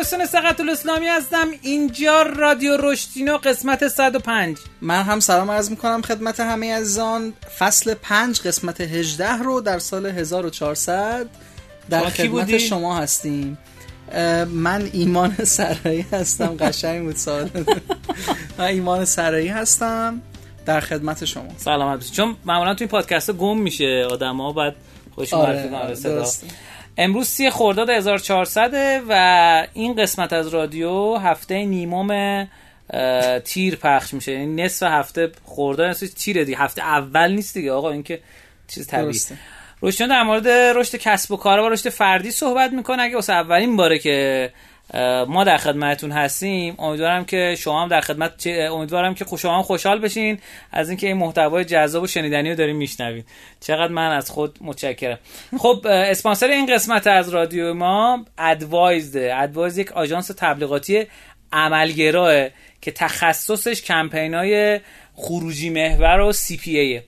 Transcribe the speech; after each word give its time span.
حسین 0.00 0.26
سقط 0.26 0.60
الاسلامی 0.60 1.06
هستم. 1.06 1.48
اینجا 1.62 2.22
رادیو 2.22 2.76
رشتینو 2.76 3.36
قسمت 3.36 3.88
105 3.88 4.58
من 4.80 5.02
هم 5.02 5.20
سلام 5.20 5.50
عرض 5.50 5.70
می‌کنم 5.70 6.02
خدمت 6.02 6.40
همه 6.40 6.74
عزیزان. 6.74 7.32
فصل 7.58 7.94
5 7.94 8.40
قسمت 8.40 8.80
18 8.80 9.32
رو 9.32 9.60
در 9.60 9.78
سال 9.78 10.06
1400 10.06 11.28
در 11.90 12.08
خدمت 12.08 12.58
شما 12.58 12.96
هستیم. 12.96 13.58
من 14.48 14.90
ایمان 14.92 15.44
سرایی 15.44 16.06
هستم. 16.12 16.56
قشنگ 16.60 17.04
بود 17.04 17.16
سال. 17.16 17.50
من 18.58 18.64
ایمان 18.64 19.04
سرایی 19.04 19.48
هستم 19.48 20.22
در 20.66 20.80
خدمت 20.80 21.24
شما. 21.24 21.48
سلامت 21.56 22.12
چون 22.12 22.36
معمولا 22.44 22.74
تو 22.74 22.84
این 22.84 22.88
پادکست 22.88 23.32
گم 23.32 23.58
میشه 23.58 24.06
آدما 24.10 24.52
بعد 24.52 24.76
خوش 25.14 25.34
آره, 25.34 25.70
آره 25.76 25.94
امروز 27.00 27.26
سی 27.26 27.50
خرداد 27.50 27.90
1400 27.90 29.02
و 29.08 29.66
این 29.74 29.94
قسمت 29.94 30.32
از 30.32 30.48
رادیو 30.48 31.16
هفته 31.16 31.64
نیمم 31.64 32.48
تیر 33.44 33.76
پخش 33.76 34.14
میشه. 34.14 34.32
یعنی 34.32 34.62
نصف 34.62 34.86
هفته 34.86 35.32
خرداد 35.44 35.86
نصف 35.90 36.08
تیر 36.08 36.44
دیگه. 36.44 36.58
هفته 36.58 36.82
اول 36.82 37.32
نیست 37.32 37.54
دیگه. 37.54 37.72
آقا 37.72 37.90
این 37.90 38.02
که 38.02 38.20
چیز 38.68 38.86
طبیعی. 38.86 39.20
روشن 39.80 40.06
در 40.06 40.22
مورد 40.22 40.48
رشد 40.48 40.96
کسب 40.96 41.32
و 41.32 41.36
کار 41.36 41.60
و 41.60 41.68
رشد 41.68 41.88
فردی 41.88 42.30
صحبت 42.30 42.72
می‌کنه. 42.72 43.02
اگه 43.02 43.14
واسه 43.14 43.32
اولین 43.32 43.76
باره 43.76 43.98
که 43.98 44.52
ما 45.28 45.44
در 45.44 45.56
خدمتتون 45.56 46.12
هستیم. 46.12 46.74
امیدوارم 46.78 47.24
که 47.24 47.54
شما 47.58 47.82
هم 47.82 47.88
در 47.88 48.00
خدمت 48.00 48.46
امیدوارم 48.46 49.14
که 49.14 49.24
شما 49.36 49.56
هم 49.56 49.62
خوشحال 49.62 49.98
بشین. 49.98 50.38
از 50.72 50.88
اینکه 50.88 51.06
این 51.06 51.16
محتوای 51.16 51.64
جذاب 51.64 52.02
و 52.02 52.06
شنیدنی 52.06 52.50
رو 52.50 52.56
داریم 52.56 52.76
میشنوید 52.76 53.26
چقدر 53.60 53.92
من 53.92 54.10
از 54.10 54.30
خود 54.30 54.58
متشکرم. 54.60 55.18
خب 55.58 55.86
اسپانسر 55.90 56.46
این 56.46 56.74
قسمت 56.74 57.06
از 57.06 57.28
رادیو 57.28 57.74
ما 57.74 58.24
Adwised 58.38 59.16
ه 59.16 59.24
Adwised 59.24 59.78
یک 59.78 59.92
آژانس 59.92 60.30
تبلیغاتی 60.36 61.06
عملگراه 61.52 62.48
که 62.80 62.90
تخصصش 62.90 63.82
کمپینای 63.82 64.80
خروجی 65.14 65.70
محور 65.70 66.20
و 66.20 66.32
CPA 66.32 66.78
ه 66.78 67.04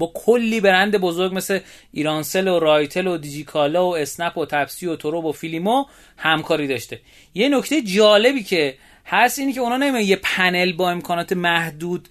با 0.00 0.12
کلی 0.14 0.60
برند 0.60 0.98
بزرگ 0.98 1.34
مثل 1.34 1.58
ایرانسل 1.92 2.48
و 2.48 2.58
رایتل 2.58 3.06
و 3.06 3.16
دیجیکالا 3.16 3.86
و 3.86 3.96
اسنپ 3.96 4.38
و 4.38 4.46
تپسی 4.46 4.86
و 4.86 4.96
ترب 4.96 5.24
و 5.24 5.32
فیلیمو 5.32 5.84
همکاری 6.16 6.66
داشته. 6.66 7.00
یه 7.34 7.48
نکته 7.48 7.82
جالبی 7.82 8.42
که 8.42 8.74
هست 9.06 9.38
اینه 9.38 9.52
که 9.52 9.60
اونا 9.60 9.76
نمیان 9.76 10.02
یه 10.02 10.16
پنل 10.22 10.72
با 10.72 10.90
امکانات 10.90 11.32
محدود 11.32 12.08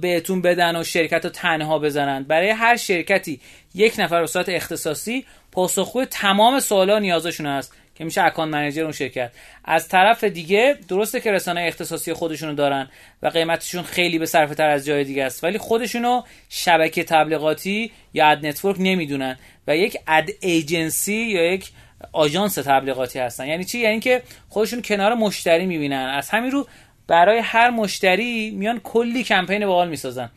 بهتون 0.00 0.42
بدن 0.42 0.76
و 0.76 0.84
شرکت 0.84 1.24
رو 1.24 1.30
تنها 1.30 1.78
بزنن. 1.78 2.22
برای 2.24 2.50
هر 2.50 2.76
شرکتی 2.76 3.40
یک 3.74 3.94
نفر 3.98 4.26
صورت 4.26 4.48
اختصاصی 4.48 5.24
پاسخگوی 5.52 6.06
تمام 6.06 6.60
سوالا 6.60 6.98
نیازشون 6.98 7.46
هست. 7.46 7.72
که 7.98 8.04
میشه 8.04 8.22
account 8.22 8.54
manager 8.54 8.82
اون 8.82 8.92
شرکت. 8.92 9.32
از 9.64 9.88
طرف 9.88 10.24
دیگه 10.24 10.76
درسته 10.88 11.20
که 11.20 11.32
رسانه 11.32 11.60
اختصاصی 11.60 12.12
خودشونو 12.12 12.54
دارن 12.54 12.88
و 13.22 13.28
قیمتشون 13.28 13.82
خیلی 13.82 14.18
به 14.18 14.26
صرفه 14.26 14.54
تر 14.54 14.68
از 14.68 14.86
جای 14.86 15.04
دیگه 15.04 15.24
است. 15.24 15.44
ولی 15.44 15.58
خودشونو 15.58 16.22
شبکه 16.48 17.04
تبلیغاتی 17.04 17.92
یا 18.14 18.26
ad 18.26 18.46
network 18.46 18.76
نمی‌دونن 18.80 19.38
و 19.66 19.76
یک 19.76 19.96
ad 20.06 20.28
agency 20.40 21.14
یا 21.14 21.52
یک 21.52 21.70
آژانس 22.12 22.54
تبلیغاتی 22.54 23.18
هستن. 23.18 23.46
یعنی 23.46 23.64
چی؟ 23.64 23.78
یعنی 23.78 24.00
که 24.00 24.22
خودشون 24.48 24.82
کنار 24.82 25.14
مشتری 25.14 25.66
می‌بینن. 25.66 26.12
از 26.16 26.30
همین 26.30 26.50
رو 26.50 26.66
برای 27.06 27.38
هر 27.38 27.70
مشتری 27.70 28.50
میان 28.50 28.80
کلی 28.80 29.24
کمپین 29.24 29.66
باحال 29.66 29.88
می‌سازن. 29.88 30.30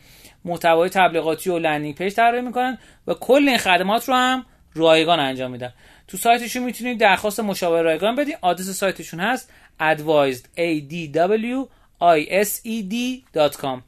محتوای 0.44 0.90
تبلیغاتی 0.90 1.50
و 1.50 1.58
landing 1.58 1.94
page 1.94 2.14
طراحی 2.14 2.42
می‌کنن 2.42 2.78
و 3.06 3.14
کل 3.14 3.48
این 3.48 3.58
خدمات 3.58 4.08
رو 4.08 4.14
هم 4.14 4.46
رایگان 4.74 5.20
انجام 5.20 5.50
میدن. 5.50 5.72
تو 6.12 6.18
سایتشون 6.18 6.62
می‌تونید 6.62 6.98
درخواست 6.98 7.40
مشاوره 7.40 7.82
رایگان 7.82 8.14
بدین. 8.14 8.34
آدرس 8.40 8.68
سایتشون 8.68 9.20
هست 9.20 9.50
Adwised 9.80 10.44
a 10.58 10.90
d 10.90 10.94
w 11.14 11.66
i 12.00 12.44
s 12.44 12.48
e 12.66 12.92
d.com 12.92 13.82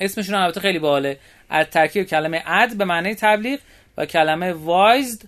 اسمشون 0.00 0.34
البته 0.34 0.60
خیلی 0.60 0.78
باحاله. 0.78 1.18
از 1.48 1.66
ترکیب 1.66 2.06
کلمه 2.06 2.42
ad 2.46 2.76
به 2.76 2.84
معنی 2.84 3.14
تبلیغ 3.14 3.60
و 3.96 4.06
کلمه 4.06 4.52
وایزد 4.52 5.22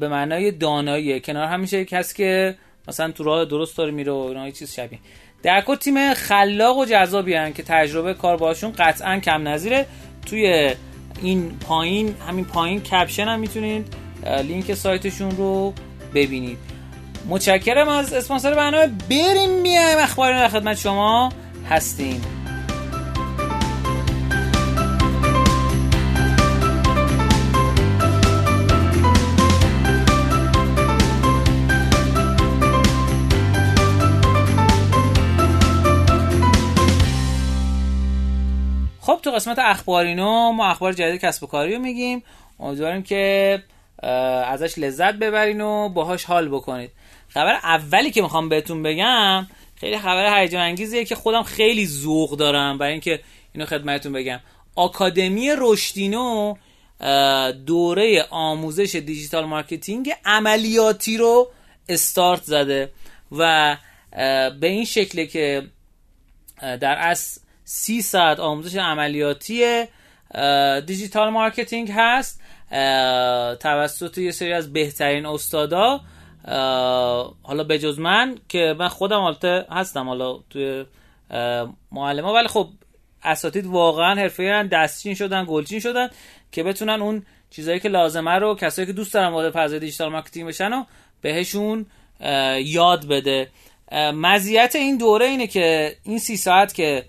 به 0.00 0.08
معنای 0.08 0.50
دانایی. 0.50 1.20
کنار 1.20 1.46
هم 1.46 1.60
میشه 1.60 1.84
کسی 1.84 2.16
که 2.16 2.54
مثلا 2.88 3.12
تو 3.12 3.24
راه 3.24 3.44
درست 3.44 3.78
داره 3.78 3.90
میره 3.90 4.12
و 4.12 4.16
اینا 4.16 4.50
چیز 4.50 4.74
شبیه. 4.74 4.98
در 5.42 5.60
کل 5.60 5.74
تیم 5.74 6.14
خلاق 6.14 6.78
و 6.78 6.84
جذابی 6.84 7.34
هن 7.34 7.52
که 7.52 7.62
تجربه 7.62 8.14
کار 8.14 8.36
باشون 8.36 8.72
قطعا 8.78 9.18
کم 9.18 9.48
نظیره. 9.48 9.86
توی 10.26 10.74
این 11.22 11.58
پایین 11.58 12.14
همین 12.28 12.44
پایین 12.44 12.80
کپشن 12.80 13.24
هم 13.24 13.40
می‌تونید 13.40 14.07
لینک 14.28 14.74
سایتشون 14.74 15.30
رو 15.30 15.74
ببینید. 16.14 16.58
متشکرم 17.28 17.88
از 17.88 18.12
اسپانسر 18.12 18.54
برنامه. 18.54 18.86
بریم 18.86 19.50
میایم 19.50 19.98
اخبار 19.98 20.32
در 20.32 20.48
خدمت 20.48 20.76
شما 20.76 21.32
هستیم. 21.70 22.22
خب 39.00 39.18
تو 39.22 39.30
قسمت 39.30 39.58
اخبارینو 39.58 40.52
ما 40.52 40.66
اخبار 40.66 40.92
جدید 40.92 41.20
کسب 41.20 41.44
و 41.44 41.46
کاری 41.46 41.74
رو 41.74 41.82
میگیم. 41.82 42.22
امیدواریم 42.60 43.02
که 43.02 43.62
ازش 44.02 44.78
لذت 44.78 45.14
ببرین 45.14 45.60
و 45.60 45.88
باهاش 45.88 46.24
حال 46.24 46.48
بکنید. 46.48 46.90
خبر 47.28 47.52
اولی 47.52 48.10
که 48.10 48.22
می‌خوام 48.22 48.48
بهتون 48.48 48.82
بگم 48.82 49.46
خیلی 49.76 49.98
خبر 49.98 50.40
هیجان 50.40 50.62
انگیزیه 50.62 51.04
که 51.04 51.14
خودم 51.14 51.42
خیلی 51.42 51.86
ذوق 51.86 52.36
دارم. 52.36 52.78
برای 52.78 52.92
اینکه 52.92 53.20
اینو 53.52 53.66
خدمتتون 53.66 54.12
بگم. 54.12 54.40
آکادمی 54.74 55.50
رشدینو 55.58 56.54
دوره 57.66 58.26
آموزش 58.30 58.94
digital 58.94 59.44
marketing 59.44 60.12
عملیاتی 60.24 61.16
رو 61.16 61.50
استارت 61.88 62.42
زده 62.42 62.92
و 63.32 63.76
به 64.60 64.66
این 64.66 64.84
شکله 64.84 65.26
که 65.26 65.62
در 66.60 66.96
عرض 66.98 67.40
سی 67.64 68.02
ساعت 68.02 68.40
آموزش 68.40 68.76
عملیاتی 68.76 69.84
digital 70.86 71.30
marketing 71.30 71.90
هست. 71.94 72.40
توسط 73.60 74.18
یه 74.18 74.30
سری 74.30 74.52
از 74.52 74.72
بهترین 74.72 75.26
استادا 75.26 76.00
حالا 77.42 77.64
بجز 77.68 77.98
من 77.98 78.38
که 78.48 78.74
من 78.78 78.88
خودم 78.88 79.20
حالت 79.20 79.44
هستم 79.44 80.08
حالا 80.08 80.38
توی 80.50 80.84
معلمه 81.92 82.28
ولی 82.28 82.48
خب 82.48 82.68
اساتید 83.22 83.66
واقعا 83.66 84.14
حرفه‌ای 84.14 84.68
دستچین 84.72 85.14
شدن 85.14 85.44
گلچین 85.48 85.80
شدن 85.80 86.08
که 86.52 86.62
بتونن 86.62 87.02
اون 87.02 87.22
چیزایی 87.50 87.80
که 87.80 87.88
لازمه 87.88 88.30
رو 88.30 88.54
کسایی 88.54 88.86
که 88.86 88.92
دوست 88.92 89.14
دارن 89.14 89.28
وارد 89.28 89.52
فضای 89.52 89.78
digital 89.78 90.12
marketing 90.12 90.48
بشن 90.48 90.72
و 90.72 90.84
بهشون 91.20 91.86
یاد 92.60 93.06
بده. 93.06 93.48
مزیت 94.14 94.76
این 94.76 94.96
دوره 94.96 95.26
اینه 95.26 95.46
که 95.46 95.96
این 96.02 96.18
سی 96.18 96.36
ساعت 96.36 96.74
که 96.74 97.04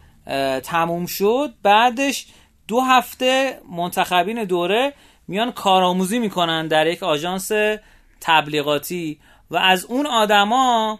تموم 0.63 1.05
شد 1.05 1.53
بعدش 1.63 2.25
دو 2.67 2.81
هفته 2.81 3.59
منتخبین 3.71 4.43
دوره 4.43 4.93
میان 5.29 5.51
کارآموزی 5.51 6.19
می‌کنن 6.19 6.67
در 6.67 6.87
یک 6.87 7.03
آژانس 7.03 7.51
تبلیغاتی 8.21 9.19
و 9.51 9.57
از 9.57 9.85
اون 9.85 10.05
آدما 10.05 10.99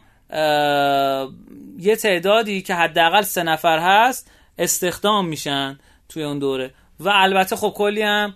یه 1.79 1.95
تعدادی 2.01 2.61
که 2.61 2.75
حداقل 2.75 3.21
سه 3.21 3.43
نفر 3.43 3.79
هست 3.79 4.31
استخدام 4.57 5.25
میشن 5.25 5.79
توی 6.09 6.23
اون 6.23 6.39
دوره. 6.39 6.73
و 6.99 7.09
البته 7.09 7.55
خب 7.55 7.73
کلی 7.75 8.01
هم 8.01 8.33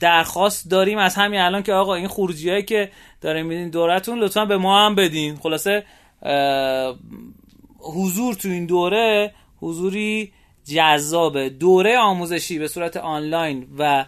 درخواست 0.00 0.70
داریم 0.70 0.98
از 0.98 1.14
همین 1.14 1.40
الان 1.40 1.62
که 1.62 1.72
آقا 1.72 1.94
این 1.94 2.08
خروجی 2.08 2.50
هایی 2.50 2.62
که 2.62 2.90
داریم 3.20 3.46
میدین 3.46 3.70
دورتون 3.70 4.18
لطفا 4.18 4.44
به 4.44 4.56
ما 4.56 4.86
هم 4.86 4.94
بدین. 4.94 5.36
خلاصه 5.36 5.84
حضور 7.78 8.34
تو 8.34 8.48
این 8.48 8.66
دوره 8.66 9.34
حضوری 9.60 10.32
جذابه. 10.64 11.48
دوره 11.48 11.98
آموزشی 11.98 12.58
به 12.58 12.68
صورت 12.68 12.96
آنلاین 12.96 13.66
و 13.78 14.04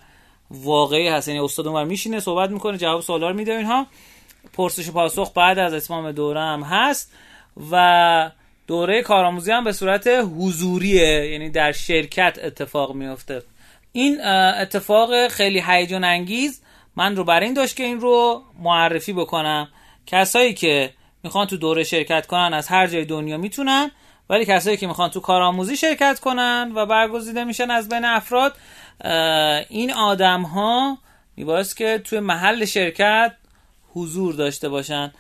واقعی 0.51 1.09
هست. 1.09 1.29
یعنی 1.29 1.41
استاد 1.41 1.67
اونور 1.67 1.85
میشینه 1.85 2.21
صحبت 2.21 2.51
می‌کنه 2.51 2.79
جواب 2.79 3.01
سوالا 3.01 3.29
رو 3.31 3.37
میده 3.37 3.53
اینها. 3.53 3.87
پرسش 4.53 4.89
و 4.89 4.93
پاسخ 4.93 5.33
بعد 5.33 5.59
از 5.59 5.75
اتمام 5.75 6.13
دوره 6.13 6.41
هم 6.41 6.63
هست 6.63 7.13
و 7.71 8.31
دوره 8.67 9.03
کارآموزی 9.03 9.53
هم 9.53 9.65
به 9.65 9.73
صورت 9.73 10.07
حضوریه 10.07 11.31
یعنی 11.33 11.51
در 11.51 11.73
شرکت 11.73 12.39
اتفاق 12.43 12.95
میفته 12.95 13.43
این 13.93 14.21
اتفاق 14.61 15.29
خیلی 15.29 15.63
هیجان 15.67 16.05
انگیز. 16.05 16.63
من 16.97 17.17
رو 17.17 17.25
برای 17.25 17.47
این 17.47 17.55
داشت 17.55 17.77
که 17.77 17.83
این 17.83 18.01
رو 18.01 18.43
معرفی 18.59 19.13
بکنم. 19.13 19.69
کسایی 20.07 20.55
که 20.55 20.91
می‌خوان 21.23 21.47
تو 21.47 21.57
دوره 21.57 21.85
شرکت 21.85 22.27
کنن 22.27 22.55
از 22.55 22.69
هر 22.69 22.87
جای 22.87 23.05
دنیا 23.05 23.37
می‌تونن 23.37 23.91
ولی 24.31 24.45
کسایی 24.45 24.77
که 24.77 24.87
می‌خوان 24.87 25.11
تو 25.11 25.21
کارآموزی 25.21 25.77
شرکت 25.77 26.21
کنن 26.21 26.73
و 26.75 26.87
برگزیده 26.87 27.45
میشن 27.45 27.71
از 27.71 27.89
بین 27.89 28.05
افراد 28.05 28.57
این 29.69 29.93
آدم 29.93 30.43
ها 30.43 30.99
میبایست 31.37 31.77
که 31.77 32.01
توی 32.05 32.21
محل 32.21 32.65
شرکت 32.65 33.33
حضور 33.95 34.35
داشته 34.35 34.69
باشن 34.69 35.13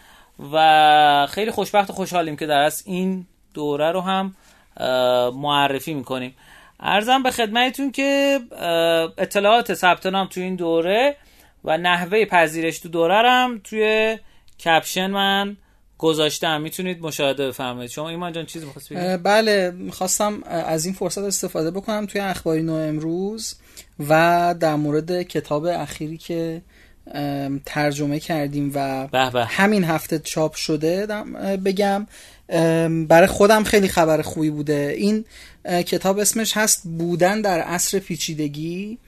و 0.52 1.26
خیلی 1.30 1.50
خوشبخت 1.50 1.90
و 1.90 1.92
خوشحالیم 1.92 2.36
که 2.36 2.46
در 2.46 2.58
از 2.58 2.82
این 2.86 3.26
دوره 3.54 3.92
رو 3.92 4.00
هم 4.00 4.36
معرفی 5.34 5.94
می‌کنیم. 5.94 6.36
ارزم 6.80 7.22
به 7.22 7.30
خدمتتون 7.30 7.92
که 7.92 8.40
اطلاعات 9.18 9.74
ثبت 9.74 10.06
نام 10.06 10.26
تو 10.26 10.40
این 10.40 10.56
دوره 10.56 11.16
و 11.64 11.78
نحوه 11.78 12.24
پذیرش 12.24 12.78
تو 12.78 12.88
دوره 12.88 13.30
هم 13.30 13.60
توی 13.64 14.18
کپشن 14.64 15.10
من 15.10 15.56
گذاشتم. 16.00 16.60
می‌تونید 16.60 17.02
مشاهده 17.02 17.48
بفرمایید. 17.48 17.90
شما 17.90 18.08
ایمان 18.08 18.32
جان 18.32 18.46
چیزی 18.46 18.66
می‌خواست 18.66 18.92
بله 19.16 19.70
می‌خواستم 19.70 20.42
از 20.46 20.84
این 20.84 20.94
فرصت 20.94 21.18
استفاده 21.18 21.70
بکنم 21.70 22.06
توی 22.06 22.20
اخباری 22.20 22.62
نو 22.62 22.72
امروز 22.72 23.54
و 24.08 24.54
در 24.60 24.74
مورد 24.74 25.22
کتاب 25.22 25.64
اخیری 25.64 26.18
که 26.18 26.62
ترجمه 27.66 28.20
کردیم 28.20 28.72
و 28.74 29.08
همین 29.48 29.84
هفته 29.84 30.18
چاپ 30.18 30.54
شده 30.54 31.06
بگم. 31.64 32.06
برای 33.08 33.26
خودم 33.26 33.64
خیلی 33.64 33.88
خبر 33.88 34.22
خوبی 34.22 34.50
بوده. 34.50 34.94
این 34.96 35.24
کتاب 35.64 36.18
اسمش 36.18 36.56
هست 36.56 36.82
بودن 36.84 37.40
در 37.40 37.60
عصر 37.60 37.98
پیچیدگی. 37.98 38.98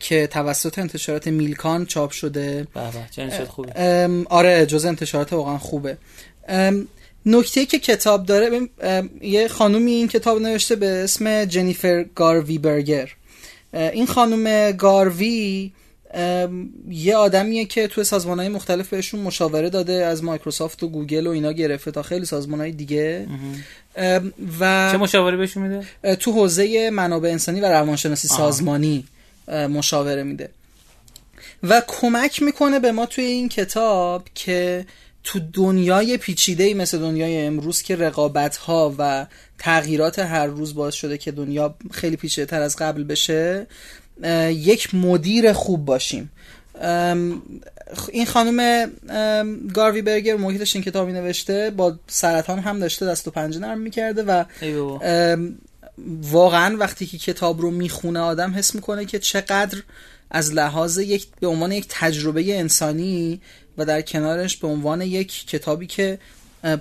که 0.00 0.26
توسط 0.26 0.78
انتشارات 0.78 1.28
میلکان 1.28 1.86
چاپ 1.86 2.10
شده. 2.10 2.66
آره 4.30 4.66
جز 4.66 4.84
انتشارات 4.84 5.32
واقعا 5.32 5.58
خوبه. 5.58 5.96
نکته 7.26 7.66
که 7.66 7.78
کتاب 7.78 8.26
داره 8.26 8.68
یه 9.20 9.48
خانومی 9.48 9.90
این 9.90 10.08
کتاب 10.08 10.42
نوشته 10.42 10.76
به 10.76 10.86
اسم 10.86 11.44
جنیفر 11.44 12.04
گاروی 12.14 12.58
برگر 12.58 13.10
این 13.72 14.06
خانم 14.06 14.72
گاروی 14.72 15.72
یه 16.90 17.16
آدمیه 17.16 17.64
که 17.64 17.88
توی 17.88 18.04
سازمان 18.04 18.38
های 18.38 18.48
مختلف 18.48 18.88
بهشون 18.88 19.20
مشاوره 19.20 19.70
داده 19.70 19.92
از 19.92 20.24
مایکروسافت 20.24 20.82
و 20.82 20.88
گوگل 20.88 21.26
و 21.26 21.30
اینا 21.30 21.52
گرفته 21.52 21.90
تا 21.90 22.02
خیلی 22.02 22.24
سازمان 22.24 22.60
های 22.60 22.72
دیگه 22.72 23.26
و 24.60 24.88
چه 24.92 24.98
مشاوره 24.98 25.36
بهشون 25.36 25.62
میده؟ 25.62 26.16
تو 26.16 26.32
حوزه 26.32 26.90
منابع 26.90 27.28
انسانی 27.28 27.60
و 27.60 27.64
روانشناسی 27.64 28.28
سازمانی. 28.28 29.04
مشاوره 29.48 30.22
میده. 30.22 30.50
و 31.62 31.82
کمک 31.86 32.42
می‌کنه 32.42 32.78
به 32.80 32.92
ما 32.92 33.06
توی 33.06 33.24
این 33.24 33.48
کتاب 33.48 34.28
که 34.34 34.86
تو 35.24 35.40
دنیای 35.52 36.16
پیچیده 36.16 36.74
مثل 36.74 36.98
دنیای 36.98 37.46
امروز 37.46 37.82
که 37.82 37.96
رقابت 37.96 38.56
ها 38.56 38.94
و 38.98 39.26
تغییرات 39.58 40.18
هر 40.18 40.46
روز 40.46 40.74
باعث 40.74 40.94
شده 40.94 41.18
که 41.18 41.32
دنیا 41.32 41.74
خیلی 41.90 42.16
پیچیده 42.16 42.46
تر 42.46 42.62
از 42.62 42.76
قبل 42.76 43.04
بشه 43.04 43.66
یک 44.50 44.94
مدیر 44.94 45.52
خوب 45.52 45.84
باشیم. 45.84 46.30
این 48.12 48.26
خانم 48.26 48.90
گاروی 49.74 50.02
برگر 50.02 50.36
موقعی 50.36 50.58
این 50.74 50.82
کتابی 50.82 51.12
نوشته 51.12 51.70
با 51.70 51.98
سرطان 52.06 52.58
هم 52.58 52.80
داشته 52.80 53.06
دست 53.06 53.28
و 53.28 53.30
پنجه 53.30 53.60
نرم 53.60 53.80
می‌کرده 53.80 54.22
و 54.22 54.44
واقعا 56.22 56.76
وقتی 56.76 57.06
که 57.06 57.18
کتاب 57.18 57.60
رو 57.60 57.70
می‌خونه 57.70 58.20
آدم 58.20 58.54
حس 58.54 58.74
می‌کنه 58.74 59.04
که 59.04 59.18
چقدر 59.18 59.82
از 60.30 60.54
لحاظ 60.54 60.98
یک 60.98 61.26
به 61.40 61.46
عنوان 61.46 61.72
یک 61.72 61.86
تجربه 61.88 62.58
انسانی 62.58 63.40
و 63.78 63.84
در 63.84 64.02
کنارش 64.02 64.56
به 64.56 64.68
عنوان 64.68 65.02
یک 65.02 65.46
کتابی 65.46 65.86
که 65.86 66.18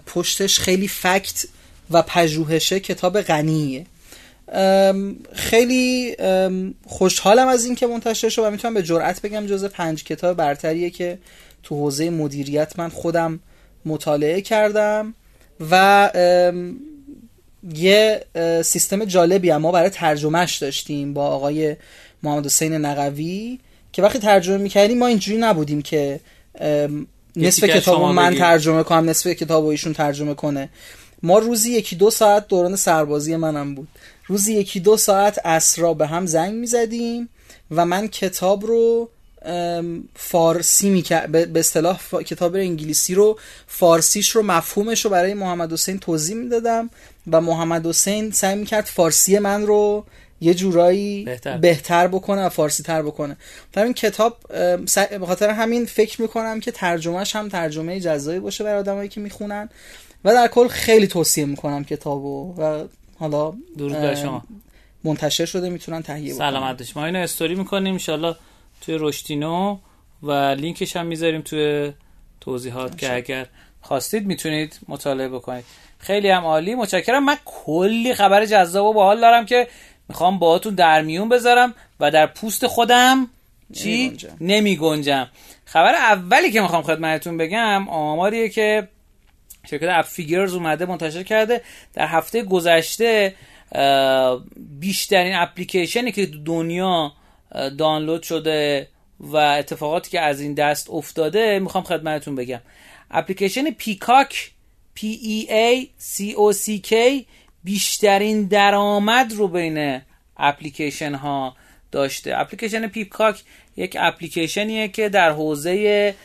پشتش 0.05 0.59
خیلی 0.59 0.87
فکت 0.87 1.45
و 1.91 2.01
پژوهشه 2.01 2.79
کتاب 2.79 3.21
غنیه. 3.21 3.85
خیلی 5.33 6.15
خوشحالم 6.85 7.47
از 7.47 7.65
این 7.65 7.75
که 7.75 7.87
منتشر 7.87 8.29
شد 8.29 8.41
و 8.41 8.51
می‌تونم 8.51 8.73
به 8.73 8.83
جرئت 8.83 9.21
بگم 9.21 9.45
جز 9.45 9.65
پنج 9.65 10.03
کتاب 10.03 10.37
برتریه 10.37 10.89
که 10.89 11.19
تو 11.63 11.75
حوزه 11.75 12.09
مدیریت 12.09 12.79
من 12.79 12.89
خودم 12.89 13.39
مطالعه 13.85 14.41
کردم 14.41 15.13
و 15.69 16.11
یه 17.75 18.25
سیستم 18.63 19.05
جالبی 19.05 19.49
هم 19.49 19.61
ما 19.61 19.71
برای 19.71 19.89
ترجمهش 19.89 20.57
داشتیم 20.57 21.13
با 21.13 21.27
آقای 21.27 21.75
محمد 22.23 22.45
حسین 22.45 22.73
نقوی 22.73 23.59
که 23.91 24.01
وقتی 24.01 24.19
ترجمه 24.19 24.57
می‌کردیم 24.57 24.97
ما 24.97 25.07
اینجوری 25.07 25.37
نبودیم 25.37 25.81
که 25.81 26.19
نصف 27.35 27.63
کتاب 27.63 28.01
من 28.01 28.35
ترجمه 28.35 28.83
کنم 28.83 29.09
نصف 29.09 29.27
کتاب 29.27 29.65
ایشون 29.65 29.93
ترجمه 29.93 30.33
کنه. 30.33 30.69
ما 31.23 31.39
روزی 31.39 31.71
یکی 31.71 31.95
دو 31.95 32.09
ساعت 32.09 32.47
دوران 32.47 32.75
سربازی 32.75 33.35
منم 33.35 33.75
بود. 33.75 33.87
روزی 34.27 34.53
یکی 34.53 34.79
دو 34.79 34.97
ساعت 34.97 35.45
اسرا 35.45 35.93
به 35.93 36.07
هم 36.07 36.25
زنگ 36.25 36.53
می‌زدیم 36.53 37.29
و 37.71 37.85
من 37.85 38.07
کتاب 38.07 38.65
رو 38.65 39.09
فارسی 40.15 40.89
می 40.89 41.03
به 41.31 41.59
اصطلاح 41.59 41.99
کتاب 42.25 42.55
انگلیسی 42.55 43.15
رو 43.15 43.39
فارسیش 43.67 44.29
رو 44.29 44.43
مفهومش 44.43 45.05
رو 45.05 45.11
برای 45.11 45.33
محمد 45.33 45.73
حسین 45.73 45.99
توضیح 45.99 46.35
می‌دادم 46.35 46.89
و 47.31 47.41
محمد 47.41 47.87
حسین 47.87 48.31
سعی 48.31 48.55
می‌کرد 48.55 48.85
فارسی 48.85 49.39
من 49.39 49.65
رو 49.65 50.05
یه 50.41 50.53
جورایی 50.53 51.23
بهتر, 51.23 51.57
بهتر 51.57 52.07
بکنه 52.07 52.45
و 52.45 52.49
فارسی 52.49 52.83
تر 52.83 53.01
بکنه. 53.01 53.37
در 53.73 53.83
این 53.83 53.93
کتاب 53.93 54.37
به 55.19 55.25
خاطر 55.25 55.49
همین 55.49 55.85
فکر 55.85 56.21
می‌کنم 56.21 56.59
که 56.59 56.71
ترجمهش 56.71 57.35
هم 57.35 57.49
ترجمه 57.49 57.99
جزایی 57.99 58.39
باشه 58.39 58.63
برای 58.63 58.79
آدمایی 58.79 59.09
که 59.09 59.19
می‌خونن 59.19 59.69
و 60.25 60.33
در 60.33 60.47
کل 60.47 60.67
خیلی 60.67 61.07
توصیه 61.07 61.45
می‌کنم 61.45 61.83
کتابو 61.83 62.55
و 62.57 62.83
حالا 63.19 63.53
درود 63.77 64.15
شما. 64.15 64.43
منتشر 65.03 65.45
شده 65.45 65.69
می‌تونن 65.69 66.01
تهیه 66.01 66.33
بکنن. 66.33 66.49
سلامت 66.49 66.97
ما 66.97 67.05
اینو 67.05 67.19
استوری 67.19 67.55
می‌کنیم. 67.55 67.93
ان 67.93 68.35
توی 68.85 68.97
رشتینو 68.99 69.77
و 70.23 70.31
لینکش 70.31 70.95
هم 70.95 71.05
می‌ذاریم 71.05 71.41
توی 71.41 71.93
توضیحات 72.41 72.97
که 72.97 73.15
اگر 73.15 73.45
خواستید 73.81 74.25
می‌تونید 74.25 74.79
مطالعه 74.87 75.29
بکنید. 75.29 75.63
خیلی 75.97 76.29
هم 76.29 76.43
عالی. 76.43 76.75
متشکرم. 76.75 77.25
من 77.25 77.37
کلی 77.45 78.13
خبر 78.13 78.45
جذاب 78.45 78.85
و 78.85 78.93
باحال 78.93 79.21
دارم 79.21 79.45
که 79.45 79.67
می‌خوام 80.09 80.39
باهاتون 80.39 80.75
در 80.75 81.01
میون 81.01 81.29
بذارم 81.29 81.73
و 81.99 82.11
در 82.11 82.27
پوست 82.27 82.67
خودم 82.67 83.27
چی؟ 83.73 84.17
نمی 84.41 84.77
گنجم 84.77 85.27
خبر 85.65 85.95
اولی 85.95 86.51
که 86.51 86.61
می‌خوام 86.61 86.83
خدمتتون 86.83 87.37
بگم 87.37 87.89
آماریه 87.89 88.49
که 88.49 88.87
شرکت 89.69 89.89
Appfigures 89.91 90.53
اومده 90.53 90.85
منتشر 90.85 91.23
کرده. 91.23 91.61
در 91.93 92.07
هفته 92.07 92.43
گذشته 92.43 93.35
بیشترین 94.79 95.35
اپلیکیشنی 95.35 96.11
که 96.11 96.25
دنیا 96.25 97.13
دانلود 97.77 98.23
شده 98.23 98.87
و 99.19 99.37
اتفاقاتی 99.37 100.11
که 100.11 100.21
از 100.21 100.41
این 100.41 100.53
دست 100.53 100.89
افتاده 100.89 101.59
می‌خوام 101.59 101.83
خدمتتون 101.83 102.35
بگم. 102.35 102.61
اپلیکیشن 103.11 103.71
Peacock 103.71 104.51
P 104.97 105.01
E 105.23 105.49
A 105.49 105.87
C 105.99 106.35
O 106.35 106.55
C 106.57 106.89
K 106.89 106.93
بیشترین 107.63 108.43
درآمد 108.43 109.33
رو 109.33 109.47
بین 109.47 110.01
اپلیکیشن 110.37 111.13
ها 111.13 111.55
داشته. 111.91 112.37
اپلیکیشن 112.37 112.87
Peacock 112.87 113.43
یک 113.77 113.97
اپلیکیشنیه 113.99 114.87
که 114.87 115.09
در 115.09 115.31
حوزه 115.31 116.15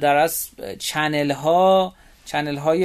در 0.00 0.16
از 0.16 0.48
چنل 0.78 1.30
ها 1.30 1.94
چنل 2.24 2.56
های 2.56 2.82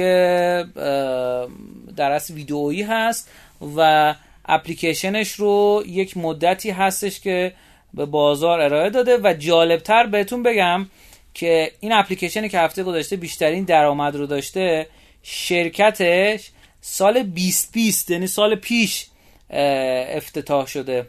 در 1.96 2.12
از 2.12 2.30
ویدئویی 2.30 2.82
هست 2.82 3.30
و 3.76 4.14
اپلیکیشنش 4.44 5.32
رو 5.32 5.82
یک 5.86 6.16
مدتی 6.16 6.70
هستش 6.70 7.20
که 7.20 7.52
به 7.96 8.06
بازار 8.06 8.60
ارائه 8.60 8.90
داده 8.90 9.18
و 9.22 9.34
جالبتر 9.38 10.06
بهتون 10.06 10.42
بگم 10.42 10.86
که 11.34 11.72
این 11.80 11.92
اپلیکیشنی 11.92 12.48
که 12.48 12.60
هفته 12.60 12.82
گذشته 12.82 13.16
بیشترین 13.16 13.64
درآمد 13.64 14.16
رو 14.16 14.26
داشته 14.26 14.86
شرکتش 15.22 16.50
سال 16.80 17.22
2020 17.22 18.10
یعنی 18.10 18.26
سال 18.26 18.54
پیش 18.54 19.06
افتتاح 19.50 20.66
شده. 20.66 21.06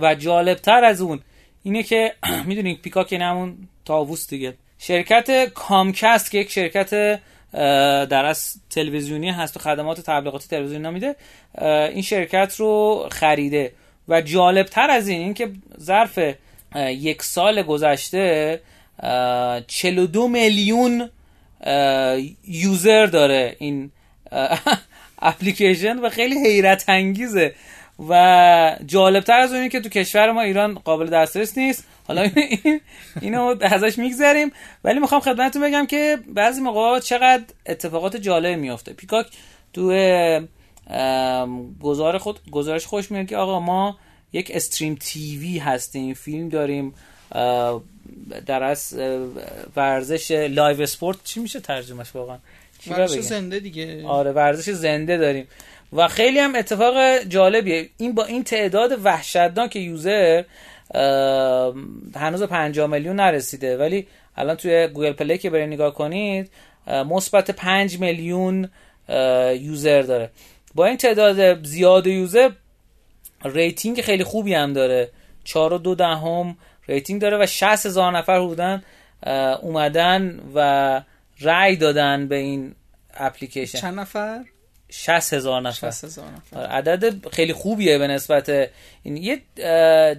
و 0.00 0.14
جالبتر 0.14 0.84
از 0.84 1.00
اون 1.00 1.20
اینه 1.62 1.82
که 1.82 2.14
می‌دونید 2.46 2.82
پیکاک 2.82 3.08
این 3.12 3.22
همون 3.22 3.68
تاووس 3.84 4.28
دیگه. 4.28 4.54
شرکت 4.78 5.44
کامکست 5.44 6.30
که 6.30 6.38
یک 6.38 6.50
شرکت 6.50 7.20
در 8.10 8.24
از 8.24 8.54
تلویزیونی 8.70 9.30
هست 9.30 9.56
و 9.56 9.60
خدمات 9.60 10.00
تبلیغاتی 10.00 10.48
تلویزیونی 10.48 10.84
نمیده 10.84 11.16
این 11.92 12.02
شرکت 12.02 12.54
رو 12.58 13.06
خریده. 13.12 13.72
و 14.08 14.20
جالبتر 14.20 14.90
از 14.90 15.08
این, 15.08 15.20
این 15.20 15.34
که 15.34 15.50
ظرف 15.80 16.18
یک 16.76 17.22
سال 17.22 17.62
گذشته 17.62 18.60
42 19.66 20.28
میلیون 20.28 21.10
یوزر 22.46 23.06
داره 23.06 23.56
این 23.58 23.90
اپلیکیشن 25.22 25.98
و 25.98 26.08
خیلی 26.08 26.38
حیرت 26.48 26.84
انگیزه. 26.88 27.54
و 28.08 28.76
جالبتر 28.86 29.38
از 29.38 29.52
اونی 29.52 29.68
که 29.68 29.80
تو 29.80 29.88
کشور 29.88 30.32
ما 30.32 30.40
ایران 30.40 30.74
قابل 30.74 31.06
دسترس 31.06 31.58
نیست. 31.58 31.84
حالا 32.08 32.22
این 32.62 32.80
اینو 33.20 33.54
ازش 33.60 33.98
میگذریم. 33.98 34.52
ولی 34.84 35.00
می‌خوام 35.00 35.20
خدمتتون 35.20 35.62
بگم 35.62 35.86
که 35.86 36.18
بعضی 36.34 36.60
موقع 36.60 37.00
چقدر 37.00 37.42
اتفاقات 37.66 38.16
جالب 38.16 38.58
میافته. 38.58 38.92
Peacock 38.92 39.26
تو 39.72 39.92
گزار 41.80 42.18
خود 42.18 42.38
گزارش 42.50 42.86
خودش 42.86 43.10
میاد 43.10 43.26
که 43.26 43.36
آقا 43.36 43.60
ما 43.60 43.98
یک 44.32 44.50
stream 44.54 44.94
TV 45.00 45.58
هستیم 45.58 46.14
فیلم 46.14 46.48
داریم 46.48 46.94
در 48.46 48.62
از 48.62 48.98
ورزش 49.76 50.30
live 50.30 50.82
sport 50.82 51.16
چی 51.24 51.40
میشه 51.40 51.60
ترجمهش 51.60 52.14
واقعا؟ 52.14 52.38
ورزش 52.90 53.20
زنده 53.20 53.58
دیگه. 53.58 54.06
آره 54.06 54.32
ورزش 54.32 54.70
زنده 54.70 55.16
داریم. 55.16 55.48
و 55.92 56.08
خیلی 56.08 56.38
هم 56.38 56.54
اتفاق 56.54 57.18
جالبیه. 57.18 57.88
این 57.96 58.14
با 58.14 58.24
این 58.24 58.44
تعداد 58.44 59.00
وحشتناک 59.04 59.76
user 59.76 60.44
هنوز 62.14 62.42
50 62.42 62.86
میلیون 62.86 63.16
نرسیده. 63.16 63.76
ولی 63.76 64.06
الان 64.36 64.56
توی 64.56 64.88
Google 64.88 65.12
Play 65.12 65.38
که 65.38 65.50
برید 65.50 65.68
نگاه 65.68 65.94
کنید 65.94 66.50
مثبت 66.86 67.50
5 67.50 67.98
میلیون 67.98 68.68
user 69.60 70.02
داره. 70.02 70.30
با 70.74 70.86
این 70.86 70.96
تعداد 70.96 71.64
زیاد 71.64 72.06
user 72.06 72.50
rating 73.44 74.00
خیلی 74.00 74.24
خوبی 74.24 74.54
هم 74.54 74.72
داره. 74.72 75.10
4 75.44 75.72
و 75.72 75.78
دو 75.78 75.94
دهم 75.94 76.56
rating 76.88 77.20
داره 77.20 77.42
و 77.42 77.46
60 77.46 77.86
هزار 77.86 78.18
نفر 78.18 78.40
بودن 78.40 78.82
اومدن 79.62 80.40
و 80.54 81.02
رأی 81.40 81.76
دادن 81.76 82.28
به 82.28 82.36
این 82.36 82.74
اپلیکیشن. 83.14 83.78
چند 83.78 84.00
نفر؟ 84.00 84.44
60 84.90 85.32
هزار 85.32 85.62
نفر. 85.62 85.90
60 85.90 86.04
هزار 86.04 86.26
نفر. 86.30 86.58
آره، 86.58 86.68
عدد 86.68 87.28
خیلی 87.28 87.52
خوبیه 87.52 87.98
به 87.98 88.06
نسبت 88.06 88.70
این. 89.02 89.16
یه 89.16 89.42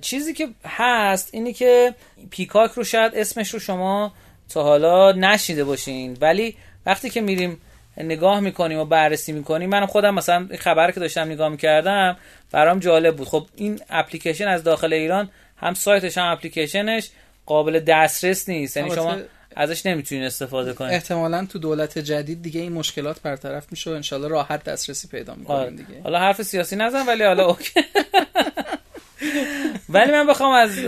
چیزی 0.01 0.33
که 0.33 0.47
هست 0.65 1.29
اینی 1.31 1.53
که 1.53 1.95
پیکاک 2.29 2.71
رو 2.71 2.83
شاید 2.83 3.15
اسمش 3.15 3.49
رو 3.49 3.59
شما 3.59 4.13
تا 4.49 4.63
حالا 4.63 5.11
نشیده 5.11 5.63
باشین. 5.63 6.17
ولی 6.21 6.55
وقتی 6.85 7.09
که 7.09 7.21
میریم 7.21 7.61
نگاه 7.99 8.39
می‌کنیم 8.39 8.79
و 8.79 8.85
بررسی 8.85 9.31
می‌کنیم. 9.31 9.69
من 9.69 9.85
خودم 9.85 10.13
مثلا 10.13 10.47
خبر 10.59 10.91
که 10.91 10.99
داشتم 10.99 11.21
نگاه 11.21 11.49
می‌کردم 11.49 12.17
برام 12.51 12.79
جالب 12.79 13.15
بود. 13.15 13.27
خب 13.27 13.47
این 13.55 13.79
اپلیکیشن 13.89 14.47
از 14.47 14.63
داخل 14.63 14.93
ایران 14.93 15.29
هم 15.57 15.73
سایتش 15.73 16.17
هم 16.17 16.31
اپلیکیشنش 16.31 17.09
قابل 17.45 17.79
دسترس 17.79 18.49
نیست. 18.49 18.77
یعنی 18.77 18.95
شما 18.95 19.17
ازش 19.55 19.85
نمی‌تونین 19.85 20.23
استفاده 20.23 20.73
کنید 20.73 20.93
احتمالا 20.93 21.45
تو 21.45 21.59
دولت 21.59 21.99
جدید 21.99 22.41
دیگه 22.41 22.61
این 22.61 22.73
مشکلات 22.73 23.21
برطرف 23.21 23.65
میشه 23.71 23.91
و 23.91 23.93
انشالله 23.93 24.27
راحت 24.27 24.63
دسترسی 24.63 25.07
پیدا 25.07 25.35
می‌کنن 25.35 25.55
آره. 25.55 25.69
دیگه. 25.69 26.01
حالا 26.03 26.19
حرف 26.19 26.41
سیاسی 26.41 26.75
نزن 26.75 27.05
ولی 27.05 27.23
حالا 27.23 27.45
اوکی. 27.45 27.79
ولی 29.89 30.11
من 30.11 30.27
بخوام 30.27 30.53
از 30.53 30.79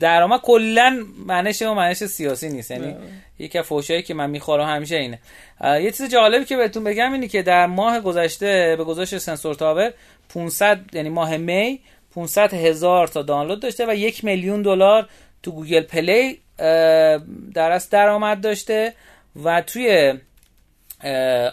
درآمد 0.00 0.40
کلا 0.40 1.04
معنیش 1.26 1.62
و 1.62 1.74
معنیش 1.74 2.04
سیاسی 2.04 2.48
نیست 2.48 2.70
یعنی. 2.70 2.96
یکی 3.38 3.58
از 3.58 3.64
فوشایی 3.64 4.02
که 4.02 4.14
من 4.14 4.30
می‌خورم 4.30 4.68
همیشه 4.68 4.96
اینه 4.96 5.18
یه 5.82 5.90
چیز 5.90 6.10
جالبی 6.10 6.44
که 6.44 6.56
بهتون 6.56 6.84
بگم 6.84 7.12
اینه 7.12 7.28
که 7.28 7.42
در 7.42 7.66
ماه 7.66 8.00
گذشته 8.00 8.74
به 8.78 8.84
گذاشت 8.84 9.18
سنسور 9.18 9.54
تاور 9.54 9.92
500 10.28 10.80
یعنی 10.92 11.08
ماه 11.08 11.36
می 11.36 11.80
500 12.14 12.54
هزار 12.54 13.08
تا 13.08 13.22
دانلود 13.22 13.60
داشته 13.60 13.86
و 13.86 13.94
یک 13.94 14.24
میلیون 14.24 14.62
دلار 14.62 15.08
تو 15.42 15.50
Google 15.52 15.82
Play 15.82 16.38
در 17.54 17.70
از 17.72 17.90
درآمد 17.90 18.40
داشته 18.40 18.94
و 19.44 19.60
توی 19.60 20.14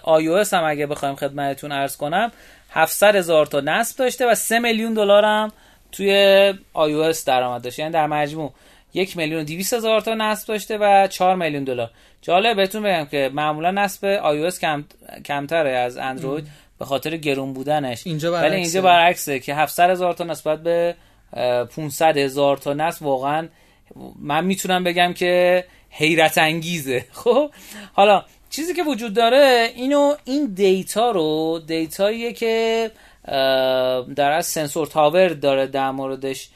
آی 0.04 0.28
هم 0.52 0.64
اگه 0.64 0.88
بخوایم 0.88 1.16
خدمتتون 1.16 1.72
عرض 1.72 1.98
کنم 1.98 2.32
700 2.70 3.16
هزار 3.16 3.46
تا 3.46 3.60
نصب 3.60 3.98
داشته 3.98 4.32
و 4.32 4.36
3 4.36 4.60
میلیون 4.60 4.94
دلار 4.94 5.26
هم 5.26 5.52
توی 5.94 6.54
آی 6.74 7.14
درآمد 7.26 7.62
داشته 7.62 7.82
یعنی 7.82 7.94
در 7.94 8.08
مجموع 8.08 8.54
یک 8.94 9.18
میلیون 9.18 9.42
و 9.42 9.44
دویست 9.44 9.74
هزار 9.74 10.02
تا 10.02 10.14
نصب 10.14 10.48
داشته 10.48 10.78
و 10.78 11.08
4 11.08 11.36
میلیون 11.36 11.64
دلار. 11.64 11.92
جالب 12.22 12.56
بهتون 12.56 12.84
بگم 12.84 13.06
که 13.06 13.32
معمولا 13.34 13.72
نصب 13.72 14.06
آی 14.06 14.52
کم، 14.52 14.86
کمتره 15.26 15.72
از 15.72 15.98
اندروید 15.98 16.48
به 16.80 16.86
خاطر 16.86 17.18
گرون 17.18 17.54
بودنش. 17.54 18.08
اینجا 18.08 18.34
ولی 18.34 18.56
اینجا 18.56 18.82
برعکسه 18.82 19.40
که 19.40 19.56
700 19.56 19.90
هزار 19.90 20.14
تا 20.14 20.24
نسبت 20.24 20.64
به 20.64 20.96
500 21.76 22.18
هزار 22.18 22.58
تا 22.58 22.74
نصب 22.74 23.04
واقعا 23.04 23.48
من 24.20 24.46
می‌تونم 24.46 24.84
بگم 24.84 25.14
که 25.14 25.66
حیرت 25.90 26.38
انگیزه. 26.38 27.06
خب؟ 27.24 27.52
حالا 27.94 28.24
چیزی 28.50 28.74
که 28.74 28.84
وجود 28.84 29.14
داره 29.14 29.72
اینو 29.76 30.16
این 30.26 30.54
data 30.54 31.12
رو 31.12 31.60
data 31.68 32.06
ییه 32.06 32.34
که 32.34 32.92
در 34.16 34.32
از 34.32 34.46
Sensor 34.46 34.88
Tower 34.88 35.28
داره 35.28 35.68
در 35.68 35.92
موردش 35.92 36.50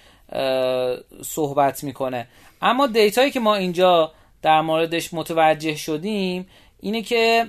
صحبت 1.24 1.84
می‌کنه. 1.84 2.28
اما 2.62 2.88
data 2.88 3.17
یی 3.17 3.32
که 3.32 3.40
ما 3.40 3.56
اینجا 3.56 4.12
در 4.42 4.62
موردش 4.62 5.14
متوجه 5.14 5.76
شدیم 5.76 6.48
اینه 6.80 7.02
که 7.02 7.46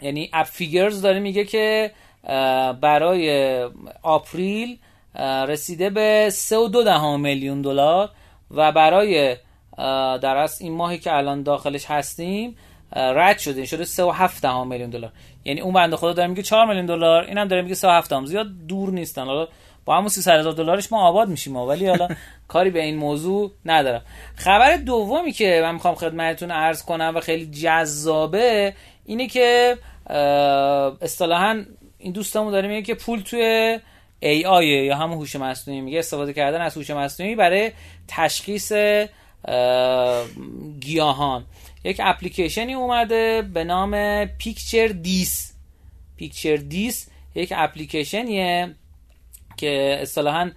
یعنی 0.00 0.30
اپ 0.32 0.46
فیگرز 0.46 1.02
داره 1.02 1.20
میگه 1.20 1.44
که 1.44 1.90
برای 2.80 3.62
آپریل 4.02 4.78
رسیده 5.48 5.90
به 5.90 6.32
3.2 6.50 7.20
میلیون 7.20 7.62
دلار 7.62 8.10
و 8.50 8.72
برای 8.72 9.36
در 10.22 10.36
از 10.36 10.60
این 10.60 10.72
ماهی 10.72 10.98
که 10.98 11.16
الان 11.16 11.42
داخلش 11.42 11.84
هستیم 11.86 12.56
رد 12.94 13.38
شده. 13.38 13.66
شده 13.66 13.84
3.7 13.84 14.44
میلیون 14.66 14.90
دلار. 14.90 15.12
یعنی 15.44 15.60
اون 15.60 15.72
بنده 15.74 15.96
خدا 15.96 16.12
داره 16.12 16.28
میگه 16.28 16.42
4 16.42 16.66
میلیون 16.66 16.86
دلار. 16.86 17.24
اینم 17.24 17.48
داره 17.48 17.62
میگه 17.62 17.74
3.7 17.74 18.24
زیاد 18.24 18.46
دور 18.68 18.90
نیستن. 18.90 19.24
حالا 19.24 19.48
با 19.84 19.96
همون 19.96 20.08
300 20.08 20.38
هزار 20.38 20.52
دلارش 20.52 20.92
ما 20.92 21.08
آباد 21.08 21.28
میشیم 21.28 21.56
ولی 21.56 21.86
حالا 21.86 22.08
کاری 22.48 22.70
به 22.70 22.82
این 22.82 22.96
موضوع 22.96 23.50
ندارم. 23.64 24.02
خبر 24.36 24.76
دومی 24.76 25.32
که 25.32 25.60
من 25.62 25.74
می‌خوام 25.74 25.94
خدمتتون 25.94 26.50
عرض 26.50 26.84
کنم 26.84 27.12
و 27.16 27.20
خیلی 27.20 27.46
جذابه 27.46 28.74
اینه 29.04 29.26
که 29.26 29.76
اصطلاحا 31.02 31.64
این 31.98 32.12
دوستمون 32.12 32.52
داره 32.52 32.68
میگه 32.68 32.82
که 32.82 32.94
پول 32.94 33.20
توی 33.20 33.78
AI 34.22 34.62
یا 34.62 34.96
همون 34.96 35.18
هوش 35.18 35.36
مصنوعی 35.36 35.80
میگه. 35.80 35.98
استفاده 35.98 36.32
کردن 36.32 36.60
از 36.60 36.76
هوش 36.76 36.90
مصنوعی 36.90 37.34
برای 37.34 37.72
تشخیص 38.08 38.72
گیاهان. 40.80 41.44
یک 41.84 42.00
اپلیکیشنی 42.04 42.74
اومده 42.74 43.42
به 43.42 43.64
نام 43.64 44.24
پیکچر 44.24 44.86
دیس. 44.86 45.54
پیکچر 46.16 46.56
دیس 46.56 47.08
یک 47.34 47.52
اپلیکیشنیه 47.56 48.74
که 49.56 49.98
اصطلاحا 50.02 50.50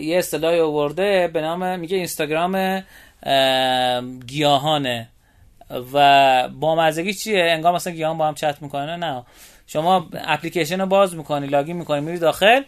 یه 0.00 0.18
اصطلاحی 0.18 0.60
آورده 0.60 1.28
به 1.28 1.40
نام 1.40 1.80
میگه 1.80 1.96
اینستاگرام 1.96 2.82
گیاهانه. 4.26 5.08
و 5.92 6.48
با 6.48 6.74
مزگی 6.74 7.14
چیه؟ 7.14 7.44
انگار 7.44 7.74
مثلا 7.74 7.92
گیاهان 7.92 8.18
با 8.18 8.28
هم 8.28 8.34
چت 8.34 8.62
می‌کنه 8.62 8.96
نه. 8.96 9.24
شما 9.66 10.08
اپلیکیشن 10.14 10.80
رو 10.80 10.86
باز 10.86 11.16
می‌کنی 11.16 11.46
لاگین 11.46 11.76
می‌کنی 11.76 12.00
میری 12.00 12.18
داخل. 12.18 12.62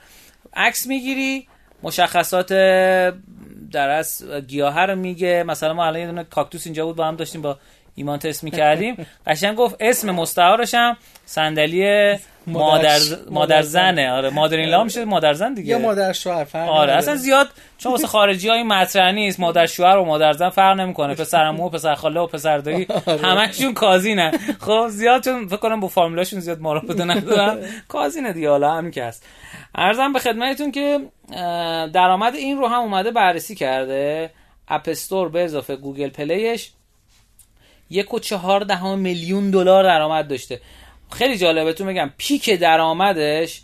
عکس 0.54 0.86
می‌گیری 0.86 1.46
مشخصات 1.82 2.52
در 3.72 3.88
از 3.88 4.24
گیاه 4.48 4.80
رو 4.80 4.96
میگه. 4.96 5.44
مثلا 5.46 5.74
ما 5.74 5.84
الان 5.84 6.00
یه 6.00 6.06
دونه 6.06 6.24
کاکتوس 6.24 6.66
اینجا 6.66 6.86
بود 6.86 6.96
با 6.96 7.06
هم 7.06 7.16
داشتیم 7.16 7.42
با 7.42 7.58
ایمان 7.94 8.18
تست 8.18 8.44
می‌کردیم. 8.44 9.06
قشنگ 9.26 9.56
گفت 9.56 9.76
اسم 9.80 10.10
مستعارش 10.10 10.74
هم 10.74 10.96
صندلی 11.26 12.14
مادر 12.46 12.98
مادر 13.30 13.62
زنه. 13.62 14.10
آره 14.10 14.30
مادر 14.30 14.56
این 14.56 14.82
میشه 14.82 15.04
مادر 15.04 15.32
زن 15.32 15.54
دیگه. 15.54 15.68
یا 15.68 15.78
مادر 15.78 16.12
شوهر 16.12 16.44
فرق 16.44 16.68
آره 16.68 16.92
اصلا 16.92 17.16
زیاد 17.16 17.48
چون 17.78 17.92
واسه 17.92 18.06
خارجی 18.06 18.48
های 18.48 18.62
مطرح 18.62 19.12
نیست. 19.12 19.40
مادر 19.40 19.66
شوهر 19.66 19.96
و 19.96 20.04
مادر 20.04 20.32
زن 20.32 20.48
فرق 20.48 20.80
نمی‌کنه. 20.80 21.14
پسرعمو 21.14 21.66
و 21.66 21.68
پسر 21.68 21.94
خاله 21.94 22.20
و 22.20 22.26
پسر 22.26 22.58
دایی. 22.58 22.86
آره. 23.06 23.18
همشون 23.18 23.74
cousin 23.74 24.22
ه 24.22 24.30
خب 24.60 24.86
زیاد 24.88 25.24
چون 25.24 25.46
فکر 25.46 25.56
کنم 25.56 25.80
با 25.80 25.88
فامیلاشون 25.88 26.40
زیاد 26.40 26.60
رابطه 26.60 27.04
ندارن. 27.04 27.58
cousin 27.88 28.26
ه 28.26 28.32
دیگه. 28.32 28.50
حالا 28.50 28.72
همین 28.72 28.90
که 28.90 29.04
هست. 29.04 29.26
عرضم 29.74 30.12
به 30.12 30.18
خدمتتون 30.18 30.72
که 30.72 31.00
درآمد 31.92 32.34
این 32.34 32.58
رو 32.58 32.66
هم 32.66 32.80
اومده 32.80 33.10
بررسی 33.10 33.54
کرده. 33.54 34.30
App 34.68 34.88
Store 34.88 35.28
به 35.28 35.44
اضافه 35.44 35.76
Google 35.76 36.08
Play 36.08 36.50
ش 36.50 36.70
یک 37.92 38.14
و 38.14 38.18
چهار 38.18 38.60
دهم 38.60 38.98
میلیون 38.98 39.50
دلار 39.50 39.84
درآمد 39.84 40.28
داشته. 40.28 40.60
خیلی 41.10 41.38
جالبتون 41.38 41.86
میگم 41.86 42.10
پیک 42.18 42.50
درآمدش 42.50 43.62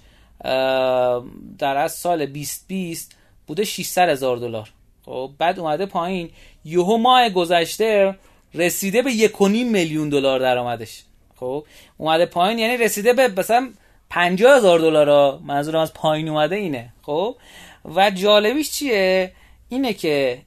در 1.59 1.77
از 1.77 1.93
سال 1.93 2.27
2020 2.27 3.17
بوده 3.47 3.65
600 3.65 4.09
هزار 4.09 4.37
دلار. 4.37 4.71
خب 5.05 5.31
بعد 5.39 5.61
اومده 5.61 5.87
پایین. 5.87 6.31
یهو 6.65 6.97
ماه 6.97 7.31
گذشته 7.31 8.15
رسیده 8.55 9.03
به 9.03 9.11
1.5 9.11 9.41
میلیون 9.49 10.09
دلار 10.09 10.41
درآمدش. 10.41 11.03
خب 11.37 11.67
اومده 11.97 12.27
پایین 12.27 12.59
یعنی 12.59 12.77
رسیده 12.77 13.13
به 13.13 13.29
مثلا 13.29 13.71
50 14.11 14.57
هزار 14.57 14.79
دلار. 14.79 15.39
منظورم 15.39 15.81
از 15.81 15.95
پایین 15.95 16.29
اومده 16.29 16.57
اینه. 16.57 16.93
خب 17.03 17.37
و 17.85 18.11
جالبیش 18.11 18.71
چیه؟ 18.71 19.33
اینه 19.69 19.93
که 19.93 20.43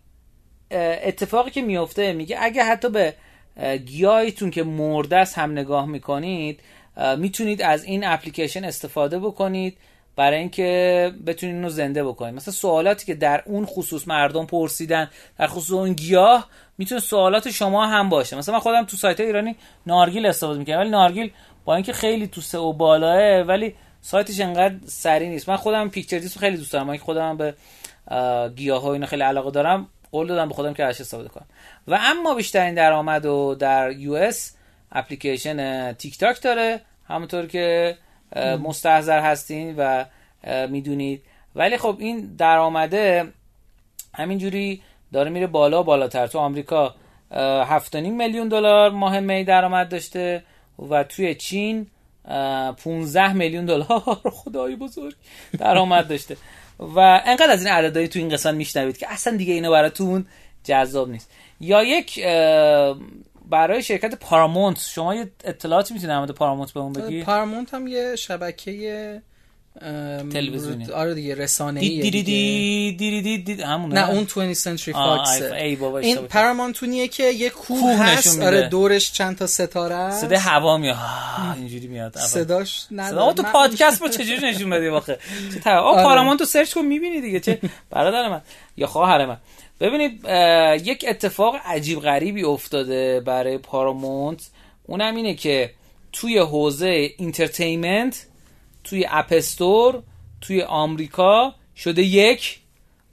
اتفاقی 0.72 1.52
که 1.52 1.62
میفته 1.62 2.14
میگه 2.14 2.38
اگه 2.40 2.64
حتی 2.64 2.90
به 2.90 3.14
گیاهیتون 3.86 4.52
که 4.52 4.64
مرده 4.64 5.18
است 5.18 5.38
هم 5.38 5.52
نگاه 5.52 5.86
می‌کنید 5.86 6.60
می‌تونید 7.18 7.62
از 7.62 7.84
این 7.84 8.06
اپلیکیشن 8.06 8.64
استفاده 8.64 9.20
بکنید 9.20 9.78
برای 10.16 10.40
اینکه 10.40 11.12
بتونید 11.26 11.56
اینو 11.56 11.70
زنده 11.70 12.04
بکنید. 12.04 12.36
مثلا 12.36 12.54
سوالاتی 12.54 13.06
که 13.06 13.16
در 13.16 13.44
اون 13.46 13.66
خصوص 13.66 14.08
مردم 14.08 14.46
پرسیدن 14.46 15.10
در 15.38 15.48
خصوص 15.48 15.72
اون 15.72 15.94
گیاه 15.94 16.48
می‌تونه 16.78 17.02
سوالات 17.02 17.52
شما 17.52 17.88
هم 17.88 18.10
باشه. 18.10 18.38
مثلا 18.38 18.54
من 18.54 18.62
خودم 18.62 18.86
تو 18.86 18.98
سایت 18.98 19.20
ایرانی 19.20 19.56
نارگیل 19.88 20.26
استفاده 20.26 20.60
می‌کنم 20.60 20.78
ولی 20.78 20.90
نارگیل 20.90 21.32
با 21.66 21.76
اینکه 21.76 21.94
خیلی 21.94 22.28
تو 22.28 22.42
سه 22.42 22.58
و 22.58 22.74
بالاه 22.74 23.42
ولی 23.42 23.76
سایتش 24.02 24.40
انقدر 24.40 24.76
سری 24.86 25.30
نیست. 25.30 25.50
من 25.50 25.56
خودم 25.56 25.90
پیکچر 25.90 26.20
دیس 26.20 26.38
خیلی 26.38 26.58
دوست 26.58 26.74
دارم. 26.74 26.88
من 26.88 26.98
خودم 26.98 27.38
به 27.38 27.54
گیاه 28.56 28.82
ها 28.82 28.94
اینا 28.94 29.06
خیلی 29.06 29.24
علاقه 29.24 29.52
دارم. 29.52 29.88
قول 30.12 30.28
دادم 30.28 30.48
به 30.48 30.54
خودم 30.54 30.74
که 30.74 30.84
ازش 30.84 31.02
استفاده 31.02 31.30
کنم. 31.30 31.46
و 31.88 32.00
اما 32.02 32.34
بیشترین 32.36 32.76
درآمد 32.76 33.26
و 33.26 33.56
در 33.56 33.92
یو 33.92 34.14
اس 34.14 34.56
اپلیکیشن 34.92 35.94
تیک 35.94 36.18
تاک 36.18 36.42
داره. 36.42 36.82
همونطور 37.08 37.46
که 37.46 37.98
مستحضر 38.36 39.20
هستین 39.20 39.76
و 39.78 40.06
می‌دونید. 40.68 41.24
ولی 41.56 41.78
خب 41.78 41.96
این 42.00 42.36
درآمده 42.38 43.28
همینجوری 44.14 44.82
داره 45.14 45.30
میره 45.30 45.48
بالا 45.48 45.84
بالاتر. 45.84 46.28
تو 46.28 46.40
آمریکا 46.40 46.96
7.5 47.32 47.96
میلیون 47.96 48.48
دلار 48.48 48.92
ماه 48.92 49.20
می 49.20 49.44
درآمد 49.44 49.90
داشته 49.90 50.44
و 50.90 51.04
توی 51.04 51.36
چین 51.36 51.88
15 52.26 53.34
میلیون 53.34 53.66
دلار. 53.66 54.20
خدای 54.44 54.76
بزرگ. 54.76 55.16
درآمد 55.60 56.08
داشته. 56.08 56.38
و 56.82 57.22
انقدر 57.26 57.52
از 57.52 57.66
این 57.66 57.74
عددهایی 57.74 58.08
تو 58.08 58.20
این 58.20 58.30
قسمت 58.30 58.56
میشنوید 58.56 58.98
که 58.98 59.12
اصلا 59.12 59.38
دیگه 59.38 59.54
اینو 59.54 59.72
براتون 59.72 60.26
جذاب 60.64 61.10
نیست. 61.10 61.32
یا 61.60 61.84
یک 61.84 62.26
برای 63.50 63.84
شرکت 63.84 64.16
Paramount 64.16 64.80
شما 64.80 65.16
یه 65.16 65.32
اطلاعاتی 65.44 65.94
می‌تونید 65.94 66.28
در 66.28 66.34
Paramount 66.34 66.72
بهمون 66.72 66.94
بگی؟ 66.94 67.24
Paramount 67.24 67.74
هم 67.74 67.88
یه 67.88 68.16
شبکه 68.16 69.22
تلویزیونی. 70.34 70.92
آره 70.92 71.14
دیگه 71.14 71.36
رسانه 71.36 71.80
ای 71.80 72.02
دیدی 72.02 72.24
دیدی 72.24 73.22
دیدی 73.22 73.38
دی 73.56 73.64
همونه. 73.64 73.96
نه 73.96 74.10
اون 74.10 74.24
20th 74.24 74.64
Century 74.64 74.94
Fox 74.94 75.42
ای 75.42 75.76
بابا 75.76 76.00
این 76.00 76.18
Paramount 76.18 76.80
اونیه 76.80 77.08
که 77.08 77.24
یه 77.24 77.50
کوه 77.50 77.96
هست. 77.96 78.42
آره 78.42 78.68
دورش 78.68 79.12
چند 79.12 79.38
تا 79.38 79.48
ستاره 79.48 79.96
است. 79.96 80.22
صدای 80.22 80.38
هوا 80.38 80.78
میاد. 80.78 80.98
اینجوری 81.56 81.88
میاد. 81.88 82.18
صداش 82.18 82.82
صدا 82.82 83.34
تو 83.34 83.44
پادکست 83.44 84.02
با 84.02 84.08
چجوری 84.08 84.50
نشون 84.50 84.70
بدی 84.70 84.88
واخه 84.88 85.18
چه 85.64 85.72
آره. 85.72 86.04
Paramount 86.04 86.40
رو 86.40 86.46
search 86.46 86.74
کن 86.74 86.82
می‌بینی 86.82 87.22
دیگه. 87.22 87.40
چه 87.40 87.60
برادر 87.90 88.30
من 88.30 88.42
یا 88.78 88.88
خواهر 88.88 89.26
من. 89.26 89.38
ببینید 89.80 90.26
یک 90.88 91.06
اتفاق 91.08 91.56
عجیب 91.66 92.00
غریبی 92.00 92.44
افتاده 92.44 93.20
برای 93.20 93.58
Paramount 93.58 94.50
اونم 94.84 95.16
اینه 95.16 95.34
که 95.36 95.72
توی 96.12 96.38
حوزه 96.38 97.12
entertainment 97.18 98.26
توی 98.84 99.06
App 99.10 99.45
Store 99.45 100.04
توی 100.42 100.62
آمریکا 100.62 101.56
شده 101.76 102.02
یک 102.02 102.60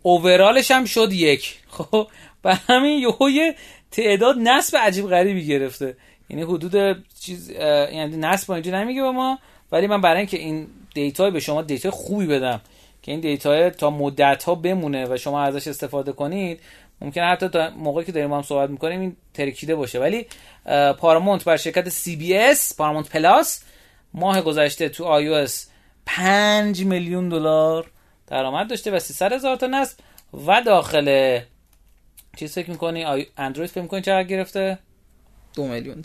overall 0.02 0.55
ش 0.55 0.71
هم 0.71 0.85
شد 0.85 1.13
یک. 1.13 1.59
خب 1.79 2.09
و 2.45 2.55
همین 2.55 3.07
یه 3.35 3.55
تعداد 3.91 4.37
نصب 4.39 4.77
عجیب 4.77 5.07
غریبی 5.07 5.47
گرفته. 5.47 5.97
یعنی 6.31 6.43
حدود 6.43 7.05
چیز 7.21 7.51
یعنی 7.51 8.17
نصب 8.17 8.51
اینجا 8.51 8.73
نمیگه 8.73 9.03
به 9.03 9.11
ما 9.11 9.39
ولی 9.73 9.87
من 9.87 10.01
برای 10.01 10.17
اینکه 10.17 10.39
این 10.39 10.67
data 10.95 11.31
به 11.31 11.41
شما 11.41 11.63
data 11.62 11.90
خوبی 11.91 12.27
بدم 12.27 12.61
که 13.03 13.13
این 13.13 13.21
data 13.21 13.71
تا 13.71 13.91
مدت 13.91 14.45
ها 14.45 14.55
بمونه 14.55 15.07
و 15.07 15.17
شما 15.17 15.43
ازش 15.43 15.69
استفاده 15.69 16.13
کنید 16.13 16.61
ممکنه 17.01 17.25
حتی 17.25 17.49
تا 17.49 17.71
موقعی 17.71 18.05
که 18.05 18.13
داریم 18.13 18.33
هم 18.33 18.43
صحبت 18.43 18.71
می‌کنیم 18.71 19.01
این 19.01 19.17
ترکیده 19.35 19.75
باشه. 19.75 19.99
ولی 19.99 20.27
Paramount 20.99 21.45
بر 21.45 21.57
شرکت 21.57 21.87
اس 22.33 22.77
Paramount 22.76 23.09
Plus 23.09 23.64
ماه 24.15 24.41
گذشته 24.41 24.88
تو 24.88 25.21
iOS 25.21 25.53
5 26.07 26.85
میلیون 26.85 27.29
دلار 27.29 27.91
درآمد 28.27 28.71
داشته 28.71 28.91
و 28.91 28.99
300 28.99 29.33
هزار 29.33 29.57
تا 29.57 29.67
نصب 29.67 29.99
و 30.47 30.62
داخل 30.62 31.38
چیز 32.37 32.55
فکر 32.55 32.71
می‌کنی؟ 32.71 33.27
اندروید 33.37 33.71
فکر 33.71 33.83
می‌کنی 33.83 34.00
چقدر 34.00 34.25
گرفته؟ 34.25 34.79
دو 35.55 35.67
میلیون 35.67 36.05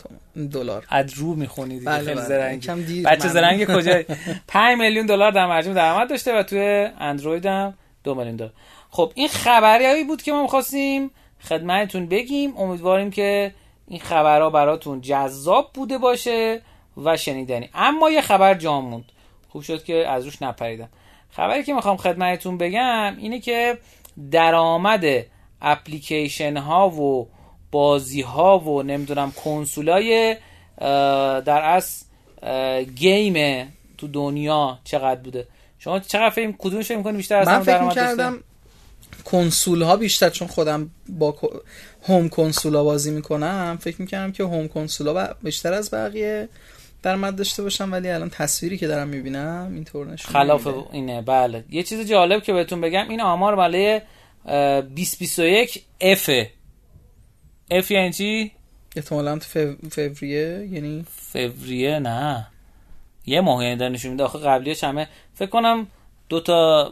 دلار. 0.51 0.85
از 0.89 1.13
رو 1.13 1.35
می‌خونی 1.35 1.79
دیگه. 1.79 1.85
بله 1.85 2.03
خیلی 2.03 2.15
بله. 2.15 2.25
زرنگی. 2.25 3.01
بچه 3.01 3.27
زرنگ 3.27 3.75
کجا 3.75 4.03
5 4.47 4.77
میلیون 4.81 5.05
دلار 5.05 5.31
در 5.31 5.47
مجموع 5.47 5.75
درآمد 5.75 6.09
داشته 6.09 6.39
و 6.39 6.43
توی 6.43 6.89
اندروید 6.99 7.45
هم 7.45 7.73
دو 8.03 8.15
میلیون 8.15 8.35
دلار. 8.35 8.51
خب 8.89 9.11
این 9.15 9.27
خبری 9.27 10.03
بود 10.03 10.21
که 10.21 10.31
ما 10.31 10.41
می‌خواستیم 10.41 11.11
خدمتتون 11.41 12.05
بگیم. 12.05 12.57
امیدواریم 12.57 13.11
که 13.11 13.53
این 13.87 13.99
خبرها 13.99 14.49
براتون 14.49 15.01
جذاب 15.01 15.71
بوده 15.73 15.97
باشه. 15.97 16.61
و 16.97 17.17
شنیدنی. 17.17 17.69
اما 17.73 18.09
یه 18.09 18.21
خبر 18.21 18.53
جاموند 18.53 18.91
موند. 18.91 19.05
خوب 19.49 19.61
شد 19.61 19.83
که 19.83 20.07
از 20.07 20.25
روش 20.25 20.41
نپریدم. 20.41 20.89
خبری 21.29 21.63
که 21.63 21.73
می‌خوام 21.73 21.97
خدمتتون 21.97 22.57
بگم 22.57 23.17
اینه 23.17 23.39
که 23.39 23.77
درآمد 24.31 25.03
اپلیکیشن 25.61 26.57
ها 26.57 26.89
و 26.89 27.27
بازی 27.71 28.21
ها 28.21 28.59
و 28.59 28.83
نمی‌دونم 28.83 29.31
کنسولای 29.31 30.37
در 31.45 31.61
از 31.63 32.05
گیم 32.95 33.67
تو 33.97 34.07
دنیا 34.07 34.79
چقدر 34.83 35.21
بوده. 35.21 35.47
شما 35.79 35.99
چقدر 35.99 36.29
فکر 36.29 36.51
کدومش 36.57 36.85
فکر 36.85 36.97
می‌کنید 36.97 37.17
بیشتر 37.17 37.37
از 37.37 37.47
من 37.47 37.63
فکر 37.63 37.81
می‌کردم 37.81 38.43
کنسول 39.25 39.81
ها 39.81 39.95
بیشتر 39.95 40.29
چون 40.29 40.47
خودم 40.47 40.89
با 41.09 41.35
هوم 42.07 42.29
کنسول 42.29 42.75
ها 42.75 42.83
بازی 42.83 43.11
می‌کنم 43.11 43.77
فکر 43.81 44.01
می‌کنم 44.01 44.31
که 44.31 44.43
هوم 44.43 44.67
کنسول 44.67 45.07
ها 45.07 45.29
بیشتر 45.43 45.73
از 45.73 45.93
بقیه. 45.93 46.49
درآمد 47.03 47.35
داشته 47.35 47.63
باشم 47.63 47.91
ولی 47.91 48.09
الان 48.09 48.29
تصویری 48.29 48.77
که 48.77 48.87
دارم 48.87 49.07
می‌بینم 49.07 49.71
اینطور 49.73 50.07
نشون 50.07 50.33
خلاف 50.33 50.67
اینه. 50.91 51.21
بله. 51.21 51.65
یه 51.69 51.83
چیز 51.83 52.09
جالب 52.09 52.43
که 52.43 52.53
بهتون 52.53 52.81
بگم 52.81 53.09
این 53.09 53.21
آمار 53.21 53.55
برای 53.55 54.01
2021 54.45 55.83
اف 56.01 56.29
اف 57.71 57.91
یعنی 57.91 58.13
چی؟ 58.13 58.51
احتمالاً 58.95 59.39
تو 59.39 59.75
فوریه 59.91 60.67
یعنی؟ 60.71 61.05
فوریه 61.15 61.99
نه. 61.99 62.47
یه 63.25 63.41
ماه 63.41 63.65
یعنی 63.65 63.89
نشون 63.89 64.11
میده. 64.11 64.23
آخه 64.23 64.39
قبلیش 64.39 64.83
همه 64.83 65.07
فکر 65.33 65.49
کنم 65.49 65.87
دو 66.29 66.39
تا 66.39 66.91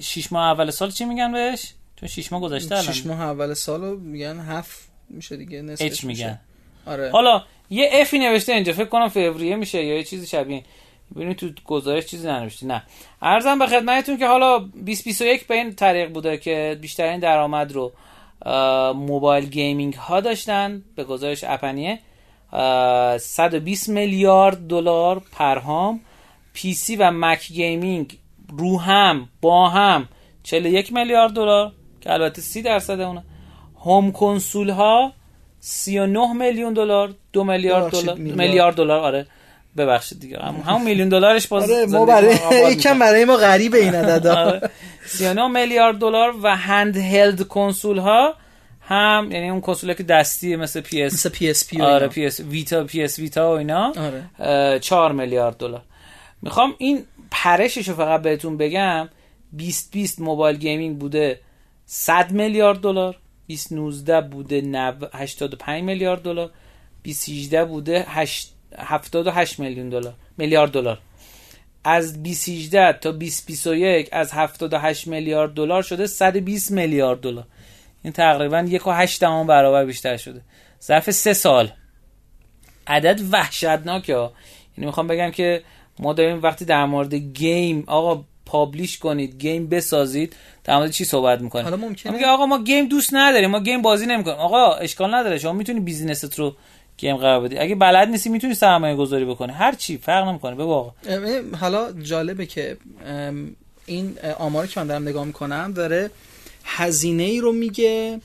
شش 0.00 0.32
ماه 0.32 0.52
اول 0.52 0.70
سال 0.70 0.90
چی 0.90 1.04
میگن 1.04 1.32
بهش؟ 1.32 1.74
چون 1.96 2.08
شش 2.08 2.32
ماه 2.32 2.40
گذشته 2.40 2.76
الان. 2.76 2.92
شش 2.92 3.06
ماه 3.06 3.20
اول 3.20 3.54
سالو 3.54 3.96
میگن 3.96 4.40
هفت 4.40 4.88
میشه 5.10 5.36
دیگه 5.36 5.62
نصفش 5.62 6.04
میگن. 6.04 6.40
آره. 6.86 7.10
حالا 7.10 7.42
یه 7.70 7.90
F 7.92 8.05
ی 8.05 8.18
نوشته 8.18 8.52
اینجا 8.52 8.72
فکر 8.72 8.84
کنم 8.84 9.08
فوریه 9.08 9.56
میشه 9.56 9.84
یا 9.84 9.96
یه 9.96 10.04
چیزی 10.04 10.26
شبیه. 10.26 10.64
ببینید 11.16 11.36
تو 11.36 11.48
گزارش 11.64 12.06
چیزی 12.06 12.28
ننوشته 12.28 12.66
نه. 12.66 12.82
عرضم 13.22 13.58
به 13.58 13.66
خدمتتون 13.66 14.16
که 14.16 14.26
حالا 14.26 14.58
2021 14.58 15.46
به 15.46 15.54
این 15.54 15.74
طریق 15.74 16.12
بوده 16.12 16.38
که 16.38 16.78
بیشترین 16.80 17.20
درآمد 17.20 17.72
رو 17.72 17.92
mobile 18.94 19.44
gaming 19.44 19.94
ها 19.94 20.20
داشتن 20.20 20.82
به 20.96 21.04
گزارش 21.04 21.44
App 21.44 21.60
Annie 21.60 21.87
ه. 21.87 21.98
120 23.18 23.88
میلیارد 23.88 24.66
دلار 24.66 25.22
پرهام. 25.32 26.00
PC 26.52 26.96
و 26.96 27.10
Mac 27.10 27.52
gaming 27.52 28.18
رو 28.58 28.80
هم 28.80 29.28
با 29.40 29.68
هم 29.68 30.08
41 30.42 30.92
میلیارد 30.92 31.32
دلار 31.32 31.72
که 32.00 32.12
البته 32.12 32.42
30 32.42 32.62
درصد 32.62 33.00
اونه. 33.00 33.24
home 33.80 34.12
console 34.12 34.70
ها 34.70 35.12
39 35.60 36.32
میلیون 36.32 36.72
دلار 36.72 37.14
دو 37.32 37.44
میلیارد 37.44 37.92
دلار 37.92 38.16
میلیارد. 38.16 38.74
دلار 38.74 39.00
آره. 39.00 39.26
ببخشید 39.76 40.20
دیگه. 40.20 40.38
هم 40.38 40.54
همون 40.66 40.82
میلیون 40.82 41.08
دلارش 41.08 41.46
باز 41.48 41.70
آره 41.70 41.86
ما 41.86 42.04
برای 42.06 42.36
یکم 42.72 42.98
برای 42.98 43.24
ما 43.24 43.36
غریبه 43.36 43.78
این 43.78 43.94
عددا. 43.94 44.34
آره. 44.46 44.70
39 45.06 45.48
میلیارد 45.48 45.98
دلار 45.98 46.34
و 46.42 46.56
هند 46.56 46.96
handheld 46.96 47.42
console 47.48 47.98
ها 47.98 48.34
هم 48.80 49.28
یعنی 49.32 49.50
اون 49.50 49.60
کنسول 49.60 49.94
که 49.94 50.02
دستی 50.02 50.56
مثل 50.56 50.80
پی 50.80 51.02
اس 51.02 51.12
مثل 51.12 51.28
پی 51.28 51.50
اس 51.50 51.68
پی 51.68 51.82
آره 51.82 52.08
پی 52.08 52.26
اس 52.26 52.40
ویتا 52.40 52.84
پی 52.84 53.02
اس 53.02 53.18
ویتا 53.18 53.52
و 53.54 53.58
اینا. 53.58 53.92
آره. 54.38 54.78
4 54.78 55.12
میلیارد 55.12 55.56
دلار. 55.56 55.82
می‌خوام 56.42 56.74
این 56.78 57.04
پرشش 57.30 57.88
رو 57.88 57.94
فقط 57.94 58.22
بهتون 58.22 58.56
بگم. 58.56 59.08
20 59.52 59.90
20 59.92 60.20
mobile 60.20 60.56
gaming 60.56 60.98
بوده 60.98 61.40
100 61.86 62.30
میلیارد 62.30 62.80
دلار. 62.80 63.16
2019 63.48 64.20
بوده 64.20 64.62
85 65.14 65.84
میلیارد 65.84 66.22
دلار 66.22 66.50
2018 67.04 67.64
بوده 67.64 68.06
78 68.78 69.58
میلیون 69.58 69.88
دلار 69.88 70.14
میلیارد 70.38 70.70
دلار. 70.70 70.98
از 71.84 72.22
2018 72.22 72.92
تا 72.92 73.10
2021 73.10 74.08
از 74.12 74.32
78 74.32 75.06
میلیارد 75.06 75.54
دلار 75.54 75.82
شده 75.82 76.06
120 76.06 76.70
میلیارد 76.70 77.20
دلار. 77.20 77.46
این 78.02 78.12
تقریبا 78.12 78.60
یک 78.60 78.86
و 78.86 78.90
هشت 78.90 79.24
برابر 79.24 79.84
بیشتر 79.84 80.16
شده. 80.16 80.40
ظرف 80.82 81.10
سه 81.10 81.32
سال. 81.32 81.70
عدد 82.86 83.20
وحشتناکه 83.32 84.12
یعنی 84.12 84.86
می‌خوام 84.86 85.06
بگم 85.06 85.30
که 85.30 85.62
ما 85.98 86.12
داریم 86.12 86.42
وقتی 86.42 86.64
در 86.64 86.84
مورد 86.84 87.14
game 87.14 87.84
آقا 87.86 88.24
publish 88.46 88.98
کنید 88.98 89.38
game 89.38 89.68
بسازید. 89.68 90.36
در 90.64 90.76
مورد 90.76 90.90
چی 90.90 91.04
صحبت 91.04 91.40
می‌کنید 91.40 91.64
حالا 91.64 91.76
ممکنه 91.76 92.12
میگه 92.12 92.26
آقا 92.26 92.46
ما 92.46 92.62
game 92.62 92.88
دوست 92.88 93.10
نداریم 93.12 93.50
ما 93.50 93.60
game 93.60 93.82
بازی 93.82 94.06
نمی‌کنیم. 94.06 94.36
آقا 94.36 94.72
اشکال 94.72 95.14
نداره 95.14 95.38
شما 95.38 95.52
می‌تونی 95.52 95.80
business 95.80 96.32
ت 96.32 96.38
رو 96.38 96.56
game 96.98 97.16
قرار 97.16 97.40
بدی. 97.40 97.58
اگه 97.58 97.74
بلد 97.74 98.08
نیستی 98.08 98.28
می‌تونی 98.28 98.54
سرمایه 98.54 98.96
گذاری 98.96 99.24
بکنی. 99.24 99.52
هر 99.52 99.72
چی 99.72 99.98
فرق 99.98 100.28
نمی‌کنه. 100.28 100.54
بگو 100.54 100.72
آقا. 100.72 100.92
حالا 101.60 101.92
جالبه 101.92 102.46
که 102.46 102.76
این 103.86 104.16
آماری 104.38 104.68
که 104.68 104.80
من 104.80 104.86
دارم 104.86 105.08
نگاه 105.08 105.24
می‌کنم 105.24 105.72
داره 105.72 106.10
هزینه 106.64 107.22
ای 107.22 107.40
رو 107.40 107.52
میگه 107.52 108.20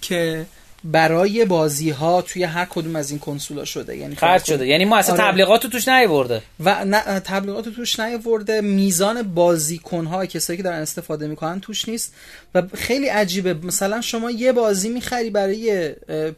که 0.00 0.46
برای 0.84 1.44
بازی 1.44 1.90
ها 1.90 2.22
توی 2.22 2.44
هر 2.44 2.64
کدوم 2.64 2.96
از 2.96 3.10
این 3.10 3.18
کنسول 3.18 3.58
ها 3.58 3.64
شده. 3.64 3.96
یعنی 3.96 4.14
خرج 4.16 4.44
شده. 4.44 4.66
یعنی 4.66 4.84
ما 4.84 4.96
اصلا 4.98 5.14
آره. 5.14 5.24
تبلیغات 5.24 5.66
توش 5.66 5.88
نیورده 5.88 6.42
و 6.60 6.84
نه 6.84 7.20
تبلیغات 7.20 7.68
توش 7.68 8.00
نیورده 8.00 8.60
میزان 8.60 9.22
بازیکن 9.22 10.04
ها 10.04 10.26
کسایی 10.26 10.56
که 10.56 10.62
دارن 10.62 10.78
استفاده 10.78 11.26
می‌کنن 11.26 11.60
توش 11.60 11.88
نیست. 11.88 12.14
و 12.54 12.62
خیلی 12.74 13.08
عجیبه. 13.08 13.54
مثلا 13.54 14.00
شما 14.00 14.30
یه 14.30 14.52
بازی 14.52 14.88
می‌خری 14.88 15.30
برای 15.30 15.88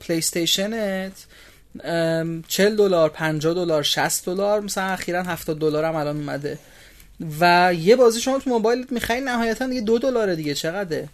پلی 0.01 0.19
استیشنت 0.19 1.13
40 2.49 2.77
دلار 2.77 3.09
50 3.09 3.55
دلار 3.55 3.83
60 3.83 4.25
دلار 4.27 4.61
مثلا 4.61 4.85
اخیرا 4.85 5.23
70 5.23 5.59
دلار 5.59 5.85
هم 5.85 5.97
الان 5.97 6.17
اومده. 6.17 6.59
و 7.41 7.75
یه 7.79 7.97
بازی 7.97 8.21
شما 8.21 8.39
تو 8.39 8.51
موبایلت 8.51 8.93
می‌خری 8.93 9.21
نهایتا 9.21 9.67
دیگه 9.67 9.81
دو 9.81 9.99
دلاره 9.99 10.37
دیگه. 10.37 10.55
چقدره؟ 10.55 11.09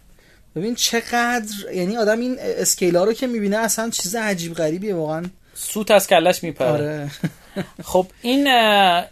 ببین 0.57 0.75
چقدر 0.75 1.73
یعنی 1.73 1.97
آدم 1.97 2.19
این 2.19 2.37
اسکیلا 2.39 3.03
رو 3.03 3.13
که 3.13 3.27
می‌بینه 3.27 3.57
اصلا 3.57 3.89
چیز 3.89 4.15
عجیب 4.15 4.53
غریبیه 4.53 4.95
واقعا. 4.95 5.25
سوت 5.53 5.91
از 5.91 6.07
کلش 6.07 6.43
میپره. 6.43 6.69
آره. 6.69 7.11
خب 7.91 8.07
این 8.21 8.47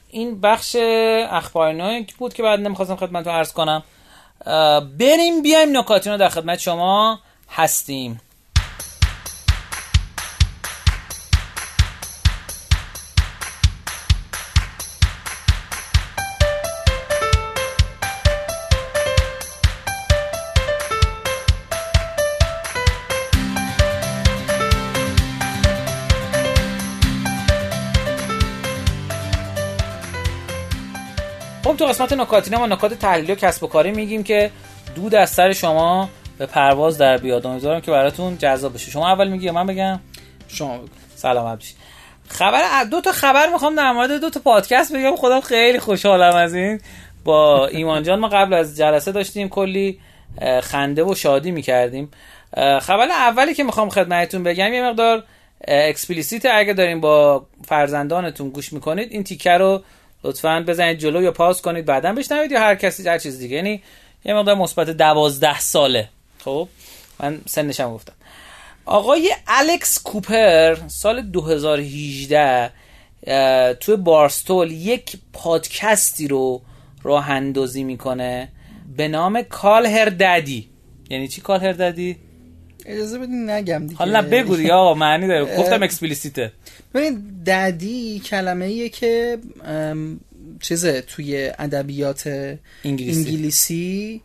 این 0.09 0.41
بخش 0.41 0.75
اخبار 1.29 1.73
بود 2.17 2.33
که 2.33 2.43
بعد 2.43 2.59
نمی‌خواستم 2.59 2.95
خدمتتون 2.95 3.33
عرض 3.33 3.51
کنم. 3.51 3.83
بریم 4.99 5.41
بیایم 5.41 5.77
نکاتینو 5.77 6.17
در 6.17 6.29
خدمت 6.29 6.59
شما 6.59 7.19
هستیم. 7.49 8.21
خب 31.75 31.79
تو 31.79 31.85
قسمت 31.85 32.13
نکاتی‌نا 32.13 32.59
ما 32.59 32.67
نکات 32.67 32.93
تحلیلی 32.93 33.31
و 33.31 33.35
کسب 33.35 33.63
و 33.63 33.67
کاری 33.67 33.91
میگیم 33.91 34.23
که 34.23 34.51
دود 34.95 35.15
از 35.15 35.29
سر 35.29 35.53
شما 35.53 36.09
به 36.37 36.45
پرواز 36.45 36.97
در 36.97 37.17
بیاد. 37.17 37.47
امیدوارم 37.47 37.81
که 37.81 37.91
براتون 37.91 38.37
جذاب 38.37 38.73
بشه. 38.73 38.91
شما 38.91 39.11
اول 39.11 39.27
میگی 39.27 39.51
من 39.51 39.67
بگم؟ 39.67 39.99
شما 40.47 40.79
سلام 41.15 41.55
بشید 41.55 41.75
خبر 42.27 42.83
دو 42.91 43.01
تا 43.01 43.11
خبر 43.11 43.49
می‌خوام 43.49 43.75
در 43.75 43.91
مورد 43.91 44.11
دو 44.21 44.29
تا 44.29 44.39
پادکست 44.39 44.95
بگم. 44.95 45.15
خدا 45.15 45.41
خیلی 45.41 45.79
خوشحالم 45.79 46.35
از 46.35 46.53
این. 46.53 46.79
با 47.23 47.67
ایمان 47.67 48.03
جان 48.03 48.19
ما 48.19 48.27
قبل 48.27 48.53
از 48.53 48.77
جلسه 48.77 49.11
داشتیم 49.11 49.49
کلی 49.49 49.99
خنده 50.63 51.03
و 51.03 51.15
شادی 51.15 51.51
می‌کردیم. 51.51 52.11
خبر 52.81 53.07
اولی 53.09 53.53
که 53.53 53.63
می‌خوام 53.63 53.89
خدمتتون 53.89 54.43
بگم 54.43 54.73
یه 54.73 54.83
مقدار 54.83 55.23
explicit 55.67 56.45
اگه 56.45 56.73
داریم 56.73 57.01
با 57.01 57.45
فرزندانتون 57.67 58.49
گوش 58.49 58.73
می‌کنید 58.73 59.11
این 59.11 59.23
تیکه 59.23 59.51
رو 59.51 59.83
لطفا 60.25 60.63
بزنید 60.67 60.97
جلو 60.97 61.21
یا 61.21 61.31
پاس 61.31 61.61
کنید 61.61 61.85
بعدا 61.85 62.13
بشنوید 62.13 62.51
یا 62.51 62.59
هر 62.59 62.75
کسی 62.75 63.09
هر 63.09 63.17
چیز 63.17 63.39
دیگه. 63.39 63.55
یعنی 63.55 63.83
یه 64.25 64.33
مقدار 64.33 64.55
مثبت 64.55 64.89
دوازده 64.89 65.59
ساله. 65.59 66.09
خب 66.45 66.67
من 67.19 67.41
سنشم 67.47 67.93
گفتم. 67.93 68.13
آقای 68.85 69.31
الکس 69.47 70.03
کوپر 70.03 70.77
سال 70.87 71.21
2018 71.21 72.71
توی 73.73 73.95
بارستول 73.95 74.71
یک 74.71 75.17
پادکستی 75.33 76.27
رو 76.27 76.61
راه 77.03 77.29
اندازی 77.29 77.83
می‌کنه 77.83 78.49
به 78.97 79.07
نام 79.07 79.41
کال 79.41 79.85
هر 79.85 80.05
ددی 80.05 80.69
یعنی 81.09 81.27
چی 81.27 81.41
کال 81.41 81.59
هر 81.59 81.71
ددی 81.71 82.17
اجازه 82.85 83.19
بدین 83.19 83.49
نگم 83.49 83.87
دیگه. 83.87 83.95
حالا 83.95 84.21
بگو 84.21 84.71
آقا 84.73 84.93
معنی 84.93 85.27
داره. 85.27 85.57
گفتم 85.57 85.83
اکسپلیسیته 85.83 86.51
ببین 86.93 87.23
ددی 87.45 88.19
کلمه 88.19 88.65
ایه 88.65 88.89
که 88.89 89.37
چیزه 90.59 91.01
توی 91.01 91.51
ادبیات 91.59 92.27
انگلیسی, 92.83 93.19
انگلیسی 93.19 94.21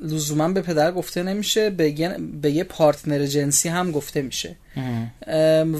لزوما 0.00 0.48
به 0.48 0.60
پدر 0.60 0.92
گفته 0.92 1.22
نمیشه 1.22 1.70
به, 1.70 2.16
به 2.42 2.50
یه 2.50 2.64
پارتنر 2.64 3.26
جنسی 3.26 3.68
هم 3.68 3.90
گفته 3.90 4.22
میشه. 4.22 4.56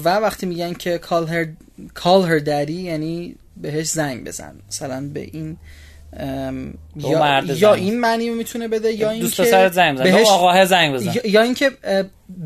و 0.03 0.09
وقتی 0.09 0.45
میگن 0.45 0.73
که 0.73 0.99
call 1.03 1.27
her, 1.29 1.47
call 1.99 2.27
her 2.29 2.45
daddy 2.45 2.69
یعنی 2.69 3.35
بهش 3.57 3.87
زنگ 3.87 4.23
بزن. 4.23 4.55
مثلا 4.67 5.09
به 5.13 5.19
این 5.19 5.57
یا, 6.95 7.43
یا 7.45 7.73
این 7.73 7.99
معنی 7.99 8.29
می‌تونه 8.29 8.67
بده 8.67 8.93
یا 8.93 9.09
این 9.09 9.21
دوست 9.21 9.43
سرت 9.43 9.73
زنگ 9.73 9.95
بزن. 9.95 10.03
بهش 10.03 10.27
آقاه 10.27 10.65
زنگ 10.65 10.93
بزن. 10.93 11.13
یا, 11.13 11.21
یا 11.27 11.41
اینکه 11.41 11.71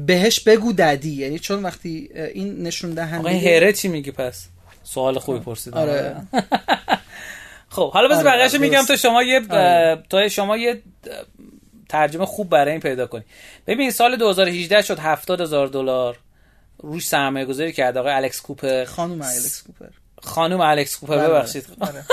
بهش 0.05 0.39
بگو 0.39 0.73
ددی 0.73 1.13
یعنی 1.13 1.39
چون 1.39 1.63
وقتی 1.63 2.09
این 2.33 2.63
نشون 2.63 2.91
دهنده 2.91 3.29
آقا 3.29 3.37
هره 3.37 3.73
چی 3.73 3.87
میگی 3.87 4.11
پس؟ 4.11 4.47
سوال 4.83 5.19
خوبی 5.19 5.39
پرسید. 5.39 5.75
آره. 5.75 6.15
خب 7.69 7.91
حالا 7.91 8.07
بذار 8.07 8.27
آره 8.27 8.57
میگم 8.57 8.85
تا 8.87 8.95
شما 8.95 9.23
یه 9.23 9.41
آره. 9.49 10.03
تا 10.09 10.27
شما 10.27 10.57
یه 10.57 10.81
ترجمه 11.89 12.25
خوب 12.25 12.49
برای 12.49 12.71
این 12.71 12.81
پیدا 12.81 13.07
کنی. 13.07 13.23
ببین 13.67 13.91
سال 13.91 14.15
2018 14.15 14.81
شد 14.81 14.99
70 14.99 15.41
هزار 15.41 15.67
دلار 15.67 16.17
روش 16.77 17.07
سرمایه 17.07 17.45
گذاری 17.45 17.73
کرد 17.73 17.97
آقای 17.97 18.13
الکس 18.13 18.41
کوپر. 18.41 18.85
خانم 18.85 19.21
الکس 19.21 19.63
کوپر. 19.63 19.89
خانم 20.21 20.61
الکس 20.61 20.97
کوپر 20.97 21.17
بله، 21.17 21.27
ببخشید. 21.27 21.65
آره. 21.81 22.03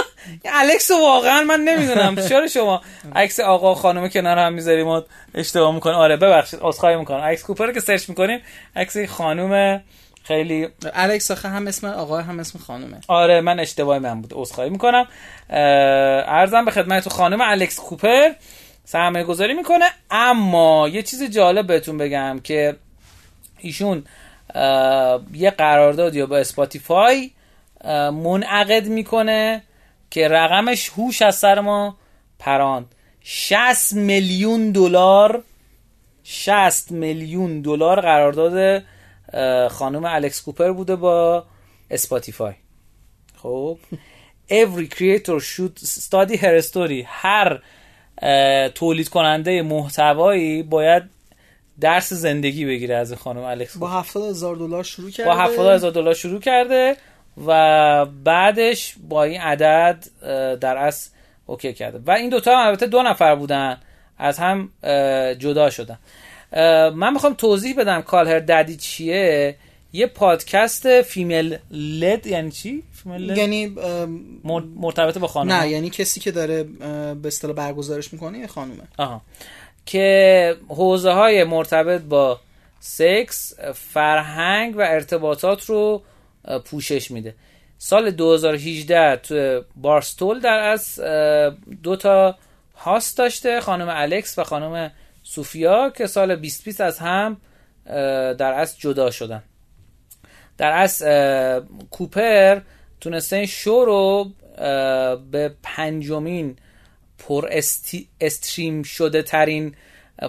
الکس 0.44 0.90
واقعا 0.90 1.40
من 1.40 1.60
نمی‌دونم. 1.60 2.16
چرا 2.28 2.46
شما 2.46 2.80
عکس 3.16 3.40
آقا 3.40 3.74
خانم 3.74 4.08
کنار 4.08 4.38
هم 4.38 4.52
می‌ذاریم 4.52 4.86
و 4.86 5.02
اشتباه 5.34 5.74
می‌کنیم. 5.74 5.96
آره 5.96 6.16
ببخشید 6.16 6.60
عذرخواهی 6.62 6.96
می‌کنم. 6.96 7.20
عکس 7.20 7.42
کوپر 7.42 7.72
که 7.72 7.80
سرچ 7.80 8.08
می‌کنیم 8.08 8.40
عکس 8.76 8.96
خانم 8.98 9.82
خیلی 10.24 10.68
الکس 10.94 11.30
آخه 11.30 11.48
هم 11.48 11.66
اسم 11.66 11.86
آقا 11.86 12.20
هم 12.20 12.38
اسم 12.40 12.58
خانومه. 12.58 13.00
آره 13.08 13.40
من 13.40 13.60
اشتباهی 13.60 14.00
من 14.00 14.22
بود. 14.22 14.32
عذرخواهی 14.34 14.70
می‌کنم. 14.70 15.06
عرضم 15.50 16.64
به 16.64 16.70
خدمت 16.70 17.08
خانم 17.08 17.40
الکس 17.40 17.80
کوپر. 17.80 18.30
سرمایه 18.84 19.24
گذاری 19.24 19.54
می‌کنه 19.54 19.84
اما 20.10 20.88
یه 20.88 21.02
چیز 21.02 21.22
جالب 21.22 21.66
بهتون 21.66 21.98
بگم 21.98 22.40
که 22.44 22.76
ایشون 23.58 24.04
یه 25.34 25.50
قرارداد 25.58 26.14
یا 26.14 26.26
با 26.26 26.38
اسپاتیفای 26.38 27.30
منعقد 28.12 28.86
می‌کنه. 28.86 29.62
که 30.10 30.28
رقمش 30.28 30.90
هوش 30.90 31.22
از 31.22 31.36
سر 31.36 31.60
ما 31.60 31.96
پراند. 32.38 32.94
60 33.20 33.92
میلیون 33.92 34.70
دلار 34.70 35.42
60 36.22 36.90
میلیون 36.90 37.60
دلار 37.60 38.00
قرارداد 38.00 38.82
خانم 39.68 40.04
الکس 40.04 40.42
کوپر 40.42 40.72
بوده 40.72 40.96
با 40.96 41.44
اسپاتیفای. 41.90 42.54
خب؟ 43.36 43.78
Every 44.50 44.88
creator 44.96 45.40
should 45.40 45.78
study 45.78 46.36
her 46.36 46.62
story. 46.62 47.04
هر 47.06 47.62
تولید 48.68 49.08
کننده 49.08 49.62
محتوایی 49.62 50.62
باید 50.62 51.02
درس 51.80 52.12
زندگی 52.12 52.64
بگیره 52.64 52.94
از 52.94 53.12
خانم 53.12 53.42
الکس 53.42 53.76
با 53.76 53.88
70 53.88 54.30
هزار 54.30 54.56
دلار 54.56 54.84
شروع 54.84 55.10
کرده. 55.10 55.30
با 55.30 55.36
70 55.36 55.74
هزار 55.74 55.90
دلار 55.90 56.14
شروع 56.14 56.40
کرده. 56.40 56.96
و 57.46 58.04
بعدش 58.06 58.94
با 59.08 59.24
این 59.24 59.40
عدد 59.40 60.04
در 60.60 60.76
اصل 60.76 61.10
okay 61.46 61.72
کرده 61.72 62.00
و 62.06 62.10
این 62.10 62.30
دوتا 62.30 62.58
هم 62.58 62.66
البته 62.66 62.86
دو 62.86 63.02
نفر 63.02 63.34
بودن 63.34 63.80
از 64.18 64.38
هم 64.38 64.70
جدا 65.38 65.70
شدن. 65.70 65.98
من 66.94 67.12
می‌خوام 67.12 67.34
توضیح 67.34 67.80
بدم 67.80 68.02
Call 68.02 68.23
Her 68.23 68.38
Daddy 68.38 68.76
چیه؟ 68.76 69.56
یه 69.92 70.06
پادکست 70.06 71.02
female-led 71.02 72.26
یعنی 72.26 72.50
چی؟ 72.50 72.82
female 72.92 73.36
یعنی 73.36 73.76
مرتبط 74.76 75.18
با 75.18 75.26
خانم 75.26 75.52
نه 75.52 75.68
یعنی 75.68 75.90
کسی 75.90 76.20
که 76.20 76.30
داره 76.30 76.62
به 77.14 77.28
اصطلاح 77.28 77.54
برگزارش 77.54 78.12
می‌کنه 78.12 78.38
یه 78.38 78.46
خانومه. 78.46 78.82
آها. 78.98 79.20
که 79.86 80.56
حوزه 80.68 81.10
های 81.10 81.44
مرتبط 81.44 82.00
با 82.00 82.40
سکس 82.80 83.60
فرهنگ 83.74 84.76
و 84.76 84.80
ارتباطات 84.80 85.64
رو 85.64 86.02
پوشش 86.64 87.10
میده. 87.10 87.34
سال 87.78 88.10
2018 88.10 89.16
تو 89.16 89.62
بارستول 89.76 90.40
در 90.40 90.58
از 90.58 91.00
دو 91.82 91.96
تا 91.96 92.38
هاست 92.76 93.18
داشته 93.18 93.60
خانم 93.60 93.88
الکس 93.90 94.38
و 94.38 94.44
خانم 94.44 94.92
سوفیا 95.22 95.90
که 95.90 96.06
سال 96.06 96.36
2020 96.36 96.80
از 96.80 96.98
هم 96.98 97.36
در 98.38 98.52
از 98.54 98.78
جدا 98.78 99.10
شدن. 99.10 99.42
در 100.58 100.72
از 100.72 101.02
کوپر 101.90 102.60
تونسته 103.00 103.36
این 103.36 103.46
شو 103.46 103.84
رو 103.84 104.32
به 105.30 105.54
پنجمین 105.62 106.56
پر 107.18 107.48
stream 108.20 108.82
شده 108.82 109.22
ترین 109.22 109.74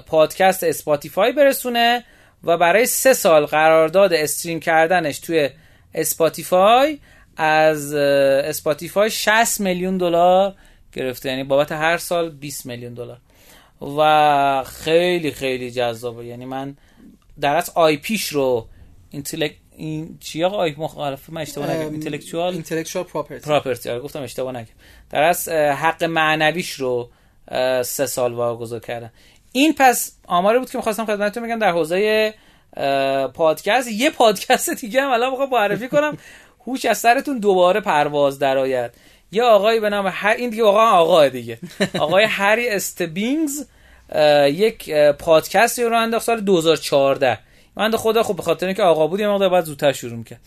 پادکست 0.06 0.64
اسپاتیفای 0.64 1.32
برسونه 1.32 2.04
و 2.44 2.58
برای 2.58 2.86
سه 2.86 3.14
سال 3.14 3.46
قرارداد 3.46 4.14
stream 4.14 4.60
کردنش 4.60 5.20
توی 5.20 5.50
اسپاتیفای 5.98 7.00
از 7.38 7.94
اسپاتیفای 7.94 9.10
60 9.10 9.60
میلیون 9.60 9.98
دلار 9.98 10.56
گرفته. 10.92 11.30
یعنی 11.30 11.44
بابت 11.44 11.72
هر 11.72 11.98
سال 11.98 12.30
20 12.30 12.66
میلیون 12.66 12.94
دلار. 12.94 13.18
و 13.98 14.64
خیلی 14.64 15.32
خیلی 15.32 15.72
جذابه. 15.72 16.26
یعنی 16.26 16.46
من 16.46 16.78
در 17.42 17.56
از 17.56 17.72
آی 17.76 17.98
پیش 17.98 18.28
رو 18.28 18.68
اینتلک 19.10 19.56
این 19.78 20.18
چی 20.20 20.44
آقا؟ 20.44 20.58
آی 20.58 20.76
مخالف 20.78 21.30
من 21.30 21.42
اشتباه 21.42 21.72
نگم. 21.72 21.92
اینتלקچوال 21.92 22.54
اینتלקچوال 22.54 23.06
پراپرتی 23.06 23.46
پراپرتی 23.46 24.00
گفتم 24.00 24.22
اشتباه 24.22 24.56
نگم. 24.56 24.74
در 25.10 25.24
از 25.24 25.50
حق 25.50 26.04
معنویش 26.04 26.72
رو 26.72 27.10
سه 27.84 28.06
سال 28.06 28.34
واگذار 28.34 28.80
کردم. 28.80 29.12
این 29.52 29.76
پس 29.78 30.18
آماری 30.28 30.60
بود 30.60 30.70
که 30.70 30.78
می‌خواستم 30.78 31.06
خدمتتون 31.06 31.44
بگم 31.44 31.60
در 31.60 31.72
حوزه 31.72 32.34
پادکست. 33.34 33.88
یه 33.92 34.10
پادکست 34.10 34.70
دیگه 34.70 35.02
هم 35.02 35.12
الان 35.12 35.30
می‌خوام 35.30 35.50
معرفی 35.50 35.88
کنم. 35.88 36.18
هوش 36.68 36.86
از 36.86 36.98
سرتون 36.98 37.40
دوباره 37.40 37.80
پرواز 37.80 38.40
درآید. 38.40 38.92
یه 39.32 39.44
آقایی 39.44 39.80
به 39.80 39.90
نام 39.90 40.10
هر 40.12 40.36
این 40.38 40.50
دیگه 40.50 40.64
واقعا 40.64 40.90
آقا 40.90 41.28
دیگه. 41.28 41.60
آقای 42.00 42.24
هری 42.24 42.70
استبینگز 42.70 43.66
یک 44.46 44.92
پادکستی 44.94 45.84
رو 45.84 45.98
انداخت 45.98 46.26
سال 46.26 46.42
2014 46.42 47.40
من 47.76 47.92
خدا 47.92 48.24
خب 48.24 48.36
به 48.36 48.42
خاطر 48.42 48.66
اینکه 48.66 48.84
آقا 48.84 49.08
بود 49.08 49.20
یه 49.20 49.28
مقدار 49.28 49.50
بعد 49.50 49.64
زودتر 49.64 49.92
شروع 49.92 50.18
می‌کرد. 50.18 50.40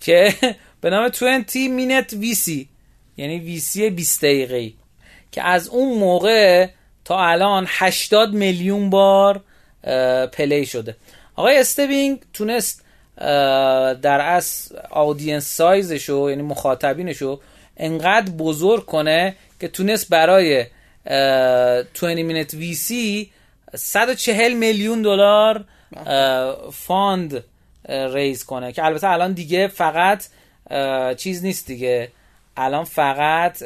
که 0.00 0.34
به 0.80 0.90
نام 0.90 1.08
20 1.08 1.56
Minute 1.56 2.12
VC 2.12 2.68
یعنی 3.16 3.38
VC 3.38 3.90
20 3.90 4.20
دقیقه‌ای. 4.24 4.74
که 5.32 5.42
از 5.42 5.68
اون 5.68 5.98
موقع 5.98 6.68
تا 7.04 7.20
الان 7.20 7.66
80 7.68 8.34
میلیون 8.34 8.90
بار 8.90 9.40
play 10.32 10.66
شده. 10.66 10.96
آقای 11.36 11.58
استبینگز 11.58 12.20
تونست 12.32 12.84
در 14.02 14.20
از 14.20 14.72
audience 14.90 15.56
size 15.56 15.96
شو 15.96 16.26
یعنی 16.30 16.42
مخاطبینشو 16.42 17.40
انقدر 17.76 18.32
بزرگ 18.32 18.86
کنه 18.86 19.36
که 19.60 19.68
تونست 19.68 20.08
برای 20.08 20.66
20 21.04 22.04
Minute 22.04 22.54
VC 22.54 23.30
140 23.74 24.52
میلیون 24.52 25.02
دلار 25.02 25.64
fundraise 26.72 28.44
کنه. 28.44 28.72
که 28.72 28.84
البته 28.84 29.08
الان 29.08 29.32
دیگه 29.32 29.68
فقط 29.68 30.24
چیز 31.16 31.44
نیست 31.44 31.66
دیگه. 31.66 32.08
الان 32.56 32.84
فقط 32.84 33.62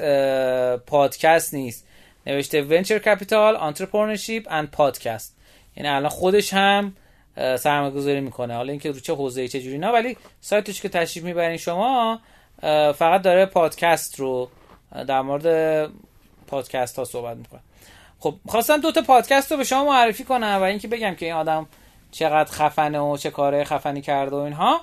پادکست 0.87 1.55
نیست. 1.55 1.87
نوشته 2.27 2.63
venture 2.63 2.99
capital 2.99 3.57
entrepreneurship 3.57 4.47
and 4.51 4.71
podcast 4.71 5.37
یعنی 5.77 5.89
الان 5.89 6.09
خودش 6.09 6.55
هم 6.55 6.97
سرمایه 7.37 7.91
گذاری 7.95 8.21
می‌کنه. 8.21 8.55
حالا 8.55 8.71
اینکه 8.71 8.91
رو 8.91 9.01
چه 9.01 9.15
حوزه 9.15 9.49
چه 9.49 9.61
جوری 9.63 9.79
نه 9.79 9.89
ولی 9.89 10.17
سایتش 10.41 10.81
که 10.81 10.89
تشریف 10.89 11.25
می‌برین 11.25 11.57
شما 11.57 12.21
فقط 12.95 13.23
داره 13.23 13.47
پادکست 13.47 14.21
رو 14.21 14.49
در 15.07 15.23
مورد 15.23 15.91
پادکست 16.47 16.99
ها 16.99 17.05
صحبت 17.05 17.37
می‌کنه. 17.37 17.61
خب 18.19 18.35
خواستم 18.49 18.81
دو 18.81 18.93
تا 18.93 19.03
پادکست 19.03 19.53
رو 19.53 19.59
به 19.59 19.65
شما 19.65 19.85
معرفی 19.85 20.25
کنم 20.25 20.59
و 20.61 20.63
اینکه 20.63 20.89
بگم 20.89 21.15
که 21.15 21.27
این 21.27 21.35
آدم 21.35 21.67
چقدر 22.11 22.53
خفنه 22.53 23.01
و 23.01 23.17
چه 23.17 23.31
کاره 23.31 23.65
خفنی 23.65 24.03
کرده 24.03 24.37
و 24.37 24.39
اینها. 24.39 24.81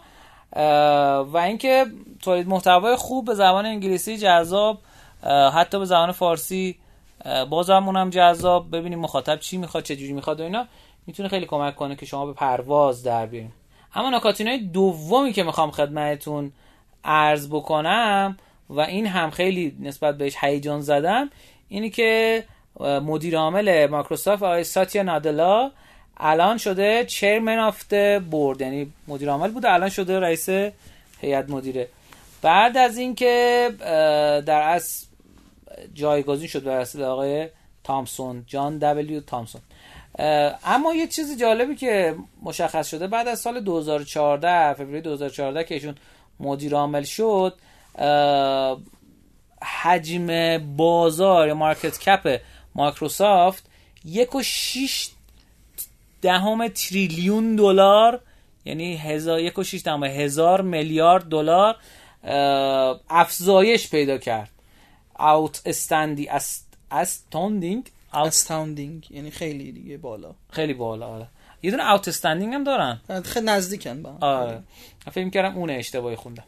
و 1.24 1.38
اینکه 1.38 1.86
تولید 2.22 2.48
محتوای 2.48 2.96
خوب 2.96 3.26
به 3.26 3.34
زبان 3.34 3.66
انگلیسی 3.66 4.18
جذاب 4.18 4.80
حتی 5.54 5.80
به 5.80 5.86
زبان 5.86 6.12
فارسی 6.12 6.78
بازم 7.50 7.86
اونم 7.86 8.10
جذاب. 8.10 8.76
ببینیم 8.76 9.00
مخاطب 9.00 9.39
چی 9.39 9.58
می‌خواد 9.58 9.84
چه 9.84 9.96
جوری 9.96 10.13
می‌خواد 10.13 10.39
و 10.39 10.44
اینا. 10.44 10.68
می‌تونه 11.08 11.30
خیلی 11.30 11.46
کمک 11.46 11.76
کنه 11.76 11.96
که 11.96 12.06
شما 12.06 12.26
به 12.26 12.34
پرواز 12.34 13.04
در 13.04 13.26
بیارین. 13.26 13.52
اما 13.96 14.10
نکاتینای 14.10 14.58
دومی 14.58 15.34
که 15.34 15.44
می‌خوام 15.44 15.72
خدمتتون 15.72 16.52
عرض 17.04 17.48
بکنم 17.48 18.38
و 18.70 18.80
این 18.80 19.08
هم 19.08 19.30
خیلی 19.30 19.78
نسبت 19.80 20.18
بهش 20.18 20.36
هیجان 20.39 20.82
زده‌ام 20.82 21.30
اینی 21.70 21.89
که 21.89 22.44
مدیر 22.80 23.38
عامل 23.38 23.86
مایکروسافت 23.86 24.44
آقای 24.44 24.63
ساتیا 24.63 25.04
نادلا 25.04 25.72
الان 26.18 26.58
شده 26.58 27.06
chairman 27.06 27.60
of 27.60 27.93
board 28.32 28.62
یعنی 28.62 28.94
مدیر 29.08 29.30
عامل 29.30 29.52
بوده 29.52 29.74
الان 29.74 29.89
شده 29.89 30.20
رئیس 30.20 30.50
هیئت 31.20 31.50
مدیره. 31.50 31.88
بعد 32.42 32.78
از 32.78 32.98
اینکه 32.98 33.70
در 34.46 34.62
از 34.62 35.08
جایگزین 35.94 36.48
شد 36.48 36.63
بر 36.63 37.04
آقای 37.04 37.50
تامسون 37.84 38.44
جان 38.48 38.78
دبلیو 38.78 39.20
تامسون. 39.20 39.62
اما 40.19 40.93
یه 40.93 41.08
چیز 41.08 41.39
جالبی 41.39 41.76
که 41.76 42.15
مشخص 42.41 42.89
شده 42.89 43.08
بعد 43.08 43.28
از 43.28 43.39
سال 43.39 43.60
2014 43.60 44.73
فوریه 44.73 45.02
2014 45.02 45.63
که 45.63 45.76
ایشون 45.76 45.95
مدیر 46.39 46.76
عامل 46.76 47.04
شد 47.04 47.56
حجم 49.82 50.58
بازار 50.76 51.47
یا 51.47 51.54
مارکت 51.54 51.99
کپ 51.99 52.41
مایکروسافت 52.76 53.65
یک 54.06 54.36
و 54.36 54.43
شیش 54.43 55.10
دهم 56.21 56.67
تریلیون 56.67 57.56
دلار 57.56 58.19
یعنی 58.65 58.97
هزار 58.97 59.39
یک 59.39 59.60
و 59.60 59.63
شیش 59.63 59.84
دهم 59.84 60.04
هزار 60.04 60.62
میلیارد 60.62 61.23
دلار 61.23 61.76
افزایش 63.10 63.89
پیدا 63.89 64.17
کرد. 64.17 64.49
اوت 65.19 65.62
استندی 65.65 66.30
استاندینگ 68.13 69.12
یعنی 69.12 69.32
خیلی 69.32 69.71
دیگه 69.71 69.97
بالا. 69.97 70.36
خیلی 70.49 70.73
بالا 70.73 71.08
آره. 71.08 71.28
یه 71.63 71.71
دونه 71.71 71.84
استندینگ 71.84 72.54
هم 72.54 72.63
دارن. 72.63 73.02
خیلی 73.23 73.45
نزدیکن 73.45 74.02
با 74.02 74.17
آره. 74.21 74.63
فکر 75.12 75.30
کردم 75.30 75.58
اون 75.58 75.69
اشتباهی 75.69 76.15
خوندم. 76.15 76.43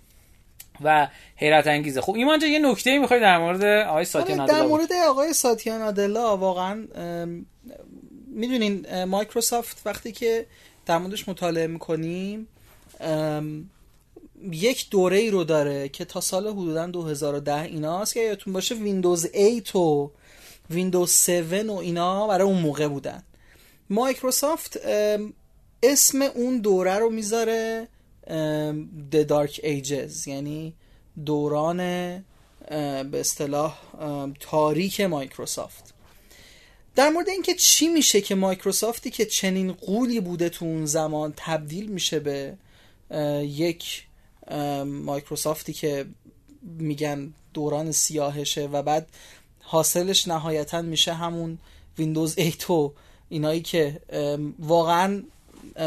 و 0.83 1.07
حیرت 1.35 1.67
انگیزه. 1.67 2.01
خب 2.01 2.15
ایمان 2.15 2.41
یه 2.41 2.59
نکته 2.59 2.99
می‌خوای 2.99 3.19
در 3.19 3.37
مورد 3.37 3.63
آقای 3.87 4.05
ساتیا 4.05 4.43
آره، 4.43 4.53
در 4.53 4.65
مورد 4.65 4.93
آقای 5.07 5.33
ساتیا 5.33 5.77
نادلا 5.77 6.37
واقعا 6.37 6.87
می‌دونین 8.27 9.03
مایکروسافت 9.03 9.81
وقتی 9.85 10.11
که 10.11 10.45
در 10.85 10.97
موردش 10.97 11.29
مطالعه 11.29 11.67
می‌کنیم 11.67 12.47
یک 14.51 14.89
دوره 14.89 15.17
ای 15.17 15.29
رو 15.29 15.43
داره 15.43 15.89
که 15.89 16.05
تا 16.05 16.21
سال 16.21 16.47
حدودا 16.47 16.87
2010 16.87 17.61
ایناست 17.61 18.13
که 18.13 18.19
یادتون 18.19 18.53
باشه 18.53 18.75
ویندوز 18.75 19.25
8 19.25 19.75
و 19.75 20.11
ویندوز 20.69 21.29
7 21.29 21.69
و 21.69 21.71
اینا 21.71 22.27
برای 22.27 22.47
اون 22.47 22.61
موقع 22.61 22.87
بودن. 22.87 23.23
مایکروسافت 23.89 24.77
اسم 25.83 26.21
اون 26.21 26.57
دوره 26.59 26.95
رو 26.95 27.09
می‌ذاره 27.09 27.87
The 29.11 29.27
Dark 29.27 29.53
Ages. 29.53 30.27
یعنی 30.27 30.73
دوران 31.25 31.77
به 31.77 33.19
اصطلاح 33.19 33.79
تاریک 34.39 35.01
مایکروسافت. 35.01 35.93
در 36.95 37.09
مورد 37.09 37.29
اینکه 37.29 37.53
چی 37.53 37.87
میشه 37.87 38.21
که 38.21 38.35
مایکروسافتی 38.35 39.09
که 39.09 39.25
چنین 39.25 39.71
غولی 39.71 40.19
بوده 40.19 40.49
تو 40.49 40.65
اون 40.65 40.85
زمان 40.85 41.33
تبدیل 41.37 41.87
میشه 41.87 42.19
به 42.19 42.57
یک 43.41 44.07
مایکروسافتی 44.85 45.73
که 45.73 46.05
میگن 46.63 47.33
دوران 47.53 47.91
سیاهشه 47.91 48.65
و 48.67 48.81
بعد 48.81 49.09
حاصلش 49.67 50.27
نهایتا 50.27 50.81
میشه 50.81 51.13
همون 51.13 51.57
ویندوز 51.97 52.39
8 52.39 52.69
و 52.69 52.93
اینایی 53.29 53.61
که 53.61 54.01
واقعا 54.59 55.23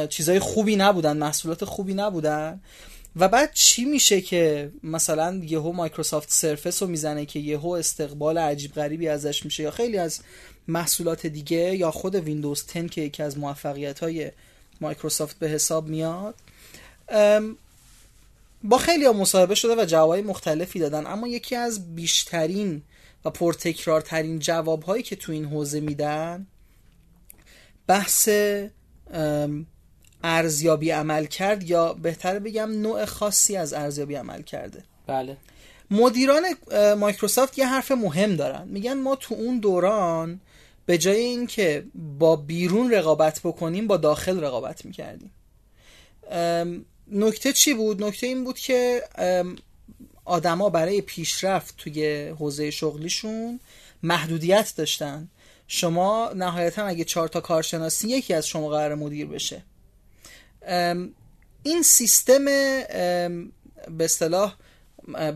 چیزای 0.08 0.38
خوبی 0.38 0.76
نبودن 0.76 1.16
محصولات 1.16 1.64
خوبی 1.64 1.94
نبودن. 1.94 2.60
و 3.16 3.28
بعد 3.28 3.52
چی 3.54 3.84
میشه 3.84 4.20
که 4.20 4.70
مثلا 4.82 5.40
یهو 5.44 5.72
مایکروسافت 5.72 6.32
Surface 6.32 6.82
رو 6.82 6.88
می‌زنه 6.88 7.26
که 7.26 7.38
یهو 7.38 7.68
استقبال 7.68 8.38
عجیب 8.38 8.72
غریبی 8.72 9.08
ازش 9.08 9.44
میشه 9.44 9.62
یا 9.62 9.70
خیلی 9.70 9.98
از 9.98 10.20
محصولات 10.68 11.26
دیگه 11.26 11.76
یا 11.76 11.90
خود 11.90 12.14
ویندوز 12.14 12.64
10 12.74 12.88
که 12.88 13.00
یکی 13.00 13.22
از 13.22 13.38
موفقیت 13.38 13.98
های 13.98 14.30
مایکروسافت 14.80 15.38
به 15.38 15.48
حساب 15.48 15.88
میاد. 15.88 16.34
با 18.64 18.78
خیلی 18.78 19.04
ها 19.04 19.12
مصاحبه 19.12 19.54
شده 19.54 19.82
و 19.82 19.84
جوابای 19.84 20.22
مختلفی 20.22 20.78
دادن 20.78 21.06
اما 21.06 21.28
یکی 21.28 21.56
از 21.56 21.94
بیشترین 21.94 22.82
و 23.24 23.30
پرتکرارترین 23.30 24.38
جواب 24.38 24.82
هایی 24.82 25.02
که 25.02 25.16
تو 25.16 25.32
این 25.32 25.44
حوزه 25.44 25.80
میدن 25.80 26.46
بحث 27.86 28.28
ارزیابی 30.24 30.90
عمل 30.90 31.24
کرد 31.24 31.70
یا 31.70 31.92
بهتر 31.92 32.38
بگم 32.38 32.70
نوع 32.70 33.04
خاصی 33.04 33.56
از 33.56 33.72
ارزیابی 33.72 34.14
عمل 34.14 34.42
کرده. 34.42 34.82
بله. 35.06 35.36
مدیران 35.90 36.44
مایکروسافت 36.98 37.58
یه 37.58 37.66
حرف 37.66 37.90
مهم 37.90 38.36
دارن. 38.36 38.68
میگن 38.68 38.94
ما 38.94 39.16
تو 39.16 39.34
اون 39.34 39.58
دوران 39.58 40.40
به 40.86 40.98
جای 40.98 41.20
اینکه 41.20 41.84
با 42.18 42.36
بیرون 42.36 42.90
رقابت 42.90 43.40
بکنیم 43.44 43.86
با 43.86 43.96
داخل 43.96 44.40
رقابت 44.40 44.84
می‌کردیم. 44.84 45.30
نکته 47.12 47.52
چی 47.52 47.74
بود؟ 47.74 48.04
نکته 48.04 48.26
این 48.26 48.44
بود 48.44 48.58
که 48.58 49.02
آدما 50.28 50.70
برای 50.70 51.00
پیشرفت 51.00 51.76
توی 51.76 52.28
حوزه 52.28 52.70
شغلیشون 52.70 53.60
محدودیت 54.02 54.72
داشتن. 54.76 55.28
شما 55.68 56.32
نهایتا 56.36 56.86
اگه 56.86 57.04
چهار 57.04 57.28
تا 57.28 57.40
کارشناسی 57.40 58.08
یکی 58.08 58.34
از 58.34 58.46
شما 58.46 58.68
قرار 58.68 58.94
مدیر 58.94 59.26
بشه. 59.26 59.62
این 61.62 61.82
سیستم 61.84 62.44
به 62.44 64.04
اصطلاح 64.04 64.54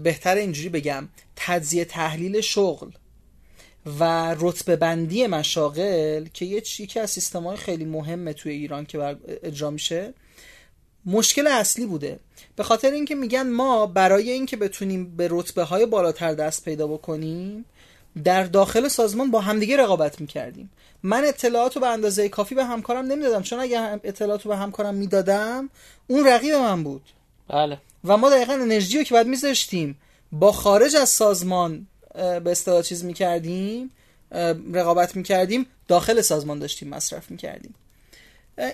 بهتر 0.02 0.36
اینجوری 0.36 0.68
بگم 0.68 1.08
تجزیه 1.36 1.84
تحلیل 1.84 2.40
شغل 2.40 2.90
و 4.00 4.34
رتبه 4.38 4.76
بندی 4.76 5.26
مشاغل 5.26 6.26
که 6.34 6.44
یه 6.44 6.62
یکی 6.78 7.00
از 7.00 7.10
سیستم 7.10 7.46
های 7.46 7.56
خیلی 7.56 7.84
مهمه 7.84 8.32
توی 8.32 8.52
ایران 8.52 8.86
که 8.86 9.16
اجرا 9.42 9.70
میشه 9.70 10.14
مشکل 11.06 11.46
اصلی 11.46 11.86
بوده. 11.86 12.20
به 12.56 12.62
خاطر 12.62 12.90
اینکه 12.90 13.14
میگن 13.14 13.50
ما 13.50 13.86
برای 13.86 14.30
اینکه 14.30 14.56
بتونیم 14.56 15.16
به 15.16 15.28
رتبه 15.30 15.62
های 15.62 15.86
بالاتر 15.86 16.34
دست 16.34 16.64
پیدا 16.64 16.86
بکنیم 16.86 17.64
در 18.24 18.44
داخل 18.44 18.88
سازمان 18.88 19.30
با 19.30 19.40
همدیگه 19.40 19.76
رقابت 19.76 20.20
می‌کردیم. 20.20 20.70
من 21.02 21.24
اطلاعات 21.24 21.74
رو 21.74 21.80
به 21.80 21.88
اندازه 21.88 22.28
کافی 22.28 22.54
به 22.54 22.64
همکارم 22.64 23.04
نمی‌دادم. 23.04 23.42
چون 23.42 23.60
اگه 23.60 24.00
اطلاعات 24.04 24.42
رو 24.42 24.48
به 24.48 24.56
همکارم 24.56 24.94
می‌دادم 24.94 25.70
اون 26.06 26.26
رقیب 26.26 26.54
من 26.54 26.82
بود. 26.82 27.02
بله. 27.48 27.78
و 28.04 28.16
ما 28.16 28.30
دقیقا 28.30 28.52
انرژی 28.52 28.98
رو 28.98 29.04
که 29.04 29.14
باید 29.14 29.26
میذاشتیم 29.26 29.98
با 30.32 30.52
خارج 30.52 30.96
از 30.96 31.08
سازمان 31.08 31.86
به 32.14 32.50
اصطلاح 32.50 32.82
چیز 32.82 33.04
می‌کردیم 33.04 33.90
رقابت 34.72 35.16
می‌کردیم 35.16 35.66
داخل 35.88 36.20
سازمان 36.20 36.58
داشتیم 36.58 36.88
مصرف 36.88 37.30
می‌کردیم. 37.30 37.74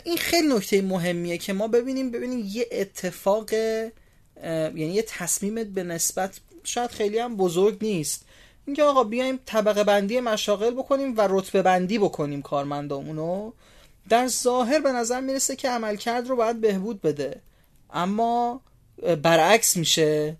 این 0.05 0.17
خیلی 0.17 0.49
نکته 0.49 0.83
مهمیه 0.83 1.39
که 1.39 1.53
ما 1.53 1.69
ببینیم 1.69 2.11
ببینیم 2.11 2.45
یه 2.53 2.67
اتفاق 2.73 3.53
یعنی 3.53 4.95
یه 4.95 5.03
تصمیم 5.03 5.55
به 5.65 5.83
نسبت 5.83 6.41
شاید 6.65 6.91
خیلی 6.91 7.19
هم 7.19 7.37
بزرگ 7.37 7.79
نیست. 7.81 8.25
اینکه 8.67 8.83
آقا 8.83 9.05
بیایم 9.05 9.41
طبقه 9.47 9.85
بندی 9.85 10.21
مشاغل 10.21 10.71
بکنیم 10.71 11.17
و 11.17 11.27
رتبه 11.31 11.63
بندی 11.63 11.99
بکنیم 11.99 12.43
کارمندامونو 12.43 13.53
در 14.09 14.27
ظاهر 14.27 14.81
به 14.81 14.93
نظر 14.93 15.21
می‌رسه 15.21 15.57
که 15.57 15.69
عملکرد 15.69 16.29
رو 16.29 16.37
باید 16.37 16.61
بهبود 16.61 17.03
بده. 17.03 17.41
اما 17.91 18.61
برعکس 19.23 19.77
میشه 19.77 20.37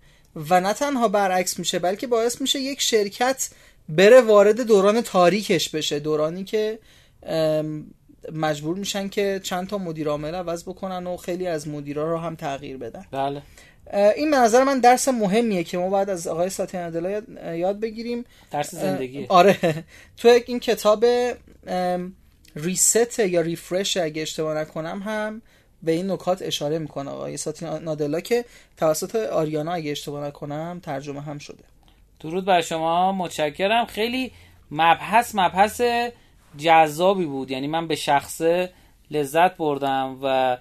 و 0.49 0.61
نه 0.61 0.73
تنها 0.73 1.07
برعکس 1.07 1.59
میشه 1.59 1.79
بلکه 1.79 2.07
باعث 2.07 2.41
میشه 2.41 2.59
یک 2.59 2.81
شرکت 2.81 3.49
بره 3.89 4.21
وارد 4.21 4.61
دوران 4.61 5.01
تاریکش 5.01 5.69
بشه. 5.69 5.99
دورانی 5.99 6.43
که 6.43 6.79
مجبور 8.33 8.77
میشن 8.77 9.09
که 9.09 9.39
چند 9.43 9.67
تا 9.67 9.77
مدیر 9.77 10.07
عامل 10.07 10.35
عوض 10.35 10.63
بکنن 10.63 11.07
و 11.07 11.17
خیلی 11.17 11.47
از 11.47 11.67
مدیرا 11.67 12.11
رو 12.11 12.17
هم 12.17 12.35
تغییر 12.35 12.77
بدن. 12.77 13.05
بله. 13.11 13.41
این 14.15 14.31
به 14.31 14.37
نظر 14.37 14.63
من 14.63 14.79
درس 14.79 15.07
مهمیه 15.07 15.63
که 15.63 15.77
ما 15.77 15.89
باید 15.89 16.09
از 16.09 16.27
آقای 16.27 16.49
ساتین 16.49 16.81
ادلا 16.81 17.21
یاد 17.55 17.79
بگیریم. 17.79 18.25
درس 18.51 18.75
زندگی. 18.75 19.25
آره. 19.29 19.57
تو 20.17 20.27
این 20.47 20.59
کتاب 20.59 21.05
ریست 22.55 23.19
یا 23.19 23.41
ریفرش 23.41 23.97
اگه 23.97 24.21
اشتباه 24.21 24.57
نکنم 24.57 25.01
هم 25.05 25.41
به 25.83 25.91
این 25.91 26.11
نکات 26.11 26.41
اشاره 26.41 26.79
می‌کنه. 26.79 27.11
آقای 27.11 27.37
ساتین 27.37 27.67
نادلا 27.67 28.19
که 28.19 28.45
توسط 28.77 29.15
آریانا 29.15 29.73
اگه 29.73 29.91
اشتباه 29.91 30.27
نکنم 30.27 30.79
ترجمه 30.83 31.21
هم 31.21 31.37
شده. 31.37 31.63
درود 32.19 32.45
بر 32.45 32.61
شما. 32.61 33.11
متشکرم. 33.11 33.85
خیلی 33.85 34.31
مبحث 34.71 35.31
مبحث 35.35 35.81
جذابی 36.57 37.25
بود. 37.25 37.51
یعنی 37.51 37.67
من 37.67 37.87
به 37.87 37.95
شخصه 37.95 38.69
لذت 39.11 39.57
بردم 39.57 40.17
و 40.23 40.57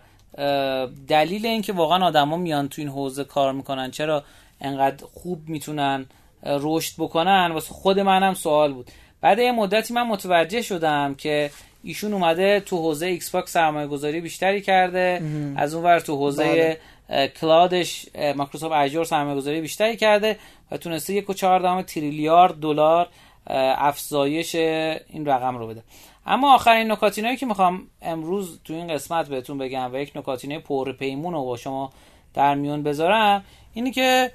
دلیل 1.09 1.47
اینکه 1.47 1.73
واقعا 1.73 2.07
آدما 2.07 2.37
میان 2.37 2.69
تو 2.69 2.83
این 2.83 2.89
حوزه 2.89 3.25
کار 3.25 3.53
می‌کنن 3.53 3.91
چرا 3.91 4.25
انقدر 4.61 5.07
خوب 5.15 5.49
می‌تونن 5.49 6.07
رشد 6.47 6.93
بکنن 6.99 7.51
واسه 7.53 7.75
خود 7.75 8.01
منم 8.01 8.35
سوال 8.35 8.73
بود. 8.73 8.91
بعد 9.21 9.39
یه 9.39 9.53
مدتی 9.53 9.95
من 9.95 10.03
متوجه 10.03 10.63
شدم 10.63 11.15
که 11.15 11.51
ایشون 11.83 12.13
اومده 12.13 12.61
تو 12.61 12.77
حوزه 12.77 13.07
ایکس 13.07 13.31
باکس 13.31 13.53
سرمایه 13.53 13.87
گذاری 13.87 14.21
بیشتری 14.21 14.61
کرده 14.61 15.23
از 15.57 15.75
اون 15.75 15.85
ور 15.85 16.01
تو 16.01 16.17
حوزه 16.17 16.79
بله. 17.09 17.29
cloud 17.29 17.85
ش 17.85 18.07
مایکروسافت 18.37 18.75
Azure 18.75 19.05
سرمایه 19.05 19.37
گذاری 19.37 19.61
بیشتری 19.61 19.97
کرده 19.97 20.39
و 20.71 20.77
تونسته 20.77 21.15
یک 21.15 21.31
و 21.31 21.35
چهار 21.35 21.83
تریلیارد 21.83 22.55
دلار 22.55 23.09
افزایش 23.49 24.55
این 24.55 25.27
رقم 25.27 25.57
رو 25.57 25.67
بده 25.67 25.83
اما 26.27 26.55
آخرین 26.55 26.93
نکاتینایی 26.93 27.37
که 27.37 27.47
می‌خوام 27.47 27.87
امروز 28.03 28.61
تو 28.65 28.75
این 28.75 28.95
قسمت 28.95 29.29
بهتون 29.29 29.59
بگم 29.59 29.91
و 29.93 29.97
یک 29.97 30.13
نکاتینه 30.17 30.59
پر 30.59 30.93
پیمون 30.93 31.35
رو 31.35 31.45
با 31.45 31.57
شما 31.57 31.93
در 32.35 32.55
میون 32.55 32.83
بذارم 32.83 33.45
اینی 33.75 33.91
که 33.91 34.33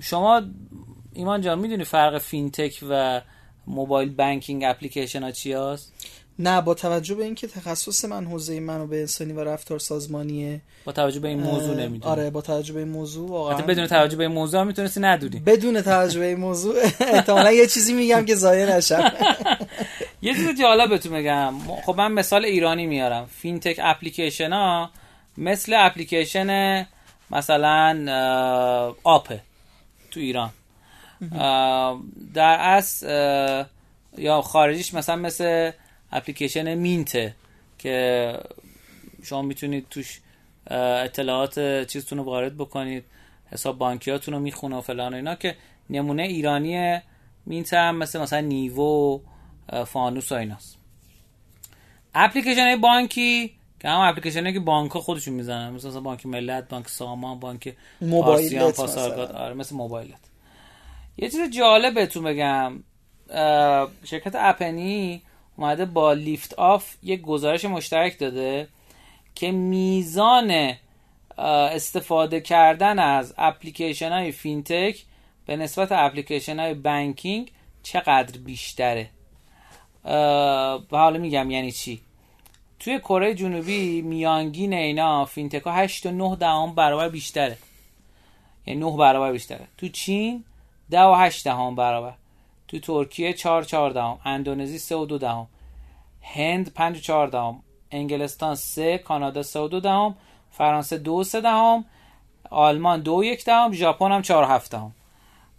شما 0.00 0.42
ایمان 1.14 1.40
جان 1.40 1.58
می‌دونی 1.58 1.84
فرق 1.84 2.18
فینتک 2.18 2.84
و 2.88 3.20
mobile 3.66 4.14
banking 4.14 4.64
application 4.64 5.22
ها 5.22 5.30
چی 5.30 5.52
هست؟ 5.52 5.94
نه 6.40 6.60
با 6.60 6.74
توجه 6.74 7.14
به 7.14 7.24
اینکه 7.24 7.46
تخصص 7.46 8.04
من 8.04 8.26
حوزه 8.26 8.60
منابع 8.60 9.00
انسانی 9.00 9.32
و 9.32 9.44
رفتار 9.44 9.78
سازمانیه. 9.78 10.60
با 10.84 10.92
توجه 10.92 11.20
به 11.20 11.28
این 11.28 11.40
موضوع 11.40 11.74
نمی‌دونی. 11.74 12.12
آره 12.12 12.30
با 12.30 12.40
توجه 12.40 12.72
به 12.74 12.80
این 12.80 12.88
موضوع 12.88 13.30
واقعا. 13.30 13.62
بدون 13.62 13.86
توجه 13.86 14.16
به 14.16 14.24
این 14.24 14.32
موضوع 14.32 14.62
می‌تونستی 14.62 15.00
ندونی. 15.00 15.40
بدون 15.40 15.82
توجه 15.82 16.20
به 16.20 16.26
این 16.26 16.38
موضوع 16.38 16.74
احتمالاً 17.00 17.52
یه 17.52 17.66
چیزی 17.66 17.92
میگم 17.92 18.24
که 18.24 18.34
ضایع 18.34 18.76
نشم. 18.76 19.12
یه 20.22 20.34
چیز 20.34 20.60
جالب 20.60 20.90
بهتون 20.90 21.12
بگم. 21.12 21.54
خب 21.86 21.94
من 21.98 22.12
مثال 22.12 22.44
ایرانی 22.44 22.86
میارم. 22.86 23.26
فینتک 23.26 23.76
اپلیکیشن 23.82 24.52
ها 24.52 24.90
مثل 25.38 25.74
اپلیکیشن 25.76 26.86
مثلا 27.30 28.94
آپه 29.04 29.40
تو 30.10 30.20
ایران. 30.20 30.50
در 32.34 32.56
اصل 32.60 33.06
یا 34.18 34.42
خارجیش 34.42 34.94
مثلا 34.94 35.16
مثل 35.16 35.70
اپلیکیشن 36.12 36.74
مینته 36.74 37.34
که 37.78 38.34
شما 39.22 39.42
می‌تونید 39.42 39.86
توش 39.90 40.20
اطلاعات 40.70 41.86
چیزتون 41.86 42.18
رو 42.18 42.24
وارد 42.24 42.56
بکنید 42.56 43.04
حساب 43.50 43.78
بانکیاتون 43.78 44.34
رو 44.34 44.40
می‌خونه 44.40 44.76
و 44.76 44.80
فلان 44.80 45.12
و 45.12 45.16
اینا 45.16 45.34
که 45.34 45.56
نمونه 45.90 46.22
ایرانی 46.22 47.00
Mint 47.46 47.74
هم 47.74 47.96
مثل 47.96 48.20
مثلا 48.20 48.40
نیوو 48.40 49.20
فانوس 49.86 50.32
و 50.32 50.34
ایناست. 50.34 50.76
اپلیکیشن 52.14 52.80
بانکی 52.80 53.54
که 53.80 53.88
هم 53.88 54.00
اپلیکیشن 54.00 54.52
که 54.52 54.60
بانک 54.60 54.92
خودشون 54.92 55.34
می‌زنن 55.34 55.70
مثل 55.70 56.00
بانک 56.00 56.26
ملت 56.26 56.68
بانک 56.68 56.88
سامان 56.88 57.40
بانک 57.40 57.76
موبایلت 58.00 58.80
آره 58.80 59.54
مثل 59.54 59.76
موبایلت. 59.76 60.20
یه 61.16 61.28
چیز 61.28 61.50
جالب 61.50 61.94
بهتون 61.94 62.24
بگم 62.24 62.82
شرکت 64.04 64.32
App 64.34 64.67
Annie 64.67 65.22
اومده 65.60 65.84
با 65.84 66.12
Liftoff 66.12 66.94
یک 67.02 67.20
گزارش 67.20 67.64
مشترک 67.64 68.18
داده 68.18 68.68
که 69.34 69.52
میزان 69.52 70.74
استفاده 71.38 72.40
کردن 72.40 72.98
از 72.98 73.34
اپلیکیشن 73.38 74.12
های 74.12 74.32
فینتک 74.32 75.02
به 75.46 75.56
نسبت 75.56 75.92
اپلیکیشن 75.92 76.60
های 76.60 76.74
banking 76.74 77.52
چقدر 77.82 78.38
بیشتره. 78.38 79.10
حالا 80.90 81.18
میگم 81.18 81.50
یعنی 81.50 81.72
چی؟ 81.72 82.00
توی 82.78 82.98
کره 82.98 83.34
جنوبی 83.34 84.02
میانگین 84.02 84.72
اینا 84.72 85.24
فینتک 85.24 85.62
ها 85.62 85.72
8 85.72 86.06
و 86.06 86.10
9 86.10 86.36
دهم 86.36 86.74
برابر 86.74 87.08
بیشتره. 87.08 87.58
یعنی 88.66 88.80
9 88.80 88.96
برابر 88.96 89.32
بیشتره. 89.32 89.68
تو 89.78 89.88
چین 89.88 90.44
10 90.90 91.00
و 91.00 91.14
8 91.14 91.44
دهم 91.44 91.74
برابر. 91.74 92.14
تو 92.70 92.78
ترکیه 92.78 93.32
4 93.32 93.62
4 93.64 93.90
دهم 93.90 94.18
اندونزی 94.24 94.78
3 94.78 94.96
و 94.96 95.06
2 95.06 95.18
دهم. 95.18 95.46
هند 96.22 96.72
5 96.74 96.96
و 96.96 97.00
4 97.00 97.28
دهم 97.28 97.62
انگلستان 97.90 98.54
3 98.54 98.98
کانادا 98.98 99.42
3 99.42 99.60
و 99.60 99.68
2 99.68 99.80
دهم 99.80 100.14
فرانسه 100.50 100.98
2 100.98 101.12
و 101.12 101.24
3 101.24 101.40
دهم 101.40 101.84
آلمان 102.50 103.00
2 103.00 103.12
و 103.12 103.24
1 103.24 103.44
دهم 103.44 103.72
ژاپن 103.72 104.12
هم 104.12 104.22
4 104.22 104.44
و 104.44 104.46
7 104.46 104.70
دهم. 104.70 104.92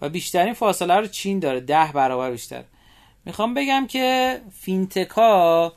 و 0.02 0.10
بیشترین 0.10 0.54
فاصله 0.54 0.96
رو 0.96 1.08
چین 1.08 1.40
داره 1.40 1.60
10 1.60 1.92
برابر 1.94 2.32
بیشتر. 2.32 2.64
می‌خوام 3.26 3.54
بگم 3.54 3.88
که 3.88 4.42
فینتکا 4.60 5.74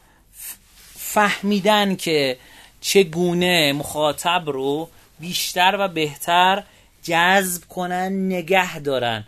فهمیدن 0.95 1.97
که 1.97 2.39
چگونه 2.81 3.73
مخاطب 3.73 4.43
رو 4.47 4.89
بیشتر 5.21 5.77
و 5.79 5.89
بهتر 5.89 6.63
جذب 7.03 7.69
کنن 7.69 8.27
نگه 8.27 8.79
دارن. 8.79 9.25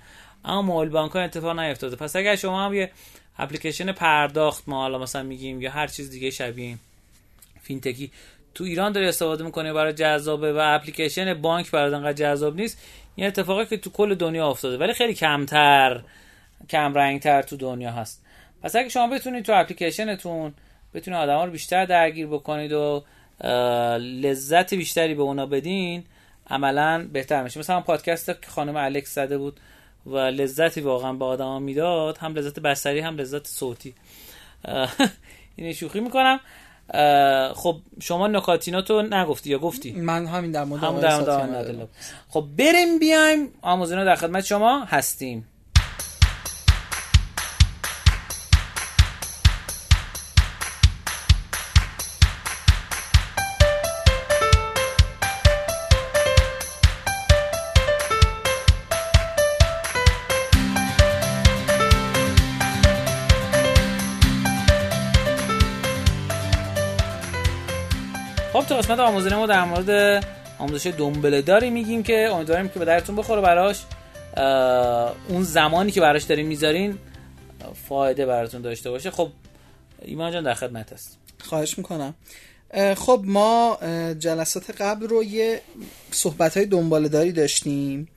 اما 0.47 0.63
موبایل 0.63 0.89
بانک 0.91 1.13
ها 1.13 1.21
اتفاق 1.21 1.59
نیفتاده. 1.59 1.97
پس 1.97 2.17
اگر 2.17 2.37
شما 2.37 2.65
هم 2.65 2.75
یه 2.75 2.91
اپلیکیشن 3.39 3.93
پرداخت 3.93 4.65
ما 4.67 4.81
حالا 4.81 4.99
مثلا 4.99 5.23
میگیم 5.23 5.63
یا 5.63 5.71
هر 5.71 5.87
چیز 5.87 6.11
دیگه 6.11 6.31
شبیه 6.31 6.77
فینتکی 7.63 8.11
تو 8.55 8.65
ایران 8.65 8.93
داری 8.93 9.07
استفاده 9.07 9.45
می‌کنه 9.45 9.73
برای 9.73 9.93
جذابه 9.93 10.53
و 10.53 10.61
اپلیکیشن 10.63 11.35
بانک 11.35 11.71
برای 11.71 11.95
انقدر 11.95 12.13
جذاب 12.13 12.57
نیست 12.57 12.79
این 13.17 13.27
اتفاقی 13.27 13.67
که 13.67 13.77
تو 13.77 13.91
کل 13.91 14.15
دنیا 14.15 14.49
افتاده. 14.49 14.79
ولی 14.79 14.93
خیلی 14.93 15.15
کمتر 15.15 16.01
کم 16.71 16.95
رنگتر 16.95 17.43
تو 17.43 17.57
دنیا 17.57 17.91
هست. 17.91 18.23
پس 18.63 18.77
اگه 18.77 18.89
شما 18.89 19.07
بتونید 19.07 19.45
تو 19.45 19.53
اپلیکیشنتون 19.53 20.55
بتونید 20.95 21.21
آدما 21.21 21.45
رو 21.45 21.51
بیشتر 21.51 21.85
درگیر 21.85 22.27
بکنید 22.27 22.73
و 22.73 23.05
لذت 23.99 24.75
بیشتری 24.75 25.15
به 25.15 25.23
اونا 25.23 25.47
بدین 25.47 26.05
عملا 26.51 27.09
بهتر 27.13 27.43
میشه. 27.43 27.61
مثلا 27.61 27.81
پادکست 27.81 28.27
که 28.27 28.47
خانم 28.47 28.77
الکس 28.77 29.15
زده 29.15 29.39
بود. 29.39 29.61
و 30.07 30.17
لذتی 30.19 30.81
واقعا 30.81 31.13
به 31.13 31.25
آدما 31.25 31.59
می‌داد 31.59 32.19
هم 32.19 32.35
لذت 32.35 32.61
بصری 32.61 33.01
هم 33.01 33.17
لذت 33.17 33.47
صوتی. 33.47 33.95
این 35.57 35.73
شوخی 35.73 36.01
می‌کنم. 36.01 36.41
خب 37.55 37.77
شما 38.01 38.27
نکاتیناتو 38.27 39.03
نگفتی 39.03 39.51
یا 39.51 39.59
گفتی؟ 39.59 39.93
من 39.93 40.27
همین 40.27 40.51
در 40.53 40.65
مورد 40.65 40.85
هم 40.85 41.89
خب 42.29 42.47
بریم 42.59 42.99
بیایم. 42.99 43.49
آموزینا 43.63 44.05
در 44.05 44.15
خدمت 44.15 44.45
شما 44.45 44.85
هستیم. 44.85 45.49
قسمت 68.87 69.01
آموزش 69.01 69.33
ما 69.33 69.47
در 69.47 69.65
مورد 69.65 70.25
آموزش 70.59 70.87
دنبله 70.87 71.43
داری 71.43 71.71
میگیم 71.71 72.03
که 72.03 72.29
امیدواریم 72.33 72.69
که 72.69 72.79
به 72.79 72.85
درتون 72.85 73.17
بخوره 73.17 73.41
براش. 73.41 73.83
اون 75.29 75.43
زمانی 75.43 75.93
که 75.93 76.01
براش 76.01 76.23
داریم 76.23 76.47
می‌ذارین 76.47 76.99
فایده 77.89 78.27
براتون 78.27 78.63
داشته 78.63 78.91
باشه. 78.91 79.11
خب 79.11 79.29
ایمان 80.03 80.33
جان 80.33 80.43
در 80.43 80.55
خدمت 80.55 80.93
است 80.93 81.19
خواهش 81.39 81.79
می‌کنم. 81.79 82.15
خب 82.97 83.23
ما 83.25 83.79
جلسات 84.19 84.71
قبل 84.71 85.09
رو 85.09 85.25
یه 85.25 85.61
صحبت 86.11 86.57
های 86.57 86.67
دنباله 86.67 87.09
داری 87.09 87.33
داشتیم. 87.33 88.09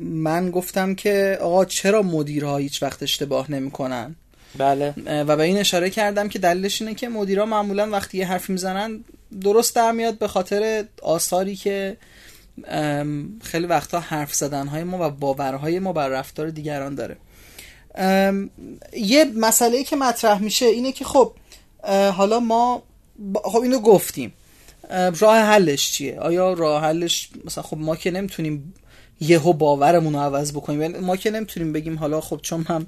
من 0.00 0.50
گفتم 0.50 0.94
که 0.94 1.38
آقا 1.40 1.64
چرا 1.64 2.02
مدیرها 2.02 2.56
هیچ 2.56 2.82
وقت 2.82 3.02
اشتباه 3.02 3.50
نمی‌کنن؟ 3.50 4.16
بله. 4.58 4.94
و 5.06 5.36
به 5.36 5.42
این 5.42 5.58
اشاره 5.58 5.90
کردم 5.90 6.28
که 6.28 6.38
دلیلش 6.38 6.82
اینه 6.82 6.94
که 6.94 7.08
مدیرها 7.08 7.46
معمولا 7.46 7.90
وقتی 7.90 8.18
یه 8.18 8.26
حرف 8.26 8.50
می‌زنن 8.50 9.04
درست 9.40 9.76
در 9.76 9.92
میاد 9.92 10.18
به 10.18 10.28
خاطر 10.28 10.84
آثاری 11.02 11.56
که 11.56 11.96
خیلی 13.42 13.66
وقتا 13.66 14.00
حرف 14.00 14.34
زدن 14.34 14.82
ما 14.82 15.08
و 15.08 15.10
باورهای 15.10 15.78
ما 15.78 15.92
بر 15.92 16.08
رفتار 16.08 16.50
دیگران 16.50 16.94
داره. 16.94 17.16
یه 18.92 19.24
مسئله 19.36 19.84
که 19.84 19.96
مطرح 19.96 20.42
میشه 20.42 20.66
اینه 20.66 20.92
که 20.92 21.04
خب 21.04 21.32
حالا 22.14 22.40
ما 22.40 22.82
خب 23.44 23.60
اینو 23.60 23.78
گفتیم. 23.78 24.32
راه 25.20 25.38
حلش 25.38 25.92
چیه؟ 25.92 26.20
آیا 26.20 26.52
راه 26.52 26.82
حلش 26.82 27.28
مثلا 27.44 27.64
خب 27.64 27.78
ما 27.78 27.96
که 27.96 28.10
نمی‌تونیم 28.10 28.74
یهو 29.20 29.52
باورمون 29.52 30.12
رو 30.12 30.18
عوض 30.18 30.52
بکنیم. 30.52 30.82
یعنی 30.82 30.98
ما 30.98 31.16
که 31.16 31.30
نمی‌تونیم 31.30 31.72
بگیم 31.72 31.98
حالا 31.98 32.20
خب 32.20 32.40
چون 32.42 32.64
هم 32.68 32.86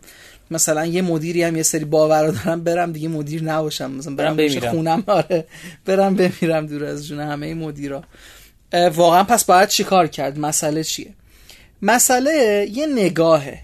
مثلا 0.50 0.86
یه 0.86 1.02
مدیری 1.02 1.42
هم 1.42 1.56
یه 1.56 1.62
سری 1.62 1.84
باور 1.84 2.30
دارم 2.30 2.64
برم 2.64 2.92
دیگه 2.92 3.08
مدیر 3.08 3.42
نباشم. 3.42 3.90
مثلا 3.90 4.14
برم 4.14 4.36
بمیرم. 4.36 4.70
خونم 4.70 5.04
آره. 5.06 5.46
برم 5.84 6.14
بمیرم 6.14 6.66
دور 6.66 6.84
از 6.84 7.06
جون 7.06 7.20
همه 7.20 7.54
مدیرا. 7.54 8.04
واقعا 8.94 9.24
پس 9.24 9.44
باید 9.44 9.68
چیکار 9.68 10.06
کرد؟ 10.06 10.38
مسئله 10.38 10.84
چیه؟ 10.84 11.10
مسئله 11.82 12.66
یه 12.72 12.86
نگاهه. 12.86 13.58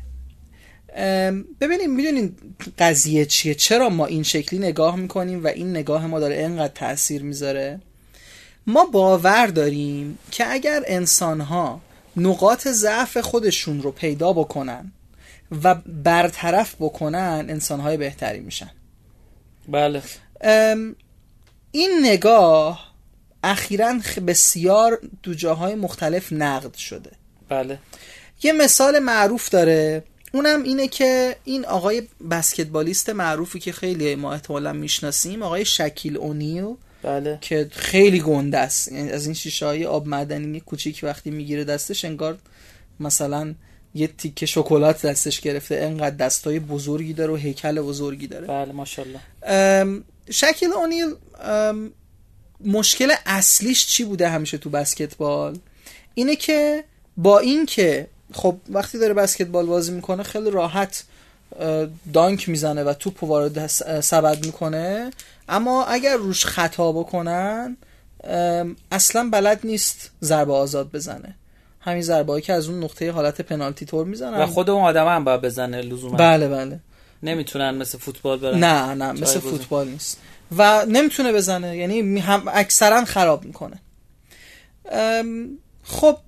ببینیم 1.61 1.95
می‌دونین 1.95 2.37
قضیه 2.79 3.25
چیه؟ 3.25 3.55
چرا 3.55 3.89
ما 3.89 4.07
این 4.07 4.23
شکلی 4.23 4.59
نگاه 4.59 4.97
می‌کنیم 4.97 5.45
و 5.45 5.47
این 5.47 5.71
نگاه 5.71 6.07
ما 6.07 6.21
داره 6.21 6.37
انقدر 6.37 6.73
تاثیر 6.75 7.23
می‌ذاره؟ 7.23 7.81
ما 8.67 8.85
باور 8.85 9.47
داریم 9.47 10.19
که 10.31 10.53
اگر 10.53 10.83
انسان 10.87 11.41
ها 11.41 11.81
نقاط 12.17 12.69
ضعف 12.69 13.17
خودشون 13.17 13.83
رو 13.83 13.91
پیدا 13.93 14.33
بکنن 14.33 14.93
و 15.63 15.75
برطرف 15.75 16.75
بکنن 16.81 17.47
انسان 17.49 17.81
های 17.81 17.97
بهتری 17.97 18.41
میشن. 18.41 18.71
بله. 19.69 20.03
این 21.73 21.91
نگاه 22.03 22.93
اخیرا 23.45 23.95
بسیار 24.27 25.01
دو 25.23 25.35
جاهای 25.35 25.75
مختلف 25.75 26.33
نقد 26.33 26.75
شده. 26.75 27.11
بله. 27.49 27.79
یه 28.43 28.53
مثال 28.53 28.99
معروف 28.99 29.49
داره. 29.49 30.05
اونم 30.35 30.63
اینه 30.63 30.89
که 30.89 31.37
این 31.45 31.65
آقای 31.65 32.03
بسکتبالیست 32.31 33.11
معروفی 33.11 33.59
که 33.59 33.73
خیلی 33.73 34.15
ما 34.15 34.33
احتمالا 34.33 34.73
می‌شناسیم 34.73 35.43
آقای 35.43 35.65
شکیل 35.65 36.17
اونیو 36.17 36.77
بله. 37.03 37.39
که 37.41 37.69
خیلی 37.73 38.21
گنده 38.21 38.59
است. 38.59 38.93
یعنی 38.93 39.11
از 39.11 39.25
این 39.25 39.35
شیشه 39.35 39.67
های 39.67 39.87
آب 39.87 40.07
معدنی 40.07 40.61
کوچیک 40.61 41.01
وقتی 41.03 41.31
می‌گیره 41.31 41.65
دستش 41.65 42.05
انگار 42.05 42.39
مثلا 43.01 43.55
یه 43.95 44.07
تیکه 44.07 44.47
شکلات 44.47 45.07
دستش 45.07 45.41
گرفته. 45.41 45.77
انقدر 45.77 46.17
دستای 46.17 46.59
بزرگی 46.59 47.13
داره 47.13 47.33
و 47.33 47.37
هیکل 47.37 47.81
بزرگی 47.81 48.27
داره. 48.27 48.47
بله 48.47 48.73
ماشاءالله. 48.73 49.21
شکیل 50.31 50.73
اونیل 50.73 51.15
مشکل 52.65 53.13
اصلیش 53.27 53.87
چی 53.87 54.05
بوده 54.05 54.29
همیشه 54.29 54.59
تو 54.59 54.71
بسکتبال؟ 54.71 55.59
اینه 56.15 56.37
که 56.37 56.85
با 57.17 57.39
این 57.39 57.67
که 57.67 58.07
خب 58.33 58.57
وقتی 58.69 58.99
داره 58.99 59.15
بسکتبال 59.15 59.67
بازی 59.67 59.93
می‌کنه 59.93 60.23
خیلی 60.23 60.51
راحت 60.51 61.05
دانک 62.13 62.49
می‌زنه 62.49 62.85
و 62.85 62.93
توپ 62.93 63.25
وارد 63.25 63.67
سبد 64.01 64.47
می‌کنه. 64.47 65.11
اما 65.49 65.85
اگر 65.85 66.17
روش 66.17 66.47
خطا 66.47 66.93
بکنن 66.93 67.77
اصلا 68.93 69.29
بلد 69.33 69.61
نیست 69.65 70.11
ضربه 70.23 70.53
آزاد 70.53 70.93
بزنه. 70.93 71.35
همین 71.81 72.03
ضربه 72.03 72.41
که 72.41 72.53
از 72.53 72.69
اون 72.69 72.85
نقطه 72.85 73.13
حالت 73.13 73.41
پنالتی 73.41 73.85
طور 73.85 74.07
می‌زنن. 74.07 74.39
و 74.39 74.47
خود 74.47 74.71
اون 74.71 74.85
آدم 74.85 75.07
هم 75.07 75.25
باید 75.25 75.41
بزنه 75.41 75.81
لزوما. 75.81 76.17
بله 76.17 76.49
بله. 76.49 76.81
نمی‌تونن 77.23 77.71
مثل 77.71 77.99
فوتبال 77.99 78.39
برن. 78.39 78.59
نه 78.65 78.95
نه 78.95 79.13
مثل 79.13 79.41
فوتبال 79.41 79.89
نیست. 79.89 80.21
و 80.57 80.87
نمی‌تونه 80.89 81.33
بزنه. 81.33 81.77
یعنی 81.77 82.19
هم 82.21 82.43
اکثرا 82.47 83.05
خراب 83.05 83.45
می‌کنه. 83.45 83.81
خب 85.85 86.19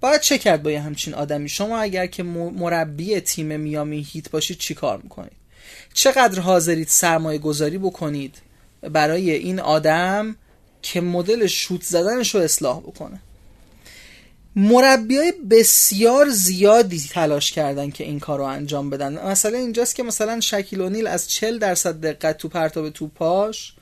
باید 0.00 0.20
چه 0.20 0.38
کرد 0.38 0.62
با 0.62 0.70
یه 0.70 0.80
همچین 0.80 1.14
آدمی؟ 1.14 1.48
شما 1.48 1.78
اگر 1.78 2.06
که 2.06 2.22
مربی 2.22 3.20
تیم 3.20 3.60
میامی 3.60 4.06
هیت 4.12 4.30
باشید 4.30 4.58
چی 4.58 4.74
کار 4.74 5.00
می‌کنید؟ 5.02 5.39
چقدر 6.00 6.40
حاضرید 6.40 6.88
سرمایه 6.88 7.38
گذاری 7.38 7.78
بکنید 7.78 8.36
برای 8.82 9.30
این 9.30 9.60
آدم 9.60 10.36
که 10.82 11.00
مدل 11.00 11.46
شوت 11.46 11.82
زدنش 11.82 12.34
رو 12.34 12.40
اصلاح 12.40 12.80
بکنه؟ 12.80 13.20
مربی 14.56 15.16
های 15.16 15.32
بسیار 15.50 16.28
زیادی 16.28 17.00
تلاش 17.10 17.52
کردن 17.52 17.90
که 17.90 18.04
این 18.04 18.20
کار 18.20 18.38
رو 18.38 18.44
انجام 18.44 18.90
بدن. 18.90 19.26
مثلا 19.26 19.58
اینجاست 19.58 19.94
که 19.94 20.02
مثلا 20.02 20.40
شکیل 20.40 20.80
اونیل 20.80 21.06
از 21.06 21.28
40 21.28 21.58
درصد 21.58 22.00
دقت 22.00 22.38
تو 22.38 22.48
پرتاب 22.48 22.90
تو 22.90 23.08
پاش 23.08 23.74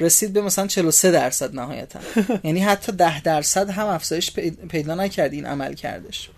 رسید 0.00 0.32
به 0.32 0.42
مثلا 0.42 0.66
43 0.66 1.10
درصد 1.10 1.54
نهایتا. 1.54 2.00
یعنی 2.44 2.60
حتی 2.60 2.92
10 2.92 3.22
درصد 3.22 3.70
هم 3.70 3.86
افزایش 3.86 4.32
پیدا 4.68 4.94
نکرد 4.94 5.32
این 5.32 5.46
عمل 5.46 5.74
کردش. 5.74 6.30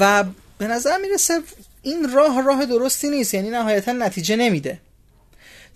و 0.00 0.24
به 0.58 0.66
نظر 0.66 0.96
می‌رسه 0.98 1.40
این 1.82 2.12
راه 2.12 2.42
راه 2.42 2.66
درستی 2.66 3.10
نیست 3.10 3.34
یعنی 3.34 3.50
نهایتا 3.50 3.92
نتیجه 3.92 4.36
نمیده. 4.36 4.78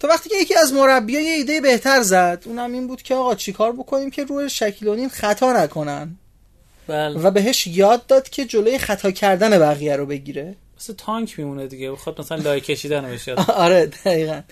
تو 0.00 0.08
وقتی 0.08 0.28
که 0.28 0.36
یکی 0.36 0.54
از 0.54 0.72
مربی 0.72 1.12
یه 1.12 1.18
ایده 1.18 1.60
بهتر 1.60 2.02
زد 2.02 2.42
اونم 2.46 2.72
این 2.72 2.86
بود 2.86 3.02
که 3.02 3.14
آقا 3.14 3.34
چیکار 3.34 3.72
بکنیم 3.72 4.10
که 4.10 4.24
روی 4.24 4.50
شکیلونین 4.50 5.08
خطا 5.08 5.52
نکنن؟ 5.52 6.16
بله. 6.86 7.20
و 7.20 7.30
بهش 7.30 7.66
یاد 7.66 8.06
داد 8.06 8.28
که 8.28 8.44
جلوی 8.44 8.78
خطا 8.78 9.10
کردن 9.10 9.58
بقیه 9.58 9.96
رو 9.96 10.06
بگیره. 10.06 10.56
مثل 10.80 10.92
تانک 10.92 11.38
میمونه 11.38 11.66
دیگه. 11.66 11.96
خب 11.96 12.20
مثلا 12.20 12.38
لای 12.38 12.60
کشیدن 12.60 13.10
بشه 13.12 13.34
آره 13.64 13.86
دقیقا. 13.86 14.42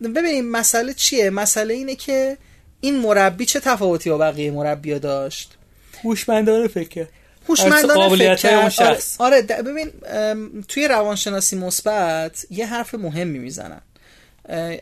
ببینیم 0.00 0.50
مسئله 0.50 0.94
چیه؟ 0.94 1.30
مسئله 1.30 1.74
اینه 1.74 1.94
که 1.94 2.36
این 2.80 2.98
مربی 2.98 3.46
چه 3.46 3.60
تفاوتی 3.60 4.10
با 4.10 4.18
بقیه 4.18 4.50
مربی 4.50 4.98
داشت؟ 4.98 5.56
هوشمندانه 6.04 6.68
فکر 6.68 7.06
هوشمندانه 7.48 8.36
فکر 8.36 8.54
اون 8.54 8.68
شخص. 8.68 9.20
آره, 9.20 9.36
آره 9.50 9.62
ببین 9.62 9.92
توی 10.68 10.88
روانشناسی 10.88 11.56
مثبت 11.56 12.46
یه 12.50 12.66
حرف 12.66 12.94
مهمی 12.94 13.38
می‌زنن. 13.38 13.80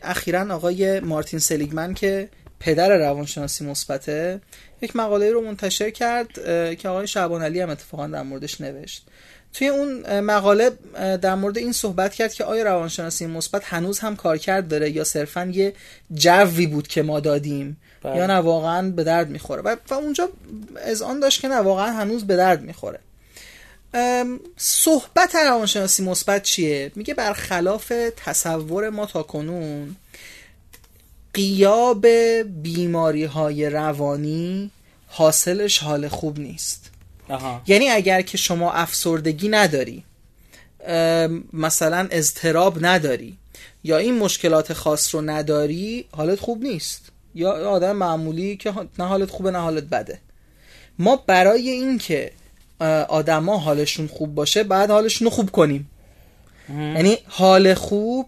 اخیرا 0.03 0.55
آقای 0.55 0.99
مارتین 0.99 1.39
سلیگمن 1.39 1.93
که 1.93 2.29
پدر 2.59 2.97
روانشناسی 2.97 3.65
مثبته 3.65 4.41
یک 4.81 4.95
مقاله 4.95 5.31
رو 5.31 5.41
منتشر 5.41 5.89
کرد 5.89 6.33
که 6.75 6.89
آقای 6.89 7.07
شعبان 7.07 7.41
علی 7.41 7.61
هم 7.61 7.69
اتفاقا 7.69 8.07
در 8.07 8.23
موردش 8.23 8.61
نوشت. 8.61 9.05
توی 9.53 9.67
اون 9.67 10.19
مقاله 10.19 10.71
در 11.21 11.35
مورد 11.35 11.57
این 11.57 11.71
صحبت 11.71 12.13
کرد 12.13 12.33
که 12.33 12.43
آیا 12.43 12.63
روانشناسی 12.63 13.25
مثبت 13.25 13.61
هنوز 13.65 13.99
هم 13.99 14.15
کارکرد 14.15 14.67
داره 14.67 14.89
یا 14.89 15.03
صرفا 15.03 15.51
یه 15.53 15.73
جوی 16.13 16.67
بود 16.67 16.87
که 16.87 17.03
ما 17.03 17.19
دادیم؟ 17.19 17.77
بله. 18.05 18.17
یا 18.17 18.27
نه 18.27 18.33
واقعا 18.33 18.89
به 18.89 19.03
درد 19.03 19.29
می‌خوره. 19.29 19.61
و, 19.61 19.75
و 19.89 19.93
اونجا 19.93 20.29
از 20.85 21.01
آن 21.01 21.19
داشت 21.19 21.41
که 21.41 21.47
نه 21.47 21.55
واقعا 21.55 21.91
هنوز 21.91 22.27
به 22.27 22.35
درد 22.35 22.61
می‌خوره. 22.61 22.99
صحبت 24.57 25.35
روانشناسی 25.35 26.03
مثبت 26.03 26.43
چیه؟ 26.43 26.91
میگه 26.95 27.13
برخلاف 27.13 27.93
تصور 28.25 28.89
ما 28.89 29.05
تا 29.05 29.23
کنون 29.23 29.95
قیاب 31.33 32.07
بیماری 32.61 33.23
های 33.23 33.69
روانی 33.69 34.71
حاصلش 35.07 35.77
حال 35.77 36.07
خوب 36.07 36.39
نیست. 36.39 36.91
یعنی 37.67 37.89
اگر 37.89 38.21
که 38.21 38.37
شما 38.37 38.71
افسردگی 38.71 39.49
نداری 39.49 40.03
مثلا 41.53 42.07
اضطراب 42.11 42.85
نداری 42.85 43.37
یا 43.83 43.97
این 43.97 44.17
مشکلات 44.17 44.73
خاص 44.73 45.15
رو 45.15 45.21
نداری 45.21 46.05
حالت 46.11 46.39
خوب 46.39 46.63
نیست. 46.63 47.01
یا 47.35 47.69
آدم 47.69 47.95
معمولی 47.95 48.57
که 48.57 48.73
نه 48.99 49.05
حالت 49.05 49.29
خوبه 49.29 49.51
نه 49.51 49.57
حالت 49.57 49.83
بده. 49.83 50.19
ما 50.99 51.15
برای 51.15 51.69
اینکه 51.69 52.31
آدما 53.09 53.57
حالشون 53.57 54.07
خوب 54.07 54.35
باشه 54.35 54.63
بعد 54.63 54.91
حالشون 54.91 55.25
رو 55.25 55.31
خوب 55.31 55.51
کنیم. 55.51 55.89
یعنی 56.69 57.17
حال 57.27 57.73
خوب 57.73 58.25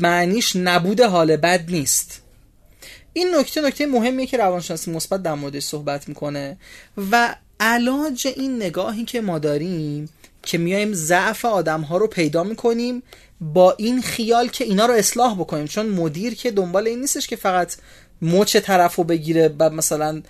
معنیش 0.00 0.56
نبود 0.56 1.00
حال 1.00 1.36
بد 1.36 1.70
نیست. 1.70 2.22
این 3.12 3.34
نکته 3.34 3.60
نکته 3.60 3.86
مهمیه 3.86 4.26
که 4.26 4.36
روانشناسی 4.36 4.90
مثبت 4.90 5.22
در 5.22 5.34
موردش 5.34 5.64
صحبت 5.64 6.08
می‌کنه. 6.08 6.56
و 7.10 7.34
علاج 7.60 8.26
این 8.36 8.56
نگاهی 8.56 9.04
که 9.04 9.20
ما 9.20 9.38
داریم 9.38 10.08
که 10.42 10.58
میایم 10.58 10.92
ضعف 10.94 11.44
آدم 11.44 11.80
ها 11.80 11.96
رو 11.96 12.06
پیدا 12.06 12.44
می‌کنیم 12.44 13.02
با 13.40 13.74
این 13.78 14.02
خیال 14.02 14.48
که 14.48 14.64
اینا 14.64 14.86
رو 14.86 14.94
اصلاح 14.94 15.34
بکنیم. 15.34 15.66
چون 15.66 15.86
مدیر 15.88 16.34
که 16.34 16.50
دنبال 16.50 16.86
این 16.86 17.00
نیستش 17.00 17.26
که 17.26 17.36
فقط 17.36 17.76
مچ 18.22 18.56
طرف 18.56 18.94
رو 18.94 19.04
بگیره 19.04 19.54
و 19.58 19.70
مثلا 19.70 20.22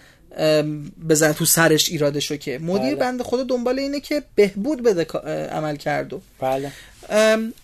بزن 1.09 1.33
تو 1.33 1.45
سرش 1.45 1.91
ایرادشو 1.91 2.37
که. 2.37 2.59
مدیر 2.59 2.95
بله. 2.95 2.95
بنده 2.95 3.25
خدا 3.25 3.43
دنبال 3.43 3.79
اینه 3.79 4.01
که 4.01 4.23
بهبود 4.35 4.83
بده 4.83 5.05
عمل 5.49 5.77
کردو 5.77 6.21
بله. 6.41 6.73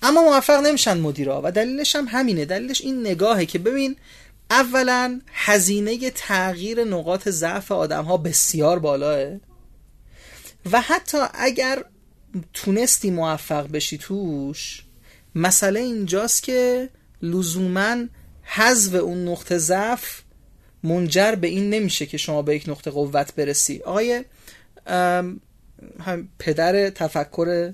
اما 0.02 0.22
موفق 0.24 0.66
نمیشن 0.66 0.98
مدیرها 0.98 1.40
و 1.44 1.52
دلیلش 1.52 1.96
هم 1.96 2.06
همینه. 2.08 2.44
دلیلش 2.44 2.80
این 2.80 3.00
نگاهه 3.00 3.44
که 3.44 3.58
ببین 3.58 3.96
اولا 4.50 5.20
هزینه 5.32 6.10
تغییر 6.10 6.84
نقاط 6.84 7.28
ضعف 7.28 7.72
آدم 7.72 8.04
ها 8.04 8.16
بسیار 8.16 8.78
بالاه. 8.78 9.36
و 10.72 10.80
حتی 10.80 11.18
اگر 11.34 11.84
تونستی 12.54 13.10
موفق 13.10 13.70
بشی 13.70 13.98
توش 13.98 14.82
مسئله 15.34 15.80
اینجاست 15.80 16.42
که 16.42 16.88
لزوما 17.22 17.96
حذف 18.46 18.94
اون 18.94 19.28
نقطه 19.28 19.58
ضعف 19.58 20.20
منجر 20.82 21.34
به 21.34 21.46
این 21.46 21.70
نمیشه 21.70 22.06
که 22.06 22.18
شما 22.18 22.42
به 22.42 22.56
یک 22.56 22.68
نقطه 22.68 22.90
قوت 22.90 23.34
برسی. 23.34 23.82
آقای 23.84 24.24
پدر 26.38 26.90
تفکر 26.90 27.72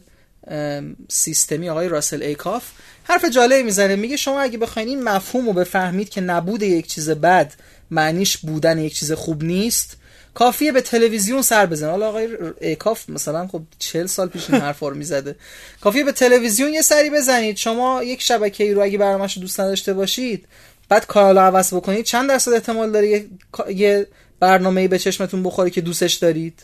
سیستمی 1.09 1.69
آقای 1.69 1.89
راسل 1.89 2.23
ایکاف 2.23 2.71
حرف 3.05 3.25
جالبی 3.25 3.63
می‌زنه. 3.63 3.97
میگه 3.97 4.17
شما 4.17 4.41
اگه 4.41 4.59
بخواین 4.59 4.89
این 4.89 5.03
مفهوم 5.03 5.47
رو 5.47 5.53
بفهمید 5.53 6.09
که 6.09 6.21
نبود 6.21 6.63
یک 6.63 6.87
چیز 6.87 7.11
بد 7.11 7.53
معنیش 7.91 8.37
بودن 8.37 8.79
یک 8.79 8.95
چیز 8.95 9.13
خوب 9.13 9.45
نیست 9.45 9.97
کافیه 10.35 10.73
به 10.73 10.81
تلویزیون 10.81 11.43
سر 11.43 11.67
بزن. 11.67 11.91
حالا 11.91 12.09
آقای 12.09 12.29
ایکاف 12.61 13.09
مثلا 13.09 13.49
خب 13.49 13.63
چهل 13.79 14.07
سال 14.07 14.29
پیش 14.29 14.51
این 14.51 14.61
حرفا 14.61 14.89
رو 14.89 14.97
می‌زده. 14.97 15.37
کافیه 15.81 16.05
به 16.05 16.13
تلویزیون 16.13 16.75
یه 16.75 16.83
سری 16.83 17.11
بزنید. 17.11 17.57
شما 17.57 18.03
یک 18.03 18.23
شبکه 18.23 18.65
ای 18.65 18.75
رو 18.75 18.83
اگه 18.83 18.99
برنامه‌اش 18.99 19.39
دوست 19.39 19.61
نداشته 19.61 19.93
باشید 19.93 20.49
بعد 20.89 21.07
کانال 21.07 21.39
عوض 21.39 21.75
بکنید. 21.75 22.05
چند 22.05 22.29
درصد 22.29 22.53
احتمال 22.53 22.91
داره 22.91 23.25
یه, 23.69 24.07
برنامه 24.41 24.89
به 24.89 24.99
چشمتون 24.99 25.43
بخوره 25.43 25.71
که 25.71 25.81
دوستش 25.81 26.15
دارید؟ 26.15 26.63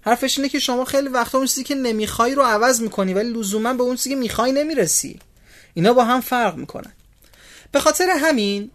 حرفش 0.00 0.38
اینه 0.38 0.48
که 0.48 0.58
شما 0.58 0.84
خیلی 0.84 1.08
وقتا 1.08 1.38
اون 1.38 1.46
چیزی 1.46 1.64
که 1.64 1.74
نمی‌خوای 1.74 2.34
رو 2.34 2.42
عوض 2.42 2.80
می‌کنی 2.80 3.14
ولی 3.14 3.28
لزوما 3.28 3.72
به 3.72 3.82
اون 3.82 3.96
چیزی 3.96 4.10
که 4.10 4.16
می‌خوای 4.16 4.52
نمی‌رسی. 4.52 5.18
اینا 5.74 5.92
با 5.92 6.04
هم 6.04 6.20
فرق 6.20 6.56
می‌کنن. 6.56 6.92
به 7.72 7.80
خاطر 7.80 8.10
همین 8.10 8.70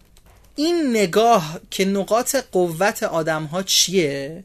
این 0.56 0.90
نگاه 0.90 1.60
که 1.70 1.86
نقاط 1.86 2.36
قوت 2.52 3.04
آدم 3.04 3.44
ها 3.44 3.64
چیه 3.64 4.44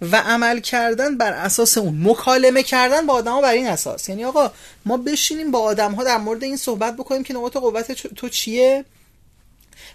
و 0.00 0.16
عمل 0.16 0.60
کردن 0.60 1.18
بر 1.18 1.32
اساس 1.32 1.78
اون 1.78 2.00
مکالمه 2.02 2.62
کردن 2.62 3.06
با 3.06 3.14
آدم 3.14 3.32
ها 3.32 3.40
بر 3.40 3.52
این 3.52 3.66
اساس. 3.66 4.08
یعنی 4.08 4.24
آقا 4.24 4.52
ما 4.86 4.96
بشینیم 4.96 5.50
با 5.50 5.58
آدم 5.58 5.92
ها 5.92 6.04
در 6.04 6.18
مورد 6.18 6.44
این 6.44 6.56
صحبت 6.56 6.96
بکنیم 6.96 7.22
که 7.22 7.34
نقاط 7.34 7.56
قوت 7.56 7.92
تو 7.92 8.28
چیه 8.28 8.84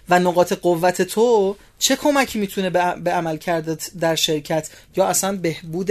و 0.08 0.18
نقاط 0.18 0.52
قوت 0.52 1.02
تو 1.02 1.56
چه 1.78 1.96
کمکی 1.96 2.38
می‌تونه 2.38 2.70
به 2.70 3.10
عمل 3.10 3.36
کرده 3.36 3.76
در 4.00 4.14
شرکت 4.14 4.70
یا 4.96 5.06
اصلا 5.06 5.36
بهبود 5.36 5.90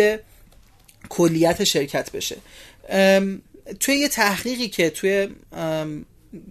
کلیت 1.10 1.64
شرکت 1.64 2.12
بشه. 2.12 2.38
توی 3.80 3.96
یه 3.96 4.08
تحقیقی 4.08 4.68
که 4.68 4.90
توی 4.90 5.30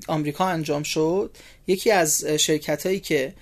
آمریکا 0.08 0.46
انجام 0.46 0.82
شد 0.82 1.30
یکی 1.66 1.90
از 1.90 2.24
شرکت 2.24 2.86
هایی 2.86 3.00
که 3.00 3.32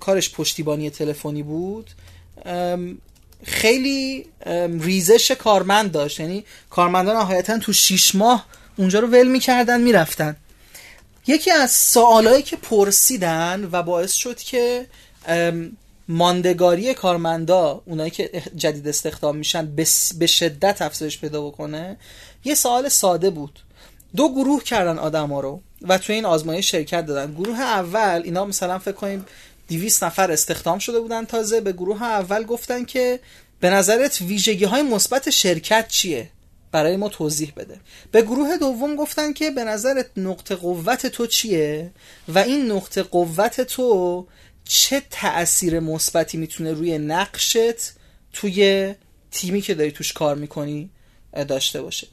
کارش 0.00 0.30
پشتیبانی 0.30 0.90
تلفنی 0.90 1.42
بود 1.42 1.90
خیلی 3.44 4.26
ریزش 4.80 5.30
کارمند 5.30 5.92
داشت. 5.92 6.20
یعنی 6.20 6.44
کارمندان 6.70 7.16
نهایتا 7.16 7.58
تو 7.58 7.72
شیش 7.72 8.14
ماه 8.14 8.46
اونجا 8.76 8.98
رو 8.98 9.08
ول 9.08 9.28
می‌کردن 9.28 9.80
می‌رفتن. 9.80 10.36
یکی 11.26 11.50
از 11.50 11.70
سوالایی 11.70 12.42
که 12.42 12.56
پرسیدن 12.56 13.68
و 13.72 13.82
باعث 13.82 14.12
شد 14.12 14.38
که 14.38 14.86
ماندگاری 16.08 16.94
کارمندا 16.94 17.82
اونایی 17.86 18.10
که 18.10 18.42
جدید 18.56 18.88
استخدام 18.88 19.36
میشن 19.36 19.74
به 20.18 20.26
شدت 20.26 20.82
افزایش 20.82 21.18
پیدا 21.18 21.46
بکنه 21.46 21.96
یه 22.44 22.54
سوال 22.54 22.88
ساده 22.88 23.30
بود. 23.30 23.58
دو 24.16 24.28
گروه 24.28 24.64
کردن 24.64 24.98
آدما 24.98 25.40
رو 25.40 25.60
و 25.82 25.98
توی 25.98 26.14
این 26.14 26.24
آزمایش 26.24 26.70
شرکت 26.70 27.06
دادن. 27.06 27.34
گروه 27.34 27.60
اول 27.60 28.20
اینا 28.24 28.44
مثلا 28.44 28.78
فکر 28.78 28.92
کنیم 28.92 29.26
200 29.68 30.04
نفر 30.04 30.32
استخدام 30.32 30.78
شده 30.78 31.00
بودن 31.00 31.24
تازه. 31.24 31.60
به 31.60 31.72
گروه 31.72 32.02
اول 32.02 32.44
گفتن 32.44 32.84
که 32.84 33.20
به 33.60 33.70
نظرت 33.70 34.20
ویژگی 34.20 34.64
های 34.64 34.82
مثبت 34.82 35.30
شرکت 35.30 35.88
چیه؟ 35.88 36.30
برای 36.72 36.96
ما 36.96 37.08
توضیح 37.08 37.52
بده. 37.56 37.80
به 38.12 38.22
گروه 38.22 38.56
دوم 38.56 38.96
گفتن 38.96 39.32
که 39.32 39.50
به 39.50 39.64
نظرت 39.64 40.06
نقطه 40.16 40.54
قوت 40.54 41.06
تو 41.06 41.26
چیه؟ 41.26 41.90
و 42.28 42.38
این 42.38 42.72
نقطه 42.72 43.02
قوت 43.02 43.60
تو 43.60 44.26
چه 44.64 45.02
تأثیر 45.10 45.80
مثبتی 45.80 46.38
می‌تونه 46.38 46.72
روی 46.72 46.98
نقشت 46.98 47.92
توی 48.32 48.94
تیمی 49.30 49.60
که 49.60 49.74
داری 49.74 49.92
توش 49.92 50.12
کار 50.12 50.36
می‌کنی 50.36 50.90
داشته 51.48 51.82
باشه. 51.82 52.06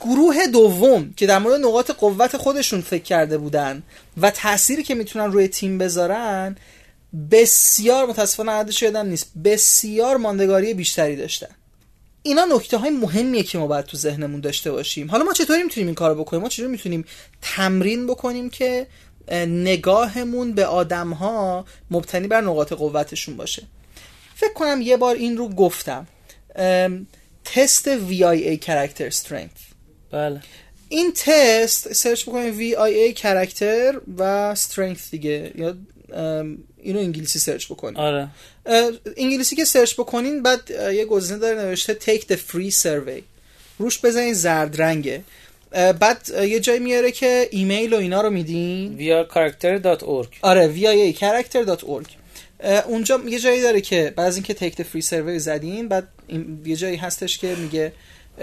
گروه 0.00 0.46
دوم 0.46 1.12
که 1.16 1.26
در 1.26 1.38
مورد 1.38 1.60
نقاط 1.60 1.90
قوت 1.90 2.36
خودشون 2.36 2.80
فکر 2.80 3.02
کرده 3.02 3.38
بودن 3.38 3.82
و 4.16 4.30
تأثیری 4.30 4.82
که 4.82 4.94
می‌تونن 4.94 5.32
روی 5.32 5.48
تیم 5.48 5.78
بذارن 5.78 6.56
بسیار 7.30 8.06
متاسفانه 8.06 8.52
عددش 8.52 8.82
یادم 8.82 9.06
نیست. 9.06 9.32
بسیار 9.44 10.16
ماندگاری 10.16 10.74
بیشتری 10.74 11.16
داشتن. 11.16 11.54
اینا 12.22 12.44
نکته 12.44 12.76
های 12.76 12.90
مهمیه 12.90 13.42
که 13.42 13.58
ما 13.58 13.66
باید 13.66 13.84
تو 13.84 13.96
ذهنمون 13.96 14.40
داشته 14.40 14.72
باشیم. 14.72 15.10
حالا 15.10 15.24
ما 15.24 15.32
چطوری 15.32 15.62
می‌تونیم 15.62 15.86
این 15.86 15.94
کارو 15.94 16.14
بکنیم؟ 16.14 16.42
ما 16.42 16.48
چطوری 16.48 16.68
می‌تونیم 16.68 17.04
تمرین 17.42 18.06
بکنیم 18.06 18.50
که 18.50 18.86
نگاهمون 19.46 20.52
به 20.52 20.66
آدم 20.66 21.10
ها 21.10 21.64
مبتنی 21.90 22.28
بر 22.28 22.40
نقاط 22.40 22.72
قوتشون 22.72 23.36
باشه؟ 23.36 23.62
فکر 24.34 24.52
کنم 24.52 24.82
یه 24.82 24.96
بار 24.96 25.14
این 25.14 25.36
رو 25.36 25.48
گفتم. 25.48 26.06
تست 27.44 27.96
VIA 27.98 28.64
Character 28.64 29.14
Strength. 29.14 29.75
بله. 30.10 30.40
این 30.88 31.12
تست 31.12 31.92
search 31.92 32.22
بکنیم 32.22 32.58
VIA 32.58 33.18
Character 33.18 33.96
و 34.18 34.54
Strength 34.54 35.10
دیگه 35.10 35.52
یا 35.54 35.74
اینو 36.82 36.98
انگلیسی 36.98 37.38
search 37.38 37.66
بکنین 37.66 37.96
آره. 37.96 38.28
انگلیسی 39.16 39.56
که 39.56 39.64
search 39.64 39.94
بکنین 39.94 40.42
بعد 40.42 40.70
یه 40.70 41.04
گزینه 41.04 41.38
داره 41.38 41.62
نوشته 41.62 41.98
take 42.00 42.20
the 42.20 42.36
free 42.36 42.74
survey. 42.82 43.22
روش 43.78 44.00
بزنین 44.04 44.34
زرد 44.34 44.82
رنگه. 44.82 45.22
بعد 45.72 46.30
یه 46.42 46.60
جایی 46.60 46.80
میاره 46.80 47.10
که 47.10 47.48
ایمیل 47.50 47.92
و 47.92 47.96
اینا 47.96 48.20
رو 48.20 48.30
میدین. 48.30 48.98
Via 48.98 49.32
character.org 49.32 50.28
آره 50.42 50.74
via 50.74 51.16
character.org 51.18 52.06
اونجا 52.86 53.20
یه 53.28 53.38
جایی 53.38 53.62
داره 53.62 53.80
که 53.80 54.12
بعد 54.16 54.26
از 54.26 54.36
اینکه 54.36 54.54
take 54.54 54.74
the 54.74 54.84
free 54.84 55.06
survey 55.06 55.36
زدین 55.36 55.88
بعد 55.88 56.08
یه 56.64 56.76
جایی 56.76 56.96
هستش 56.96 57.38
که 57.38 57.54
میگه 57.54 57.92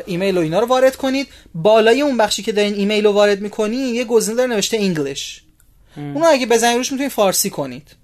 ایمیل 0.06 0.38
و 0.38 0.42
اینا 0.42 0.60
رو 0.60 0.68
وارد 0.68 0.96
کنید. 0.96 1.28
بالای 1.56 2.02
اون 2.02 2.18
بخشی 2.18 2.44
که 2.44 2.52
دارین 2.52 2.74
ایمیل 2.74 3.06
رو 3.06 3.12
وارد 3.12 3.42
می‌کنین 3.42 3.96
یه 3.96 4.04
گزینه 4.04 4.38
داره 4.38 4.50
نوشته 4.50 4.78
English 4.78 5.42
اونو 5.98 6.26
اگه 6.28 6.46
بزنید 6.46 6.78
روش 6.78 6.92
می‌تونید 6.92 7.12
فارسی 7.12 7.50
کنید. 7.50 7.96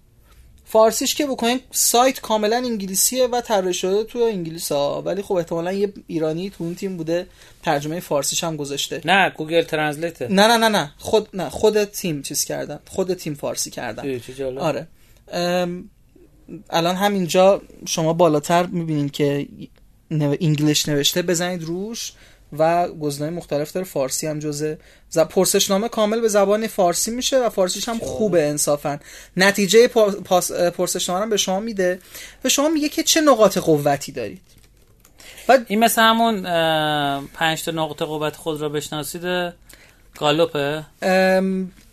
فارسیش 0.65 1.15
که 1.15 1.25
بکنید 1.25 1.61
سایت 1.71 2.21
کاملا 2.21 2.55
انگلیسیه 2.55 3.27
و 3.27 3.41
طراحی 3.41 3.73
شده 3.73 4.03
تو 4.03 4.19
انگلیس 4.19 4.71
ها 4.71 5.01
ولی 5.01 5.21
خب 5.21 5.33
احتمالا 5.33 5.73
یه 5.73 5.93
ایرانی 6.07 6.49
تو 6.49 6.63
اون 6.63 6.75
تیم 6.75 6.97
بوده. 6.97 7.27
ترجمه 7.63 7.99
فارسیش 7.99 8.43
هم 8.43 8.55
گذاشته. 8.55 9.01
نه 9.05 9.29
Google 9.29 9.61
Translate. 9.61 10.21
نه 10.21 10.47
نه 10.47 10.57
نه 10.57 10.67
نه. 10.67 10.91
خود 10.97 11.29
نه 11.33 11.49
خود 11.49 11.83
تیم 11.83 12.21
چیز 12.21 12.45
کردن 12.45 12.79
خود 12.87 13.13
تیم 13.13 13.33
فارسی 13.33 13.69
کردن 13.69 14.19
آره. 14.57 14.87
الان 16.69 16.95
همینجا 16.95 17.61
شما 17.87 18.13
بالاتر 18.13 18.65
می‌بینید 18.65 19.11
که 19.11 19.47
انگلیش 20.11 20.89
نوشته 20.89 21.21
بزنید 21.21 21.63
روش 21.63 22.11
و 22.57 22.87
گزینه‌های 22.87 23.35
مختلف 23.35 23.71
داره. 23.71 23.85
فارسی 23.85 24.27
هم 24.27 24.39
جزه 24.39 24.77
ز... 25.09 25.19
پرسشنامه 25.19 25.89
کامل 25.89 26.21
به 26.21 26.27
زبان 26.27 26.67
فارسی 26.67 27.11
میشه 27.11 27.39
و 27.45 27.49
فارسیش 27.49 27.89
هم 27.89 27.99
خوبه 27.99 28.47
انصافا. 28.47 28.99
نتیجه 29.37 29.87
پرسشنامه 30.77 31.21
هم 31.21 31.29
به 31.29 31.37
شما 31.37 31.59
میده. 31.59 31.99
به 32.43 32.49
شما 32.49 32.69
میگه 32.69 32.89
که 32.89 33.03
چه 33.03 33.21
نقاط 33.21 33.57
قوتی 33.57 34.11
دارید. 34.11 34.41
و 35.49 35.59
این 35.67 35.79
مثل 35.79 36.01
همون 36.01 36.41
پنج 37.33 37.63
تا 37.63 37.71
نقطه 37.71 38.05
قوت 38.05 38.35
خود 38.35 38.61
را 38.61 38.69
بشناسید. 38.69 39.53
گالوپه. 40.17 40.85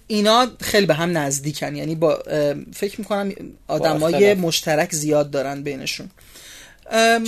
اینا 0.06 0.46
خیلی 0.60 0.86
به 0.86 0.94
هم 0.94 1.18
نزدیکن. 1.18 1.76
یعنی 1.76 1.94
با 1.94 2.22
فکر 2.74 3.00
می‌کنم 3.00 3.32
آدمای 3.68 4.34
مشترک 4.34 4.92
زیاد 4.92 5.30
دارن 5.30 5.62
بینشون. 5.62 6.10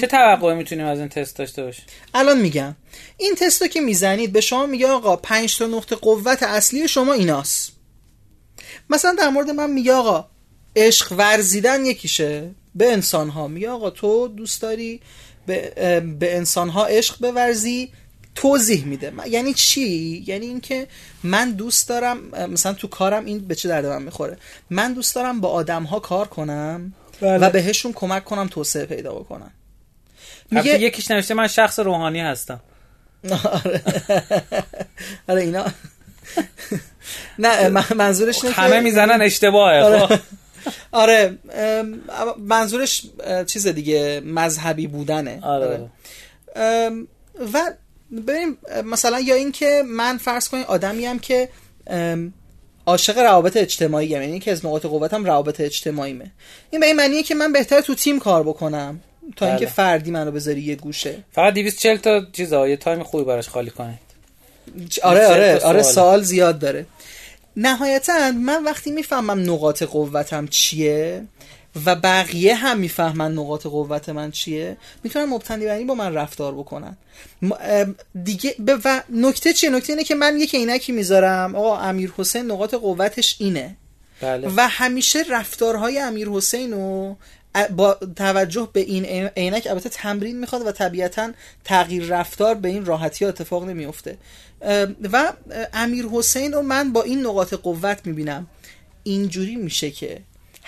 چه 0.00 0.06
توقعی 0.06 0.54
می‌تونیم 0.54 0.86
از 0.86 0.98
این 0.98 1.08
تست 1.08 1.36
داشته 1.36 1.62
باشیم؟ 1.62 1.84
الان 2.14 2.40
میگم. 2.40 2.76
این 3.16 3.34
تست 3.34 3.62
رو 3.62 3.68
که 3.68 3.80
می‌زنید 3.80 4.32
به 4.32 4.40
شما 4.40 4.66
میگه 4.66 4.86
آقا 4.86 5.16
پنج 5.16 5.58
تا 5.58 5.66
نقطه 5.66 5.96
قوت 5.96 6.42
اصلی 6.42 6.88
شما 6.88 7.12
ایناست. 7.12 7.72
مثلا 8.90 9.16
در 9.18 9.28
مورد 9.28 9.50
من 9.50 9.70
میگه 9.70 9.92
آقا 9.92 10.26
عشق 10.76 11.12
ورزیدن 11.12 11.86
یکیشه. 11.86 12.50
به 12.74 12.92
انسان 12.92 13.28
ها 13.28 13.48
میگه 13.48 13.70
آقا 13.70 13.90
تو 13.90 14.28
دوست 14.28 14.62
داری 14.62 15.00
به, 15.46 16.00
به 16.18 16.36
انسان 16.36 16.68
ها 16.68 16.86
عشق 16.86 17.18
بورزی؟ 17.18 17.92
توضیح 18.34 18.84
میده. 18.84 19.12
یعنی 19.28 19.54
چی؟ 19.54 20.24
یعنی 20.26 20.46
اینکه 20.46 20.86
من 21.22 21.50
دوست 21.50 21.88
دارم 21.88 22.18
مثلا 22.50 22.72
تو 22.72 22.88
کارم 22.88 23.24
این 23.24 23.38
به 23.38 23.54
چه 23.54 23.68
درد 23.68 23.86
من 23.86 24.02
می‌خوره؟ 24.02 24.38
من 24.70 24.92
دوست 24.92 25.14
دارم 25.14 25.40
با 25.40 25.48
آدم 25.48 25.82
ها 25.82 26.00
کار 26.00 26.28
کنم. 26.28 26.92
بله. 27.20 27.46
و 27.46 27.50
بهشون 27.50 27.92
کمک 27.92 28.24
کنم 28.24 28.46
توسعه 28.46 28.86
پیدا 28.86 29.12
بکنم 29.12 29.50
میگه 30.50 30.80
یکیش 30.80 31.10
نوشته 31.10 31.34
من 31.34 31.46
شخص 31.46 31.78
روحانی 31.78 32.20
هستم 32.20 32.60
آره 33.64 33.82
آره 35.28 35.40
اینا 35.40 35.66
نه 37.38 37.68
منظورش 37.94 38.44
اینه 38.44 38.54
همه 38.54 38.80
می‌زنن 38.80 39.22
اشتباهه 39.22 39.82
آره, 39.82 40.06
خب. 40.06 40.18
آره 40.92 41.38
منظورش 42.38 43.06
چیز 43.46 43.66
دیگه 43.66 44.22
مذهبی 44.24 44.86
بودنه 44.86 45.40
آره. 45.42 45.90
و 47.52 47.72
ببینیم 48.26 48.58
مثلا 48.84 49.20
یا 49.20 49.34
اینکه 49.34 49.82
من 49.86 50.18
فرض 50.18 50.48
کنیم 50.48 50.64
آدمی 50.64 51.06
هم 51.06 51.18
که 51.18 51.48
عاشق 52.88 53.18
روابط 53.18 53.56
اجتماعی 53.56 54.14
هم. 54.14 54.22
یعنی 54.22 54.40
که 54.40 54.52
از 54.52 54.66
نقاط 54.66 54.86
قوتم 54.86 55.24
روابط 55.24 55.60
اجتماعیمه 55.60 56.30
این 56.70 56.80
به 56.80 56.86
این 56.86 56.96
معنیه 56.96 57.22
که 57.22 57.34
من 57.34 57.52
بهتر 57.52 57.80
تو 57.80 57.94
تیم 57.94 58.18
کار 58.18 58.42
بکنم 58.42 59.00
تا 59.36 59.46
اینکه 59.46 59.64
بله. 59.64 59.74
فردی 59.74 60.10
منو 60.10 60.30
بذاری 60.30 60.60
یه 60.60 60.74
گوشه 60.74 61.24
فقط 61.32 61.54
240 61.54 61.96
تا 61.96 62.26
چیزا 62.32 62.68
یه 62.68 62.76
تایم 62.76 63.02
خوبی 63.02 63.24
براش 63.24 63.48
خالی 63.48 63.70
کنید 63.70 63.98
آره 65.02 65.26
آره 65.26 65.58
آره 65.58 65.82
سوال 65.82 66.22
زیاد 66.22 66.58
داره 66.58 66.86
نهایتا 67.56 68.32
من 68.32 68.64
وقتی 68.64 68.90
می‌فهمم 68.90 69.50
نقاط 69.52 69.82
قوتم 69.82 70.46
چیه 70.46 71.22
و 71.86 71.96
بقیه 71.96 72.54
هم 72.54 72.78
می‌فهمن 72.78 73.32
نقاط 73.32 73.66
قوت 73.66 74.08
من 74.08 74.30
چیه 74.30 74.76
می‌تونن 75.04 75.24
مبتنی 75.24 75.66
بر 75.66 75.84
با 75.84 75.94
من 75.94 76.14
رفتار 76.14 76.54
بکنن. 76.54 76.96
دیگه 78.24 78.54
و 78.84 79.02
نکته 79.10 79.52
چیه؟ 79.52 79.70
نکته 79.70 79.92
اینه 79.92 80.04
که 80.04 80.14
من 80.14 80.38
یک 80.38 80.54
عینکی 80.54 80.92
می‌ذارم. 80.92 81.54
آقا 81.54 81.78
امیر 81.78 82.12
حسین 82.16 82.50
نقاط 82.50 82.74
قوتش 82.74 83.36
اینه. 83.38 83.76
بله. 84.20 84.48
و 84.56 84.68
همیشه 84.70 85.24
رفتارهای 85.30 85.98
امیر 85.98 86.28
حسین 86.28 86.72
رو 86.72 87.16
با 87.76 87.94
توجه 88.16 88.68
به 88.72 88.80
این 88.80 89.04
عینک 89.36 89.66
البته 89.66 89.88
تمرین 89.88 90.40
می‌خواد 90.40 90.66
و 90.66 90.72
طبیعتا 90.72 91.30
تغییر 91.64 92.04
رفتار 92.04 92.54
به 92.54 92.68
این 92.68 92.84
راحتی 92.84 93.24
ها 93.24 93.28
اتفاق 93.28 93.68
نمیفته 93.68 94.18
و 95.12 95.32
امیر 95.72 96.06
حسین 96.06 96.52
رو 96.52 96.62
من 96.62 96.92
با 96.92 97.02
این 97.02 97.26
نقاط 97.26 97.54
قوت 97.54 97.98
می‌بینم. 98.04 98.46
اینجوری 99.02 99.56
میشه 99.56 99.90
که 99.90 100.20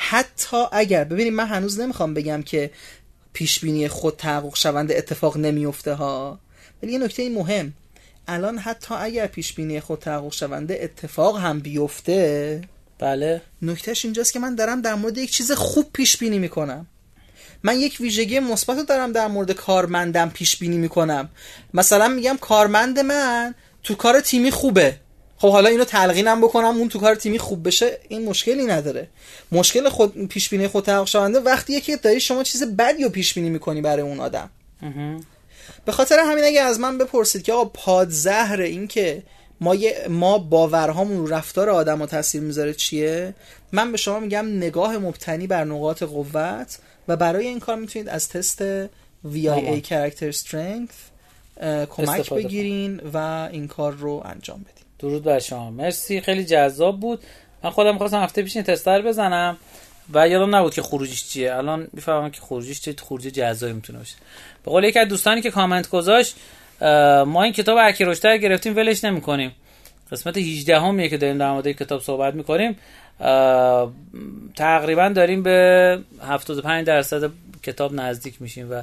حتی 0.03 0.57
اگر 0.73 1.05
ببینیم 1.05 1.35
من 1.35 1.47
هنوز 1.47 1.81
نمی‌خوام 1.81 2.15
بگم 2.15 2.43
که 2.43 2.71
پیش 3.33 3.61
بینی 3.61 3.89
خود 3.89 4.17
تحقق 4.17 4.57
شونده 4.57 4.99
اتفاق 4.99 5.37
نمیفته 5.37 5.95
ها. 5.95 6.39
ولی 6.83 6.93
یه 6.93 6.99
نکته 6.99 7.29
مهم. 7.29 7.73
الان 8.29 8.59
حتی 8.59 8.95
اگر 8.95 9.27
پیش 9.27 9.53
بینی 9.53 9.81
خود 9.81 9.99
تحقق 9.99 10.33
شونده 10.33 10.79
اتفاق 10.83 11.39
هم 11.39 11.61
بیفته 11.61 12.61
بله. 12.99 13.43
نکتهش 13.63 14.05
اینجاست 14.05 14.33
که 14.33 14.39
من 14.39 14.55
دارم 14.55 14.83
در 14.83 14.95
مورد 14.95 15.19
یک 15.19 15.31
چیز 15.31 15.53
خوب 15.53 15.87
پیش 15.93 16.17
بینی 16.17 16.39
می‌کنم. 16.39 16.87
من 17.63 17.77
یک 17.77 17.97
ویژگی 18.01 18.41
مثبت 18.41 18.77
رو 18.77 18.83
دارم 18.83 19.13
در 19.13 19.27
مورد 19.27 19.53
کارمندم 19.53 20.31
پیش 20.31 20.57
بینی 20.57 20.79
می‌کنم. 20.79 21.29
مثلا 21.75 22.09
میگم 22.09 22.37
کارمند 22.41 22.99
من 22.99 23.55
تو 23.83 23.95
کار 23.95 24.21
تیمی 24.21 24.51
خوبه. 24.51 24.97
خب 25.41 25.51
حالا 25.51 25.69
اینو 25.69 25.85
تلقینم 25.85 26.41
بکنم 26.41 26.77
اون 26.77 26.89
تو 26.89 26.99
کار 26.99 27.15
تیمی 27.15 27.39
خوب 27.39 27.67
بشه 27.67 27.99
این 28.09 28.25
مشکلی 28.25 28.65
نداره. 28.65 29.09
مشکل 29.53 29.89
خود 29.89 30.27
پیش 30.27 30.49
بینی 30.49 30.69
خود 30.69 30.85
تحقق 30.85 31.07
شونده 31.07 31.41
وقتیه 31.41 31.81
که 31.81 31.97
داری 31.97 32.21
شما 32.21 32.43
چیز 32.43 32.63
بدی 32.63 33.03
رو 33.03 33.09
پیش 33.09 33.35
بینی 33.35 33.51
می‌کنی 33.51 33.81
برای 33.81 34.03
اون 34.03 34.21
آدم. 34.21 34.51
به 35.85 35.93
خاطر 35.93 36.19
همین 36.19 36.45
اگه 36.45 36.61
از 36.61 36.81
من 36.81 36.99
بپرسید 36.99 37.43
که 37.43 37.53
آقا 37.53 37.65
پادزهر 37.65 38.61
این 38.61 38.89
که 38.89 39.23
ما, 39.61 39.77
ما 40.09 40.39
باورهامون 40.39 41.19
رو 41.19 41.27
رفتار 41.27 41.71
آدم 41.71 42.01
رو 42.01 42.07
تاثیر 42.07 42.41
می‌ذاره 42.41 42.75
چیه؟ 42.75 43.35
من 43.73 43.93
به 43.93 43.99
شما 43.99 44.21
میگم 44.21 44.47
نگاه 44.57 44.99
مبتنی 44.99 45.47
بر 45.47 45.65
نقاط 45.65 46.03
قوت 46.03 46.79
و 47.09 47.17
برای 47.17 47.47
این 47.47 47.61
کار 47.61 47.77
می‌تونید 47.77 48.09
از 48.09 48.29
تست 48.29 48.87
VIA 49.35 49.83
Character 49.89 50.37
Strength 50.37 50.97
کمک 51.91 52.33
بگیرین 52.33 53.01
و 53.15 53.49
این 53.53 53.69
کار 53.69 53.93
رو 53.93 54.23
انجام 54.25 54.61
بدین. 54.61 54.80
درود 55.01 55.23
بر 55.23 55.39
شما. 55.39 55.71
مرسی 55.71 56.21
خیلی 56.21 56.45
جذاب 56.45 57.01
بود. 57.01 57.23
من 57.65 57.71
خودم 57.71 57.93
می‌خواستم 57.93 58.23
هفته 58.23 58.43
پیش 58.43 58.57
این 58.57 58.65
تستر 58.65 59.03
بزنم 59.03 59.57
و 60.15 60.29
یادم 60.29 60.57
نبود 60.57 60.75
که 60.75 60.83
خروجیش 60.83 61.29
چیه. 61.29 61.55
الان 61.55 61.89
می‌فهمم 61.93 62.31
که 62.31 62.41
خروجیش 62.41 62.81
چیه 62.81 62.95
خروج 63.03 63.23
جذابی 63.23 63.73
می‌تونه 63.73 63.99
باشه. 63.99 64.17
به 64.65 64.71
قول 64.71 64.85
یکی 64.85 64.99
از 64.99 65.09
دوستانی 65.09 65.41
که 65.41 65.51
کامنت 65.51 65.89
گذاشت 65.89 66.37
ما 67.27 67.43
این 67.43 67.53
کتاب 67.53 67.79
روشتر 68.01 68.37
گرفتیم 68.37 68.77
ولش 68.77 69.05
نمی‌کنیم. 69.05 69.53
قسمت 70.13 70.37
18 70.37 70.81
همیه 70.81 71.09
که 71.09 71.17
داریم 71.17 71.39
در 71.39 71.53
مورد 71.53 71.73
کتاب 71.73 72.01
صحبت 72.01 72.35
می‌کنیم. 72.35 72.77
تقریبا 74.57 75.09
داریم 75.09 75.43
به 75.43 75.99
75 76.23 76.87
درصد 76.87 77.31
کتاب 77.63 77.95
نزدیک 77.95 78.43
میشیم 78.43 78.73
و 78.73 78.83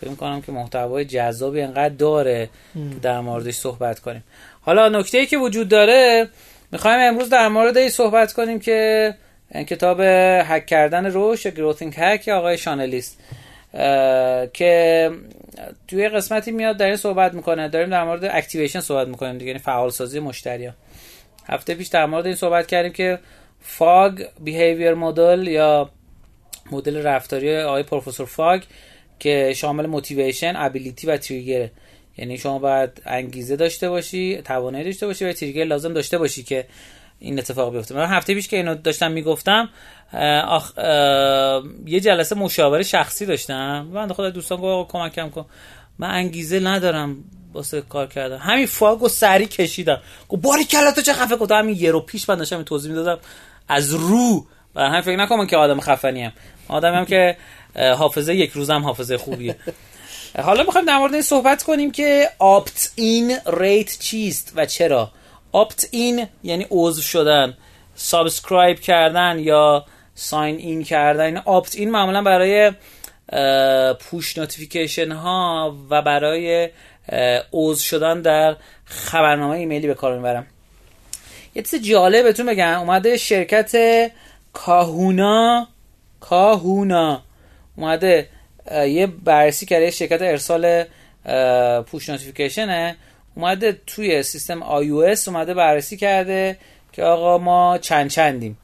فکر 0.00 0.14
کنم 0.14 0.42
که 0.42 0.52
محتوای 0.52 1.04
جذابی 1.04 1.60
انقدر 1.60 1.94
داره 1.94 2.48
که 2.74 2.98
در 3.02 3.20
موردش 3.20 3.54
صحبت 3.54 4.00
کنیم. 4.00 4.24
حالا 4.68 4.88
نکته 4.88 5.18
ای 5.18 5.26
که 5.26 5.38
وجود 5.38 5.68
داره 5.68 6.28
می‌خوایم 6.72 7.00
امروز 7.00 7.28
در 7.28 7.48
مورد 7.48 7.76
این 7.78 7.88
صحبت 7.88 8.32
کنیم 8.32 8.58
که 8.58 9.14
کتاب 9.68 10.00
هک 10.44 10.66
کردن 10.66 11.06
رشد 11.06 11.46
growth 11.46 11.94
hacking 11.96 12.28
آقای 12.28 12.58
شان 12.58 12.84
الیسه 12.84 13.18
که 14.52 15.10
توی 15.88 16.08
قسمتی 16.08 16.50
میاد 16.50 16.76
در 16.76 16.86
این 16.86 16.96
صحبت 16.96 17.34
می‌کنه. 17.34 17.68
داریم 17.68 17.90
در 17.90 18.04
مورد 18.04 18.24
activation 18.24 18.80
صحبت 18.80 19.08
می‌کنیم 19.08 19.32
دیگه 19.32 19.46
یعنی 19.46 19.58
فعال 19.58 19.90
سازی 19.90 20.20
مشتری 20.20 20.70
هفته 21.46 21.74
پیش 21.74 21.88
در 21.88 22.06
مورد 22.06 22.26
این 22.26 22.34
صحبت 22.34 22.66
کردیم 22.66 22.92
که 22.92 23.18
فاگ 23.60 24.22
بیهیویر 24.40 24.94
مدل 24.94 25.46
یا 25.46 25.90
مدل 26.70 27.02
رفتاری 27.02 27.60
آقای 27.60 27.82
پروفسور 27.82 28.26
فاگ 28.26 28.62
که 29.18 29.52
شامل 29.56 29.86
موتیویشن 29.86 30.52
ابیلیتی 30.56 31.06
و 31.06 31.16
تریگر 31.16 31.68
یعنی 32.18 32.38
شما 32.38 32.58
باید 32.58 33.02
انگیزه 33.06 33.56
داشته 33.56 33.88
باشی 33.88 34.42
توانایی 34.44 34.84
داشته 34.84 35.06
باشی 35.06 35.24
و 35.24 35.32
تریگر 35.32 35.64
لازم 35.64 35.92
داشته 35.92 36.18
باشی 36.18 36.42
که 36.42 36.66
این 37.18 37.38
اتفاق 37.38 37.72
بیفته. 37.72 37.94
من 37.94 38.06
هفته 38.06 38.34
پیش 38.34 38.48
که 38.48 38.56
اینو 38.56 38.74
داشتم 38.74 39.12
می‌گفتم 39.12 39.68
آخ 40.46 40.72
یه 41.86 42.00
جلسه 42.00 42.36
مشاوره 42.36 42.82
شخصی 42.82 43.26
داشتم. 43.26 43.86
من 43.92 44.12
خدا 44.12 44.30
دوستان 44.30 44.60
گفت 44.60 44.90
کمکم 44.90 45.30
کن. 45.30 45.46
من 45.98 46.10
انگیزه 46.10 46.60
ندارم 46.60 47.16
واسه 47.52 47.80
کار 47.80 48.06
کردم 48.06 48.36
همین 48.36 48.66
فاگ 48.66 49.02
و 49.02 49.08
سری 49.08 49.46
کشیدم. 49.46 50.00
گفت 50.28 50.42
باری 50.42 50.64
کلا 50.64 50.92
تو 50.92 51.00
چه 51.00 51.12
خفه 51.12 51.36
گفتم 51.36 51.54
همین 51.54 51.76
یه 51.76 51.90
رو 51.90 52.00
پیش 52.00 52.28
من 52.28 52.36
داشتم 52.36 52.62
توضیح 52.62 52.90
می‌دادم. 52.90 53.18
از 53.68 53.94
رو. 53.94 54.46
و 54.74 54.80
هم 54.80 55.00
فکر 55.00 55.16
نکنم 55.16 55.46
که 55.46 55.56
آدم 55.56 55.80
خفنی 55.80 56.22
هم 56.22 56.32
آدمی 56.68 56.96
هم 56.96 57.04
که 57.04 57.36
حافظه 57.76 58.34
یک 58.34 58.50
روزم 58.50 58.82
حافظه 58.82 59.16
خوبیه. 59.16 59.56
حالا 60.36 60.62
می‌خوایم 60.62 60.86
در 60.86 60.98
مورد 60.98 61.12
این 61.12 61.22
صحبت 61.22 61.62
کنیم 61.62 61.90
که 61.90 62.30
آپت 62.38 62.92
این 62.94 63.36
ریت 63.46 63.98
چیست 63.98 64.52
و 64.56 64.66
چرا؟ 64.66 65.10
آپت 65.52 65.88
این 65.90 66.26
یعنی 66.42 66.66
عضو 66.70 67.02
شدن 67.02 67.56
سابسکرایب 67.94 68.80
کردن 68.80 69.38
یا 69.38 69.84
ساین 70.14 70.56
این 70.56 70.84
کردن. 70.84 71.36
آپت 71.36 71.76
این 71.76 71.90
معمولا 71.90 72.22
برای 72.22 72.72
push 73.94 74.38
notification 74.38 75.12
ها 75.12 75.76
و 75.90 76.02
برای 76.02 76.70
عضو 77.52 77.82
شدن 77.82 78.20
در 78.20 78.56
خبرنامه 78.84 79.56
ایمیلی 79.56 79.86
به 79.86 79.94
کار 79.94 80.16
می‌برم. 80.16 80.46
یه 81.54 81.62
چیز 81.62 81.82
جالب 81.82 82.24
بهتون 82.24 82.46
بگم. 82.46 82.80
اومده 82.80 83.16
شرکت 83.16 83.72
Kahuna 84.52 85.68
Kahuna. 86.20 87.22
اومده 87.76 88.28
یه 88.70 89.06
بررسی 89.06 89.66
کرده 89.66 89.90
شرکت 89.90 90.22
ارسال 90.22 90.84
push 91.82 92.08
notification 92.08 92.83
ـه. 92.83 92.96
اومده 93.34 93.80
توی 93.86 94.22
سیستم 94.22 94.60
iOS 94.60 95.28
اومده 95.28 95.54
بررسی 95.54 95.96
کرده 95.96 96.56
که 96.92 97.02
آقا 97.02 97.38
ما 97.38 97.78
چند 97.78 98.10
چندیم. 98.10 98.58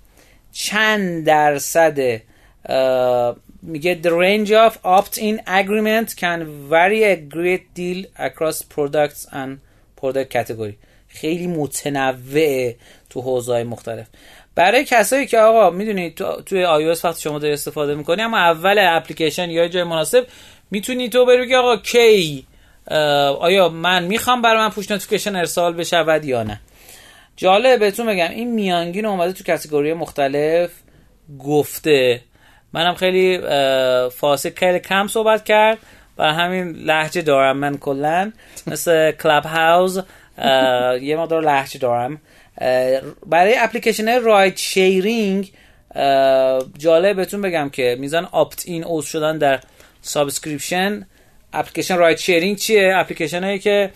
چند 0.52 1.24
درصد 1.26 1.98
میگه 3.62 3.98
the 4.02 4.10
range 4.10 4.50
of 4.50 4.76
opt-in 4.84 5.38
agreement 5.46 6.16
can 6.16 6.68
vary 6.70 7.02
a 7.04 7.16
great 7.16 7.64
deal 7.78 8.04
across 8.18 8.62
products 8.62 9.26
and 9.32 9.58
product 10.00 10.30
category. 10.30 10.74
خیلی 11.08 11.46
متنوعه 11.46 12.76
تو 13.10 13.20
حوزه‌های 13.20 13.64
مختلف. 13.64 14.06
برای 14.54 14.84
کسایی 14.84 15.26
که 15.26 15.38
آقا 15.38 15.70
می‌دونید 15.70 16.14
تو 16.14 16.42
توی 16.42 16.66
iOS 16.66 17.04
وقتی 17.04 17.22
شما 17.22 17.38
داری 17.38 17.52
استفاده 17.52 17.94
می‌کنی 17.94 18.22
اما 18.22 18.38
اول 18.38 18.78
اپلیکیشن 18.78 19.50
یا 19.50 19.68
جای 19.68 19.84
مناسب 19.84 20.26
می‌تونی 20.70 21.08
تو 21.08 21.26
بری 21.26 21.54
آقا 21.54 21.76
کی 21.76 22.46
آیا 23.40 23.68
من 23.68 24.04
می‌خوام 24.04 24.42
برای 24.42 24.58
من 24.58 24.70
push 24.70 24.90
notification 24.90 25.36
ارسال 25.36 25.74
بشود 25.74 26.24
یا 26.24 26.42
نه؟ 26.42 26.60
جالب 27.36 27.80
بهتون 27.80 28.06
بگم 28.06 28.30
این 28.30 28.52
میانگین 28.54 29.06
اومده 29.06 29.32
تو 29.32 29.44
category 29.44 29.92
مختلف 29.94 30.70
گفته. 31.38 32.20
منم 32.72 32.94
خیلی 32.94 33.38
فاصله 34.08 34.52
خیلی 34.56 34.80
کم 34.80 35.06
صحبت 35.06 35.44
کرد. 35.44 35.78
بر 36.16 36.30
همین 36.30 36.68
لهجه 36.70 37.22
دارم 37.22 37.56
من 37.56 37.78
کلا. 37.78 38.32
مثل 38.66 39.10
کلاب 39.22 39.44
هاوس 39.44 39.98
یه 41.02 41.16
مقدار 41.16 41.42
لهجه 41.42 41.78
دارم. 41.78 42.20
برای 43.26 43.54
اپلیکیشن 43.58 44.22
ride 44.22 44.56
sharing 44.56 45.52
جالب 46.78 47.16
بهتون 47.16 47.42
بگم 47.42 47.70
که 47.70 47.96
میزان 48.00 48.28
opt-in 48.32 48.84
عضو 48.84 49.06
شدن 49.06 49.38
در 49.38 49.60
subscription. 50.02 51.06
اپلیکیشن 51.52 51.96
ride 51.96 52.18
sharing 52.18 52.56
چیه؟ 52.56 52.92
اپلیکیشن 52.96 53.44
هایی 53.44 53.58
که 53.58 53.90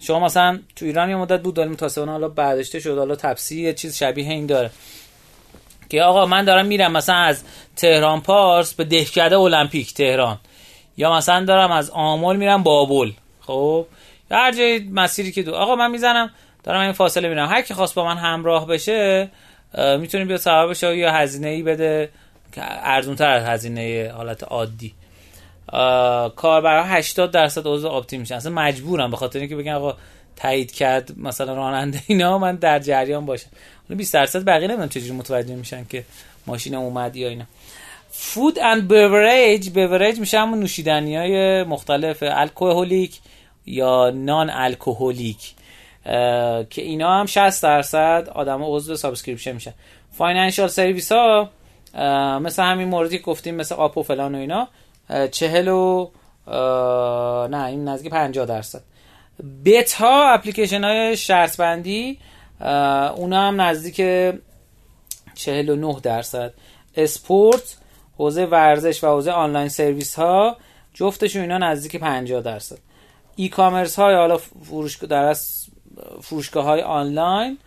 شما 0.00 0.20
مثلا 0.20 0.58
تو 0.76 0.84
ایران 0.84 1.10
یه 1.10 1.16
مدت 1.16 1.42
بود 1.42 1.54
داریم 1.54 1.72
متاسفانه 1.72 2.12
حالا 2.12 2.28
برداشته 2.28 2.80
شد 2.80 2.98
حالا 2.98 3.16
تپسی 3.16 3.62
یه 3.62 3.72
چیز 3.72 3.96
شبیه 3.96 4.30
این 4.30 4.46
داره. 4.46 4.70
که 5.88 6.02
آقا 6.02 6.26
من 6.26 6.44
دارم 6.44 6.66
میرم 6.66 6.92
مثلا 6.92 7.16
از 7.16 7.42
تهران 7.76 8.20
پارس 8.20 8.74
به 8.74 8.84
دهکده 8.84 9.38
المپیک 9.38 9.94
تهران. 9.94 10.38
یا 10.96 11.16
مثلا 11.16 11.44
دارم 11.44 11.72
از 11.72 11.90
آمل 11.90 12.36
میرم 12.36 12.62
بابل. 12.62 13.10
خب؟ 13.40 13.86
هر 14.30 14.52
جای 14.52 14.78
مسیری 14.78 15.32
که 15.32 15.42
دو 15.42 15.54
آقا 15.54 15.76
من 15.76 15.90
می‌زنم 15.90 16.30
دارم 16.64 16.80
این 16.80 16.92
فاصله 16.92 17.28
میرم 17.28 17.48
هر 17.48 17.62
کی 17.62 17.74
خواست 17.74 17.94
با 17.94 18.04
من 18.04 18.16
همراه 18.16 18.66
بشه 18.66 19.28
می‌تونه 19.98 20.24
بیاد 20.24 20.40
سوار 20.40 20.68
بشه 20.68 20.96
یا 20.96 21.12
هزینه 21.12 21.48
ای 21.48 21.62
بده. 21.62 22.10
که 22.52 22.62
ارزون 22.64 23.16
تر 23.16 23.28
از 23.28 23.44
هزینه 23.44 24.12
حالت 24.16 24.42
عادی. 24.42 24.94
کاربرا 26.36 26.84
80 26.84 27.30
درصد 27.30 27.66
عضو 27.66 27.88
opt-in 27.88 28.20
میشن. 28.20 28.34
اصلا 28.34 28.52
مجبورن 28.52 29.10
به 29.10 29.16
خاطر 29.16 29.38
اینکه 29.38 29.56
بگن 29.56 29.72
آقا 29.72 29.96
تایید 30.36 30.72
کرد 30.72 31.18
مثلا 31.18 31.54
راننده 31.54 32.00
اینا 32.06 32.38
من 32.38 32.56
در 32.56 32.78
جریان 32.78 33.26
باشم. 33.26 33.48
اون 33.90 33.98
20 33.98 34.14
درصد 34.14 34.44
بقیه 34.44 34.68
نمی‌دونم 34.68 34.88
چجوری 34.88 35.12
متوجه 35.12 35.54
میشن 35.54 35.84
که 35.84 36.04
ماشین 36.46 36.74
اومد 36.74 37.16
یا 37.16 37.28
اینا. 37.28 37.44
food 38.10 38.58
and 38.58 38.88
beverage 38.88 39.70
beverage 39.70 40.18
میشه 40.18 40.40
همون 40.40 40.60
نوشیدنی 40.60 41.16
های 41.16 41.62
مختلف 41.62 42.18
alcoholic 42.26 43.20
یا 43.66 44.10
non-alcoholic 44.10 45.54
که 46.70 46.82
اینا 46.82 47.20
هم 47.20 47.26
60 47.26 47.62
درصد 47.62 48.28
آدم 48.34 48.60
عضو 48.62 48.96
subscription 48.96 49.52
میشن. 49.52 49.72
financial 50.12 50.68
service 50.68 51.12
ها 51.12 51.50
مثل 52.38 52.62
همین 52.62 52.88
موردی 52.88 53.18
گفتیم 53.18 53.54
مثل 53.54 53.74
آپ 53.74 53.98
و 53.98 54.02
فلان 54.02 54.34
و 54.34 54.38
اینا 54.38 54.68
چهل 55.30 55.68
و 55.68 56.10
نه 57.46 57.64
این 57.64 57.88
نزدیک 57.88 58.12
50 58.12 58.46
درصد. 58.46 58.82
بتا 59.64 60.32
اپلیکیشن 60.32 60.84
های 60.84 61.16
شرط 61.16 61.56
بندی 61.56 62.18
اونا 63.16 63.48
هم 63.48 63.60
نزدیک 63.60 63.96
49 65.34 65.96
درصد. 66.02 66.54
اسپورت 66.96 67.76
حوزه 68.18 68.44
ورزش 68.44 69.04
و 69.04 69.06
حوزه 69.06 69.30
آنلاین 69.30 69.68
سرویس 69.68 70.14
ها 70.14 70.56
جفتشون 70.94 71.42
اینا 71.42 71.58
نزدیک 71.58 71.96
50 71.96 72.40
درصد. 72.40 72.78
ای 73.36 73.48
کامرس 73.48 73.98
های 73.98 74.14
حالا 74.14 74.36
فروشگاه 74.38 75.10
در 75.10 75.34
فروشگاه 76.22 76.64
های 76.64 76.80
آنلاین 76.80 77.58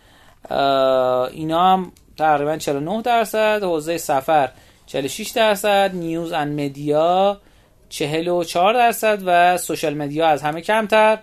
اینا 1.32 1.72
هم 1.72 1.92
تقریبا 2.18 2.56
49 2.56 3.02
درصد 3.02 3.62
حوزه 3.62 3.98
سفر 3.98 4.50
46 4.86 5.28
درصد 5.28 5.90
نیوز 5.94 6.32
ان 6.32 6.64
مدیا 6.64 7.40
44 7.88 8.74
درصد 8.74 9.22
و 9.26 9.56
سوشال 9.56 9.94
مدیا 9.94 10.28
از 10.28 10.42
همه 10.42 10.60
کمتر 10.60 11.18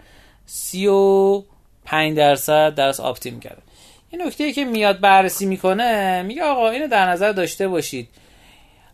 35 0.46 2.18
درصد 2.18 2.76
درس 2.76 3.00
آپتیم 3.00 3.40
کرده. 3.40 3.62
این 4.10 4.22
نکته 4.22 4.54
که 4.54 4.66
میاد 4.66 5.00
بررسی 5.00 5.46
می‌کنه 5.46 6.22
میگه 6.22 6.44
آقا 6.44 6.70
اینو 6.70 6.88
در 6.88 7.10
نظر 7.10 7.32
داشته 7.32 7.68
باشید. 7.68 8.10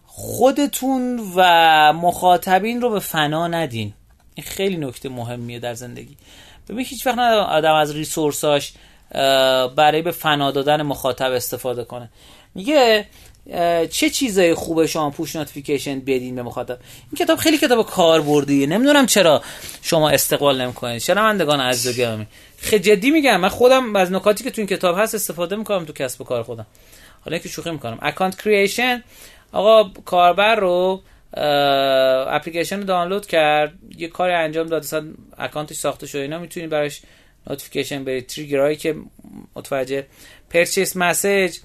خودتون 0.05 1.19
و 1.35 1.43
مخاطبین 1.93 2.81
رو 2.81 2.89
به 2.89 2.99
فنا 2.99 3.47
ندین. 3.47 3.93
این 4.35 4.45
خیلی 4.45 4.77
نکته 4.77 5.09
مهمیه 5.09 5.59
در 5.59 5.73
زندگی. 5.73 6.17
ببین 6.71 6.85
هیچ 6.85 7.07
وقت 7.07 7.17
آدم 7.17 7.73
از 7.73 7.95
resource 7.95 8.58
اش 8.58 8.73
برای 9.75 10.01
به 10.01 10.11
فنا 10.11 10.51
دادن 10.51 10.81
مخاطب 10.81 11.31
استفاده 11.31 11.83
کنه. 11.83 12.09
میگه 12.55 13.05
چه 13.91 14.09
چیزای 14.09 14.53
خوبه 14.53 14.87
شما 14.87 15.09
push 15.09 15.35
notification 15.35 15.99
بدین 15.99 16.35
به 16.35 16.43
مخاطب؟ 16.43 16.77
این 17.11 17.25
کتاب 17.25 17.37
خیلی 17.39 17.57
کتاب 17.57 17.85
کاربردیه. 17.85 18.67
نمی‌دونم 18.67 19.05
چرا 19.05 19.41
شما 19.81 20.09
استقبال 20.09 20.61
نمی‌کنید. 20.61 21.01
شنوندگان 21.01 21.59
عزیز 21.59 21.93
و 21.93 21.97
گرامی. 21.97 22.27
خیلی 22.57 22.83
جدی 22.83 23.11
میگم 23.11 23.39
من 23.39 23.49
خودم 23.49 23.95
از 23.95 24.11
نکاتی 24.11 24.43
که 24.43 24.51
تو 24.51 24.61
این 24.61 24.67
کتاب 24.67 24.99
هست 24.99 25.15
استفاده 25.15 25.55
می‌کنم 25.55 25.85
تو 25.85 25.93
کسب 25.93 26.21
و 26.21 26.23
کار 26.23 26.43
خودم. 26.43 26.65
حالا 27.25 27.37
که 27.37 27.49
شوخی 27.49 27.71
می‌کنم. 27.71 27.97
account 28.01 28.41
creation 28.41 29.03
آقا 29.51 29.91
کاربر 30.05 30.55
رو 30.55 31.01
اپلیکیشن 31.33 32.77
رو 32.77 32.83
دانلود 32.83 33.25
کرد. 33.25 33.73
یه 33.97 34.07
کاری 34.07 34.33
انجام 34.33 34.67
داد 34.67 34.83
مثلا 34.83 35.13
اکانتش 35.37 35.75
ساخته 35.75 36.07
شده 36.07 36.21
اینا. 36.21 36.39
می‌تونید 36.39 36.69
براش 36.69 37.01
notification 37.49 38.03
برید 38.03 38.27
trigger 38.27 38.65
ایی 38.65 38.75
که 38.75 38.95
متوجه. 39.55 40.05
purchase 40.49 40.97
message 40.97 41.57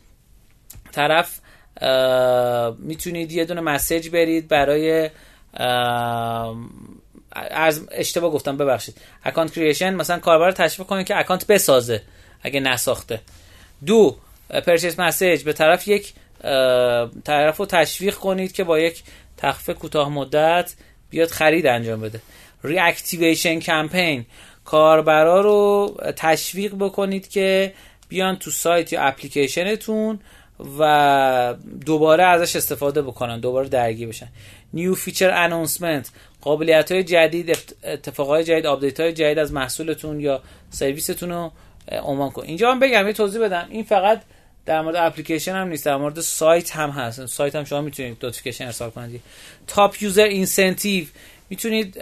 طرف 0.92 1.40
می‌تونید 2.78 3.32
یه 3.32 3.44
دونه 3.44 3.60
message 3.60 4.08
برید 4.08 4.48
برای 4.48 5.10
از 7.32 7.88
اشتباه 7.92 8.30
گفتم 8.30 8.56
ببخشید. 8.56 8.96
account 9.24 9.52
creation 9.52 9.94
مثلا 9.94 10.18
کاربر 10.18 10.50
تشویق 10.50 10.88
کنید 10.88 11.06
که 11.06 11.18
اکانت 11.18 11.46
بسازه 11.46 12.02
اگه 12.42 12.60
نساخته. 12.60 13.20
دو 13.86 14.16
purchase 14.66 15.00
message 15.00 15.42
به 15.42 15.52
طرف 15.52 15.88
یک 15.88 16.14
طرف 17.24 17.56
رو 17.56 17.66
تشویق 17.66 18.14
کنید 18.14 18.52
که 18.52 18.64
با 18.64 18.78
یک 18.78 19.02
تخفیف 19.36 19.76
کوتاه 19.78 20.08
مدت 20.08 20.74
بیاد 21.10 21.28
خرید 21.28 21.66
انجام 21.66 22.00
بده. 22.00 22.20
reactivation 22.64 23.60
campaign 23.60 24.26
کاربرا 24.64 25.40
رو 25.40 25.96
تشویق 26.16 26.74
بکنید 26.74 27.28
که 27.28 27.72
بیان 28.08 28.36
تو 28.36 28.50
سایت 28.50 28.92
یا 28.92 29.02
اپلیکیشنتون 29.02 30.18
و 30.78 31.54
دوباره 31.86 32.24
ازش 32.24 32.56
استفاده 32.56 33.02
بکنن 33.02 33.40
دوباره 33.40 33.68
درگیر 33.68 34.08
بشن. 34.08 34.28
new 34.72 34.94
feature 34.94 35.30
announcement 35.30 36.10
قابلیت 36.40 36.92
های 36.92 37.04
جدید 37.04 37.58
اتفاق 37.84 38.28
های 38.28 38.44
جدید 38.44 38.66
آپدیت 38.66 39.00
های 39.00 39.12
جدید 39.12 39.38
از 39.38 39.52
محصولتون 39.52 40.20
یا 40.20 40.42
سرویستون 40.70 41.30
رو 41.30 41.52
عنوان 42.02 42.30
کن. 42.30 42.42
اینجا 42.42 42.70
هم 42.70 42.80
بگم 42.80 43.06
یه 43.06 43.12
توضیح 43.12 43.42
بدم. 43.42 43.66
این 43.70 43.84
فقط 43.84 44.22
در 44.66 44.80
مورد 44.80 44.96
اپلیکیشن 44.96 45.52
هم 45.52 45.68
نیست 45.68 45.84
در 45.86 45.96
مورد 45.96 46.20
سایت 46.20 46.76
هم 46.76 46.90
هست. 46.90 47.26
سایت 47.26 47.56
هم 47.56 47.64
شما 47.64 47.80
می‌تونید 47.80 48.24
notification 48.24 48.64
ارسال 48.64 48.90
کنید. 48.90 49.20
top 49.66 50.02
user 50.02 50.22
incentive 50.22 51.06
می‌تونید 51.50 51.98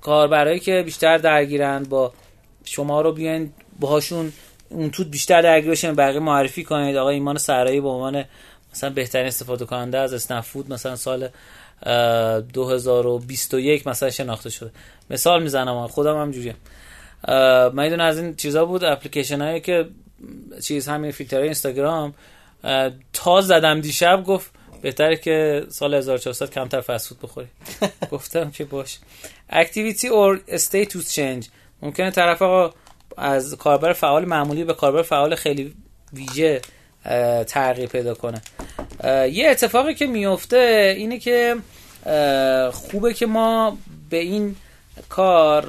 کاربرایی 0.00 0.60
که 0.60 0.82
بیشتر 0.84 1.18
درگیرن 1.18 1.82
با 1.82 2.12
شما 2.64 3.00
رو 3.00 3.12
بیاین 3.12 3.52
باهاشون 3.80 4.32
اون 4.68 4.90
تو 4.90 5.04
بیشتر 5.04 5.42
درگیر 5.42 5.70
بشین 5.70 5.94
بقیه 5.94 6.20
معرفی 6.20 6.64
کنید. 6.64 6.96
آقا 6.96 7.10
ایمان 7.10 7.38
سرایی 7.38 7.80
به 7.80 7.88
عنوان 7.88 8.24
مثلا 8.72 8.90
بهترین 8.90 9.26
استفاده 9.26 9.64
کننده 9.64 9.98
از 9.98 10.14
اسنپ‌فود 10.14 10.72
مثلا 10.72 10.96
سال 10.96 11.28
2021 12.52 13.86
مثلا 13.86 14.10
شناخته 14.10 14.50
شده. 14.50 14.70
مثال 15.10 15.42
می‌زنم 15.42 15.86
خودم 15.86 16.20
هم 16.20 16.30
جوریه 16.30 16.54
من 17.74 18.00
از 18.00 18.18
این 18.18 18.36
چیزا 18.36 18.64
بود 18.64 18.84
اپلیکیشن 18.84 19.42
هایی 19.42 19.60
که 19.60 19.88
چیز 20.62 20.88
همین 20.88 21.10
فیلتر 21.10 21.40
اینستاگرام 21.40 22.14
تا 23.12 23.40
زدم 23.40 23.80
دیشب 23.80 24.24
گفت 24.26 24.50
بهتره 24.82 25.16
که 25.16 25.66
سال 25.68 25.94
1400 25.94 26.50
کمتر 26.50 26.80
فسفود 26.80 27.18
بخوری. 27.22 27.48
گفتم 28.12 28.50
که 28.50 28.64
باش. 28.64 28.98
اکتیویتی 29.50 30.08
اور 30.08 30.40
استیتوس 30.48 31.12
چنج 31.12 31.48
ممکنه 31.82 32.10
طرف 32.10 32.42
آقا 32.42 32.74
از 33.16 33.54
کاربر 33.54 33.92
فعال 33.92 34.24
معمولی 34.24 34.64
به 34.64 34.74
کاربر 34.74 35.02
فعال 35.02 35.34
خیلی 35.34 35.74
ویژه 36.12 36.60
تغییر 37.46 37.88
پیدا 37.88 38.14
کنه. 38.14 38.42
یه 39.32 39.48
اتفاقی 39.50 39.94
که 39.94 40.06
میفته 40.06 40.94
اینه 40.96 41.18
که 41.18 41.56
خوبه 42.72 43.14
که 43.14 43.26
ما 43.26 43.78
به 44.10 44.16
این 44.16 44.56
کار 45.08 45.64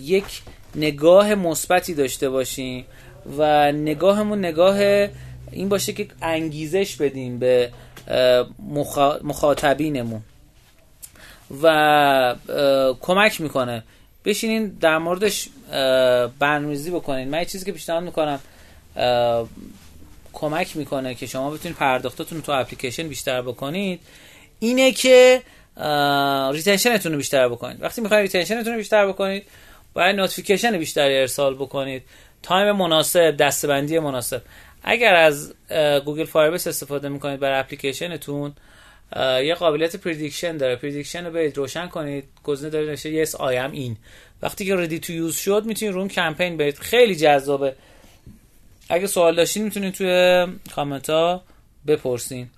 یک 0.00 0.42
نگاه 0.74 1.34
مثبتی 1.34 1.94
داشته 1.94 2.30
باشیم. 2.30 2.84
و 3.38 3.72
نگاهمون 3.72 4.38
نگاه 4.38 4.78
این 5.50 5.68
باشه 5.68 5.92
که 5.92 6.08
انگیزش 6.22 6.96
بدیم 6.96 7.38
به 7.38 7.70
مخاطبینمون. 9.22 10.22
و 11.62 12.34
کمک 13.00 13.40
می‌کنه. 13.40 13.82
بشینین 14.24 14.66
در 14.66 14.98
موردش 14.98 15.48
برنامه‌ریزی 16.38 16.90
بکنین. 16.90 17.28
من 17.28 17.44
چیزی 17.44 17.64
که 17.64 17.72
پیشنهاد 17.72 18.02
می‌کنم 18.02 18.40
کمک 20.32 20.76
می‌کنه 20.76 21.14
که 21.14 21.26
شما 21.26 21.50
بتونید 21.50 21.78
پرداختاتون 21.78 22.42
تو 22.42 22.52
اپلیکیشن 22.52 23.08
بیشتر 23.08 23.42
بکنید 23.42 24.00
اینه 24.58 24.92
که 24.92 25.42
retention 26.52 26.97
تون 26.97 27.12
رو 27.12 27.18
بیشتر 27.18 27.48
بکنید. 27.48 27.82
وقتی 27.82 28.00
می‌خواید 28.00 28.22
retention 28.22 28.59
تون 28.59 28.72
رو 28.72 28.78
بیشتر 28.78 29.06
بکنید 29.06 29.42
باید 29.94 30.16
notification 30.16 30.78
بیشتری 30.78 31.18
ارسال 31.18 31.54
بکنید. 31.54 32.02
time 32.42 32.76
مناسب 32.76 33.30
دسته‌بندی 33.30 33.98
مناسب. 33.98 34.42
اگر 34.82 35.14
از 35.14 35.54
گوگل 36.04 36.24
Firebase 36.24 36.66
استفاده 36.66 37.08
می‌کنید 37.08 37.40
برای 37.40 37.58
اپلیکیشنتون 37.58 38.52
یه 39.16 39.54
قابلیت 39.54 39.96
prediction 39.96 40.56
داره. 40.56 40.76
prediction 40.76 41.24
رو 41.24 41.32
برید 41.32 41.56
روشن 41.56 41.88
کنید. 41.88 42.24
گزینه 42.44 42.70
داره 42.70 42.92
نشه 42.92 43.10
yes 43.10 43.34
I'm 43.34 43.72
in. 43.72 43.96
وقتی 44.42 44.64
که 44.64 44.76
ready 44.76 44.98
to 44.98 45.12
use 45.12 45.36
شد 45.36 45.64
می‌تونید 45.66 45.94
روش 45.94 46.08
کمپین 46.08 46.56
برید. 46.56 46.78
خیلی 46.78 47.16
جذابه. 47.16 47.74
اگه 48.88 49.06
سوال 49.06 49.34
داشتین 49.34 49.64
می‌تونید 49.64 49.94
توی 49.94 50.46
کامنت 50.74 51.10
ها 51.10 51.42
بپرسین. 51.86 52.50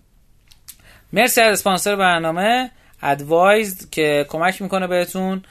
مرسی 1.12 1.40
از 1.40 1.58
اسپانسر 1.58 1.96
برنامه. 1.96 2.70
ادوایز 3.02 3.90
که 3.90 4.26
کمک 4.28 4.62
می‌کنه 4.62 4.86
بهتون. 4.86 5.44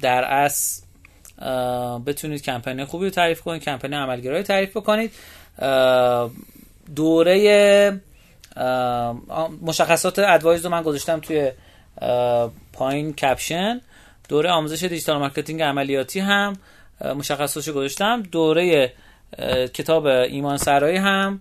در 0.00 0.24
اصل 0.24 0.82
بتونید 2.06 2.42
کمپین 2.42 2.84
خوبی 2.84 3.04
رو 3.04 3.10
تعریف 3.10 3.40
کنید 3.40 3.62
کمپین 3.62 3.94
عملگرایی 3.94 4.42
تعریف 4.42 4.76
بکنید. 4.76 5.12
دوره 6.96 8.00
مشخصات 9.62 10.18
ادوایز 10.18 10.64
رو 10.64 10.70
من 10.70 10.82
گذاشتم 10.82 11.20
توی 11.20 11.50
پایین 12.72 13.12
کپشن. 13.12 13.80
دوره 14.28 14.50
آموزش 14.50 14.82
digital 14.82 15.18
marketing 15.18 15.62
عملیاتی 15.62 16.20
هم 16.20 16.56
مشخصاتش 17.16 17.68
گذاشتم. 17.68 18.22
دوره 18.22 18.92
کتاب 19.74 20.06
ایمان 20.06 20.56
سرایی 20.56 20.96
هم 20.96 21.40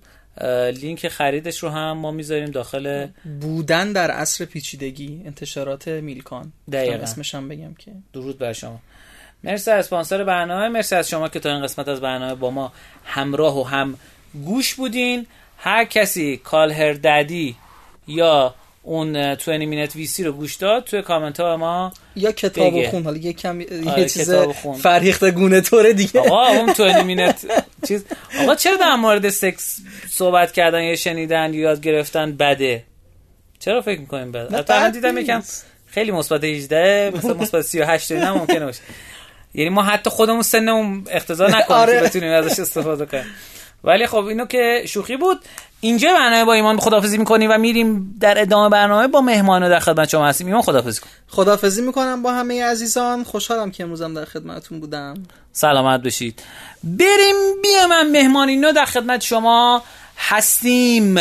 لینک 0.82 1.08
خریدش 1.08 1.64
رو 1.64 1.70
هم 1.70 1.92
ما 1.92 2.12
می‌ذاریم 2.12 2.52
داخل 2.52 3.08
بودن 3.42 3.92
در 3.92 4.12
عصر 4.12 4.46
پیچیدگی 4.46 5.22
انتشارات 5.26 5.88
میلکان. 5.88 6.52
دقیقا. 6.72 7.04
اسمش 7.04 7.36
هم 7.36 7.48
بگم 7.48 7.74
که. 7.74 7.92
درود 8.14 8.38
بر 8.38 8.54
شما. 8.54 8.80
مرسی 9.44 9.72
از 9.72 9.86
اسپانسر 9.86 10.24
برنامه. 10.24 10.68
مرسی 10.68 10.96
از 10.96 11.10
شما 11.10 11.30
که 11.30 11.40
تا 11.40 11.50
این 11.50 11.64
قسمت 11.64 11.88
از 11.88 12.02
برنامه 12.02 12.36
با 12.36 12.52
ما 12.52 12.72
همراه 13.06 13.60
و 13.60 13.64
هم 13.64 13.98
گوش 14.46 14.74
بودین. 14.74 15.28
هر 15.58 15.86
کسی 15.86 16.38
کال 16.38 16.72
هر 16.72 16.94
ددی 16.94 17.56
یا 18.08 18.56
اون 18.84 19.36
20 19.36 19.50
مینت 19.50 19.96
ویسی 19.96 20.24
رو 20.24 20.32
گوش 20.32 20.56
داد 20.56 20.84
توی 20.84 21.02
کامنت 21.02 21.40
ها 21.40 21.58
ما 21.58 21.94
یا 22.16 22.32
کتاب 22.32 22.74
و 22.74 22.84
خون. 22.84 23.04
حالا 23.04 23.18
یه 23.18 23.34
کم 23.34 23.62
یه 23.62 24.10
چیز 24.10 24.32
فرهیخته 24.82 25.32
گونه 25.32 25.62
طوره 25.62 25.94
دیگه. 25.94 26.20
آقا 26.20 26.48
اون 26.48 26.66
20 26.66 26.82
مینت 26.82 27.46
چیز 27.88 28.06
آقا 28.44 28.56
چرا 28.56 28.78
در 28.78 28.96
مورد 28.96 29.30
سکس 29.30 29.80
صحبت 30.10 30.52
کردن 30.52 30.84
یا 30.84 30.96
شنیدن 30.96 31.54
یا 31.54 31.60
یاد 31.60 31.82
گرفتن 31.82 32.38
بده؟ 32.38 32.84
چرا 33.60 33.82
فکر 33.82 34.00
می‌کنیم 34.00 34.32
بده؟ 34.32 34.58
حتی 34.58 34.92
دیدم 34.92 35.18
یکم 35.18 35.44
خیلی 35.88 36.12
مثبت 36.12 36.44
18 36.44 37.12
مثلا 37.16 37.34
مثبت 37.34 37.62
38 37.62 38.12
نه 38.12 38.32
ممکنه 38.32 38.66
باشه. 38.66 38.82
یعنی 39.54 39.70
ما 39.70 39.84
حتی 39.84 40.10
خودمون 40.10 40.42
سنمون 40.42 41.04
اقتضا 41.10 41.48
نکنیم 41.58 41.80
آره. 41.80 42.00
که 42.00 42.06
بتونیم 42.06 42.32
ازش 42.32 42.60
استفاده 42.60 43.06
کنیم. 43.06 43.26
ولی 43.84 44.08
خب 44.08 44.26
اینو 44.26 44.46
که 44.46 44.84
شوخی 44.88 45.18
بود. 45.18 45.40
اینجا 45.80 46.14
برنامه 46.14 46.46
با 46.46 46.54
ایمان 46.54 46.80
خدافزی 46.80 47.18
می‌کنیم 47.18 47.52
و 47.52 47.58
میریم 47.58 48.16
در 48.20 48.42
ادامه 48.42 48.70
برنامه 48.70 49.08
با 49.08 49.22
مهمان 49.22 49.70
در 49.70 49.80
خدمت 49.80 50.10
شما 50.10 50.28
هستیم. 50.28 50.48
ایمان 50.48 50.62
خدافزی 50.62 51.02
کن. 51.02 51.08
خدافزی 51.28 51.82
می‌کنم 51.82 52.22
با 52.22 52.34
همه 52.34 52.64
عزیزان. 52.64 53.24
خوشحالم 53.24 53.72
که 53.72 53.84
امروزم 53.84 54.14
در 54.14 54.26
خدمتتون 54.26 54.80
بودم. 54.80 55.14
سلامت 55.54 56.02
بشید. 56.02 56.44
بریم 56.84 57.36
بیا 57.62 57.88
من 57.88 58.12
مهمان 58.12 58.50
اینو 58.50 58.72
در 58.72 58.86
خدمت 58.86 59.22
شما 59.22 59.84
هستیم. 60.18 61.16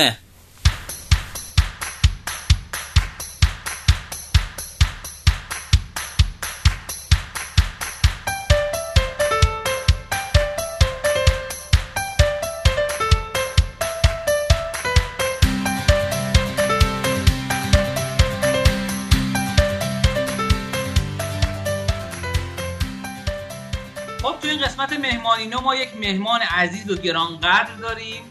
ما 25.70 25.76
یک 25.76 25.96
مهمان 26.00 26.40
عزیز 26.40 26.90
و 26.90 27.02
گرانقدر 27.02 27.74
داریم 27.82 28.22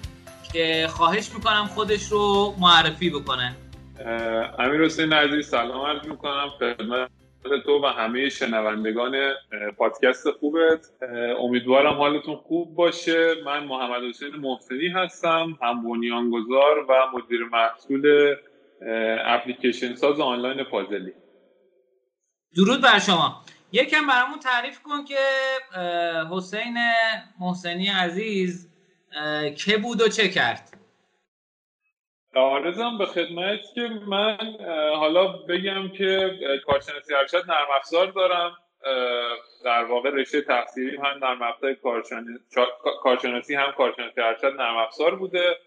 که 0.54 0.88
خواهش 0.90 1.30
می‌کنم 1.36 1.70
خودش 1.76 2.04
رو 2.04 2.54
معرفی 2.60 3.10
بکنه. 3.10 3.56
امیر 4.60 4.86
حسین 4.86 5.14
عزیز 5.14 5.50
سلام 5.50 5.86
عرض 5.86 6.08
می‌کنم. 6.08 6.50
خدمت 6.60 7.10
تو 7.66 7.82
و 7.84 7.86
همه 7.86 8.30
شنوندگان 8.30 9.34
پادکست 9.78 10.32
خوبت. 10.32 10.86
امیدوارم 11.40 11.94
حالتون 11.94 12.36
خوب 12.36 12.76
باشه. 12.76 13.36
من 13.46 13.64
محمد 13.64 14.04
حسین 14.04 14.36
محسنی 14.36 14.88
هستم 14.88 15.58
هم 15.62 15.84
بنیانگذار 15.84 16.86
و 16.90 16.94
مدیر 17.14 17.40
محصول 17.52 18.36
اپلیکیشن 19.26 19.96
ساز 19.96 20.20
آنلاین 20.20 20.64
پازلی. 20.64 21.14
درود 22.56 22.82
بر 22.82 23.00
شما. 23.00 23.42
یکم 23.72 24.08
برامون 24.08 24.40
تعریف 24.40 24.80
کن 24.84 25.06
که 25.06 25.18
حسین 26.32 26.78
محسنی 27.40 27.88
عزیز 27.88 28.70
که 29.66 29.78
بود 29.78 30.02
و 30.02 30.08
چه 30.08 30.30
کرد؟ 30.30 30.78
آرزم 32.36 32.98
به 32.98 33.06
خدمت 33.06 33.60
که 33.76 33.82
من 34.08 34.38
حالا 34.96 35.28
بگم 35.28 35.90
که 35.90 36.40
کارشناسی 36.66 37.14
ارشد 37.14 37.44
نرم 37.48 37.68
افزار 37.76 38.08
دارم. 38.08 38.58
در 39.66 39.84
واقع 39.84 40.10
رشته 40.10 40.42
تحصیلی 40.42 40.98
هم 40.98 41.26
نرم 41.26 41.42
افزار 41.42 41.74
کارشناسی 43.04 43.56
هم 43.56 43.72
کارشناسی 43.72 44.22
ارشد 44.22 44.54
نرم 44.58 44.78
افزار 44.78 45.16
بوده. 45.16 45.58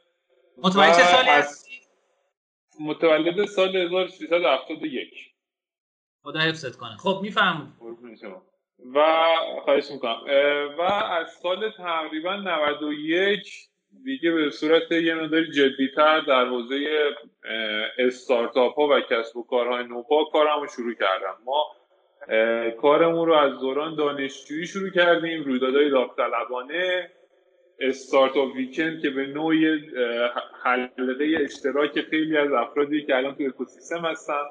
متولد 0.59 0.97
چه 0.97 1.03
سالی 1.03 1.29
هستی؟ 1.29 1.81
متولد 2.81 3.45
سال 3.45 3.77
1371 3.77 5.32
خدا 6.23 6.41
حفظت 6.41 6.77
کنه. 6.77 6.97
خب 6.97 7.19
میفهم. 7.23 7.73
و 8.95 9.05
خواهش 9.65 9.91
می‌کنم. 9.91 10.21
و 10.79 10.83
از 10.83 11.31
سال 11.43 11.71
تقریبا 11.71 12.37
91 12.37 13.69
دیگه 14.05 14.31
به 14.31 14.51
صورت 14.51 14.93
یه 14.93 15.15
مقدار 15.15 15.45
جدیتر 15.45 16.21
در 16.21 16.47
حوزه 16.47 16.87
استارتاپ 17.99 18.75
ها 18.75 18.89
و 18.89 19.01
کسب 19.01 19.37
و 19.37 19.43
کارهای 19.43 19.85
نوپا 19.85 20.25
کارمو 20.25 20.67
شروع 20.67 20.95
کردم. 20.95 21.37
ما 21.45 21.65
کارمون 22.81 23.27
رو 23.27 23.35
از 23.35 23.61
دوران 23.61 23.97
دانشجویی 23.97 24.67
شروع 24.67 24.91
کردیم 24.91 25.45
رویدادهای 25.45 25.91
داوطلبانه 25.91 27.11
استارتاپ 27.81 28.55
ویکند 28.57 29.03
که 29.03 29.11
به 29.11 29.27
نوعی 29.27 29.81
حلقه 30.65 31.39
اشتراک 31.41 32.01
خیلی 32.01 32.37
از 32.37 32.53
افرادی 32.53 33.07
که 33.07 33.17
الان 33.17 33.35
تو 33.35 33.45
اکوسیستم 33.45 34.05
هستن. 34.05 34.43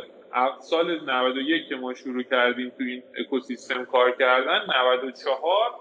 سال 0.61 1.11
91 1.11 1.69
که 1.69 1.77
ما 1.77 1.95
شروع 1.95 2.23
کردیم 2.23 2.73
تو 2.79 2.85
این 2.85 3.03
اکوسیستم 3.19 3.85
کار 3.85 4.17
کردن 4.19 4.61
94 4.81 5.81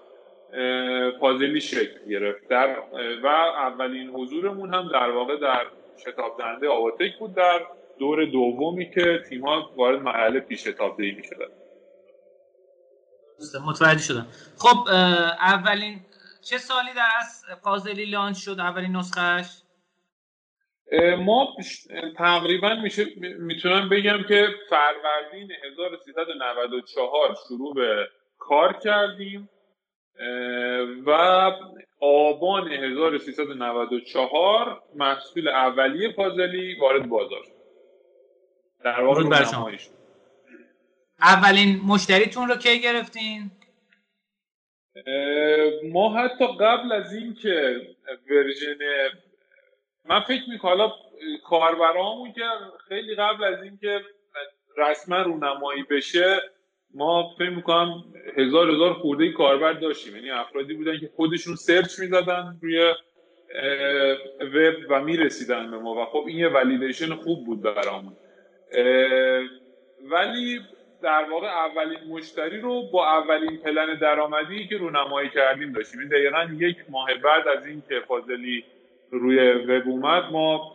پازلی 1.20 1.61
شکل 1.61 2.09
گرفت. 2.09 2.47
در 2.47 2.80
و 3.24 3.28
اولین 3.28 4.09
حضورمون 4.09 4.74
هم 4.74 4.89
در 4.93 5.11
واقع 5.11 5.38
در 5.38 5.66
شتاب 5.97 6.38
دهنده 6.38 6.70
آواتک 6.70 7.18
بود. 7.20 7.36
در 7.36 7.61
دور 7.99 8.26
دومی 8.26 8.91
که 8.91 9.24
تیم 9.30 9.45
ها 9.45 9.70
وارد 9.76 10.01
مرحله 10.01 10.39
پیش 10.39 10.68
شتاب 10.68 10.97
دهی 10.97 11.11
می 11.11 11.24
متوجه 13.66 14.01
شدم. 14.01 14.28
خب 14.57 14.88
اولین 15.39 15.99
چه 16.41 16.57
سالی 16.57 16.93
در 16.95 17.09
از 17.20 17.45
پازلی 17.63 18.05
لانچ 18.05 18.38
شد؟ 18.38 18.59
اولین 18.59 18.95
نسخهش 18.95 19.61
ما 21.20 21.56
تقریبا 22.18 22.76
میشه 22.76 23.06
می‌تونم 23.40 23.90
بگم 23.90 24.24
که 24.28 24.48
فروردین 24.70 25.52
1394 25.72 27.36
شروع 27.48 27.76
به 27.76 28.10
کار 28.38 28.74
کردیم 28.74 29.50
و 31.06 31.12
آبان 32.00 32.72
1394 32.72 34.84
محصول 34.96 35.48
اولیه 35.48 36.14
پازلی 36.14 36.76
وارد 36.80 37.10
بازار 37.10 37.44
شد. 37.44 37.52
در 38.84 39.02
واقع 39.02 39.24
اولین 41.20 41.82
مشتریتون 41.88 42.48
رو 42.48 42.56
کی 42.56 42.82
گرفتین؟ 42.82 43.52
ما 45.92 46.18
حتی 46.18 46.48
قبل 46.48 46.92
از 46.92 47.14
اینکه 47.14 47.82
ورژن 48.30 48.78
من 50.10 50.20
فکر 50.20 50.49
می‌کنم 50.49 50.72
حالا 50.72 50.91
کاربرامون 51.43 52.34
که 52.34 52.41
خیلی 52.88 53.16
قبل 53.16 53.43
از 53.43 53.64
اینکه 53.64 54.01
رسما 54.78 55.22
رونمایی 55.22 55.84
بشه 55.84 56.41
ما 56.93 57.36
فکر 57.39 57.49
می‌کنم 57.49 58.03
هزار 58.38 58.72
هزار 58.72 58.93
خورده 58.93 59.32
کاربر 59.32 59.74
داشتیم. 59.74 60.16
یعنی 60.16 60.32
افرادی 60.32 60.74
بودن 60.74 60.99
که 60.99 61.10
خودشون 61.16 61.56
سرچ 61.56 61.99
می‌زدن 61.99 62.60
روی 62.62 62.93
وب 64.41 64.76
و 64.89 65.01
می‌رسیدن 65.01 65.72
به 65.72 65.78
ما. 65.78 65.95
و 65.95 66.06
خب 66.06 66.24
این 66.28 66.38
یه 66.38 66.47
ولیدیشن 66.47 67.16
خوب 67.16 67.45
بود 67.45 67.62
برامون. 67.62 68.14
ولی 70.12 70.60
در 71.01 71.30
واقع 71.32 71.47
اولین 71.47 71.99
مشتری 72.10 72.60
رو 72.60 72.82
با 72.93 73.08
اولین 73.08 73.58
پلن 73.58 73.99
درآمدی 73.99 74.68
که 74.68 74.78
رونمایی 74.78 75.30
کردیم 75.30 75.72
داشتیم. 75.72 75.99
این 75.99 76.10
دقیقا 76.10 76.47
یک 76.53 76.78
ماه 76.89 77.08
بعد 77.24 77.47
از 77.47 77.66
اینکه 77.66 77.99
فاضلی 78.08 78.64
روی 79.20 79.51
وب 79.51 79.88
اومد 79.88 80.32
ما 80.32 80.74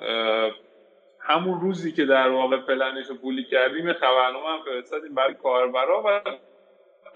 همون 1.21 1.61
روزی 1.61 1.93
که 1.93 2.05
در 2.05 2.29
واقع 2.29 2.57
پلنش 2.57 3.07
رو 3.07 3.15
پولی 3.15 3.45
کردیم 3.45 3.93
خبرنامه 3.93 4.49
هم 4.49 4.65
فرستادیم 4.65 5.15
برای 5.15 5.35
کاربرا 5.35 6.03
و 6.03 6.21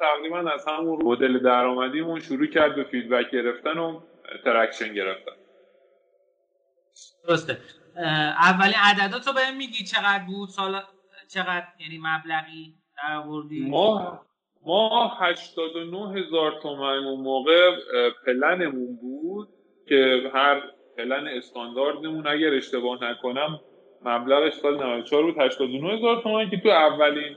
تقریبا 0.00 0.38
از 0.38 0.68
همون 0.68 1.02
مدل 1.02 1.38
درآمدیمون 1.38 2.20
شروع 2.20 2.46
کرد 2.46 2.74
به 2.76 2.84
فیدبک 2.84 3.30
گرفتن 3.30 3.78
و 3.78 4.00
traction 4.44 4.94
گرفتن. 4.94 5.32
درسته. 7.28 7.58
اولین 7.96 8.74
عددات 8.84 9.26
رو 9.26 9.32
بهم 9.32 9.56
میگی 9.56 9.84
چقدر 9.84 10.24
بود؟ 10.26 10.48
سال 10.48 10.80
چقدر؟ 11.28 11.66
یعنی 11.80 12.00
مبلغی 12.02 12.74
در 12.96 13.22
ما 13.68 14.20
ما 14.66 15.08
89 15.08 16.20
هزار 16.20 16.60
تومن 16.62 17.04
اون 17.04 17.20
موقع 17.20 17.70
پلنمون 18.26 18.96
بود 18.96 19.48
که 19.88 20.30
هر 20.34 20.62
پلن 20.97 21.26
استانداردمون 21.28 22.26
اگر 22.26 22.55
اشتباه 22.55 23.05
نکنم 23.05 23.61
مبلغش 24.05 24.53
سال 24.53 24.74
94 24.76 25.22
بود 25.24 25.38
89 25.38 25.95
هزار 25.95 26.22
تومن 26.22 26.51
که 26.51 26.57
تو 26.57 26.68
اولین 26.68 27.36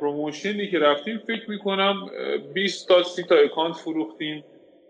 promotion 0.00 0.63
ی 0.63 0.70
که 0.70 0.78
رفتیم 0.78 1.18
فکر 1.26 1.50
می‌کنم 1.50 2.10
20 2.54 2.88
تا 2.88 3.02
30 3.02 3.22
تا 3.22 3.34
اکانت 3.34 3.76
فروختیم 3.76 4.44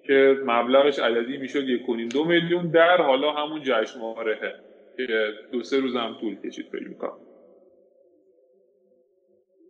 که 0.07 0.37
مبلغش 0.47 0.99
عددی 0.99 1.37
می‌شد 1.37 1.69
یک 1.69 2.11
دو 2.12 2.25
میلیون 2.25 2.71
در 2.71 3.03
حالا 3.03 3.33
همون 3.33 3.62
جشنوارهه 3.65 4.55
که 4.97 5.33
دو 5.53 5.62
سه 5.62 5.81
روز 5.81 5.97
هم 5.97 6.17
طول 6.21 6.37
کشید 6.41 6.67
فکر 6.73 6.89
می‌کنم. 6.89 7.19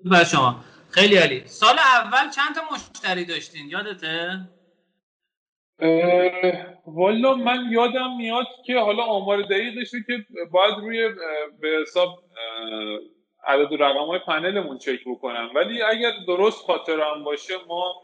بر 0.05 0.25
شما. 0.25 0.61
خیلی 0.91 1.17
عالی. 1.17 1.43
سال 1.47 1.79
اول 1.79 2.31
چند 2.31 2.55
تا 2.55 2.61
مشتری 2.73 3.25
داشتین؟ 3.25 3.69
یادته؟ 3.69 4.41
والا 6.87 7.35
من 7.35 7.65
یادم 7.71 8.17
میاد 8.17 8.47
که 8.67 8.79
حالا 8.79 9.03
آمار 9.03 9.43
دقیقش 9.43 9.91
که 9.91 10.27
باید 10.51 10.75
روی 10.79 11.09
به 11.61 11.69
حساب 11.83 12.19
عدد 13.47 13.73
و 13.73 13.77
رقم 13.77 14.07
های 14.07 14.19
پنلمون 14.19 14.79
چک 14.79 15.01
بکنم. 15.07 15.51
ولی 15.55 15.83
اگر 15.83 16.11
درست 16.27 16.67
خاطرم 16.67 17.25
باشه 17.25 17.55
ما 17.69 17.95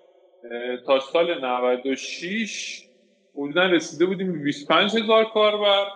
تا 0.87 1.01
سال 1.01 1.45
96 1.45 2.83
حدودا 3.35 3.67
رسیده 3.67 4.07
بودیم 4.07 4.33
به 4.33 4.39
25 4.39 4.97
هزار 4.97 5.25
کاربر. 5.25 5.87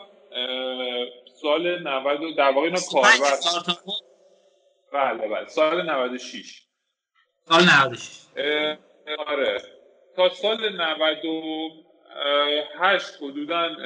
سال 1.42 1.88
90 1.88 2.36
در 2.36 2.50
واقع 2.50 2.66
اینا 2.66 2.80
کاربر 2.92 3.36
بله 4.92 5.28
بله. 5.28 5.48
سال 5.48 5.90
96 5.90 6.62
سال 7.48 7.62
96 7.62 8.26
آره. 9.26 9.62
تا 10.16 10.28
سال 10.28 10.80
98 10.80 13.22
حدودا 13.22 13.76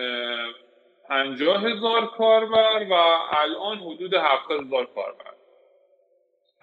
50 1.08 1.64
هزار 1.64 2.06
کاربر 2.06 2.86
و 2.90 2.92
الان 3.30 3.78
حدود 3.78 4.14
70 4.14 4.64
هزار 4.64 4.86
کاربر. 4.94 5.34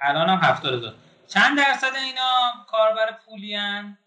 الان 0.01 0.29
هم 0.29 0.39
70 0.43 0.73
هزار. 0.73 0.93
چند 1.27 1.57
درصد 1.57 1.95
اینا 1.95 2.51
کاربر 2.67 3.11
پولی 3.25 3.55
هن؟ 3.55 3.97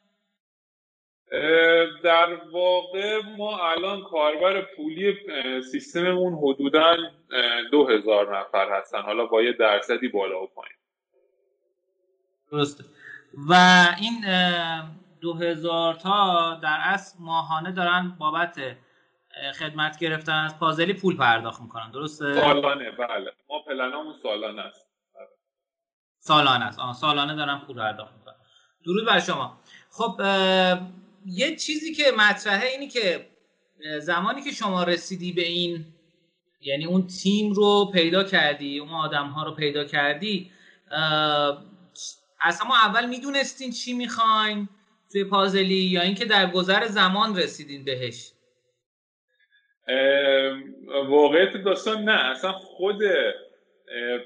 در 2.03 2.35
واقع 2.35 3.21
ما 3.39 3.71
الان 3.71 4.03
کاربر 4.03 4.67
پولی 4.77 5.17
سیستممون 5.63 6.35
حدودا 6.35 6.97
دو 7.71 7.87
هزار 7.87 8.39
نفر 8.39 8.79
هستن. 8.79 9.03
حالا 9.03 9.27
با 9.27 9.43
یه 9.43 9.53
درصدی 9.53 10.09
بالا 10.09 10.43
و 10.43 10.47
پایین. 10.47 10.77
درسته. 12.53 12.85
و 13.49 13.55
این 14.01 14.25
دو 15.21 15.35
هزار 15.35 15.95
تا 15.95 16.55
در 16.63 16.79
اصل 16.83 17.17
ماهانه 17.21 17.73
دارن 17.73 18.17
بابت 18.19 18.61
خدمت 19.59 19.99
گرفتن 19.99 20.45
از 20.45 20.59
پازلی 20.59 20.93
پول 20.93 21.17
پرداخت 21.17 21.61
می‌کنن 21.61 21.91
درسته؟ 21.91 22.35
سالانه 22.35 22.91
بله. 22.91 23.33
ما 23.51 23.63
پلنامون 23.67 24.15
سالانه 24.23 24.63
است. 24.63 24.87
سالانه 26.21 26.65
است. 26.65 26.79
آه 26.79 26.95
سالانه 26.95 27.35
دارن 27.37 27.59
پول 27.59 27.77
پرداخت 27.77 28.15
می‌کنن. 28.19 28.35
درود 28.85 29.07
بر 29.07 29.21
شما. 29.21 29.59
خب 29.91 30.21
یه 31.27 31.57
چیزی 31.57 31.95
که 31.95 32.05
مطرحه 32.19 32.67
اینی 32.67 32.89
که 32.89 33.29
زمانی 34.01 34.43
که 34.43 34.51
شما 34.51 34.83
رسیدی 34.83 35.33
به 35.33 35.43
این 35.43 35.87
یعنی 36.61 36.85
اون 36.85 37.07
تیم 37.07 37.53
رو 37.53 37.91
پیدا 37.95 38.25
کردی 38.25 38.79
اون 38.79 38.91
آدم 38.91 39.27
ها 39.27 39.45
رو 39.45 39.55
پیدا 39.55 39.85
کردی 39.85 40.51
اصلا 42.41 42.69
ما 42.69 42.77
اول 42.77 43.09
می‌دونستین 43.09 43.71
چی 43.73 43.93
می‌خواین 43.93 44.69
توی 45.13 45.25
پازلی 45.25 45.75
یا 45.75 46.01
اینکه 46.01 46.25
در 46.25 46.51
گذر 46.51 46.87
زمان 46.87 47.37
رسیدین 47.37 47.85
بهش؟ 47.85 48.33
واقعیت 51.09 51.57
داستان 51.57 52.03
نه. 52.03 52.31
اصلا 52.31 52.53
خود 52.53 53.03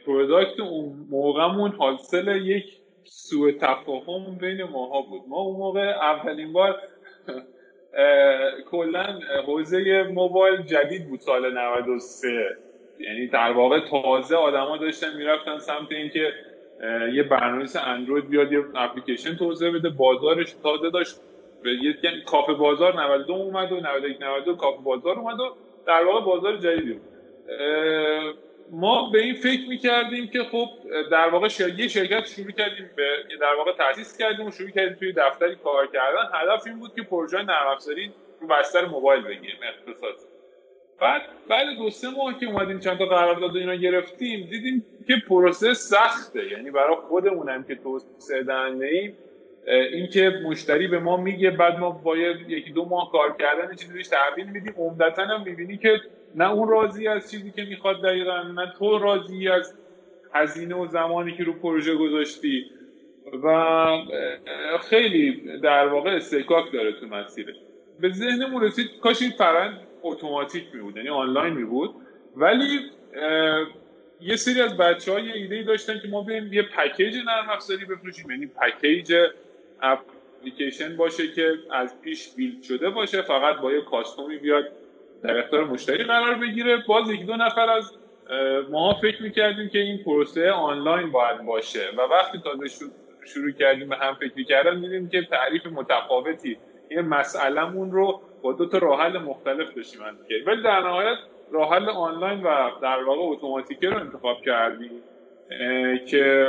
پروداکت 0.07 0.61
اون 0.61 1.07
موقعمون 1.11 1.71
حاصل 1.71 2.47
یک 2.47 2.65
سوء 3.05 3.53
تفاهم 3.53 4.39
بین 4.39 4.63
ماها 4.65 5.03
بود. 5.03 5.23
ما 5.29 5.41
اون 5.41 5.57
موقع 5.57 5.89
اولین 5.89 6.53
بار 6.53 6.83
کلا 8.71 9.21
حوزه 9.47 10.03
موبایل 10.03 10.63
جدید 10.63 11.09
بود 11.09 11.21
سال 11.21 11.59
93 11.59 12.57
یعنی 12.99 13.27
در 13.27 13.53
واقع 13.53 13.81
تازه 13.91 14.37
آدما 14.37 14.77
داشتن 14.77 15.17
می‌رفتن 15.17 15.59
سمت 15.59 15.93
اینکه 15.93 16.33
یه 17.13 17.23
برنامه‌نویس 17.23 17.77
اندروید 17.77 18.29
بیاد 18.29 18.53
یه 18.53 18.65
اپلیکیشن 18.75 19.37
توسعه 19.37 19.71
بده. 19.71 19.89
بازارش 19.89 20.53
تازه 20.63 20.91
داشت 20.91 21.17
یعنی 22.03 22.23
کافه 22.27 22.53
بازار 22.53 23.03
92 23.03 23.33
اومد 23.33 23.73
و 23.73 23.81
91 23.81 24.23
92 24.23 24.57
کافه 24.57 24.83
بازار 24.83 25.19
اومد 25.19 25.41
و 25.41 25.57
در 25.87 26.05
واقع 26.05 26.27
بازار 26.27 26.57
جدیدی 26.57 26.93
بود. 26.93 27.09
ما 28.71 29.11
به 29.11 29.23
این 29.23 29.35
فکر 29.35 29.69
می‌کردیم 29.69 30.27
که 30.27 30.45
خب 30.45 30.69
در 31.11 31.29
واقع 31.29 31.49
یه 31.79 31.89
شرکت 31.89 32.27
شروع 32.27 32.51
کردیم 32.51 32.91
به 32.97 33.25
در 33.41 33.55
واقع 33.59 33.73
تاسیس 33.73 34.17
کردیم 34.17 34.47
و 34.47 34.51
شروع 34.51 34.71
کردیم 34.71 34.95
توی 34.95 35.13
دفتری 35.13 35.57
کار 35.57 35.87
کردن. 35.87 36.31
هدف 36.35 36.67
این 36.67 36.79
بود 36.79 36.95
که 36.95 37.03
پروژه 37.03 37.43
نرم 37.43 37.69
افزاری 37.73 38.15
رو 38.41 38.49
بستر 38.49 38.87
موبایل 38.87 39.23
بگیریم 39.23 39.61
اختصاص 39.69 40.32
بعد 41.01 41.23
بعد 41.49 41.77
دو 41.79 41.91
سه 41.91 42.11
ماه 42.11 42.41
که 42.41 42.47
اومدیم 42.47 42.79
چند 42.79 42.99
تا 42.99 43.07
قرارداد 43.07 43.57
اینا 43.57 43.75
گرفتیم 43.75 44.47
دیدیم 44.51 44.85
که 45.07 45.15
پروسه 45.29 45.75
سخته. 45.75 46.51
یعنی 46.51 46.71
برای 46.71 46.97
خودمونم 46.97 47.65
که 47.65 47.75
توسعه 47.75 48.43
دهنده 48.43 48.87
ایم 48.87 49.19
اینکه 49.67 50.31
مشتری 50.45 50.89
به 50.89 50.99
ما 50.99 51.17
میگه 51.17 51.51
بعد 51.51 51.79
ما 51.79 51.91
باید 51.91 52.51
یکی 52.51 52.71
دو 52.71 52.85
ماه 52.85 53.13
کار 53.13 53.37
کردن 53.39 53.75
چیزی 53.77 53.95
بهش 53.95 54.09
تحویل 54.09 54.47
میدیم 54.47 54.75
عمدتا 54.77 55.25
هم 55.25 55.43
می‌بینی 55.43 55.79
که 55.79 56.01
نه 56.35 56.51
اون 56.51 56.69
راضی 56.69 57.09
از 57.09 57.31
چیزی 57.31 57.51
که 57.51 57.63
می‌خواد 57.65 58.03
دقیقا 58.03 58.43
نه 58.43 58.73
تو 58.79 58.99
راضی 58.99 59.49
از 59.49 59.75
هزینه 60.35 60.75
و 60.75 60.87
زمانی 60.87 61.37
که 61.37 61.45
رو 61.45 61.53
پروژه 61.53 61.95
گذاشتی. 61.95 62.65
و 63.43 63.87
خیلی 64.81 65.43
در 65.63 65.87
واقع 65.87 66.11
استکاک 66.11 66.73
داره 66.73 66.93
تو 66.93 67.07
مسیرش 67.07 67.57
به 68.01 68.13
ذهنمون 68.13 68.63
رسید 68.63 68.87
کاش 69.03 69.23
این 69.23 69.31
فرند 69.31 69.89
اتوماتیک 70.03 70.65
می 70.75 70.81
بود 70.81 70.97
یعنی 70.97 71.09
آنلاین 71.09 71.55
می 71.55 71.65
بود. 71.65 71.95
ولی 72.37 72.91
یه 74.21 74.37
سری 74.37 74.61
از 74.61 74.77
بچه 74.77 75.13
های 75.13 75.33
ایده 75.33 75.63
داشتن 75.63 75.99
که 75.99 76.09
ما 76.09 76.23
بریم 76.23 76.53
یه 76.53 76.63
پکیج 76.63 77.17
نرم 77.17 77.51
افزاری 77.51 77.85
بفروشیم. 77.85 78.31
یعنی 78.31 78.47
پکیج 78.47 79.15
اپلیکیشن 79.83 80.97
باشه 80.97 81.29
که 81.29 81.55
از 81.71 82.01
پیش 82.01 82.35
بیلد 82.37 82.63
شده 82.63 82.91
باشه 82.91 83.23
فقط 83.23 83.57
با 83.57 83.73
یه 83.73 83.81
کاستومی 83.81 84.37
بیاد 84.37 84.65
در 85.23 85.39
اختیار 85.39 85.65
مشتری 85.65 86.05
قرار 86.05 86.35
بگیره. 86.35 86.83
باز 86.89 87.11
یک 87.11 87.27
دو 87.27 87.37
نفر 87.37 87.71
از 87.71 87.93
ما 88.71 88.95
فکر 89.03 89.23
می‌کردیم 89.23 89.69
که 89.69 89.79
این 89.79 90.05
پروسه 90.05 90.51
آنلاین 90.51 91.11
باید 91.11 91.43
باشه 91.43 91.91
و 91.99 92.01
وقتی 92.01 92.39
تازه 92.39 92.87
شروع 93.27 93.51
کردیم 93.51 93.89
به 93.89 93.97
هم 93.97 94.15
فکر 94.15 94.43
کردن 94.43 94.81
دیدیم 94.81 95.09
که 95.09 95.23
تعریف 95.23 95.67
متفاوتی. 95.67 96.57
این 96.89 97.01
مسئلهمون 97.01 97.93
رو 97.93 98.23
با 98.43 98.53
دو 98.53 98.67
تا 98.69 98.79
راه 98.79 99.09
مختلف 99.09 99.75
داشتیم 99.77 100.01
ولی 100.47 100.63
در 100.63 100.81
نهایت 100.81 101.19
راه 101.53 101.89
آنلاین 101.89 102.43
و 102.43 102.71
در 102.83 103.05
واقع 103.05 103.21
اتوماتیکه 103.23 103.91
رو 103.91 104.01
انتخاب 104.01 104.43
کردیم 104.43 104.91
که 106.11 106.49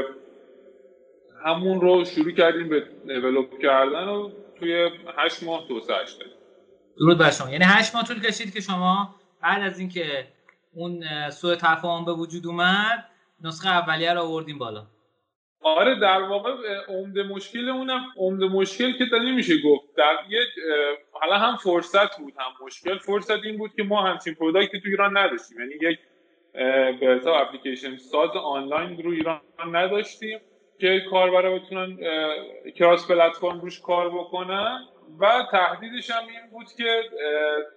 همون 1.46 1.82
رو 1.82 2.06
شروع 2.06 2.32
کردیم 2.32 2.70
به 2.70 2.88
دیولپ 3.08 3.60
کردن 3.62 4.08
و 4.08 4.30
توی 4.60 4.90
هشت 5.18 5.44
ماه 5.44 5.68
توسعهش 5.68 6.12
دادیم 6.12 6.34
درود 6.98 7.18
بر 7.18 7.32
شما. 7.32 7.50
یعنی 7.50 7.66
هشت 7.68 7.96
ماه 7.96 8.04
طول 8.04 8.22
کشید 8.22 8.54
که 8.54 8.62
شما 8.62 9.16
بعد 9.42 9.62
از 9.62 9.80
اینکه 9.80 10.28
اون 10.74 11.04
سوء 11.30 11.56
تفاهم 11.56 12.06
به 12.06 12.14
وجود 12.14 12.48
اومد 12.48 13.06
نسخه 13.42 13.70
اولیه 13.70 14.14
رو 14.14 14.22
آوردیم 14.22 14.58
بالا. 14.58 14.86
آره 15.64 16.00
در 16.00 16.22
واقع 16.22 16.52
عمده 16.88 17.24
مشکل 17.24 17.70
اونم. 17.70 18.06
عمده 18.18 18.48
مشکل 18.48 18.98
که 18.98 19.06
تا 19.12 19.18
نمیشه 19.18 19.54
گفت. 19.62 19.96
در 19.98 20.16
یک 20.30 20.50
حالا 21.12 21.38
هم 21.38 21.56
فرصت 21.56 22.18
بود 22.18 22.34
هم 22.38 22.66
مشکل. 22.66 22.98
فرصت 22.98 23.44
این 23.44 23.58
بود 23.58 23.72
که 23.76 23.84
ما 23.84 24.02
همچین 24.02 24.34
پروداکتی 24.34 24.82
تو 24.82 24.90
ایران 24.90 25.18
نداشتیم. 25.18 25.60
یعنی 25.60 25.74
یک 25.82 26.00
به 27.00 27.08
حساب 27.08 27.36
اپلیکیشن 27.36 27.98
ساز 27.98 28.30
آنلاین 28.30 29.04
رو 29.04 29.12
ایران 29.12 29.42
نداشتیم 29.72 30.40
که 30.80 31.02
کاربرا 31.12 31.60
بتونن 31.60 31.98
cross 32.76 33.08
platform 33.08 33.62
روش 33.62 33.82
کار 33.82 34.10
بکنن. 34.10 34.80
و 35.20 35.44
تهدیدش 35.52 36.12
هم 36.12 36.28
این 36.28 36.52
بود 36.52 36.66
که 36.78 37.02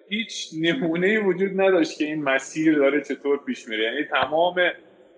هیچ 0.08 0.48
نمونه 0.60 1.20
وجود 1.20 1.60
نداشت 1.60 1.98
که 1.98 2.04
این 2.04 2.22
مسیر 2.22 2.78
داره 2.78 3.00
چطور 3.00 3.44
پیش 3.44 3.68
میره. 3.68 3.84
یعنی 3.84 4.04
تمام 4.04 4.54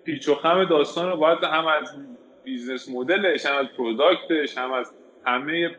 پیچ 0.03 0.29
و 0.29 0.35
خم 0.35 0.65
داستان 0.65 1.09
رو 1.09 1.17
باید 1.17 1.43
هم 1.43 1.67
از 1.67 1.97
business 2.49 2.89
model 2.89 3.29
ش 3.29 3.45
هم 3.45 3.57
از 3.57 3.65
product 3.77 4.39
ش 4.39 4.57
هم 4.57 4.73
از 4.73 4.93
همه 5.25 5.75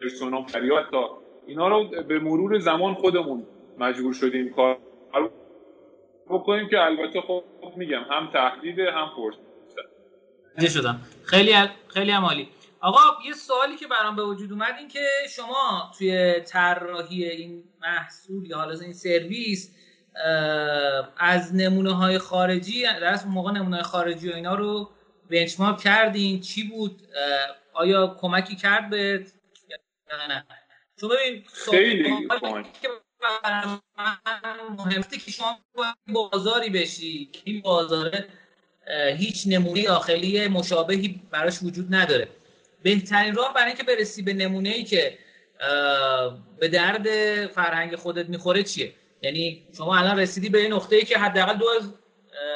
persona 0.00 0.42
فریاد 0.42 0.90
تا 0.90 1.18
اینا 1.46 1.68
رو 1.68 2.02
به 2.08 2.18
مرور 2.18 2.58
زمان 2.58 2.94
خودمون 2.94 3.46
مجبور 3.78 4.14
شدیم 4.14 4.54
کار 4.54 4.78
بکنیم 6.30 6.68
که 6.68 6.80
البته 6.80 7.20
خب 7.20 7.44
میگم 7.76 8.02
هم 8.10 8.30
تهدید 8.32 8.78
هم 8.78 9.10
فرصت. 9.16 10.74
شدم. 10.74 11.00
خیلی 11.24 11.54
خیلی 11.88 12.10
عمالی 12.10 12.48
آقا 12.80 12.98
یه 13.26 13.32
سوالی 13.32 13.76
که 13.76 13.86
برام 13.86 14.16
به 14.16 14.24
وجود 14.24 14.52
اومد 14.52 14.74
این 14.78 14.88
که 14.88 15.06
شما 15.28 15.92
توی 15.98 16.40
طراحی 16.40 17.24
این 17.24 17.64
محصول 17.82 18.46
یا 18.46 18.58
حالا 18.58 18.80
این 18.80 18.92
سرویس 18.92 19.74
از 21.16 21.54
نمونه 21.54 21.92
های 21.92 22.18
خارجی 22.18 22.82
در 22.82 23.18
موقع 23.26 23.52
نمونه 23.52 23.76
های 23.76 23.84
خارجی 23.84 24.30
و 24.30 24.34
اینا 24.34 24.54
رو 24.54 24.90
بنچمارک 25.30 25.80
کردین؟ 25.80 26.40
چی 26.40 26.62
بود؟ 26.62 27.02
آیا 27.72 28.16
کمکی 28.20 28.56
کرد 28.56 28.90
به 28.90 29.26
نه؟ 30.28 30.46
چون 31.00 31.10
ببین 31.10 31.44
خیلی 31.70 32.10
مهمه 34.78 35.02
که 35.24 35.30
شما 35.30 35.58
بازاری 36.08 36.70
بشی. 36.70 37.30
این 37.44 37.60
بازار 37.60 38.24
هیچ 39.16 39.44
نمونه 39.46 39.84
داخلی 39.84 40.48
مشابهی 40.48 41.22
براش 41.30 41.62
وجود 41.62 41.94
نداره. 41.94 42.28
بهترین 42.82 43.34
راه 43.34 43.54
برای 43.54 43.66
اینکه 43.66 43.82
برسی 43.82 44.22
به 44.22 44.32
نمونه 44.32 44.68
ای 44.68 44.84
که 44.84 45.18
به 46.58 46.68
درد 46.68 47.06
فرهنگ 47.46 47.96
خودت 47.96 48.28
می‌خوره 48.28 48.62
چیه؟ 48.62 48.94
یعنی 49.22 49.62
شما 49.76 49.96
الان 49.96 50.18
رسیدی 50.18 50.48
به 50.48 50.58
این 50.58 50.72
نقطه 50.72 50.96
ای 50.96 51.04
که 51.04 51.18
حداقل 51.18 51.54
دو 51.54 51.66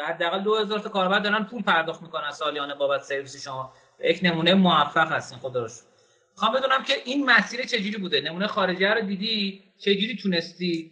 حداقل 0.06 0.40
2000 0.40 0.78
تا 0.78 0.88
کاربر 0.88 1.18
دارن 1.18 1.44
پول 1.44 1.62
پرداخت 1.62 2.02
می‌کنن 2.02 2.30
سالیانه 2.30 2.74
بابت 2.74 3.02
سرویس 3.02 3.44
شما. 3.44 3.72
یک 4.00 4.20
نمونه 4.22 4.54
موفق 4.54 5.12
هستین. 5.12 5.38
خدا 5.38 5.62
رو 5.62 5.68
می‌خوام 6.34 6.54
بدونم 6.54 6.84
که 6.84 6.94
این 7.04 7.26
مسیر 7.26 7.62
چجوری 7.62 7.96
بوده؟ 7.96 8.20
نمونه 8.20 8.46
خارجی 8.46 8.84
رو 8.84 9.00
دیدی؟ 9.00 9.62
چجوری 9.78 10.16
تونستی؟ 10.22 10.90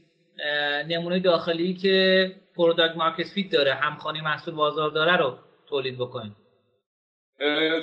نمونه 0.88 1.20
داخلی 1.20 1.74
که 1.74 2.32
product 2.56 2.96
market 2.96 3.28
fit 3.28 3.50
داره 3.50 3.74
همخوانی 3.74 4.20
محصول 4.20 4.54
بازار 4.54 4.90
داره 4.90 5.16
رو 5.16 5.38
تولید 5.68 5.98
بکنید 5.98 6.32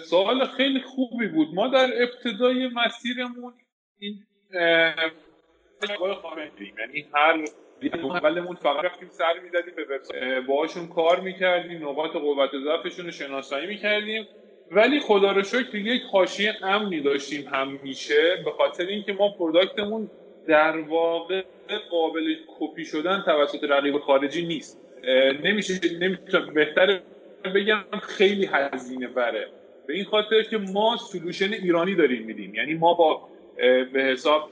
سوال 0.10 0.46
خیلی 0.46 0.82
خوبی 0.82 1.28
بود. 1.28 1.48
ما 1.54 1.68
در 1.68 1.90
ابتدای 2.04 2.68
مسیرمون 2.68 3.54
این 4.00 4.26
یعنی 6.80 7.08
هر 7.14 7.46
اولمون 7.90 8.56
فقط 8.56 8.86
رفتیم 8.86 9.10
سر 9.10 9.40
می‌دادیم 9.44 9.74
به 9.76 9.84
وبسایت. 9.84 10.46
باهاشون 10.46 10.88
کار 10.88 11.20
می‌کردیم 11.20 11.90
نقاط 11.90 12.12
قوت 12.12 12.50
ضعفشون 12.64 13.06
رو 13.06 13.12
شناسایی 13.12 13.68
می‌کردیم. 13.68 14.28
ولی 14.72 15.00
خدا 15.00 15.32
رو 15.32 15.44
شکر 15.44 15.76
یک 15.76 16.02
حاشیه 16.12 16.54
امنی 16.62 17.02
داشتیم 17.02 17.48
همیشه. 17.48 18.42
به 18.46 18.52
خاطر 18.52 18.86
اینکه 18.86 19.14
ما 19.14 19.30
product 19.30 19.86
مون 19.86 20.10
در 20.48 20.78
واقع 20.78 21.44
قابل 21.92 22.36
کپی 22.60 22.86
شدن 22.86 23.24
توسط 23.26 23.64
رقیب 23.64 23.98
خارجی 23.98 24.46
نیست. 24.46 24.82
نمیشه 25.44 25.74
نمی‌تونم 26.00 26.54
بهتر 26.54 27.00
بگم 27.56 27.84
خیلی 28.02 28.46
هزینه 28.46 29.08
بره. 29.08 29.48
به 29.88 29.94
این 29.94 30.06
خاطر 30.06 30.44
که 30.44 30.58
ما 30.58 30.98
solution 30.98 31.54
ایرانی 31.54 31.96
داریم 31.96 32.26
میدیم. 32.26 32.56
یعنی 32.56 32.74
ما 32.74 32.94
با 32.94 33.22
به 33.94 34.04
حساب 34.04 34.50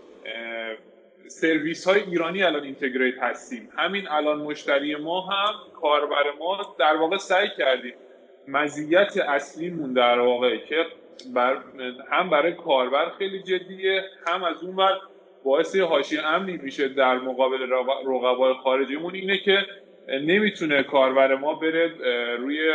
سرویس 1.28 1.88
های 1.88 2.02
ایرانی 2.02 2.44
الان 2.44 2.64
integrate 2.64 3.18
هستیم. 3.22 3.70
همین 3.78 4.08
الان 4.08 4.38
مشتری 4.38 4.96
ما 4.96 5.22
هم 5.22 5.54
کاربر 5.82 6.24
ما 6.40 6.76
در 6.80 6.96
واقع 6.96 7.18
سعی 7.18 7.48
کردیم 7.58 7.94
مزیت 8.48 9.18
اصلیمون 9.18 9.94
در 9.94 10.20
واقع 10.20 10.58
که 10.58 10.86
بر 11.34 11.58
هم 12.12 12.30
برای 12.30 12.54
کاربر 12.54 13.10
خیلی 13.18 13.44
جدیه 13.44 14.04
هم 14.28 14.44
از 14.44 14.64
اون 14.64 14.76
ور 14.76 15.00
باعث 15.44 15.76
حاشیه 15.76 16.28
امنی 16.28 16.58
میشه 16.58 16.88
در 16.88 17.16
مقابل 17.16 17.70
رقبای 18.06 18.54
خارجیمون. 18.54 19.16
اینه 19.16 19.38
که 19.38 19.66
نمی‌تونه 20.08 20.84
کاربر 20.84 21.36
ما 21.36 21.54
بره 21.54 21.92
روی 22.38 22.72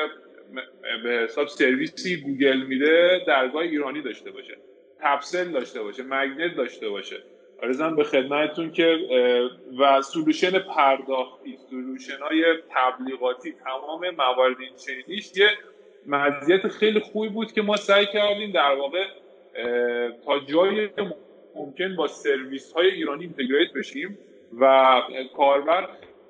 به 1.03 1.11
حساب 1.11 1.47
سرویسی 1.47 2.17
گوگل 2.17 2.57
میده 2.57 3.21
درگاه 3.27 3.63
ایرانی 3.63 4.03
داشته 4.03 4.31
باشه 4.31 4.57
تپسل 5.01 5.53
داشته 5.53 5.83
باشه 5.83 6.03
مگنت 6.03 6.57
داشته 6.57 6.89
باشه. 6.89 7.17
ارزم 7.63 7.97
به 7.97 8.05
خدمتتون 8.05 8.73
که 8.73 8.99
و 9.79 10.03
solution 10.03 10.59
پرداختی 10.59 11.59
solution 11.71 12.19
های 12.23 12.45
تبلیغاتی 12.71 13.53
تمام 13.53 14.11
موارد 14.11 14.57
این 14.61 14.77
چنینیش 14.77 15.37
یه 15.37 15.49
مزیت 16.07 16.69
خیلی 16.69 17.01
خوبی 17.01 17.29
بود 17.29 17.53
که 17.53 17.63
ما 17.63 17.77
سعی 17.77 18.07
کردیم 18.07 18.53
در 18.53 18.75
واقع 18.75 19.05
تا 20.25 20.39
جای 20.39 20.89
ممکن 21.55 21.97
با 21.97 22.07
سرویس 22.07 22.73
های 22.73 22.87
ایرانی 22.87 23.25
integrate 23.25 23.73
بشیم 23.73 24.19
و 24.61 24.95
کاربر 25.37 25.89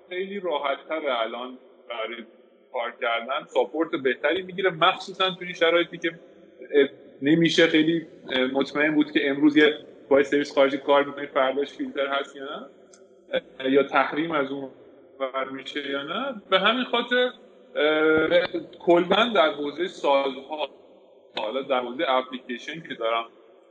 خیلی 0.08 0.40
راحت 0.40 0.78
الان 0.90 1.58
برای 1.88 2.24
کار 2.72 2.94
کردن 3.00 3.46
support 3.46 3.90
بهتری 3.90 4.42
می‌گیره. 4.42 4.70
مخصوصا 4.70 5.30
توی 5.30 5.54
شرایطی 5.54 5.98
که 5.98 6.10
نمیشه 7.22 7.66
خیلی 7.66 8.06
مطمئن 8.52 8.94
بود 8.94 9.10
که 9.10 9.30
امروز 9.30 9.56
یه 9.56 9.74
با 10.08 10.22
سرویس 10.22 10.54
خارجی 10.54 10.78
کار 10.78 11.04
می‌کنید 11.04 11.28
فرداش 11.28 11.68
فیلتر 11.68 12.06
هست 12.06 12.36
یا 12.36 12.44
نه؟ 12.44 13.70
یا 13.70 13.82
تحریم 13.82 14.30
از 14.30 14.50
اون 14.50 14.70
بر 15.20 15.44
میشه 15.44 15.90
یا 15.90 16.02
نه؟ 16.02 16.42
به 16.50 16.58
همین 16.58 16.84
خاطر 16.84 17.30
کلا 18.78 19.32
در 19.34 19.50
حوزه 19.50 19.88
سازها 19.88 20.68
حالا 21.38 21.62
در 21.62 21.80
حوزه 21.80 22.04
اپلیکیشن 22.08 22.80
که 22.88 22.94
دارم 22.94 23.24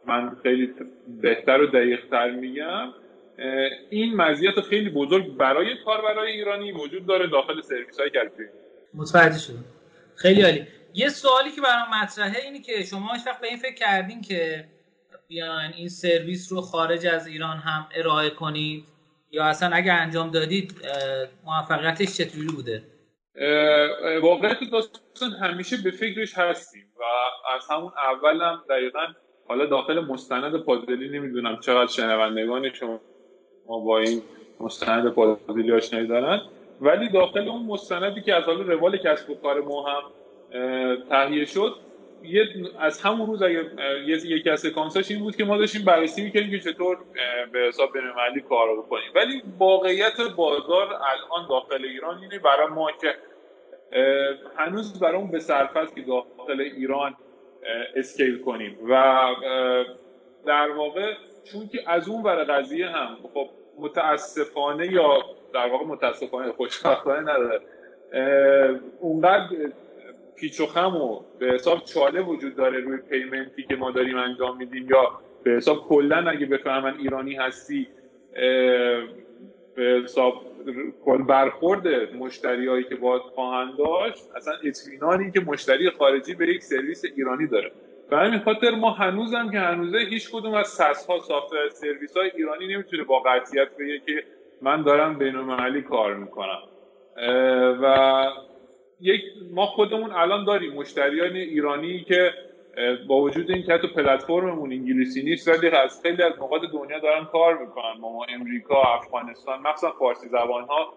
من 0.05 0.37
خیلی 0.43 0.73
بهتر 1.21 1.61
و 1.61 1.67
دقیقتر 1.67 2.31
میگم 2.31 2.93
این 3.89 4.15
مزیت 4.15 4.61
خیلی 4.61 4.89
بزرگ 4.89 5.37
برای 5.37 5.67
کاربرای 5.85 6.31
ایرانی 6.31 6.71
وجود 6.71 7.05
داره 7.05 7.27
داخل 7.27 7.61
سرویس 7.61 7.99
های 7.99 8.09
کلپی 8.09 8.43
متوجه 8.93 9.39
شدم. 9.39 9.65
خیلی 10.15 10.41
عالی. 10.41 10.67
یه 10.93 11.09
سوالی 11.09 11.51
که 11.51 11.61
برام 11.61 11.87
مطرحه 12.03 12.43
اینی 12.43 12.59
که 12.59 12.83
شما 12.83 13.13
هیچ 13.13 13.27
وقت 13.27 13.41
به 13.41 13.47
این 13.47 13.57
فکر 13.57 13.73
کردین 13.73 14.21
که 14.21 14.65
بیان 15.27 15.73
این 15.77 15.89
سرویس 15.89 16.51
رو 16.51 16.61
خارج 16.61 17.07
از 17.07 17.27
ایران 17.27 17.57
هم 17.57 17.87
ارائه 17.95 18.29
کنید؟ 18.29 18.83
یا 19.31 19.43
اصلا 19.43 19.75
اگر 19.75 19.97
انجام 19.99 20.31
دادید 20.31 20.75
موفقیتش 21.45 22.17
چطوری 22.17 22.47
بوده؟ 22.47 22.83
واقعیت 24.21 24.57
داستان 24.71 25.31
همیشه 25.31 25.77
به 25.83 25.91
فکرش 25.91 26.37
هستیم 26.37 26.85
و 26.99 27.03
از 27.55 27.67
همون 27.69 27.91
اولم 28.13 28.63
دقیقا 28.69 29.05
حالا 29.47 29.65
داخل 29.65 29.99
مستند 29.99 30.57
پازلی 30.57 31.19
نمی‌دونم 31.19 31.59
چقدر 31.59 31.91
شنوندگان 31.91 32.73
شما 32.73 32.99
با 33.67 33.99
این 33.99 34.21
مستند 34.59 35.09
پازلی 35.09 35.71
آشنایی 35.71 36.07
دارن. 36.07 36.41
ولی 36.81 37.09
داخل 37.09 37.47
اون 37.47 37.65
مستندی 37.65 38.21
که 38.21 38.35
از 38.35 38.43
حالا 38.43 38.61
روال 38.61 38.97
کسب 38.97 39.29
و 39.29 39.35
کار 39.35 39.61
ما 39.61 39.89
هم 39.89 40.03
تهیه 41.09 41.45
شد 41.45 41.75
یه 42.29 42.47
از 42.79 43.01
همون 43.01 43.27
روز 43.27 43.41
اگه 43.41 43.65
یکی 44.07 44.49
از 44.49 44.59
سکانساش 44.59 45.11
این 45.11 45.19
بود 45.19 45.35
که 45.35 45.45
ما 45.45 45.57
داشتیم 45.57 45.85
بررسی 45.85 46.23
می‌کردیم 46.23 46.51
که 46.51 46.59
چطور 46.59 46.97
به 47.51 47.59
حساب 47.59 47.93
بین‌المللی 47.93 48.41
کار 48.41 48.77
بکنیم. 48.77 49.11
ولی 49.15 49.43
واقعیت 49.59 50.21
بازار 50.35 50.87
الان 50.87 51.47
داخل 51.49 51.85
ایران 51.85 52.17
اینه 52.17 52.39
برای 52.39 52.67
ما 52.67 52.91
که 52.91 53.15
هنوز 54.57 54.99
برای 54.99 55.27
به 55.31 55.39
صرف 55.39 55.95
که 55.95 56.01
داخل 56.01 56.61
ایران 56.61 57.15
اسکیل 57.95 58.41
کنیم. 58.41 58.77
و 58.89 59.25
در 60.45 60.71
واقع 60.71 61.13
چون 61.43 61.67
که 61.67 61.79
از 61.87 62.09
اون 62.09 62.23
ور 62.23 62.43
قضیه 62.43 62.87
هم 62.87 63.17
خب 63.33 63.49
متاسفانه 63.79 64.91
یا 64.91 65.17
در 65.53 65.67
واقع 65.67 65.85
متاسفانه 65.85 66.51
خوشبختانه 66.51 67.19
نداره. 67.19 67.61
اونقدر 68.99 69.55
پیچ 70.35 70.59
و 70.59 70.65
خم 70.65 70.95
و 70.95 71.19
به 71.39 71.45
حساب 71.45 71.83
چاله 71.83 72.21
وجود 72.21 72.55
داره 72.55 72.79
روی 72.79 72.97
payment 73.09 73.57
ی 73.57 73.63
که 73.63 73.75
ما 73.75 73.91
داریم 73.91 74.17
انجام 74.17 74.57
میدیم 74.57 74.87
یا 74.89 75.11
به 75.43 75.51
حساب 75.51 75.87
کلا 75.87 76.29
اگه 76.29 76.45
بفهمن 76.45 76.93
ایرانی 76.99 77.35
هستی 77.35 77.87
به 79.75 80.01
حساب 80.03 80.33
کل 81.01 81.23
برخورد 81.23 81.87
مشتریایی 82.15 82.83
که 82.83 82.95
باید 82.95 83.21
خواهند 83.21 83.77
داشت 83.77 84.23
اصلا 84.35 84.53
اطمینانی 84.63 85.31
که 85.31 85.39
مشتری 85.39 85.89
خارجی 85.89 86.33
به 86.33 86.47
یک 86.47 86.63
سرویس 86.63 87.01
ایرانی 87.15 87.47
داره. 87.47 87.71
به 88.09 88.17
همین 88.17 88.39
خاطر 88.39 88.71
ما 88.71 88.91
هنوزم 88.91 89.51
که 89.51 89.59
هنوزه 89.59 89.97
هیچ 89.97 90.29
کدوم 90.31 90.53
از 90.53 90.67
SaaS 90.67 91.05
ها 91.09 91.19
software 91.19 91.69
service 91.69 92.17
های 92.17 92.31
ایرانی 92.35 92.67
نمی‌تونه 92.67 93.03
با 93.03 93.19
قطعیت 93.19 93.67
بگه 93.79 93.99
که 94.05 94.23
من 94.61 94.83
دارم 94.83 95.17
بین 95.17 95.81
کار 95.81 96.15
می‌کنم. 96.15 96.61
و 97.81 98.25
یک 98.99 99.21
ما 99.51 99.65
خودمون 99.65 100.11
الان 100.11 100.45
داریم 100.45 100.73
مشتریان 100.73 101.35
ایرانی 101.35 102.03
که 102.03 102.33
با 103.07 103.21
وجود 103.21 103.51
این 103.51 103.63
که 103.63 103.73
حتی 103.73 103.87
پلتفرممون 103.87 104.71
انگلیسی 104.71 105.23
نیست 105.23 105.47
ولی 105.47 105.67
از 105.67 106.01
خیلی 106.01 106.23
از 106.23 106.33
نقاط 106.33 106.61
دنیا 106.73 106.99
دارن 106.99 107.25
کار 107.25 107.57
می‌کنن. 107.57 107.93
ما 107.99 108.25
امریکا 108.29 108.81
افغانستان 108.81 109.59
مخصوصا 109.59 109.91
فارسی 109.99 110.27
زبان 110.27 110.63
ها 110.63 110.93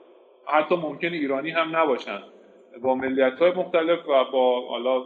حتی 0.47 0.77
ممکن 0.77 1.09
ایرانی 1.09 1.51
هم 1.51 1.77
نباشن. 1.77 2.23
با 2.83 2.95
ملیت 2.95 3.39
های 3.39 3.51
مختلف 3.51 4.09
و 4.09 4.25
با 4.33 4.69
حالا 4.69 5.05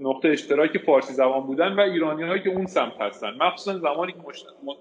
نقطه 0.00 0.28
اشتراک 0.28 0.78
فارسی 0.78 1.12
زبان 1.12 1.40
بودن 1.40 1.72
و 1.72 1.80
ایرانی 1.80 2.22
هایی 2.22 2.42
که 2.42 2.50
اون 2.50 2.66
سمت 2.66 3.00
هستن. 3.00 3.34
مخصوصا 3.40 3.78
زمانی 3.78 4.12
که 4.12 4.18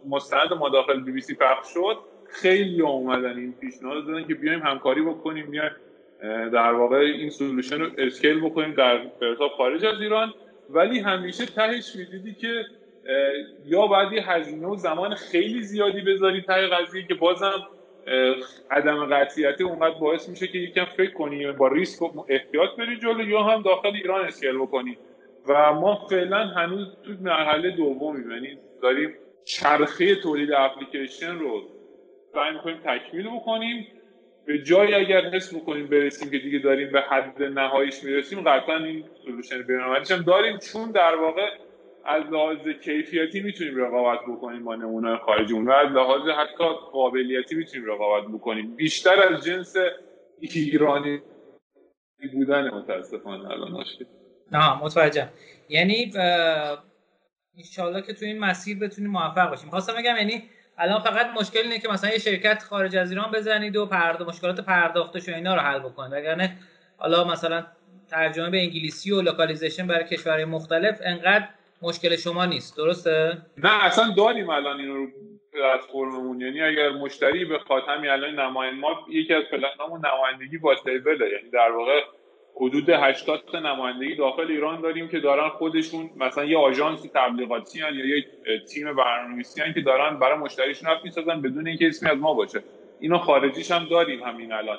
مستند 0.09 0.53
ما 0.53 0.62
داخل 0.62 0.99
بی 0.99 1.11
بی 1.11 1.21
سی 1.21 1.35
پخش 1.35 1.73
شد 1.73 1.97
خیلی 2.29 2.81
اومدن 2.81 3.37
این 3.37 3.53
پیشنهاد 3.61 4.05
دادن 4.05 4.27
که 4.27 4.33
بیایم 4.33 4.59
همکاری 4.59 5.01
بکنیم 5.01 5.51
بیایم 5.51 5.71
در 6.53 6.73
واقع 6.73 6.97
این 6.97 7.29
solution 7.29 7.79
رو 7.79 7.91
scale 7.97 8.39
بکنیم 8.39 8.73
به 8.73 9.01
حساب 9.21 9.51
خارج 9.51 9.85
از 9.85 10.01
ایران. 10.01 10.33
ولی 10.69 10.99
همیشه 10.99 11.45
تهش 11.45 11.95
می‌دیدی 11.95 12.33
که 12.33 12.65
یا 13.65 13.87
باید 13.87 14.11
یه 14.11 14.31
هزینه 14.31 14.67
و 14.67 14.75
زمان 14.75 15.15
خیلی 15.15 15.61
زیادی 15.61 16.01
بذاری 16.01 16.41
ته 16.41 16.67
قضیه 16.67 17.03
که 17.07 17.13
بازم 17.13 17.67
عدم 18.71 19.05
قطعیت 19.05 19.61
اونقدر 19.61 19.99
باعث 19.99 20.29
میشه 20.29 20.47
که 20.47 20.57
یکم 20.57 20.85
فکر 20.85 21.13
کنی 21.13 21.51
با 21.51 21.67
ریسک 21.67 22.01
و 22.01 22.25
احتیاط 22.29 22.69
بری 22.77 22.99
جلو 22.99 23.29
یا 23.29 23.43
هم 23.43 23.61
داخل 23.61 23.91
ایران 23.95 24.25
scale 24.25 24.57
بکنی. 24.57 24.97
و 25.47 25.73
ما 25.73 25.95
فعلا 26.09 26.47
هنوز 26.47 26.87
تو 27.05 27.11
مرحله 27.21 27.71
دومی 27.71 28.33
یعنی 28.33 28.57
داریم 28.81 29.15
چرخه 29.45 30.15
تولید 30.15 30.51
اپلیکیشن 30.51 31.39
رو 31.39 31.63
سعی 32.33 32.53
می‌کنیم 32.53 32.77
تکمیل 32.83 33.27
بکنیم. 33.27 33.87
به 34.45 34.63
جایی 34.63 34.93
اگر 34.93 35.29
حس 35.29 35.55
بکنیم 35.55 35.87
برسیم 35.87 36.31
که 36.31 36.37
دیگه 36.37 36.59
داریم 36.59 36.91
به 36.91 37.01
حد 37.01 37.43
نهاییش 37.43 38.03
می‌رسیم 38.03 38.41
قطعا 38.41 38.77
این 38.77 39.05
سولوشن 39.25 39.61
بینالمللیش 39.61 40.11
هم 40.11 40.21
داریم 40.21 40.57
چون 40.57 40.91
در 40.91 41.15
واقع 41.15 41.49
از 42.05 42.23
لحاظ 42.23 42.57
کیفیتی 42.83 43.39
می‌تونیم 43.39 43.77
رقابت 43.77 44.19
بکنیم 44.29 44.63
با 44.63 44.75
نمونه 44.75 45.17
خارجی. 45.17 45.53
و 45.53 45.71
از 45.71 45.91
لحاظ 45.91 46.29
حتی 46.29 46.63
قابلیتی 46.91 47.55
می‌تونیم 47.55 47.87
رقابت 47.91 48.27
بکنیم. 48.27 48.75
بیشتر 48.75 49.33
از 49.33 49.43
جنس 49.43 49.75
ایرانی 50.39 51.21
بودن 52.33 52.69
متاسفانه 52.69 53.51
الان 53.51 53.71
ناشید 53.71 54.07
نه 54.51 54.83
متوجهم. 54.83 55.29
یعنی 55.69 56.11
انشالله 57.57 58.01
که 58.01 58.13
تو 58.13 58.25
این 58.25 58.39
مسیر 58.39 58.79
بتونیم 58.79 59.11
موفق 59.11 59.49
باشیم. 59.49 59.69
خواستم 59.69 59.93
بگم 59.93 60.15
یعنی 60.17 60.43
الان 60.77 60.99
فقط 60.99 61.27
مشکل 61.41 61.59
اینه 61.59 61.79
که 61.79 61.89
مثلا 61.89 62.09
یه 62.09 62.17
شرکت 62.17 62.63
خارج 62.63 62.95
از 62.95 63.11
ایران 63.11 63.31
بزنید 63.31 63.75
و 63.75 63.85
پرداخت 63.85 64.29
مشکلات 64.29 64.59
پرداختش 64.59 65.29
و 65.29 65.35
اینا 65.35 65.55
رو 65.55 65.61
حل 65.61 65.79
بکنید. 65.79 66.13
وگرنه 66.13 66.57
حالا 66.97 67.23
مثلا 67.23 67.65
ترجمه 68.09 68.49
به 68.49 68.57
انگلیسی 68.57 69.11
و 69.11 69.21
localization 69.21 69.87
برای 69.87 70.03
کشورهای 70.03 70.45
مختلف 70.45 70.99
انقدر 71.03 71.47
مشکل 71.81 72.15
شما 72.15 72.45
نیست. 72.45 72.77
درسته؟ 72.77 73.37
نه 73.57 73.85
اصلا 73.85 74.13
داریم 74.17 74.49
الان 74.49 74.79
اینو 74.79 74.95
رو 74.95 75.07
پلتفرممون. 75.53 76.41
یعنی 76.41 76.61
اگر 76.61 76.89
مشتری 76.89 77.45
به 77.45 77.59
همین 77.87 78.09
الان 78.09 78.39
نماینده 78.39 78.79
ما 78.79 79.05
یکی 79.09 79.33
از 79.33 79.43
پلنامون 79.51 80.01
نمایندگی 80.05 80.57
با 80.57 80.75
تیبله 80.75 81.29
یعنی 81.29 81.49
در 81.53 81.71
واقع 81.71 82.01
حدود 82.55 82.89
80 82.89 83.43
تا 83.51 83.59
نمایندگی 83.59 84.15
داخل 84.15 84.51
ایران 84.51 84.81
داریم 84.81 85.07
که 85.07 85.19
دارن 85.19 85.49
خودشون 85.49 86.09
مثلا 86.17 86.43
یه 86.43 86.57
آژانس 86.57 87.05
تبلیغاتی 87.13 87.79
یا 87.79 87.89
یه 87.89 88.25
تیم 88.73 88.95
برنامه‌نویسی 88.95 89.61
که 89.73 89.81
دارن 89.81 90.19
برای 90.19 90.37
مشتریشون 90.37 90.89
اپ 90.89 91.03
می‌سازن 91.03 91.41
بدون 91.41 91.67
اینکه 91.67 91.87
اسمی 91.87 92.09
از 92.09 92.17
ما 92.17 92.33
باشه. 92.33 92.63
اینو 92.99 93.17
خارجیش 93.17 93.71
هم 93.71 93.85
داریم 93.85 94.23
همین 94.23 94.51
الان. 94.51 94.77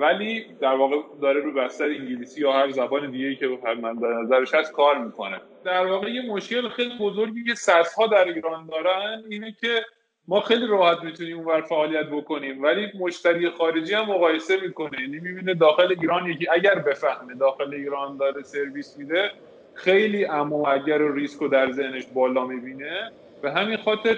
ولی 0.00 0.44
در 0.60 0.74
واقع 0.74 0.96
داره 1.22 1.40
رو 1.40 1.52
بستر 1.52 1.84
انگلیسی 1.84 2.40
یا 2.40 2.52
هر 2.52 2.70
زبان 2.70 3.10
دیگه 3.10 3.26
ای 3.26 3.36
که 3.36 3.58
من 3.82 3.94
در 3.94 4.08
نظرش 4.08 4.54
هست 4.54 4.72
کار 4.72 4.98
می‌کنه. 4.98 5.40
در 5.64 5.86
واقع 5.86 6.10
یه 6.10 6.22
مشکل 6.32 6.68
خیلی 6.68 6.98
بزرگی 6.98 7.44
که 7.44 7.54
ها 7.96 8.06
در 8.06 8.24
ایران 8.24 8.66
دارن 8.66 9.24
اینه 9.30 9.56
که 9.60 9.84
ما 10.28 10.40
خیلی 10.40 10.66
راحت 10.66 11.02
می‌تونیم 11.02 11.36
اونور 11.36 11.60
فعالیت 11.60 12.06
بکنیم 12.06 12.62
ولی 12.62 12.92
مشتری 12.98 13.50
خارجی 13.50 13.94
هم 13.94 14.04
مقایسه 14.04 14.56
می‌کنه. 14.60 15.00
یعنی 15.00 15.18
می‌بینه 15.18 15.54
داخل 15.54 15.94
ایران 16.00 16.26
یکی 16.26 16.46
اگر 16.52 16.74
بفهمه 16.74 17.34
داخل 17.34 17.74
ایران 17.74 18.16
داره 18.16 18.42
سرویس 18.42 18.96
میده 18.96 19.32
خیلی 19.74 20.24
اما 20.24 20.68
اگر 20.72 21.12
ریسک 21.12 21.38
رو 21.40 21.48
در 21.48 21.72
ذهنش 21.72 22.04
بالا 22.12 22.46
می‌بینه. 22.46 23.12
به 23.40 23.52
همین 23.52 23.76
خاطر 23.76 24.16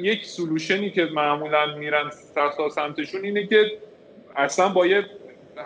یک 0.00 0.24
سلوشنی 0.24 0.90
که 0.90 1.08
معمولا 1.12 1.76
میرن 1.76 2.10
سمتشون 2.74 3.24
اینه 3.24 3.46
که 3.46 3.70
اصلا 4.36 4.68
با 4.68 4.86
یه 4.86 5.06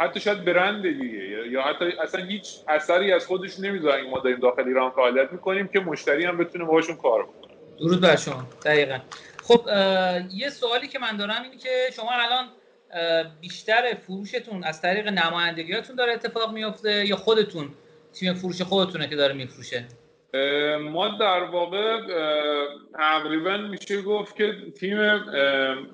حتی 0.00 0.20
شاید 0.20 0.44
برند 0.44 0.82
دیگه 0.82 1.48
یا 1.50 1.62
حتی 1.62 1.84
اصلا 2.02 2.24
هیچ 2.24 2.64
اثری 2.68 3.12
از 3.12 3.26
خودش 3.26 3.58
نمی‌ذارن 3.58 4.10
ما 4.10 4.18
داریم 4.18 4.38
داخل 4.38 4.62
ایران 4.68 4.90
فعالیت 4.90 5.32
می‌کنیم 5.32 5.68
که 5.68 5.80
مشتری 5.80 6.24
هم 6.24 6.38
بتونه 6.38 6.64
باهاشون 6.64 6.96
کار 6.96 7.22
بکنه. 7.22 7.52
درود 7.78 8.00
بر 8.00 8.16
شما. 8.16 8.46
دقیقا. 8.64 8.98
خب 9.52 9.68
یه 10.30 10.50
سوالی 10.50 10.88
که 10.88 10.98
من 10.98 11.16
دارم 11.16 11.42
اینه 11.42 11.56
که 11.56 11.68
شما 11.96 12.10
الان 12.12 12.48
بیشتر 13.40 13.94
فروشتون 14.06 14.64
از 14.64 14.82
طریق 14.82 15.08
نمایندگیاتون 15.08 15.96
داره 15.96 16.12
اتفاق 16.12 16.52
میفته 16.52 17.06
یا 17.06 17.16
خودتون 17.16 17.68
تیم 18.12 18.34
فروش 18.34 18.62
خودتونه 18.62 19.08
که 19.08 19.16
داره 19.16 19.34
میفروشه؟ 19.34 19.84
ما 20.90 21.08
در 21.08 21.44
واقع 21.44 22.00
تقریبا 22.94 23.56
میشه 23.56 24.02
گفت 24.02 24.36
که 24.36 24.52
تیم 24.80 24.98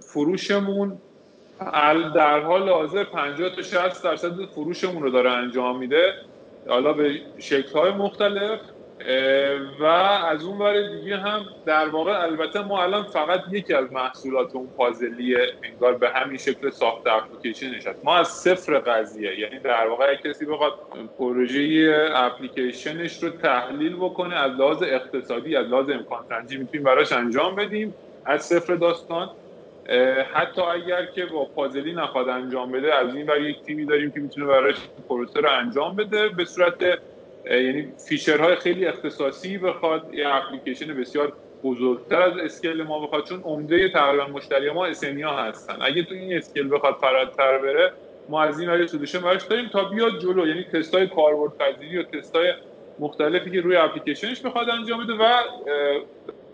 فروشمون 0.00 0.98
در 2.14 2.40
حال 2.40 2.68
حاضر 2.68 3.04
50 3.04 3.56
تا 3.56 3.62
60 3.62 4.04
درصد 4.04 4.44
فروشمون 4.44 5.02
رو 5.02 5.10
داره 5.10 5.30
انجام 5.30 5.78
میده. 5.78 6.14
حالا 6.68 6.92
به 6.92 7.20
شکل 7.38 7.72
های 7.72 7.90
مختلف. 7.90 8.60
و 9.80 9.84
از 9.84 10.44
اون 10.44 10.58
ور 10.58 10.88
دیگه 10.88 11.16
هم 11.16 11.46
در 11.64 11.88
واقع 11.88 12.22
البته 12.22 12.62
ما 12.62 12.82
الان 12.82 13.02
فقط 13.04 13.40
یکی 13.50 13.74
از 13.74 13.92
محصولات 13.92 14.54
اون 14.54 14.72
پازلی 14.76 15.36
انگار 15.62 15.98
به 15.98 16.10
همین 16.10 16.38
شکل 16.38 16.70
ساخت 16.70 17.06
اپلیکیشنش 17.06 17.86
هست 17.86 18.04
ما 18.04 18.16
از 18.16 18.28
صفر 18.28 18.78
قضیه 18.78 19.38
یعنی 19.38 19.58
در 19.60 19.86
واقع 19.88 20.14
کسی 20.14 20.46
بخواد 20.46 20.72
پروژه 21.18 22.10
اپلیکیشنش 22.14 23.22
رو 23.22 23.30
تحلیل 23.30 23.96
بکنه 23.96 24.36
از 24.36 24.52
لحاظ 24.52 24.82
اقتصادی 24.82 25.56
از 25.56 25.66
لحاظ 25.66 25.90
امکان 25.90 26.24
سنجی 26.28 26.56
می‌تونیم 26.56 26.84
براش 26.84 27.12
انجام 27.12 27.56
بدیم 27.56 27.96
از 28.24 28.42
صفر 28.42 28.74
داستان. 28.74 29.30
حتی 30.32 30.60
اگر 30.62 31.06
که 31.06 31.26
با 31.26 31.44
پازلی 31.44 31.92
نخواد 31.92 32.28
انجام 32.28 32.72
بده 32.72 32.94
از 32.94 33.14
این 33.14 33.26
برای 33.26 33.50
یک 33.50 33.62
تیمی 33.62 33.86
داریم 33.86 34.10
که 34.10 34.20
می‌تونه 34.20 34.46
براش 34.46 34.76
پروسه 35.08 35.40
رو 35.40 35.50
انجام 35.50 35.96
بده. 35.96 36.28
به 36.28 36.44
صورت 36.44 36.98
یعنی 37.44 37.92
feature 38.08 38.45
های 38.45 38.56
خیلی 38.56 38.86
اختصاصی 38.86 39.58
بخواد 39.58 40.14
یه 40.14 40.34
اپلیکیشن 40.34 41.00
بسیار 41.00 41.32
بزرگتر 41.64 42.22
از 42.22 42.38
scale 42.38 42.82
ما 42.82 43.06
بخواد 43.06 43.24
چون 43.24 43.40
عمده 43.40 43.88
تقریبا 43.88 44.26
مشتری 44.26 44.70
ما 44.70 44.86
اسنیا 44.86 45.30
هستن. 45.30 45.76
اگه 45.80 46.02
تو 46.02 46.14
این 46.14 46.36
scale 46.36 46.74
بخواد 46.74 46.94
فراتر 47.00 47.58
بره 47.58 47.92
ما 48.28 48.42
از 48.42 48.60
این 48.60 48.68
برای 48.68 48.86
solution 48.86 49.18
براش 49.18 49.42
داریم 49.42 49.68
تا 49.68 49.84
بیاد 49.84 50.18
جلو. 50.18 50.46
یعنی 50.46 50.64
تستای 50.64 51.06
کاربردپذیری 51.06 51.98
و 51.98 52.02
تستای 52.02 52.52
مختلفی 52.98 53.50
که 53.50 53.60
روی 53.60 53.76
اپلیکیشنش 53.76 54.40
بخواد 54.40 54.70
انجام 54.70 55.04
بده 55.04 55.12
و 55.12 55.32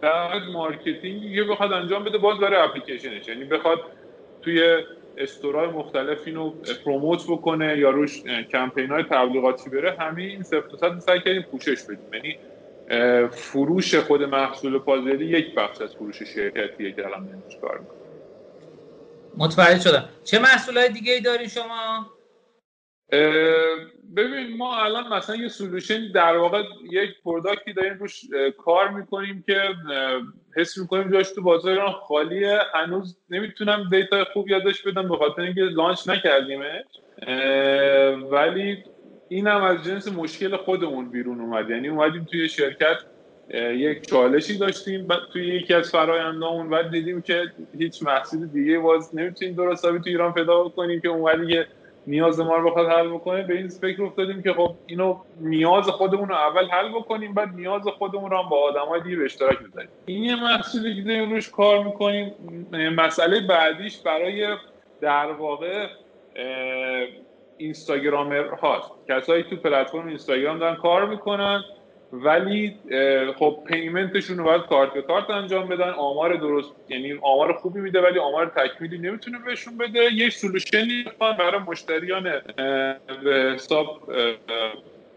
در 0.02 0.38
marketing 0.52 1.22
یه 1.22 1.44
بخواد 1.44 1.72
انجام 1.72 2.04
بده 2.04 2.18
باز 2.18 2.38
برای 2.38 2.60
اپلیکیشنش. 2.60 3.28
یعنی 3.28 3.44
بخواد 3.44 3.80
توی 4.42 4.78
store 5.18 5.60
ای 5.60 5.68
مختلف 5.68 6.18
اینو 6.26 6.50
promote 6.84 7.24
بکنه 7.28 7.78
یا 7.78 7.90
روش 7.90 8.22
کمپین 8.52 8.90
های 8.90 9.02
تبلیغاتی 9.02 9.70
بره 9.70 9.96
همه 9.98 10.22
این 10.22 10.42
صفر 10.42 10.68
تا 10.68 10.76
صد 10.76 10.98
سعی 10.98 11.20
کردیم 11.20 11.42
پوشش 11.42 11.82
بدیم. 11.82 12.14
یعنی 12.14 12.38
فروش 13.30 13.94
خود 13.94 14.22
محصول 14.22 14.78
پازلی 14.78 15.26
یک 15.26 15.54
بخش 15.54 15.80
از 15.80 15.94
فروش 15.94 16.22
شرکتیه 16.22 16.92
که 16.92 17.06
الان 17.06 17.42
کار 17.60 17.78
می‌کنه. 17.78 17.98
متوجه 19.36 19.80
شدم. 19.80 20.08
چه 20.24 20.38
محصول 20.38 20.78
های 20.78 20.88
دیگه 20.88 21.12
ای 21.12 21.20
داری 21.20 21.48
شما؟ 21.48 22.06
ببین 24.16 24.56
ما 24.56 24.76
الان 24.84 25.12
مثلا 25.12 25.36
یه 25.36 25.48
solution 25.48 26.12
در 26.12 26.36
واقع 26.36 26.62
یک 26.90 27.10
product 27.24 27.66
ی 27.66 27.72
داریم 27.72 27.94
روش 27.94 28.24
کار 28.58 28.88
می‌کنیم 28.88 29.44
که 29.46 29.60
حس 30.56 30.78
می‌کنیم 30.78 31.12
جاش 31.12 31.30
تو 31.30 31.42
بازار 31.42 31.72
ایران 31.72 31.92
خالیه. 31.92 32.58
هنوز 32.74 33.16
نمی‌تونم 33.30 33.88
دیتا 33.90 34.24
خوب 34.24 34.48
یادش 34.48 34.82
بدم 34.82 35.08
به 35.08 35.16
خاطر 35.16 35.42
اینکه 35.42 35.60
لانچ 35.60 36.08
نکردیمش. 36.08 36.84
ولی 38.30 38.84
این 39.28 39.46
هم 39.46 39.62
از 39.62 39.84
جنس 39.84 40.08
مشکل 40.08 40.56
خودمون 40.56 41.10
بیرون 41.10 41.40
اومد. 41.40 41.70
یعنی 41.70 41.88
اومدیم 41.88 42.24
توی 42.24 42.48
شرکت 42.48 42.96
یک 43.54 44.06
چالشی 44.06 44.58
داشتیم 44.58 45.08
توی 45.32 45.46
یکی 45.46 45.74
از 45.74 45.90
فرایندامون 45.90 46.70
بعد 46.70 46.90
دیدیم 46.90 47.22
که 47.22 47.52
هیچ 47.78 48.02
محصول 48.02 48.46
دیگه 48.46 48.78
باز 48.78 49.16
نمی‌تونیم 49.16 49.54
درست 49.54 49.82
تو 49.82 49.98
ایران 50.06 50.34
پیدا 50.34 50.68
کنیم 50.68 51.00
که 51.00 51.08
اون 51.08 51.46
دیگه 51.46 51.66
نیاز 52.06 52.40
ما 52.40 52.56
رو 52.56 52.70
بخواد 52.70 52.88
حل 52.88 53.08
بکنه 53.08 53.42
به 53.42 53.56
این 53.56 53.68
فکر 53.68 54.02
افتادیم 54.02 54.42
که 54.42 54.52
خب 54.52 54.74
اینو 54.86 55.16
نیاز 55.40 55.88
خودمون 55.88 56.28
رو 56.28 56.34
اول 56.34 56.68
حل 56.68 56.88
بکنیم 56.88 57.34
بعد 57.34 57.54
نیاز 57.54 57.82
خودمون 57.88 58.30
رو 58.30 58.42
هم 58.42 58.48
با 58.48 58.56
آدمای 58.56 59.00
دیگه 59.00 59.16
به 59.16 59.24
اشتراک 59.24 59.58
بذاریم. 59.58 59.90
این 60.06 60.24
یه 60.24 60.42
محصولی 60.42 60.96
که 60.96 61.02
داریم 61.02 61.30
روش 61.30 61.50
کار 61.50 61.84
می‌کنیم 61.84 62.34
مسئله 62.96 63.40
بعدیش 63.40 63.98
برای 63.98 64.56
در 65.00 65.32
واقع 65.32 65.88
اینستاگرامر 67.58 68.48
هاست 68.48 68.90
کسایی 69.08 69.42
تو 69.42 69.56
پلتفرم 69.56 70.06
اینستاگرام 70.06 70.58
دارن 70.58 70.76
کار 70.76 71.06
می‌کنن 71.06 71.62
ولی 72.22 72.80
خب 73.38 73.64
پیمنتشون 73.66 74.38
رو 74.38 74.44
باید 74.44 74.62
کارت 74.62 74.92
به 74.92 75.02
کارت 75.02 75.30
انجام 75.30 75.68
بدن. 75.68 75.90
آمار 75.90 76.36
درست 76.36 76.72
یعنی 76.88 77.18
آمار 77.22 77.52
خوبی 77.52 77.80
میده 77.80 78.00
ولی 78.00 78.18
آمار 78.18 78.46
تکمیلی 78.46 78.98
نمی‌تونه 78.98 79.38
بهشون 79.38 79.78
بده. 79.78 80.04
یک 80.12 80.32
سولوشنی 80.32 81.04
برای 81.20 81.58
مشتریان 81.58 82.40
به 83.24 83.52
حساب 83.54 84.12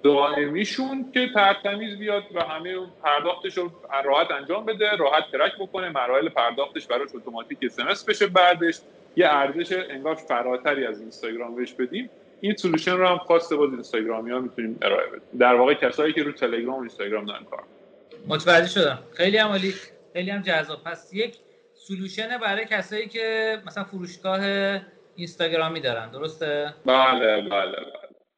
دائمیشون 0.04 1.12
که 1.14 1.30
ترتمیز 1.34 2.00
بیاد 2.00 2.24
و 2.36 2.44
همه 2.44 2.76
پرداختش 3.04 3.58
رو 3.58 3.72
راحت 4.06 4.32
انجام 4.32 4.66
بده 4.66 4.96
راحت 4.96 5.24
track 5.32 5.52
بکنه. 5.60 5.90
مراحل 5.90 6.30
پرداختش 6.30 6.88
براش 6.88 7.10
اتوماتیک 7.16 7.58
SMS 7.62 8.06
بشه 8.10 8.28
بعدش. 8.28 8.82
یه 9.16 9.28
ارزش 9.30 9.72
انگار 9.90 10.16
فراتری 10.16 10.86
از 10.86 11.02
اینستاگرام 11.02 11.56
بهش 11.56 11.74
بدیم. 11.74 12.10
این 12.42 12.56
solution 12.56 12.98
رو 12.98 13.08
هم 13.08 13.18
خاصه 13.18 13.56
باز 13.56 13.72
اینستاگرامی 13.72 14.32
ها 14.32 14.40
می‌تونیم 14.40 14.80
ارائه 14.82 15.08
بدیم. 15.08 15.40
در 15.40 15.56
واقع 15.56 15.74
کسایی 15.74 16.14
که 16.14 16.24
رو 16.24 16.32
تلگرام 16.32 16.76
و 16.76 16.80
اینستاگرام 16.80 17.26
دارن 17.26 17.44
کار 17.44 17.64
متوجه 18.28 18.68
شدم. 18.68 19.00
خیلی 19.14 19.38
عالی 19.38 19.74
خیلی 20.14 20.32
هم 20.32 20.42
جذاب. 20.42 20.84
پس 20.84 21.14
یک 21.14 21.36
solution 21.74 22.38
برای 22.38 22.66
کسایی 22.66 23.08
که 23.08 23.58
مثلا 23.68 23.84
فروشگاه 23.84 24.42
اینستاگرامی 25.16 25.80
دارن 25.80 26.12
درسته؟ 26.12 26.74
بله 26.86 27.42
بله 27.42 27.50
بله. 27.50 27.78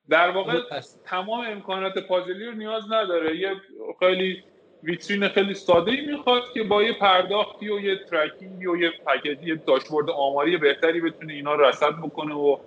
در 0.10 0.30
واقع 0.30 0.60
تمام 1.06 1.46
امکانات 1.48 2.00
پازلی 2.00 2.46
رو 2.46 2.52
نیاز 2.52 2.84
نداره. 2.92 3.38
یه 3.38 3.56
خیلی 4.00 4.44
ویترین 4.84 5.28
خیلی 5.28 5.54
ساده 5.54 5.92
ای 5.92 6.06
می‌خواد 6.06 6.44
که 6.54 6.64
با 6.64 6.84
یه 6.84 6.94
پرداختی 6.94 7.70
و 7.70 7.80
یه 7.80 8.00
tracking 8.12 8.61
ی 8.61 8.68
و 8.68 8.78
یه 8.78 8.92
پکیجی 9.08 9.56
داشبورد 9.56 10.10
آماری 10.10 10.58
بهتری 10.58 11.02
بتونه 11.02 11.34
اینا 11.34 11.56
رصد 11.56 11.92
بکنه 12.04 12.36
و 12.36 12.58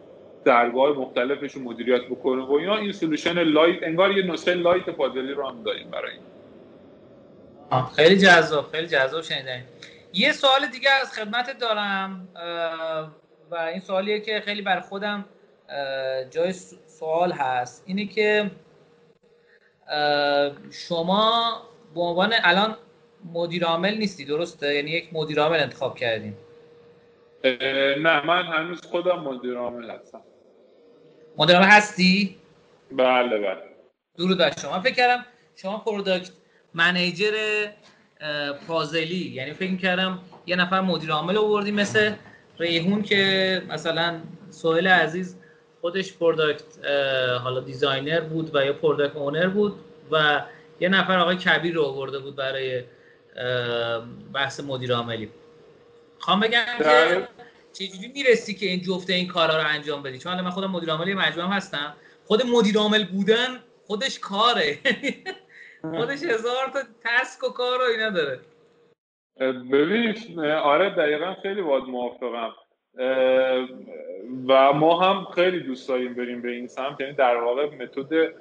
درگاه 0.45 0.99
مختلفش 0.99 1.53
رو 1.53 1.63
مدیریت 1.63 2.03
بکنه 2.03 2.43
و 2.43 2.53
اینا 2.53 2.77
این 2.77 2.93
solution 2.93 3.43
lite 3.43 3.83
انگار 3.83 4.11
یه 4.19 4.33
نسخه 4.33 4.55
lite 4.55 4.91
پازلی 4.91 5.33
رو 5.33 5.49
هم 5.49 5.63
داریم 5.63 5.91
برای 5.91 6.13
این. 6.13 6.23
خیلی 7.97 8.17
جذاب 8.17 8.71
خیلی 8.73 8.87
جذاب 8.87 9.23
شنیدن 9.23 9.65
یه 10.13 10.33
سوال 10.33 10.67
دیگه 10.67 10.91
از 10.91 11.13
خدمت 11.13 11.59
دارم 11.59 12.29
و 13.51 13.55
این 13.55 13.81
سوالیه 13.81 14.21
که 14.21 14.41
خیلی 14.41 14.63
بر 14.63 14.81
خودم 14.81 15.25
جای 16.31 16.53
سوال 16.87 17.33
هست. 17.33 17.85
اینه 17.87 18.07
که 18.07 18.51
شما 20.71 21.63
به 21.95 22.01
عنوان 22.01 22.33
الان 22.43 22.77
مدیر 23.33 23.65
عامل 23.65 23.95
نیستی 23.95 24.25
درسته؟ 24.25 24.75
یعنی 24.75 24.91
یک 24.91 25.09
مدیر 25.13 25.41
عامل 25.41 25.61
انتخاب 25.61 25.99
کردیم 25.99 26.37
نه 27.99 28.27
من 28.27 28.43
هنوز 28.43 28.87
خودم 28.87 29.19
مدیر 29.21 29.57
عامل 29.57 29.91
هستم. 29.91 30.21
مدیر 31.37 31.57
هستی؟ 31.57 32.37
بله 32.93 33.39
بله. 33.39 33.63
درود 34.19 34.39
بر 34.39 34.53
شما. 34.63 34.81
فکر 34.81 34.95
کردم 34.95 35.25
شما 35.57 35.79
پروداکت 35.79 36.31
منیجر 36.75 37.35
پازلی 38.69 39.31
یعنی 39.35 39.53
فکر 39.53 39.77
کردم 39.77 40.19
یه 40.47 40.57
نفر 40.57 40.81
مدیر 40.81 41.11
عامل 41.11 41.37
آوردی 41.37 41.73
مثل 41.73 42.13
ریحون 42.59 43.03
که 43.03 43.63
مثلا 43.69 44.21
سهیل 44.51 44.87
عزیز 44.89 45.37
خودش 45.81 46.13
product 46.13 46.65
حالا 47.43 47.61
designer 47.61 48.21
بود 48.21 48.51
و 48.55 48.65
یا 48.65 48.73
product 48.73 49.17
owner 49.17 49.49
بود 49.49 49.75
و 50.11 50.43
یه 50.81 50.89
نفر 50.89 51.19
آقای 51.19 51.37
کبیر 51.37 51.75
رو 51.75 51.83
آورده 51.83 52.19
بود 52.19 52.37
برای 52.37 52.83
بحث 54.35 54.61
مدیر 54.61 54.95
عاملی. 54.95 55.31
خوام 56.19 56.41
بگم 56.41 56.65
که 56.79 57.29
چجوری 57.73 58.13
می‌رسی 58.15 58.55
که 58.55 58.67
این 58.67 58.81
جفته 58.81 59.13
این 59.13 59.29
کارا 59.29 59.57
رو 59.57 59.69
انجام 59.69 60.03
بدی؟ 60.03 60.19
چون 60.19 60.41
من 60.41 60.51
خودم 60.51 60.71
مدیر 60.71 60.91
عامل 60.91 61.15
مجموعه 61.15 61.51
هستم. 61.51 61.95
خود 62.25 62.47
مدیر 62.47 62.79
عامل 62.79 63.05
بودن 63.05 63.61
خودش 63.87 64.19
کاره. 64.19 64.79
خودش 65.97 66.23
هزار 66.23 66.67
تا 66.73 66.81
task 67.05 67.45
و 67.45 67.53
کار 67.53 67.81
و 67.81 67.85
اینا 67.85 68.11
داره. 68.11 68.41
ببین 69.73 70.41
آره 70.41 70.91
دقیقا 70.91 71.35
خیلی 71.43 71.63
باهات 71.63 71.85
موافقم. 71.85 72.53
و 74.49 74.73
ما 74.73 75.01
هم 75.01 75.25
خیلی 75.35 75.61
دوست 75.61 75.89
داریم 75.89 76.15
بریم 76.15 76.43
به 76.43 76.51
این 76.51 76.67
سمت. 76.67 77.01
یعنی 77.01 77.13
در 77.13 77.37
واقع 77.37 77.67
متد 77.67 78.35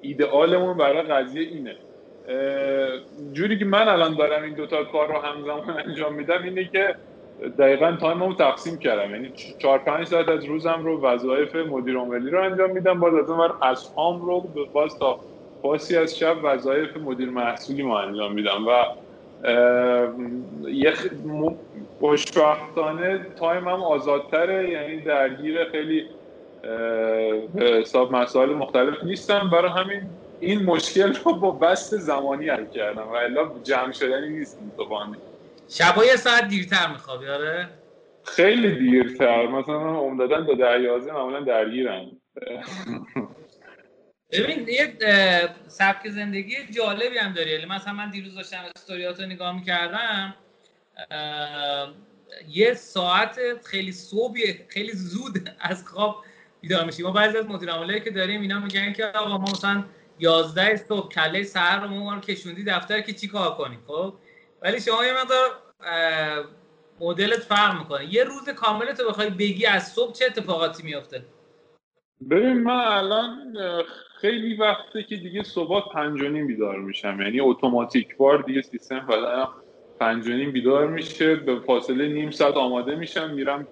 ایدئالمون 0.00 0.76
برای 0.76 1.02
قضیه 1.02 1.42
اینه. 1.42 1.76
جوری 3.32 3.58
که 3.58 3.64
من 3.64 3.88
الان 3.88 4.16
دارم 4.16 4.42
این 4.42 4.54
دوتا 4.54 4.84
کار 4.84 5.08
رو 5.08 5.18
همزمان 5.18 5.70
انجام 5.70 6.14
میدم 6.14 6.42
اینه 6.42 6.64
که 6.64 6.94
دقیقا 7.58 7.96
time 8.00 8.23
مو 8.23 8.34
تقسیم 8.34 8.78
کردم. 8.78 9.10
یعنی 9.10 9.32
چهار 9.58 9.78
پنج 9.78 10.06
ساعت 10.06 10.28
از 10.28 10.44
روزم 10.44 10.80
رو 10.84 11.00
وظایف 11.00 11.56
مدیر 11.56 11.96
عاملی 11.96 12.30
رو 12.30 12.42
انجام 12.42 12.70
میدم. 12.70 13.00
باز 13.00 13.14
از 13.14 13.30
اون 13.30 13.50
از 13.62 13.88
هام 13.96 14.22
رو 14.22 14.40
باز 14.72 14.98
تا 14.98 15.20
پاسی 15.62 15.96
از 15.96 16.18
شب 16.18 16.36
وظایف 16.42 16.96
مدیر 16.96 17.30
محصولی 17.30 17.82
ما 17.82 18.00
انجام 18.00 18.32
میدم. 18.32 18.66
و 18.68 18.84
یه 20.68 20.92
خوشبختانه 22.00 23.26
تایم 23.36 23.68
هم 23.68 23.82
آزادتره. 23.82 24.70
یعنی 24.70 25.00
درگیر 25.00 25.64
خیلی 25.64 26.06
حساب 27.60 28.12
مسائل 28.12 28.54
مختلف 28.54 29.04
نیستم. 29.04 29.50
برای 29.52 29.70
همین 29.70 30.02
این 30.40 30.64
مشکل 30.64 31.14
رو 31.24 31.32
با 31.32 31.50
بست 31.50 31.96
زمانی 31.96 32.48
حل 32.48 32.66
کردم. 32.66 33.08
و 33.12 33.14
الا 33.14 33.50
جمع 33.62 33.92
شدنی 33.92 34.28
نیست 34.28 34.58
متوانی 34.62 35.16
شبا 35.68 36.04
یه 36.04 36.16
ساعت 36.16 36.48
دیرتر 36.48 36.92
میخوابی 36.92 37.28
آره؟ 37.28 37.68
خیلی 38.24 38.90
دیرتر. 38.90 39.46
مثلا 39.46 39.98
عمدتا 39.98 40.44
تا 40.44 40.54
ده 40.54 40.82
یازده 40.82 41.12
معمولا 41.12 41.40
درگیرم. 41.40 42.20
ببین 44.32 44.68
یه 44.68 44.96
سبک 45.66 46.08
زندگی 46.08 46.54
جالبی 46.70 47.18
هم 47.18 47.32
داری. 47.32 47.50
یعنی 47.50 47.66
مثلا 47.66 47.92
من 47.92 48.10
دیروز 48.10 48.34
داشتم 48.34 48.58
استوریاتو 48.76 49.22
نگاه 49.22 49.58
می‌کردم 49.58 50.34
یه 52.48 52.74
ساعت 52.74 53.38
خیلی 53.64 53.92
صبح 53.92 54.38
خیلی 54.68 54.92
زود 54.92 55.50
از 55.60 55.88
خواب 55.88 56.24
بیدار 56.60 56.84
میشیم 56.84 57.06
ما 57.06 57.12
بعضی 57.12 57.38
از 57.38 57.46
مدیر 57.46 57.98
که 57.98 58.10
داریم 58.10 58.40
اینا 58.40 58.60
میگن 58.60 58.92
که 58.92 59.06
آقا 59.06 59.38
ما 59.38 59.50
مثلا 59.52 59.84
11 60.18 60.76
صبح 60.76 61.08
کله 61.08 61.42
سر 61.42 61.80
رو 61.80 61.88
ما 61.88 62.14
رو 62.14 62.20
کشوندی 62.20 62.64
دفتر 62.64 63.00
که 63.00 63.12
چی 63.12 63.28
کار 63.28 63.54
کنیم؟ 63.54 63.78
خب؟ 63.86 64.14
ولی 64.62 64.80
شما 64.80 65.04
یه 65.04 65.12
مقدار 65.12 65.50
مدلت 67.00 67.38
فرق 67.38 67.78
می‌کنه. 67.78 68.14
یه 68.14 68.24
روز 68.24 68.48
کامل 68.48 68.92
تو 68.92 69.08
بخوای 69.08 69.30
بگی 69.30 69.66
از 69.66 69.92
صبح 69.92 70.12
چه 70.12 70.24
اتفاقاتی 70.24 70.82
میفته 70.82 71.24
ببین 72.30 72.62
من 72.62 72.84
الان 72.84 73.54
خیلی 74.20 74.56
وقته 74.56 75.02
که 75.02 75.16
دیگه 75.16 75.42
صبح 75.42 75.92
پنج 75.92 76.22
و 76.22 76.28
نیم 76.28 76.46
بیدار 76.46 76.78
میشم. 76.78 77.20
یعنی 77.20 77.40
اتوماتیک 77.40 78.16
بار 78.16 78.42
دیگه 78.42 78.62
سیستم 78.62 79.06
فعلا 79.06 79.48
پنج 80.00 80.26
و 80.26 80.30
نیم 80.30 80.52
بیدار 80.52 80.86
میشه. 80.86 81.34
به 81.34 81.60
فاصله 81.60 82.08
نیم 82.08 82.30
ساعت 82.30 82.54
آماده 82.54 82.94
میشم. 82.96 83.30
میرم 83.30 83.68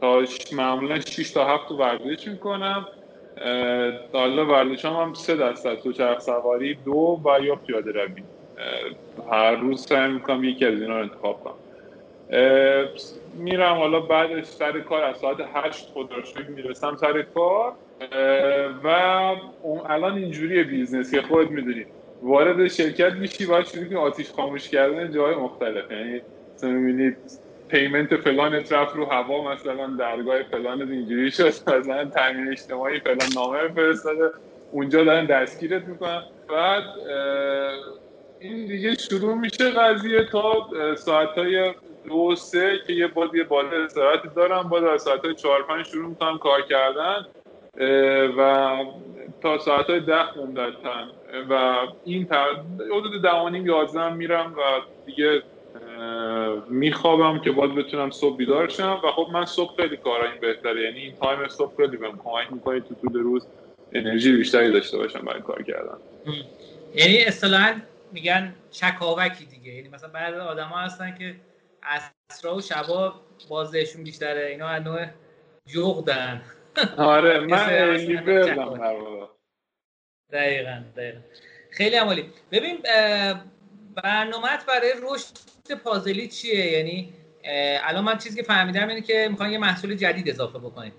تا 0.00 0.22
معمولا 0.52 1.00
6 1.00 1.30
تا 1.30 1.54
7 1.54 1.70
ورزش 1.70 2.28
می‌کنم. 2.28 2.86
حالا 4.12 4.46
ورزش 4.46 4.84
هم, 4.84 5.14
سه 5.14 5.36
درصد 5.36 5.74
تو 5.74 5.92
چرخ 5.92 6.18
سواری 6.20 6.74
دو 6.74 7.22
و 7.24 7.44
یا 7.44 7.56
پیاده 7.56 7.92
روی. 7.92 8.24
هر 9.32 9.54
روز 9.56 9.86
سعی 9.86 10.12
می‌کنم 10.12 10.44
یکی 10.44 10.66
از 10.66 10.80
اینا 10.80 10.96
رو 10.96 11.02
انتخاب 11.02 11.40
کنم. 11.40 11.54
میرم 13.34 13.74
حالا 13.76 14.00
بعدش 14.00 14.44
سر 14.44 14.80
کار 14.80 15.04
از 15.04 15.16
ساعت 15.16 15.36
هشت 15.54 15.90
خدا 15.94 16.16
می‌رسم 16.48 16.96
سر 16.96 17.22
کار. 17.22 17.72
و 18.84 18.88
الان 19.88 20.14
اینجوری 20.16 20.64
business 20.64 21.14
که 21.14 21.22
خود 21.22 21.50
می‌دونید 21.50 21.86
وارد 22.22 22.68
شرکت 22.68 23.12
میشی 23.12 23.46
باید 23.46 23.66
شروع 23.66 23.84
کنی 23.84 23.96
آتیش 23.96 24.30
خاموش 24.30 24.68
کردن 24.68 25.12
جای 25.12 25.34
مختلف. 25.34 25.90
یعنی 25.90 26.20
می‌بینید 26.62 27.16
payment 27.68 28.16
فلان 28.16 28.54
رفت 28.54 28.96
رو 28.96 29.04
هوا 29.04 29.52
مثلا 29.52 29.86
درگاه 29.98 30.42
فلان 30.42 30.92
اینجوری 30.92 31.30
شد. 31.30 31.46
مثلا 31.78 32.04
تامین 32.04 32.48
اجتماعی 32.48 33.00
فلان 33.00 33.28
نامه 33.34 33.68
فرستاده. 33.68 34.30
اونجا 34.70 35.04
دارن 35.04 35.26
دستگیرت 35.26 35.84
می‌کنن. 35.88 36.22
بعد 36.48 36.84
این 38.40 38.66
دیگه 38.66 38.94
شروع 38.94 39.34
میشه 39.34 39.70
قضیه 39.70 40.24
تا 40.32 40.68
ساعت 40.96 41.28
های 41.28 41.74
دو 42.08 42.34
سه 42.36 42.78
که 42.86 42.92
یه 42.92 43.06
باد 43.06 43.34
یه 43.34 43.44
بالا 43.44 43.84
استراحتی 43.84 44.28
دارم. 44.36 44.68
با 44.68 44.80
در 44.80 44.98
ساعت 44.98 45.24
های 45.24 45.34
چهار 45.34 45.62
پنج 45.62 45.86
شروع 45.86 46.08
می‌کنم 46.08 46.38
کار 46.38 46.62
کردن 46.62 47.26
و 48.38 48.76
تا 49.42 49.58
ساعت 49.58 49.90
های 49.90 50.00
ده 50.00 50.22
عمدتا. 50.22 50.94
و 51.50 51.76
این 52.04 52.28
حدود 52.90 53.22
دوانیم 53.22 53.66
یازدهم 53.66 54.16
میرم 54.16 54.54
و 54.56 54.60
دیگه 55.06 55.42
میخوابم 56.68 57.38
که 57.38 57.50
باز 57.50 57.70
بتونم 57.70 58.10
صبح 58.10 58.36
بیدار 58.36 58.68
شم. 58.68 59.00
و 59.04 59.10
خب 59.10 59.28
من 59.32 59.44
صبح 59.44 59.76
خیلی 59.76 59.98
این 60.04 60.40
بهتره. 60.40 60.82
یعنی 60.82 60.98
این 60.98 61.14
تایم 61.20 61.48
صبح 61.48 61.76
خیلی 61.76 61.96
بهم 61.96 62.20
کمک 62.24 62.52
می‌کنه 62.52 62.80
تو 62.80 62.94
طول 62.94 63.20
روز 63.20 63.46
انرژی 63.92 64.36
بیشتری 64.36 64.72
داشته 64.72 64.98
باشم 64.98 65.20
برای 65.20 65.42
کار 65.42 65.62
کردن. 65.62 65.96
یعنی 66.94 67.22
اصطلاحا 67.22 67.74
میگن 68.12 68.54
چکاوکی 68.70 69.44
دیگه. 69.44 69.72
یعنی 69.72 69.88
مثلا 69.88 70.08
بعضی 70.08 70.36
آدما 70.36 70.78
هستن 70.78 71.14
که 71.18 71.36
عصرا 71.82 72.56
و 72.56 72.60
شبا 72.60 73.14
بازشون 73.48 74.04
بیشتره. 74.04 74.46
اینا 74.46 74.68
از 74.68 74.82
نوع 74.82 75.06
جغدن. 75.66 76.42
آره 76.96 77.38
من 77.46 77.90
لیبرلم 77.96 79.28
دقیقا 80.32 80.84
دقیقا. 80.96 81.20
خیلی 81.70 81.96
عمالی. 81.96 82.30
ببین 82.52 82.78
برنامهت 84.02 84.66
برای 84.66 84.92
رشد 85.02 85.74
پازلی 85.84 86.28
چیه؟ 86.28 86.72
یعنی 86.72 87.12
الان 87.82 88.04
من 88.04 88.18
چیزی 88.18 88.36
که 88.36 88.42
فهمیدم 88.42 88.88
اینه 88.88 89.00
که 89.00 89.28
می‌خوان 89.30 89.50
یه 89.50 89.58
محصول 89.58 89.94
جدید 89.94 90.30
اضافه 90.30 90.58
بکنید 90.58 90.92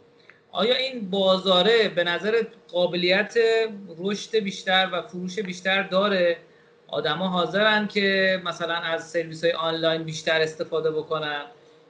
آیا 0.51 0.75
این 0.75 1.09
بازاره 1.09 1.89
به 1.89 2.03
نظر 2.03 2.43
قابلیت 2.71 3.38
رشد 3.97 4.38
بیشتر 4.38 4.89
و 4.93 5.01
فروش 5.01 5.39
بیشتر 5.39 5.84
داره؟ 5.84 6.38
آدما 6.88 7.27
حاضرن 7.27 7.88
که 7.88 8.41
مثلا 8.45 8.76
از 8.76 9.09
سرویس 9.09 9.43
های 9.43 9.53
آنلاین 9.53 10.03
بیشتر 10.03 10.41
استفاده 10.41 10.91
بکنن 10.91 11.45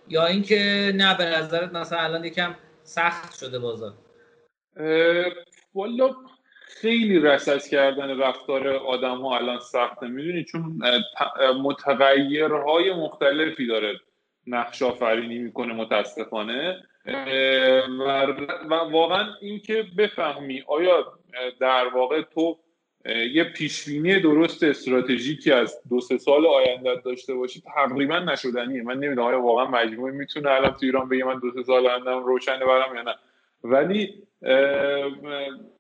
یا 0.08 0.26
اینکه 0.26 0.92
نه 0.96 1.18
به 1.18 1.26
نظرت 1.26 1.74
مثلا 1.74 2.00
الان 2.00 2.26
یکم 2.26 2.56
سخت 2.84 3.38
شده 3.38 3.60
بازار؟ 3.60 3.94
والا 5.76 6.16
خیلی 6.62 7.20
رسد 7.20 7.64
کردن 7.64 8.20
رفتار 8.20 8.68
آدم 8.68 9.22
ها 9.22 9.38
الان 9.38 9.60
سخته. 9.60 10.08
می‌دونی؟ 10.08 10.44
چون 10.44 10.82
متغیرهای 11.62 12.94
مختلفی 12.94 13.68
داره 13.68 14.00
نقش 14.48 14.82
آفرینی 14.82 15.38
می‌کنه 15.38 15.74
متاسفانه. 15.74 16.84
و 18.70 18.76
واقعا 18.92 19.28
اینکه 19.42 19.86
بفهمی 19.98 20.64
آیا 20.68 21.14
در 21.60 21.88
واقع 21.88 22.22
تو 22.22 22.60
یه 23.08 23.44
پیشبینی 23.44 24.20
درست 24.20 24.64
استراتژیکی 24.64 25.52
از 25.52 25.82
دو 25.90 26.00
سه 26.02 26.18
سال 26.18 26.46
آینده 26.46 27.02
داشته 27.06 27.34
باشی 27.34 27.62
تقریبا 27.62 28.20
نشدنیه. 28.20 28.84
من 28.84 28.94
نمی‌دونم 28.94 29.28
آیا 29.28 29.42
واقعا 29.42 29.66
مجموعه 29.66 30.14
می‌تونه 30.14 30.50
الان 30.50 30.72
تو 30.72 30.80
ایران 30.82 31.10
بگه 31.10 31.24
من 31.26 31.40
دو 31.40 31.52
سه 31.52 31.64
سال 31.64 31.88
آیندهم 31.88 32.24
روشنه 32.24 32.66
برام 32.66 32.96
یا 32.96 33.02
نه. 33.02 33.16
ولی 33.64 34.24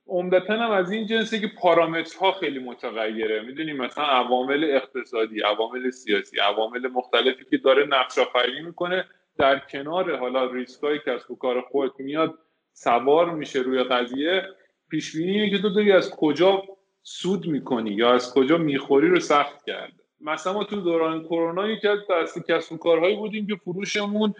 عمدتا 0.08 0.54
هم 0.54 0.72
از 0.72 0.91
این 0.91 1.08
جنسه 1.08 1.40
که 1.40 1.48
پارامترها 1.62 2.32
خیلی 2.32 2.60
متغیره. 2.60 3.41
می‌دونیم 3.41 3.78
مثلا 3.78 4.04
عوامل 4.04 4.64
اقتصادی 4.64 5.41
عوامل 5.41 5.90
سیاسی 5.90 6.40
عوامل 6.40 6.88
مختلفی 6.88 7.45
که 7.49 7.58
داره 7.58 7.86
نقش 7.86 8.18
آفرینی 8.18 8.62
می‌کنه 8.62 9.06
در 9.38 9.60
کنار 9.60 10.16
حالا 10.16 10.52
ریسکایی 10.52 10.99
که 11.06 11.12
از 11.12 11.22
کار 11.40 11.62
خودت 11.62 11.99
میاد 11.99 12.38
سوار 12.74 13.30
میشه 13.30 13.60
روی 13.60 13.84
قضیه. 13.84 14.44
پیش 14.90 15.16
بینی 15.16 15.49
که 15.49 15.62
تو 15.62 15.70
داری 15.70 15.91
از 15.91 16.10
کجا 16.10 16.64
سود 17.09 17.47
می‌کنی 17.47 17.91
یا 17.91 18.13
از 18.13 18.34
کجا 18.34 18.57
می‌خوری 18.57 19.07
رو 19.07 19.19
سخت 19.19 19.65
کرده. 19.65 19.93
مثلا 20.21 20.53
ما 20.53 20.63
تو 20.63 20.81
دوران 20.81 21.23
کرونا 21.23 21.69
یکی 21.69 21.88
از 21.88 22.34
کسب 22.49 22.73
و 22.73 22.77
کارهایی 22.77 23.15
بودیم 23.15 23.47
که 23.47 23.55
فروشمون 23.55 24.34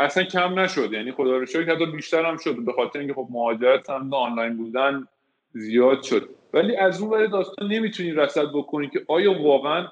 اصلا 0.00 0.24
کم 0.24 0.58
نشد. 0.58 0.92
یعنی 0.92 1.12
خدا 1.12 1.36
رو 1.36 1.46
شکر 1.46 1.74
حتی 1.74 1.86
بیشتر 1.86 2.24
هم 2.24 2.36
شد. 2.36 2.64
به 2.64 2.72
خاطر 2.72 2.98
اینکه 2.98 3.14
خب 3.14 3.28
مهاجرت 3.30 3.90
هم 3.90 4.14
آنلاین 4.14 4.56
بودن 4.56 5.06
زیاد 5.52 6.02
شد. 6.02 6.28
ولی 6.52 6.76
از 6.76 7.02
اون 7.02 7.10
ور 7.10 7.26
داستان 7.26 7.72
نمی‌تونی 7.72 8.10
رصد 8.10 8.46
بکنی 8.54 8.88
که 8.88 9.04
آیا 9.08 9.42
واقعا 9.42 9.88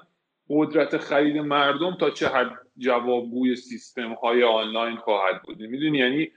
قدرت 0.49 0.97
خرید 0.97 1.37
مردم 1.37 1.97
تا 1.99 2.09
چه 2.09 2.27
حد 2.27 2.51
جوابگوی 2.77 3.55
سیستم 3.55 4.13
های 4.13 4.43
آنلاین 4.43 4.95
خواهد 4.95 5.41
بود؟ 5.41 5.59
می‌دونی؟ 5.59 5.97
یعنی 5.97 6.31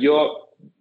یا 0.00 0.30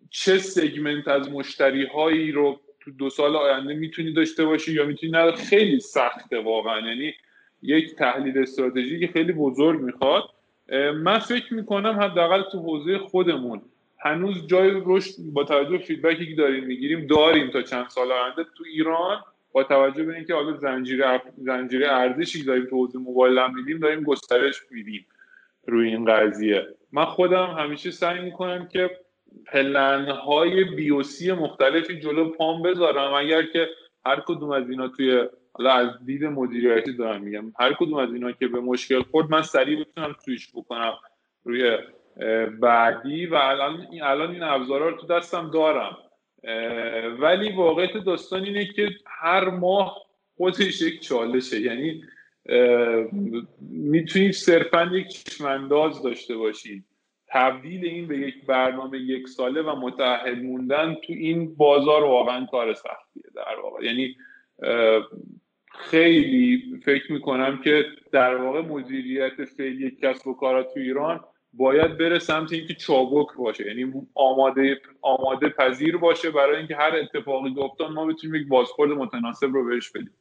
چه 0.10 0.38
سگمنت 0.38 1.07
از 1.07 1.32
مشتری 1.32 1.86
هایی 1.86 2.32
رو 2.32 2.60
تو 2.86 2.91
دو 2.91 3.10
سال 3.10 3.36
آینده 3.36 3.74
می‌تونی 3.74 4.14
داشته 4.14 4.45
باشی 4.45 4.74
یا 4.74 4.86
می‌تونی 4.86 5.12
نه 5.12 5.32
خیلی 5.32 5.80
سخته 5.80 6.40
واقعا. 6.40 6.88
یعنی 6.88 7.14
یک 7.62 7.95
تحلیل 7.95 8.38
استراتژی 8.38 9.07
خیلی 9.07 9.32
بزرگ 9.32 9.82
می‌خواد. 9.82 10.24
من 10.95 11.20
فکر 11.20 11.53
می‌کنم 11.53 11.99
حداقل 11.99 12.41
تو 12.52 12.60
حوزه 12.60 12.98
خودمون 12.98 13.62
هنوز 13.99 14.48
جای 14.48 14.82
رشد 14.86 15.14
با 15.34 15.44
توجه 15.44 15.78
فیدبکی 15.78 16.28
که 16.28 16.36
داریم 16.36 16.64
می‌گیریم 16.64 17.07
داریم 17.07 17.49
تا 17.49 17.62
چند 17.62 17.90
سال 17.90 18.12
آینده. 18.12 18.44
تو 18.44 18.64
ایران 18.74 19.24
با 19.52 19.64
توجه 19.64 20.03
به 20.03 20.16
اینکه 20.16 20.34
حالا 20.34 20.57
زنجیره 20.57 21.22
زنجیره 21.38 21.91
ارزشی 21.91 22.40
که 22.40 22.45
داریم 22.45 22.66
تو 22.66 22.76
حوزه 22.76 22.99
موبایل 22.99 23.38
هم 23.38 23.56
میدیم 23.56 23.80
داریم 23.80 24.03
گسترش 24.03 24.56
میدیم 24.72 25.06
روی 25.68 25.88
این 25.88 26.06
قضیه. 26.06 26.68
من 26.91 27.06
خودم 27.06 27.56
همیشه 27.60 27.91
سعی 27.91 28.20
می‌کنم 28.20 28.68
که 28.68 28.90
پلنهای 29.52 30.64
بیوسی 30.64 31.32
مختلفی 31.32 31.99
جلو 31.99 32.30
پام 32.30 32.62
بذارم. 32.62 33.14
اگر 33.14 33.44
که 33.44 33.70
هر 34.06 34.24
کدوم 34.28 34.52
از 34.52 34.70
اینا 34.70 34.88
توی 34.88 35.24
حالا 35.53 35.72
از 35.72 35.90
دید 36.06 36.24
مدیریتی 36.26 36.94
دارم 36.94 37.22
میگم. 37.22 37.53
هر 37.60 37.74
کدوم 37.74 37.94
از 37.94 38.14
اینا 38.14 38.32
که 38.32 38.48
به 38.48 38.60
مشکل 38.60 39.02
خورد 39.02 39.32
من 39.32 39.41
سریع 39.41 39.80
بتونم 39.80 40.16
سویش 40.26 40.49
بکنم 40.56 40.94
روی 41.44 41.78
بعدی 42.60 43.26
و 43.26 43.36
الان 43.36 43.88
این 43.91 44.03
الان 44.03 44.32
این 44.32 44.44
ابزارا 44.44 44.90
رو 44.90 44.98
تو 44.98 45.07
دستم 45.07 45.52
دارم. 45.53 45.98
ولی 47.20 47.52
واقعیت 47.52 47.98
داستان 48.06 48.44
اینه 48.44 48.66
که 48.66 48.90
هر 49.06 49.49
ماه 49.49 49.98
خودش 50.38 50.82
یک 50.82 51.02
چالشه. 51.02 51.62
یعنی 51.62 52.03
می‌تونید 53.62 54.32
صرفا 54.32 54.91
یک 54.94 55.07
چشمانداز 55.07 56.03
داشته 56.03 56.38
باشید 56.38 56.86
تبدیل 57.36 57.86
این 57.86 58.07
به 58.07 58.18
یک 58.18 58.45
برنامه 58.45 58.99
یک 58.99 59.28
ساله 59.28 59.62
و 59.62 59.76
متحد 59.76 60.44
موندن 60.44 60.94
تو 60.94 61.14
این 61.14 61.56
بازار 61.56 62.03
واقعا 62.03 62.45
کار 62.45 62.74
سختیه 62.74 63.24
در 63.36 63.60
واقع. 63.64 63.86
یعنی 63.86 64.16
خیلی 65.70 66.64
فکر 66.86 67.12
می‌کنم 67.12 67.62
که 67.64 67.86
در 68.12 68.36
واقع 68.36 68.62
مدیریت 68.62 69.45
فعلی 69.45 69.91
کسب 69.91 70.28
و 70.28 70.34
کارا 70.34 70.64
تو 70.64 70.80
ایران 70.80 71.20
باید 71.53 71.98
بره 71.98 72.20
سمت 72.20 72.53
اینکه 72.53 72.74
چابک 72.74 73.28
باشه. 73.38 73.68
یعنی 73.68 73.94
آماده 74.14 74.82
آماده 75.02 75.49
پذیر 75.49 75.98
باشه 75.98 76.32
برای 76.32 76.57
اینکه 76.57 76.76
هر 76.76 76.95
اتفاقی 76.95 77.56
افتاد 77.57 77.91
ما 77.91 78.06
بتونیم 78.06 78.41
یک 78.41 78.48
بازخورد 78.48 78.91
متناسب 78.91 79.53
رو 79.53 79.66
بهش 79.66 79.90
بدیم. 79.90 80.14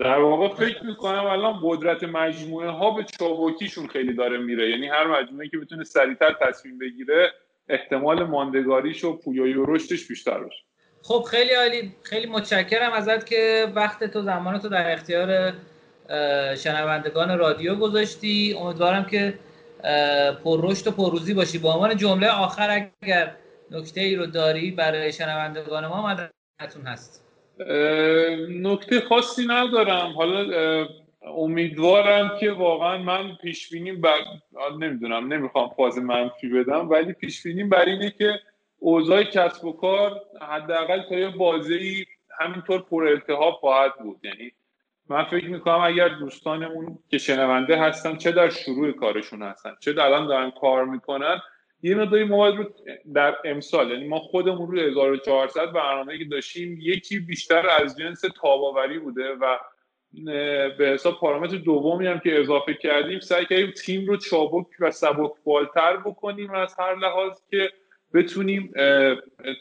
در 0.00 0.18
واقع 0.18 0.48
فکر 0.54 0.84
می‌کنم 0.84 1.26
الان 1.26 1.60
قدرت 1.62 2.04
مجموعه 2.04 2.68
ها 2.68 2.90
به 2.90 3.04
چابکیشون 3.18 3.86
خیلی 3.86 4.14
داره 4.14 4.38
میره. 4.38 4.70
یعنی 4.70 4.88
هر 4.88 5.06
مجموعه 5.06 5.48
که 5.48 5.58
بتونه 5.58 5.84
سریعتر 5.84 6.36
تصمیم 6.40 6.78
بگیره 6.78 7.32
احتمال 7.68 8.24
ماندگاریش 8.24 9.04
و 9.04 9.16
پویایی 9.16 9.54
و 9.54 9.64
رشدش 9.74 10.08
بیشتر 10.08 10.38
باشه. 10.38 10.62
خب 11.02 11.24
خیلی 11.30 11.50
عالی. 11.54 11.94
خیلی 12.02 12.26
متشکرم 12.26 12.92
ازت 12.92 13.26
که 13.26 13.72
وقت 13.74 14.04
تو 14.04 14.22
زمان 14.22 14.58
تو 14.58 14.68
در 14.68 14.92
اختیار 14.92 15.52
شنوندگان 16.56 17.38
رادیو 17.38 17.74
گذاشتی. 17.74 18.56
امیدوارم 18.58 19.04
که 19.04 19.38
پر 20.44 20.70
رشد 20.70 20.86
و 20.86 20.90
پرروزی 20.90 21.34
باشی. 21.34 21.58
با 21.58 21.74
عنوان 21.74 21.96
جمله 21.96 22.28
آخر 22.30 22.88
اگر 23.02 23.34
نکته 23.70 24.00
ای 24.00 24.16
رو 24.16 24.26
داری 24.26 24.70
برای 24.70 25.12
شنوندگان 25.12 25.86
ما 25.86 26.06
مدتون 26.06 26.82
هست. 26.82 27.27
نکته 28.48 29.00
خاصی 29.00 29.46
ندارم. 29.46 30.12
حالا 30.16 30.86
امیدوارم 31.22 32.36
که 32.40 32.50
واقعا 32.50 32.98
من 32.98 33.36
پیش 33.42 33.70
بینیم 33.70 34.00
بر... 34.00 34.18
نمی‌دونم 34.78 35.32
نمی‌خوام 35.32 35.68
فاز 35.76 35.98
منفی 35.98 36.48
بدم 36.48 36.90
ولی 36.90 37.12
پیش 37.12 37.42
بینیم 37.42 37.68
بر 37.68 37.84
اینه 37.84 38.10
که 38.10 38.40
اوضاع 38.78 39.22
کسب 39.22 39.64
و 39.64 39.72
کار 39.72 40.20
حداقل 40.40 41.02
تا 41.08 41.14
یه 41.14 41.28
بازی 41.28 42.06
همینطور 42.40 42.82
پر 42.82 43.06
التهاب 43.06 43.54
خواهد 43.54 43.92
بود. 43.98 44.20
یعنی 44.24 44.52
من 45.08 45.24
فکر 45.24 45.48
می‌کنم 45.48 45.80
اگر 45.80 46.08
دوستانمون 46.08 46.98
که 47.08 47.18
شنونده 47.18 47.76
هستن 47.76 48.16
چه 48.16 48.32
در 48.32 48.48
شروع 48.48 48.92
کارشون 48.92 49.42
هستن 49.42 49.76
چه 49.80 49.90
الان 49.90 50.26
دارن 50.26 50.50
کار 50.50 50.84
می‌کنن 50.84 51.40
یه 51.82 51.94
مقداری 51.94 52.24
مواد 52.24 52.56
رو 52.56 52.64
در 53.14 53.36
امسال 53.44 53.90
یعنی 53.90 54.08
ما 54.08 54.18
خودمون 54.18 54.70
رو 54.70 54.80
1400 54.80 55.72
برنامه 55.72 56.18
که 56.18 56.24
داشتیم 56.24 56.78
یکی 56.80 57.20
بیشتر 57.20 57.68
از 57.68 57.98
جنس 57.98 58.20
تاباوری 58.20 58.98
بوده 58.98 59.34
و 59.40 59.58
به 60.78 60.90
حساب 60.94 61.18
پارامتر 61.20 61.56
دومی 61.56 62.06
هم 62.06 62.18
که 62.18 62.40
اضافه 62.40 62.74
کردیم 62.74 63.20
سعی 63.20 63.46
کردیم 63.46 63.70
تیم 63.70 64.06
رو 64.06 64.16
چابک 64.16 64.66
و 64.80 64.90
سبک 64.90 65.32
بالتر 65.44 65.96
بکنیم 65.96 66.50
از 66.50 66.74
هر 66.78 66.94
لحاظ 66.94 67.38
که 67.50 67.70
بتونیم 68.14 68.72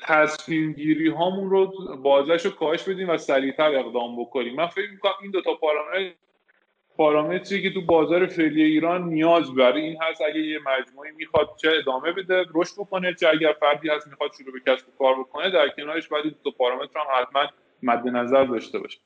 تصمیم 0.03 0.73
گیری 0.73 1.09
هامون 1.09 1.49
رو 1.49 1.73
بازش 2.03 2.45
رو 2.45 2.51
کاهش 2.51 2.83
بدیم 2.83 3.09
و 3.09 3.17
سریعتر 3.17 3.75
اقدام 3.75 4.21
بکنیم. 4.21 4.55
من 4.55 4.67
فکر 4.67 4.91
می‌کنم 4.91 5.13
این 5.21 5.31
دوتا 5.31 5.53
پارامتر 5.53 6.13
پارامتری 6.97 7.61
که 7.61 7.73
تو 7.73 7.81
بازار 7.81 8.27
فعلی 8.27 8.63
ایران 8.63 9.03
نیاز 9.03 9.55
برای 9.55 9.81
این 9.81 9.97
هست 10.01 10.21
اگه 10.21 10.39
یه 10.39 10.59
مجموعی 10.59 11.11
می‌خواد 11.11 11.49
چه 11.61 11.71
ادامه 11.79 12.11
بده 12.11 12.45
رشد 12.53 12.73
بکنه 12.77 13.13
چه 13.13 13.27
اگر 13.27 13.55
فردی 13.59 13.89
هست 13.89 14.07
می‌خواد 14.07 14.31
شروع 14.37 14.53
به 14.53 14.71
کسب 14.71 14.87
و 14.87 14.91
کار 14.99 15.19
بکنه 15.19 15.49
در 15.49 15.69
کنارش 15.69 16.07
باید 16.07 16.35
دو 16.43 16.51
پارامتر 16.51 16.99
هم 16.99 17.21
حتما 17.21 17.47
مد 17.83 18.07
نظر 18.07 18.45
داشته 18.45 18.79
باشه. 18.79 18.99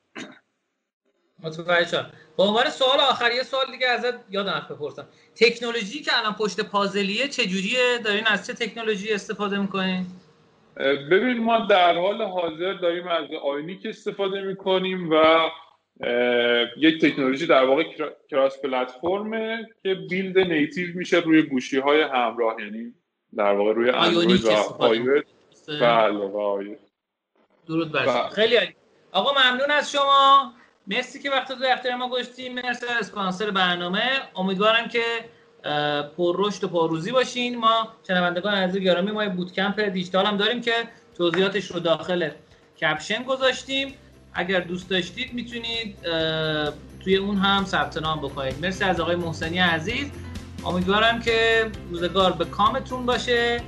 متوجه 1.44 1.88
شدم. 1.88 2.12
به 2.38 2.44
عنوان 2.44 2.70
سوال 2.70 3.00
آخر 3.00 3.32
یه 3.32 3.44
سوال 3.44 3.66
دیگه 3.72 3.88
ازت 3.88 4.14
یادم 4.30 4.68
بپرسم. 4.70 5.08
تکنولوژی 5.36 6.02
که 6.02 6.12
الان 6.20 6.34
پشت 6.34 6.62
پازلیه 6.62 7.28
چه 7.28 7.46
جوریه 7.46 7.98
دارین 8.04 8.28
از 8.28 8.48
چه 8.48 8.54
تکنولوژی 8.54 9.14
استفاده 9.14 9.60
می‌کنین؟ 9.60 10.06
ببین 11.12 11.38
ما 11.38 11.60
در 11.60 11.98
حال 11.98 12.22
حاضر 12.22 12.74
داریم 12.74 13.08
از 13.08 13.26
آینیک 13.44 13.86
استفاده 13.86 14.42
می‌کنیم 14.42 15.10
و 15.10 15.16
یک 16.78 17.02
تکنولوژی 17.02 17.48
در 17.48 17.64
واقع 17.64 17.84
کراس 18.30 18.62
پلتفرمه 18.62 19.70
که 19.84 19.96
بیلد 19.96 20.38
نیتیو 20.38 20.96
میشه 20.96 21.18
روی 21.18 21.42
گوشی 21.42 21.80
های 21.80 22.02
همراه 22.02 22.62
یعنی 22.62 22.94
در 23.38 23.54
واقع 23.54 23.74
روی 23.74 23.90
اندروید 23.90 24.46
و 24.46 24.52
آیویس 24.80 25.24
بله 25.68 26.14
و 26.14 26.64
درود 27.68 27.92
بر 27.92 28.30
خیلی 28.30 28.56
عالی. 28.56 28.76
آقا 29.12 29.32
ممنون 29.32 29.72
از 29.72 29.92
شما. 29.92 30.54
مرسی 30.88 31.20
که 31.20 31.32
وقت 31.32 31.48
تو 31.48 31.66
اختیار 31.72 31.96
ما 31.96 32.10
گذاشتی 32.10 32.50
مرسی 32.50 32.86
از 32.86 32.92
اسپانسر 33.00 33.52
برنامه. 33.52 34.10
امیدوارم 34.36 34.88
که 34.88 35.04
پر 36.18 36.36
رشد 36.38 36.64
و 36.64 36.68
پرروزی 36.68 37.12
باشین. 37.12 37.58
ما 37.58 37.94
شنوندگان 38.08 38.54
عزیز 38.54 38.82
گرامی 38.82 39.12
ما 39.12 39.30
بوتکمپ 39.30 39.80
دیجیتال 39.80 40.26
هم 40.26 40.38
داریم 40.38 40.62
که 40.62 40.74
توضیحاتش 41.18 41.72
رو 41.72 41.80
داخل 41.80 42.30
کپشن 42.82 43.24
گذاشتیم. 43.24 43.94
اگر 44.34 44.60
دوست 44.60 44.90
داشتید 44.90 45.34
می‌تونید 45.34 45.96
توی 47.04 47.16
اون 47.16 47.38
هم 47.38 47.66
ثبت 47.66 47.98
نام 47.98 48.20
بکنید. 48.20 48.56
مرسی 48.62 48.84
از 48.84 49.00
آقای 49.00 49.16
محسنی 49.16 49.58
عزیز. 49.58 50.08
امیدوارم 50.66 51.20
که 51.20 51.68
روزگار 51.92 52.32
به 52.32 52.46
کامتون 52.46 53.06
باشه. 53.06 53.62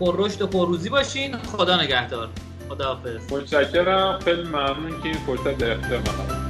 پر 0.00 0.14
رشد 0.18 0.42
و 0.42 0.46
پرروزی 0.46 0.88
باشین. 0.88 1.36
خدا 1.36 1.82
نگهدار. 1.82 2.28
خداحافظ. 2.68 3.32
متشکرم. 3.32 4.18
خیلی 4.24 4.42
ممنون 4.42 5.02
که 5.02 5.08
این 5.08 5.18
فرصت 5.18 5.58
در 5.58 5.70
اختیار 5.70 6.45